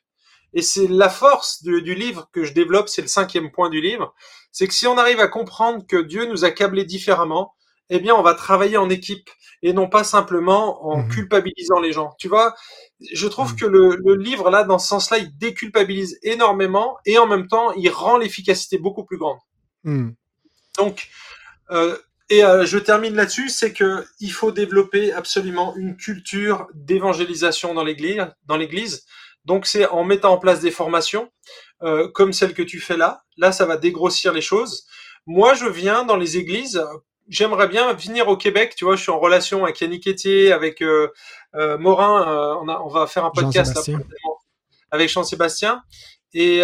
Et 0.54 0.62
c'est 0.62 0.88
la 0.88 1.10
force 1.10 1.64
du, 1.64 1.96
livre 1.96 2.30
que 2.34 2.44
je 2.44 2.54
développe, 2.54 2.90
c'est 2.90 3.02
le 3.02 3.08
cinquième 3.08 3.52
point 3.52 3.70
du 3.70 3.80
livre, 3.80 4.14
c'est 4.52 4.68
que 4.68 4.74
si 4.74 4.86
on 4.86 4.98
arrive 4.98 5.20
à 5.20 5.28
comprendre 5.28 5.86
que 5.88 6.02
Dieu 6.02 6.26
nous 6.26 6.44
a 6.44 6.52
câblés 6.52 6.84
différemment, 6.84 7.54
eh 7.92 8.00
bien, 8.00 8.16
on 8.16 8.24
va 8.24 8.34
travailler 8.34 8.78
en 8.78 8.90
équipe 8.90 9.30
et 9.62 9.74
non 9.74 9.88
pas 9.88 10.04
simplement 10.04 10.88
en 10.88 11.04
mhm. 11.04 11.10
culpabilisant 11.10 11.80
les 11.80 11.92
gens. 11.92 12.16
Tu 12.18 12.28
vois, 12.28 12.56
je 13.14 13.28
trouve 13.28 13.52
mhm. 13.52 13.60
que 13.60 13.66
le, 13.66 14.16
livre, 14.16 14.50
là, 14.50 14.64
dans 14.64 14.80
ce 14.80 14.88
sens-là, 14.88 15.20
il 15.20 15.38
déculpabilise 15.38 16.18
énormément 16.24 16.98
et 17.06 17.18
en 17.18 17.28
même 17.28 17.48
temps, 17.48 17.72
il 17.74 17.90
rend 17.90 18.18
l'efficacité 18.18 18.78
beaucoup 18.78 19.04
plus 19.04 19.18
grande. 19.18 19.38
Mhm. 19.84 20.16
Donc, 20.78 21.10
euh, 21.70 21.98
et 22.30 22.46
euh, 22.46 22.66
je 22.66 22.78
termine 22.78 23.14
là-dessus, 23.14 23.50
c'est 23.50 23.74
que 23.74 24.06
il 24.22 24.32
faut 24.32 24.54
développer 24.54 25.12
absolument 25.12 25.76
une 25.76 25.98
culture 25.98 26.68
d'évangélisation 26.74 27.74
dans 27.74 27.84
l'Église. 27.84 28.26
Dans 28.46 28.56
l'Église, 28.56 29.06
donc 29.44 29.66
c'est 29.66 29.86
en 29.86 30.06
mettant 30.06 30.32
en 30.34 30.38
place 30.38 30.62
des 30.62 30.72
formations 30.72 31.30
euh, 31.84 32.08
comme 32.08 32.32
celle 32.32 32.54
que 32.54 32.62
tu 32.62 32.80
fais 32.80 32.96
là. 32.96 33.24
Là, 33.36 33.52
ça 33.52 33.66
va 33.66 33.76
dégrossir 33.76 34.32
les 34.32 34.42
choses. 34.42 34.86
Moi, 35.26 35.56
je 35.56 35.66
viens 35.66 36.06
dans 36.06 36.16
les 36.16 36.38
églises. 36.38 36.82
J'aimerais 37.30 37.68
bien 37.68 37.94
venir 37.94 38.28
au 38.28 38.38
Québec. 38.38 38.74
Tu 38.76 38.86
vois, 38.86 38.96
je 38.96 39.04
suis 39.04 39.12
en 39.12 39.20
relation 39.20 39.64
avec 39.64 39.80
Yannick 39.80 40.08
Etier, 40.08 40.52
avec 40.52 40.82
euh, 40.82 41.10
euh 41.56 41.78
Morin. 41.78 42.28
Euh, 42.28 42.56
on, 42.62 42.68
a, 42.68 42.80
on 42.80 42.90
va 42.90 43.08
faire 43.08 43.26
un 43.26 43.32
podcast 43.32 43.76
là, 43.76 43.98
avec 44.92 45.10
Jean-Sébastien. 45.10 45.84
Et 46.34 46.62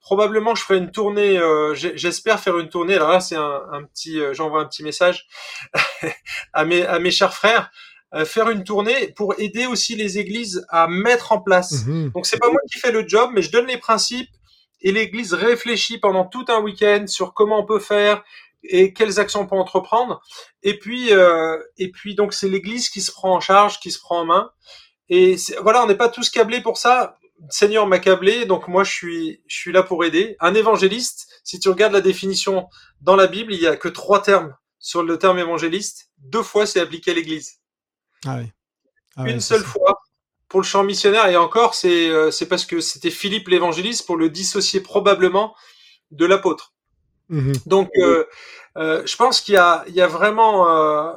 probablement, 0.00 0.54
je 0.54 0.62
ferai 0.62 0.78
une 0.78 0.90
tournée. 0.90 1.38
J'espère 1.74 2.40
faire 2.40 2.58
une 2.58 2.68
tournée. 2.68 2.94
Alors 2.94 3.10
là, 3.10 3.20
c'est 3.20 3.36
un, 3.36 3.62
un, 3.72 3.84
petit. 3.84 4.20
J'envoie 4.32 4.60
un 4.60 4.66
petit 4.66 4.82
message 4.82 5.26
à 6.52 6.64
mes 6.64 6.84
à 6.84 6.98
mes 6.98 7.10
chers 7.10 7.34
frères. 7.34 7.70
Faire 8.24 8.50
une 8.50 8.64
tournée 8.64 9.08
pour 9.16 9.34
aider 9.38 9.66
aussi 9.66 9.96
les 9.96 10.18
églises 10.18 10.66
à 10.68 10.86
mettre 10.88 11.32
en 11.32 11.40
place. 11.40 11.86
Mhm. 11.86 12.10
Donc 12.10 12.26
c'est 12.26 12.38
pas 12.38 12.50
moi 12.50 12.60
qui 12.70 12.78
fais 12.78 12.92
le 12.92 13.06
job, 13.06 13.30
mais 13.34 13.42
je 13.42 13.50
donne 13.50 13.66
les 13.66 13.78
principes 13.78 14.28
et 14.82 14.92
l'église 14.92 15.34
réfléchit 15.34 15.98
pendant 15.98 16.24
tout 16.24 16.44
un 16.48 16.60
week-end 16.60 17.04
sur 17.06 17.34
comment 17.34 17.60
on 17.60 17.66
peut 17.66 17.78
faire 17.78 18.22
et 18.64 18.92
quelles 18.92 19.18
actions 19.18 19.40
on 19.40 19.46
peut 19.46 19.56
entreprendre. 19.56 20.20
Et 20.62 20.78
puis 20.78 21.10
et 21.10 21.90
puis 21.90 22.14
donc 22.14 22.32
c'est 22.32 22.48
l'église 22.48 22.88
qui 22.88 23.00
se 23.00 23.10
prend 23.10 23.34
en 23.34 23.40
charge, 23.40 23.80
qui 23.80 23.90
se 23.90 23.98
prend 23.98 24.20
en 24.20 24.24
main. 24.24 24.50
Et 25.08 25.36
voilà, 25.60 25.82
on 25.82 25.86
n'est 25.86 25.96
pas 25.96 26.08
tous 26.08 26.30
câblés 26.30 26.62
pour 26.62 26.78
ça. 26.78 27.18
Seigneur 27.48 27.86
m'a 27.86 27.98
câblé, 27.98 28.46
donc 28.46 28.68
moi 28.68 28.84
je 28.84 28.92
suis, 28.92 29.42
je 29.46 29.56
suis 29.56 29.72
là 29.72 29.82
pour 29.82 30.04
aider. 30.04 30.36
Un 30.40 30.54
évangéliste, 30.54 31.28
si 31.44 31.58
tu 31.58 31.68
regardes 31.68 31.92
la 31.92 32.00
définition 32.00 32.68
dans 33.00 33.16
la 33.16 33.26
Bible, 33.26 33.52
il 33.52 33.60
y 33.60 33.66
a 33.66 33.76
que 33.76 33.88
trois 33.88 34.22
termes 34.22 34.54
sur 34.78 35.02
le 35.02 35.18
terme 35.18 35.38
évangéliste. 35.38 36.10
Deux 36.18 36.42
fois, 36.42 36.66
c'est 36.66 36.80
appliqué 36.80 37.10
à 37.10 37.14
l'Église. 37.14 37.60
Ah 38.26 38.38
oui. 38.38 38.50
Ah 39.16 39.28
Une 39.28 39.40
seule 39.40 39.62
fois 39.62 40.00
pour 40.48 40.60
le 40.60 40.66
champ 40.66 40.84
missionnaire, 40.84 41.26
et 41.26 41.36
encore, 41.36 41.74
c'est 41.74 42.08
euh, 42.08 42.30
c'est 42.30 42.46
parce 42.46 42.66
que 42.66 42.80
c'était 42.80 43.10
Philippe 43.10 43.48
l'évangéliste 43.48 44.06
pour 44.06 44.16
le 44.16 44.28
dissocier 44.28 44.80
probablement 44.80 45.54
de 46.10 46.26
l'apôtre. 46.26 46.71
Mhm. 47.32 47.54
Donc, 47.66 47.90
euh, 47.98 48.24
euh, 48.78 49.02
je 49.06 49.16
pense 49.16 49.40
qu'il 49.40 49.54
y 49.54 49.92
y 49.92 50.00
a 50.02 50.06
vraiment, 50.06 50.68
euh, 50.68 51.12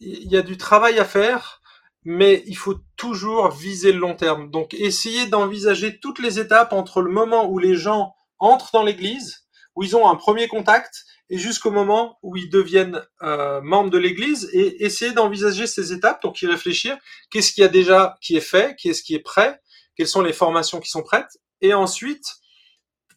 il 0.00 0.30
y 0.32 0.38
a 0.38 0.42
du 0.42 0.56
travail 0.56 0.98
à 0.98 1.04
faire 1.04 1.60
mais 2.08 2.44
il 2.46 2.56
faut 2.56 2.76
toujours 2.96 3.50
viser 3.50 3.92
le 3.92 3.98
long 3.98 4.14
terme. 4.14 4.48
Donc, 4.52 4.74
essayer 4.74 5.26
d'envisager 5.26 5.98
toutes 5.98 6.20
les 6.20 6.38
étapes 6.38 6.72
entre 6.72 7.02
le 7.02 7.10
moment 7.10 7.50
où 7.50 7.58
les 7.58 7.74
gens 7.74 8.14
entrent 8.38 8.70
dans 8.72 8.84
l'église, 8.84 9.44
où 9.74 9.82
ils 9.82 9.96
ont 9.96 10.08
un 10.08 10.14
premier 10.14 10.46
contact, 10.48 11.04
et 11.30 11.38
jusqu'au 11.38 11.72
moment 11.72 12.18
où 12.22 12.36
ils 12.36 12.48
deviennent 12.48 13.02
euh, 13.22 13.60
membres 13.60 13.90
de 13.90 13.98
l'église, 13.98 14.48
et 14.52 14.84
essayer 14.84 15.12
d'envisager 15.12 15.66
ces 15.66 15.92
étapes, 15.92 16.22
donc 16.22 16.40
y 16.42 16.46
réfléchir, 16.46 16.96
qu'est-ce 17.30 17.52
qu'il 17.52 17.62
y 17.62 17.66
a 17.66 17.68
déjà 17.70 18.16
qui 18.22 18.36
est 18.36 18.40
fait, 18.40 18.76
qu'est-ce 18.80 19.02
qui 19.02 19.16
est 19.16 19.20
prêt, 19.20 19.60
quelles 19.96 20.06
sont 20.06 20.22
les 20.22 20.32
formations 20.32 20.80
qui 20.80 20.90
sont 20.90 21.02
prêtes, 21.02 21.38
et 21.60 21.74
ensuite 21.74 22.36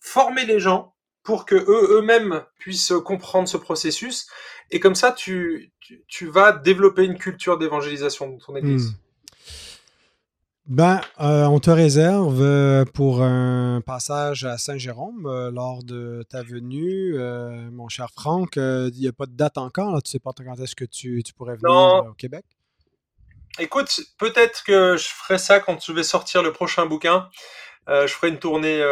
former 0.02 0.46
les 0.46 0.60
gens 0.60 0.96
pour 1.30 1.46
que 1.46 1.54
eux 1.54 2.00
eux-mêmes 2.00 2.44
puissent 2.58 2.92
comprendre 3.06 3.48
ce 3.48 3.58
processus 3.58 4.26
et 4.72 4.80
comme 4.80 4.96
ça 4.96 5.12
tu, 5.12 5.72
tu, 6.08 6.28
vas 6.28 6.52
développer 6.52 7.04
une 7.04 7.20
culture 7.20 7.60
d'évangélisation 7.60 8.32
dans 8.32 8.40
ton 8.40 8.56
église. 8.56 8.88
Hmm. 8.88 8.96
Ben, 10.66 11.02
euh, 11.20 11.46
on 11.46 11.60
te 11.60 11.70
réserve 11.70 12.42
euh, 12.42 12.84
pour 12.84 13.22
un 13.22 13.80
passage 13.86 14.44
à 14.44 14.58
Saint-Jérôme 14.58 15.28
euh, 15.28 15.52
lors 15.52 15.84
de 15.84 16.26
ta 16.32 16.42
venue, 16.42 17.14
mon 17.72 17.90
cher 17.90 18.08
Franck. 18.12 18.56
Il 18.56 18.92
n'y 18.96 19.08
a 19.08 19.14
pas 19.14 19.28
de 19.28 19.36
date 19.36 19.60
encore, 19.60 19.94
là. 19.94 20.02
tu 20.02 20.10
sais 20.10 20.18
pas 20.18 20.32
quand 20.36 20.60
est-ce 20.60 20.76
que 20.76 20.86
tu, 20.86 21.22
tu 21.22 21.34
pourrais 21.36 21.58
venir 21.58 22.08
au 22.10 22.14
Québec? 22.14 22.46
Écoute, 23.60 24.00
peut-être 24.18 24.64
que 24.64 24.98
je 24.98 25.10
ferai 25.10 25.38
ça 25.38 25.60
quand 25.60 25.80
je 25.80 25.94
vais 25.94 26.02
sortir 26.02 26.42
le 26.42 26.54
prochain 26.54 26.88
bouquin. 26.88 27.30
je 27.88 28.08
ferai 28.08 28.30
une 28.30 28.40
tournée 28.40 28.84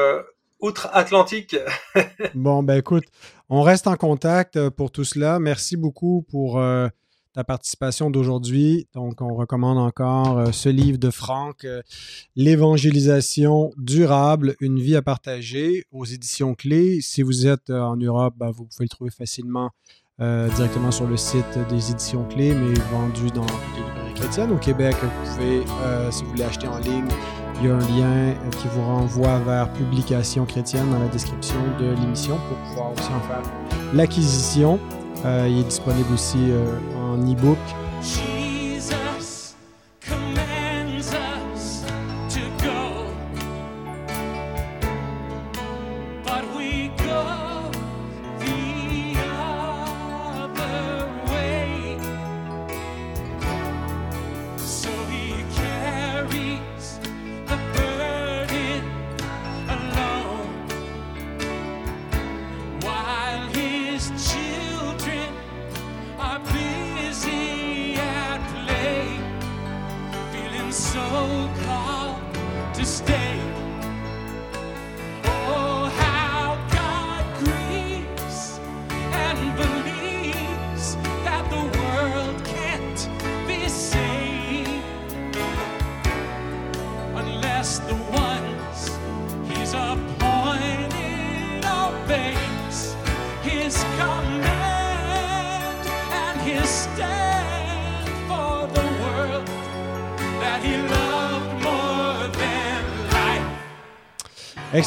outre-Atlantique. 0.60 1.56
bon, 2.36 2.64
ben 2.64 2.78
écoute, 2.78 3.06
on 3.50 3.62
reste 3.62 3.88
en 3.88 3.96
contact 3.96 4.58
euh, 4.58 4.70
pour 4.70 4.92
tout 4.92 5.04
cela. 5.04 5.40
Merci 5.40 5.78
beaucoup 5.78 6.26
pour 6.30 6.60
euh, 6.60 6.88
ta 7.34 7.44
participation 7.44 8.10
d'aujourd'hui. 8.10 8.88
Donc, 8.94 9.22
on 9.22 9.36
recommande 9.36 9.78
encore 9.78 10.40
euh, 10.40 10.52
ce 10.52 10.70
livre 10.70 10.98
de 10.98 11.10
Franck, 11.10 11.66
L'évangélisation 12.36 13.72
durable, 13.78 14.56
une 14.60 14.80
vie 14.80 14.96
à 14.96 15.02
partager 15.02 15.86
aux 15.92 16.06
éditions 16.06 16.56
clés. 16.56 17.00
Si 17.02 17.22
vous 17.22 17.48
êtes 17.48 17.70
en 17.70 17.96
Europe, 17.96 18.34
ben, 18.38 18.52
vous 18.52 18.66
pouvez 18.66 18.86
le 18.86 18.90
trouver 18.90 19.12
facilement 19.12 19.72
directement 20.20 20.90
sur 20.90 21.06
le 21.06 21.16
site 21.16 21.46
des 21.70 21.92
éditions 21.92 22.28
clés, 22.28 22.52
mais 22.52 22.74
vendu 22.92 23.30
dans 23.30 23.46
les 23.46 23.84
librairies 23.84 24.14
chrétiennes. 24.16 24.52
Au 24.52 24.58
Québec, 24.58 24.96
vous 25.00 25.32
pouvez, 25.32 25.64
si 26.12 26.24
vous 26.24 26.32
voulez 26.32 26.44
acheter 26.44 26.68
en 26.68 26.80
ligne, 26.80 27.08
il 27.60 27.68
y 27.68 27.72
a 27.72 27.76
un 27.76 27.80
lien 27.80 28.36
qui 28.60 28.68
vous 28.68 28.84
renvoie 28.84 29.40
vers 29.40 29.70
Publication 29.74 30.46
chrétienne 30.46 30.90
dans 30.92 31.00
la 31.00 31.08
description 31.08 31.56
de 31.80 31.96
l'émission 32.00 32.38
pour 32.48 32.58
pouvoir 32.70 32.92
aussi 32.92 33.10
en 33.14 33.22
faire 33.22 33.42
l'acquisition. 33.94 34.80
Euh, 35.26 35.48
il 35.50 35.60
est 35.60 35.64
disponible 35.64 36.14
aussi 36.14 36.38
euh, 36.38 36.78
en 36.96 37.18
e-book. 37.18 37.58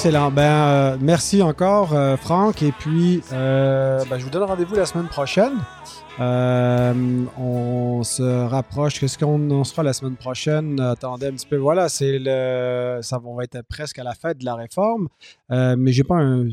Excellent. 0.03 0.31
Ben, 0.31 0.43
euh, 0.43 0.97
merci 0.99 1.43
encore, 1.43 1.93
euh, 1.93 2.17
Franck. 2.17 2.63
Et 2.63 2.73
puis, 2.73 3.21
euh, 3.35 4.03
ben, 4.09 4.17
je 4.17 4.25
vous 4.25 4.31
donne 4.31 4.45
rendez-vous 4.45 4.75
la 4.75 4.87
semaine 4.87 5.09
prochaine. 5.09 5.53
On 6.19 8.03
se 8.03 8.47
rapproche. 8.47 8.99
Qu'est-ce 8.99 9.19
qu'on 9.19 9.63
sera 9.63 9.83
la 9.83 9.93
semaine 9.93 10.17
prochaine? 10.17 10.81
Attendez 10.81 11.27
un 11.27 11.33
petit 11.33 11.47
peu. 11.47 11.59
Voilà, 11.59 11.91
c'est 11.91 12.19
le. 12.19 13.01
Ça 13.03 13.19
va 13.19 13.45
être 13.45 13.61
presque 13.69 13.99
à 13.99 14.03
la 14.03 14.15
fête 14.15 14.39
de 14.39 14.47
la 14.47 14.55
réforme. 14.55 15.09
Mais 15.51 15.93
j'ai 15.93 16.05
pas 16.05 16.17
un, 16.17 16.49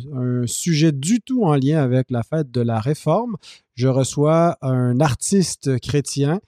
sujet 0.45 0.91
du 0.91 1.21
tout 1.21 1.45
en 1.45 1.55
lien 1.55 1.81
avec 1.81 2.11
la 2.11 2.23
fête 2.23 2.51
de 2.51 2.59
la 2.59 2.81
réforme. 2.81 3.37
Je 3.75 3.87
reçois 3.87 4.57
un 4.61 4.99
artiste 4.99 5.79
chrétien 5.79 6.41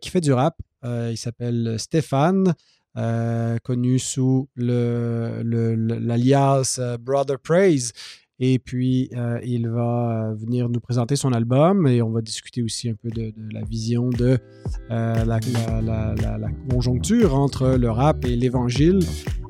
qui 0.00 0.08
fait 0.08 0.20
du 0.20 0.32
rap. 0.32 0.56
il 0.84 1.18
s'appelle 1.18 1.80
Stéphane. 1.80 2.54
Connu 3.62 3.98
sous 3.98 4.48
l'alias 4.56 5.42
le, 6.78 6.96
Brother 6.98 7.38
Praise. 7.38 7.92
Et 8.40 8.58
puis, 8.58 9.10
euh, 9.16 9.38
il 9.44 9.68
va 9.68 10.30
euh, 10.30 10.34
venir 10.34 10.68
nous 10.68 10.80
présenter 10.80 11.14
son 11.14 11.32
album 11.32 11.86
et 11.86 12.02
on 12.02 12.10
va 12.10 12.20
discuter 12.20 12.64
aussi 12.64 12.90
un 12.90 12.94
peu 13.00 13.08
de, 13.08 13.32
la 13.52 13.62
vision 13.62 14.10
de 14.10 14.38
euh, 14.90 15.24
la, 15.24 15.38
conjoncture 16.68 17.36
entre 17.36 17.76
le 17.78 17.90
rap 17.90 18.24
et 18.24 18.34
l'évangile. 18.34 18.98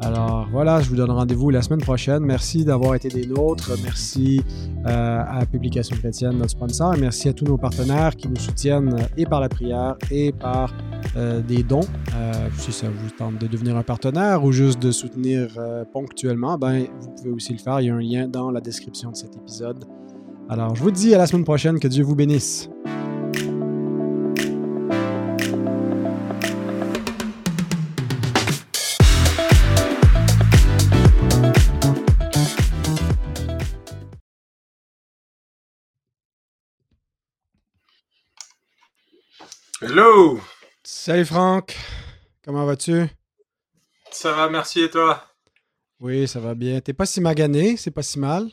Alors 0.01 0.47
voilà, 0.53 0.83
je 0.83 0.91
vous 0.91 0.97
donne 0.97 1.13
rendez-vous 1.13 1.49
la 1.49 1.63
semaine 1.63 1.81
prochaine. 1.81 2.25
Merci 2.25 2.67
d'avoir 2.67 2.95
été 2.95 3.09
des 3.09 3.27
nôtres. 3.27 3.73
Merci 3.83 4.43
à 4.85 5.47
Publication 5.51 5.97
Chrétienne, 5.97 6.37
notre 6.37 6.51
sponsor. 6.51 6.95
Et 6.95 7.01
merci 7.01 7.31
à 7.31 7.33
tous 7.33 7.47
nos 7.47 7.57
partenaires 7.57 8.15
qui 8.15 8.29
nous 8.29 8.37
soutiennent 8.37 8.95
et 9.17 9.25
par 9.25 9.41
la 9.41 9.49
prière 9.49 9.97
et 10.11 10.33
par 10.33 10.75
des 11.49 11.63
dons. 11.63 11.87
si 12.59 12.73
ça 12.73 12.89
vous 12.89 13.11
tente 13.17 13.39
de 13.39 13.47
devenir 13.47 13.77
un 13.79 13.83
partenaire 13.83 14.45
ou 14.45 14.53
juste 14.53 14.83
de 14.83 14.91
soutenir 14.91 15.57
ponctuellement, 15.93 16.59
ben, 16.59 16.87
vous 17.01 17.11
pouvez 17.17 17.31
aussi 17.31 17.53
le 17.53 17.59
faire. 17.59 17.81
Il 17.81 17.87
y 17.87 17.91
a 17.91 17.95
un 17.95 18.01
lien 18.01 18.29
dans 18.29 18.51
la 18.51 18.61
description 18.61 18.74
description 18.75 19.13
de 19.13 19.17
cet 19.17 19.37
épisode. 19.37 19.85
Alors, 20.49 20.75
je 20.75 20.83
vous 20.83 20.91
dis 20.91 21.15
à 21.15 21.19
la 21.19 21.29
semaine 21.29 21.45
prochaine. 21.45 21.79
Que 21.79 21.87
Dieu 21.87 22.03
vous 22.03 22.17
bénisse. 22.17 22.69
Hello! 39.81 40.41
Salut 40.83 41.25
Franck, 41.25 41.77
comment 42.45 42.65
vas-tu? 42.65 43.07
Ça 44.11 44.33
va, 44.33 44.49
merci 44.49 44.81
et 44.81 44.91
toi? 44.91 45.23
Oui, 46.01 46.27
ça 46.27 46.41
va 46.41 46.55
bien. 46.55 46.81
T'es 46.81 46.93
pas 46.93 47.07
si 47.07 47.21
magané, 47.21 47.77
c'est 47.77 47.93
pas 47.93 48.03
si 48.03 48.19
mal. 48.19 48.51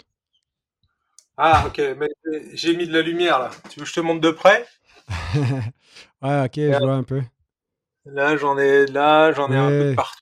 Ah, 1.43 1.63
ok, 1.65 1.81
mais 1.97 2.07
j'ai 2.53 2.77
mis 2.77 2.85
de 2.85 2.93
la 2.93 3.01
lumière 3.01 3.39
là. 3.39 3.49
Tu 3.67 3.79
veux 3.79 3.85
que 3.85 3.89
je 3.89 3.95
te 3.95 3.99
montre 3.99 4.21
de 4.21 4.29
près? 4.29 4.67
Ouais, 6.21 6.43
ok, 6.45 6.53
je 6.55 6.77
vois 6.77 6.93
un 6.93 7.01
peu. 7.01 7.23
Là, 8.05 8.37
j'en 8.37 8.59
ai, 8.59 8.85
là, 8.85 9.31
j'en 9.31 9.51
ai 9.51 9.57
un 9.57 9.69
peu 9.69 9.89
de 9.89 9.95
partout. 9.95 10.21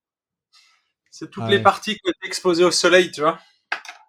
C'est 1.12 1.30
toutes 1.30 1.50
les 1.50 1.60
parties 1.60 2.00
ont 2.06 2.10
été 2.10 2.26
exposées 2.26 2.64
au 2.64 2.72
soleil, 2.72 3.12
tu 3.12 3.20
vois. 3.20 3.38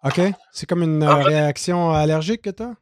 Ok, 0.04 0.20
c'est 0.52 0.68
comme 0.68 0.84
une 0.84 1.02
euh, 1.02 1.16
réaction 1.24 1.90
allergique 1.90 2.42
que 2.42 2.50
t'as? 2.50 2.74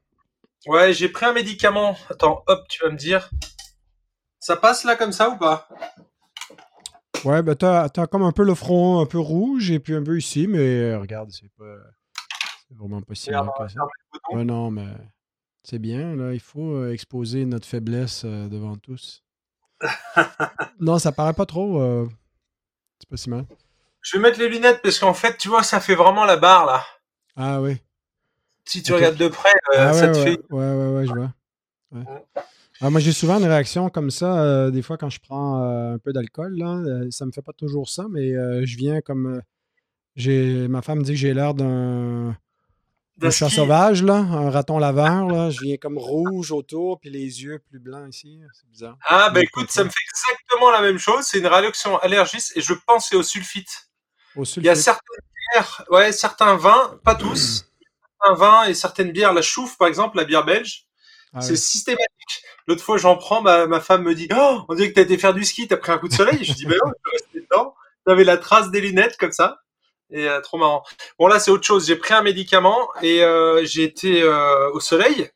Ouais, 0.66 0.92
j'ai 0.92 1.08
pris 1.08 1.24
un 1.24 1.32
médicament. 1.32 1.96
Attends, 2.10 2.44
hop, 2.48 2.68
tu 2.68 2.84
vas 2.84 2.90
me 2.90 2.98
dire. 2.98 3.30
Ça 4.40 4.56
passe 4.56 4.84
là 4.84 4.96
comme 4.96 5.12
ça 5.12 5.30
ou 5.30 5.38
pas? 5.38 5.70
Ouais, 7.24 7.40
bah 7.40 7.54
t'as 7.54 7.84
as 7.84 8.06
comme 8.06 8.24
un 8.24 8.32
peu 8.32 8.44
le 8.44 8.54
front 8.54 9.00
un 9.00 9.06
peu 9.06 9.18
rouge 9.18 9.70
et 9.70 9.80
puis 9.80 9.94
un 9.94 10.02
peu 10.02 10.18
ici, 10.18 10.46
mais 10.46 10.58
euh, 10.58 10.98
regarde, 10.98 11.30
c'est 11.30 11.50
pas. 11.56 11.64
C'est 12.68 12.76
vraiment 12.76 13.00
que 13.00 13.14
ça. 13.14 13.44
Ouais, 14.32 14.44
non, 14.44 14.70
mais 14.70 14.88
c'est 15.62 15.78
bien, 15.78 16.14
là. 16.16 16.32
Il 16.34 16.40
faut 16.40 16.76
euh, 16.76 16.92
exposer 16.92 17.44
notre 17.44 17.66
faiblesse 17.66 18.22
euh, 18.24 18.48
devant 18.48 18.76
tous. 18.76 19.22
non, 20.80 20.98
ça 20.98 21.12
paraît 21.12 21.34
pas 21.34 21.46
trop. 21.46 21.80
Euh, 21.80 22.08
c'est 22.98 23.08
pas 23.08 23.16
si 23.16 23.30
mal. 23.30 23.46
Je 24.02 24.16
vais 24.16 24.22
mettre 24.22 24.38
les 24.38 24.48
lunettes 24.48 24.80
parce 24.82 24.98
qu'en 24.98 25.14
fait, 25.14 25.36
tu 25.36 25.48
vois, 25.48 25.62
ça 25.62 25.80
fait 25.80 25.94
vraiment 25.94 26.24
la 26.24 26.36
barre, 26.36 26.66
là. 26.66 26.84
Ah 27.36 27.60
oui. 27.60 27.76
Si 28.64 28.82
tu 28.82 28.92
regardes 28.92 29.16
de 29.16 29.28
près, 29.28 29.52
ah 29.74 29.92
ça 29.92 30.08
te 30.08 30.18
fait. 30.18 30.38
Ouais, 30.50 30.72
ouais, 30.72 30.94
ouais, 30.94 31.06
je 31.06 31.12
vois. 31.12 31.32
Ah, 32.80 32.90
moi, 32.90 33.00
j'ai 33.00 33.12
souvent 33.12 33.38
une 33.38 33.46
réaction 33.46 33.88
comme 33.88 34.10
ça, 34.10 34.70
des 34.70 34.82
fois, 34.82 34.98
quand 34.98 35.08
je 35.08 35.20
prends 35.20 35.62
un 35.92 35.98
peu 35.98 36.12
d'alcool, 36.12 36.56
là. 36.56 36.82
ça 37.10 37.24
me 37.24 37.32
fait 37.32 37.42
pas 37.42 37.54
toujours 37.54 37.88
ça, 37.88 38.06
mais 38.10 38.30
je 38.66 38.76
viens 38.76 39.00
comme. 39.00 39.40
j'ai 40.16 40.68
ma 40.68 40.82
femme 40.82 41.02
dit 41.02 41.12
que 41.12 41.18
j'ai 41.18 41.32
l'air 41.32 41.54
d'un 41.54 42.36
un 43.22 43.30
chat 43.30 43.50
sauvage, 43.50 44.02
là, 44.02 44.16
un 44.16 44.50
raton 44.50 44.78
laveur, 44.78 45.26
là. 45.26 45.50
Je 45.50 45.60
viens 45.60 45.76
comme 45.76 45.98
rouge 45.98 46.52
autour, 46.52 47.00
puis 47.00 47.10
les 47.10 47.42
yeux 47.42 47.60
plus 47.68 47.78
blancs 47.78 48.14
ici. 48.14 48.40
C'est 48.52 48.68
bizarre. 48.68 48.96
Ah, 49.06 49.30
ben 49.30 49.40
écoute, 49.42 49.70
ça 49.70 49.84
me 49.84 49.88
fait 49.88 49.94
exactement 50.10 50.70
la 50.70 50.80
même 50.80 50.98
chose. 50.98 51.24
C'est 51.24 51.38
une 51.38 51.46
réaction 51.46 51.98
allergique 51.98 52.44
et 52.54 52.60
je 52.60 52.74
pense 52.86 53.12
au 53.12 53.22
sulfite. 53.22 53.90
Au 54.36 54.44
sulfite. 54.44 54.64
Il 54.64 54.66
y 54.66 54.70
a 54.70 54.76
certaines 54.76 55.24
bières, 55.52 55.84
ouais, 55.90 56.12
certains 56.12 56.56
vins, 56.56 56.98
pas 57.04 57.14
tous, 57.14 57.66
certains 58.20 58.34
vins 58.34 58.64
et 58.64 58.74
certaines 58.74 59.12
bières, 59.12 59.32
la 59.32 59.42
chouffe 59.42 59.76
par 59.78 59.88
exemple, 59.88 60.16
la 60.16 60.24
bière 60.24 60.44
belge, 60.44 60.86
ah 61.34 61.40
c'est 61.40 61.56
systématique. 61.56 62.42
L'autre 62.66 62.82
fois, 62.82 62.98
j'en 62.98 63.16
prends, 63.16 63.42
ma, 63.42 63.80
femme 63.80 64.02
me 64.02 64.14
dit 64.14 64.28
Oh, 64.34 64.62
on 64.68 64.74
dirait 64.74 64.90
que 64.90 64.94
t'as 64.94 65.02
été 65.02 65.18
faire 65.18 65.34
du 65.34 65.44
ski, 65.44 65.68
t'as 65.68 65.76
pris 65.76 65.92
un 65.92 65.98
coup 65.98 66.08
de 66.08 66.14
soleil. 66.14 66.42
je 66.44 66.52
dis 66.52 66.66
Ben 66.66 66.78
non, 66.84 66.92
je 66.92 67.10
suis 67.10 67.18
resté 67.18 67.40
dedans. 67.40 67.74
T'avais 68.06 68.24
la 68.24 68.38
trace 68.38 68.70
des 68.70 68.80
lunettes 68.80 69.16
comme 69.18 69.32
ça. 69.32 69.58
Et 70.11 70.26
euh, 70.28 70.40
trop 70.40 70.56
marrant. 70.56 70.82
Bon 71.18 71.26
là 71.26 71.38
c'est 71.38 71.50
autre 71.50 71.66
chose. 71.66 71.86
J'ai 71.86 71.96
pris 71.96 72.14
un 72.14 72.22
médicament 72.22 72.89
et 73.02 73.22
euh, 73.22 73.64
j'ai 73.64 73.82
été 73.82 74.22
euh, 74.22 74.70
au 74.72 74.80
soleil 74.80 75.30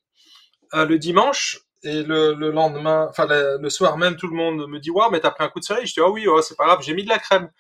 le 0.75 0.97
dimanche 0.97 1.61
et 1.83 2.03
le, 2.03 2.33
le 2.33 2.51
lendemain, 2.51 3.07
enfin 3.11 3.27
le, 3.29 3.69
soir 3.69 3.99
même, 3.99 4.17
tout 4.17 4.27
le 4.27 4.35
monde 4.35 4.67
me 4.67 4.79
dit 4.79 4.91
waouh 4.91 5.11
mais 5.11 5.21
t'as 5.21 5.31
pris 5.31 5.45
un 5.45 5.49
coup 5.49 5.61
de 5.61 5.65
soleil? 5.65 5.87
Je 5.87 5.93
dis 5.93 6.01
ah 6.01 6.09
oui 6.09 6.27
c'est 6.43 6.57
pas 6.57 6.65
grave. 6.65 6.79
J'ai 6.83 6.95
mis 6.95 7.05
de 7.05 7.11
la 7.11 7.19
crème. 7.19 7.51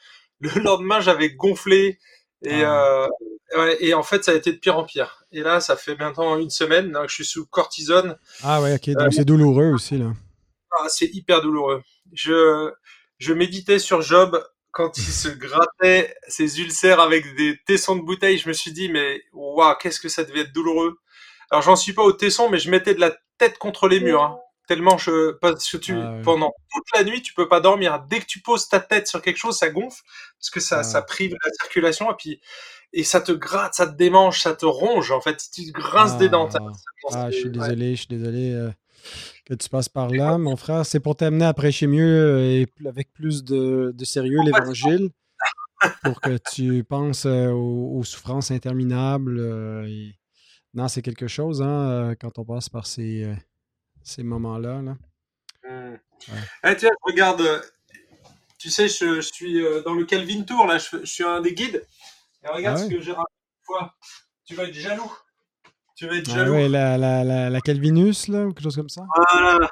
Le 0.40 0.48
lendemain 0.62 1.01
j'avais 1.01 1.30
gonflé 1.30 1.98
et 2.43 2.64
ah. 2.64 3.09
et 3.80 3.93
en 3.93 4.02
fait 4.02 4.24
ça 4.24 4.32
a 4.32 4.34
été 4.34 4.52
de 4.52 4.56
pire 4.56 4.78
en 4.78 4.84
pire. 4.84 5.24
Et 5.30 5.43
là 5.43 5.60
ça 5.60 5.76
fait 5.76 5.97
maintenant 5.97 6.39
une 6.39 6.48
semaine 6.48 6.93
que 6.93 7.09
je 7.09 7.14
suis 7.14 7.26
sous 7.26 7.44
cortisone. 7.44 8.16
Ah 8.43 8.62
ouais 8.62 8.74
ok 8.74 8.89
donc 8.94 9.12
c'est 9.12 9.26
douloureux 9.26 9.72
aussi 9.74 9.98
là. 9.98 10.12
Ah, 10.70 10.89
c'est 10.89 11.10
hyper 11.12 11.43
douloureux. 11.43 11.82
Je 12.14 12.72
je 13.18 13.34
méditais 13.34 13.78
sur 13.78 14.01
Job 14.01 14.43
quand 14.73 14.97
il 14.97 15.05
se 15.05 15.28
grattait 15.28 16.15
ses 16.28 16.61
ulcères 16.61 16.99
avec 17.01 17.35
des 17.36 17.59
tessons 17.66 17.97
de 17.97 18.03
bouteille, 18.03 18.39
je 18.39 18.49
me 18.49 18.55
suis 18.55 18.73
dit, 18.73 18.89
mais 18.89 19.23
waouh, 19.32 19.74
qu'est-ce 19.77 20.01
que 20.01 20.09
ça 20.09 20.24
devait 20.24 20.40
être 20.40 20.53
douloureux. 20.53 20.99
Alors, 21.51 21.62
j'en 21.62 21.77
suis 21.77 21.93
pas 21.93 22.03
au 22.03 22.12
tesson, 22.12 22.49
mais 22.49 22.59
je 22.59 22.70
mettais 22.70 22.94
de 22.94 23.01
la 23.01 23.15
tête 23.36 23.59
contre 23.59 23.86
les 23.86 24.01
murs. 24.01 24.23
Hein. 24.23 24.39
tellement 24.66 24.97
je, 24.97 25.32
parce 25.32 25.70
que 25.70 25.77
tu, 25.77 25.94
ah 25.94 26.16
pendant 26.24 26.53
toute 26.73 26.85
la 26.94 27.05
nuit, 27.05 27.20
tu 27.20 27.35
peux 27.35 27.49
pas 27.49 27.61
dormir. 27.61 28.03
Dès 28.09 28.20
que 28.20 28.24
tu 28.24 28.40
poses 28.40 28.66
ta 28.69 28.81
tête 28.81 29.07
sur 29.07 29.20
quelque 29.20 29.36
chose, 29.36 29.59
ça 29.59 29.69
gonfle, 29.69 30.01
parce 30.39 30.51
que 30.51 30.61
ça, 30.61 30.82
ça 30.82 31.03
prive 31.03 31.36
la 31.44 31.51
circulation, 31.61 32.11
et 32.11 32.15
puis, 32.19 32.40
et 32.94 33.05
ça 33.05 33.20
te 33.20 33.32
gratte, 33.32 33.74
ça 33.74 33.86
te 33.86 33.94
démange, 33.94 34.40
ça 34.40 34.55
te 34.55 34.65
ronge, 34.65 35.11
en 35.11 35.20
fait. 35.20 35.39
Tu 35.53 35.70
grinces 35.73 36.16
des 36.16 36.31
dents. 36.31 36.49
Ah, 37.12 37.31
je 37.31 37.36
suis 37.36 37.51
désolé, 37.51 37.94
je 37.94 38.01
suis 38.01 38.09
désolé. 38.09 38.53
Euh, 38.53 38.70
que 39.44 39.55
tu 39.55 39.69
passes 39.69 39.89
par 39.89 40.09
là, 40.09 40.39
mon 40.39 40.56
frère. 40.56 40.86
C'est 40.86 41.01
pour 41.01 41.16
t'amener 41.16 41.44
à 41.44 41.55
prêcher 41.55 41.86
mieux 41.86 42.05
euh, 42.05 42.44
et 42.44 42.66
avec 42.86 43.12
plus 43.12 43.44
de, 43.44 43.94
sérieux 44.05 44.39
l'Évangile, 44.44 45.10
pour 46.05 46.20
que 46.20 46.39
tu 46.52 46.85
penses 46.85 47.27
euh, 47.27 47.51
aux, 47.51 48.05
souffrances 48.05 48.51
interminables. 48.51 49.39
Euh, 49.39 50.09
non, 50.74 50.89
c'est 50.89 51.02
quelque 51.02 51.27
chose 51.27 51.60
hein, 51.62 52.14
quand 52.20 52.39
on 52.39 52.44
passe 52.44 52.69
par 52.69 52.86
ces, 52.86 53.31
ces 54.02 54.23
moments-là. 54.23 54.81
Là. 54.82 54.97
Mmh. 55.64 56.74
tiens, 56.78 56.90
regarde, 57.02 57.43
tu 58.59 58.70
sais, 58.70 58.89
je, 58.89 59.20
suis 59.20 59.62
dans 59.85 59.94
le 59.94 60.05
Calvin 60.05 60.43
Tour, 60.43 60.66
là, 60.66 60.78
je, 60.78 61.05
suis 61.05 61.24
un 61.24 61.40
des 61.40 61.52
guides. 61.52 61.85
Et 62.44 62.48
regarde 62.48 62.78
ah 62.81 62.85
ce 62.85 62.89
que 62.89 63.01
j'ai 63.01 63.12
raconté. 63.12 63.93
Tu 64.44 64.55
vas 64.55 64.64
être 64.64 64.74
jaloux. 64.74 65.12
Tu 66.02 66.08
vas 66.08 66.16
être 66.16 66.30
ah 66.32 66.34
jaloux. 66.34 66.54
la, 66.68 66.98
la, 66.98 67.22
la, 67.22 67.48
la, 67.48 67.60
Calvinus, 67.60 68.26
là, 68.26 68.44
ou 68.44 68.48
quelque 68.48 68.64
chose 68.64 68.74
comme 68.74 68.88
ça. 68.88 69.02
Voilà. 69.14 69.70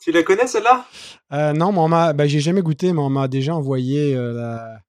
Tu 0.00 0.10
la 0.10 0.22
connais, 0.22 0.46
celle-là? 0.46 0.86
Euh, 1.34 1.52
Non, 1.52 1.70
mais 1.70 1.80
on 1.80 1.88
m'a... 1.88 2.14
Ben, 2.14 2.26
j'ai 2.26 2.40
jamais 2.40 2.62
goûté, 2.62 2.94
mais 2.94 3.00
on 3.00 3.10
m'a 3.10 3.28
déjà 3.28 3.54
envoyé 3.54 4.16
euh, 4.16 4.32
la... 4.32 4.80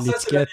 l'étiquette. 0.00 0.48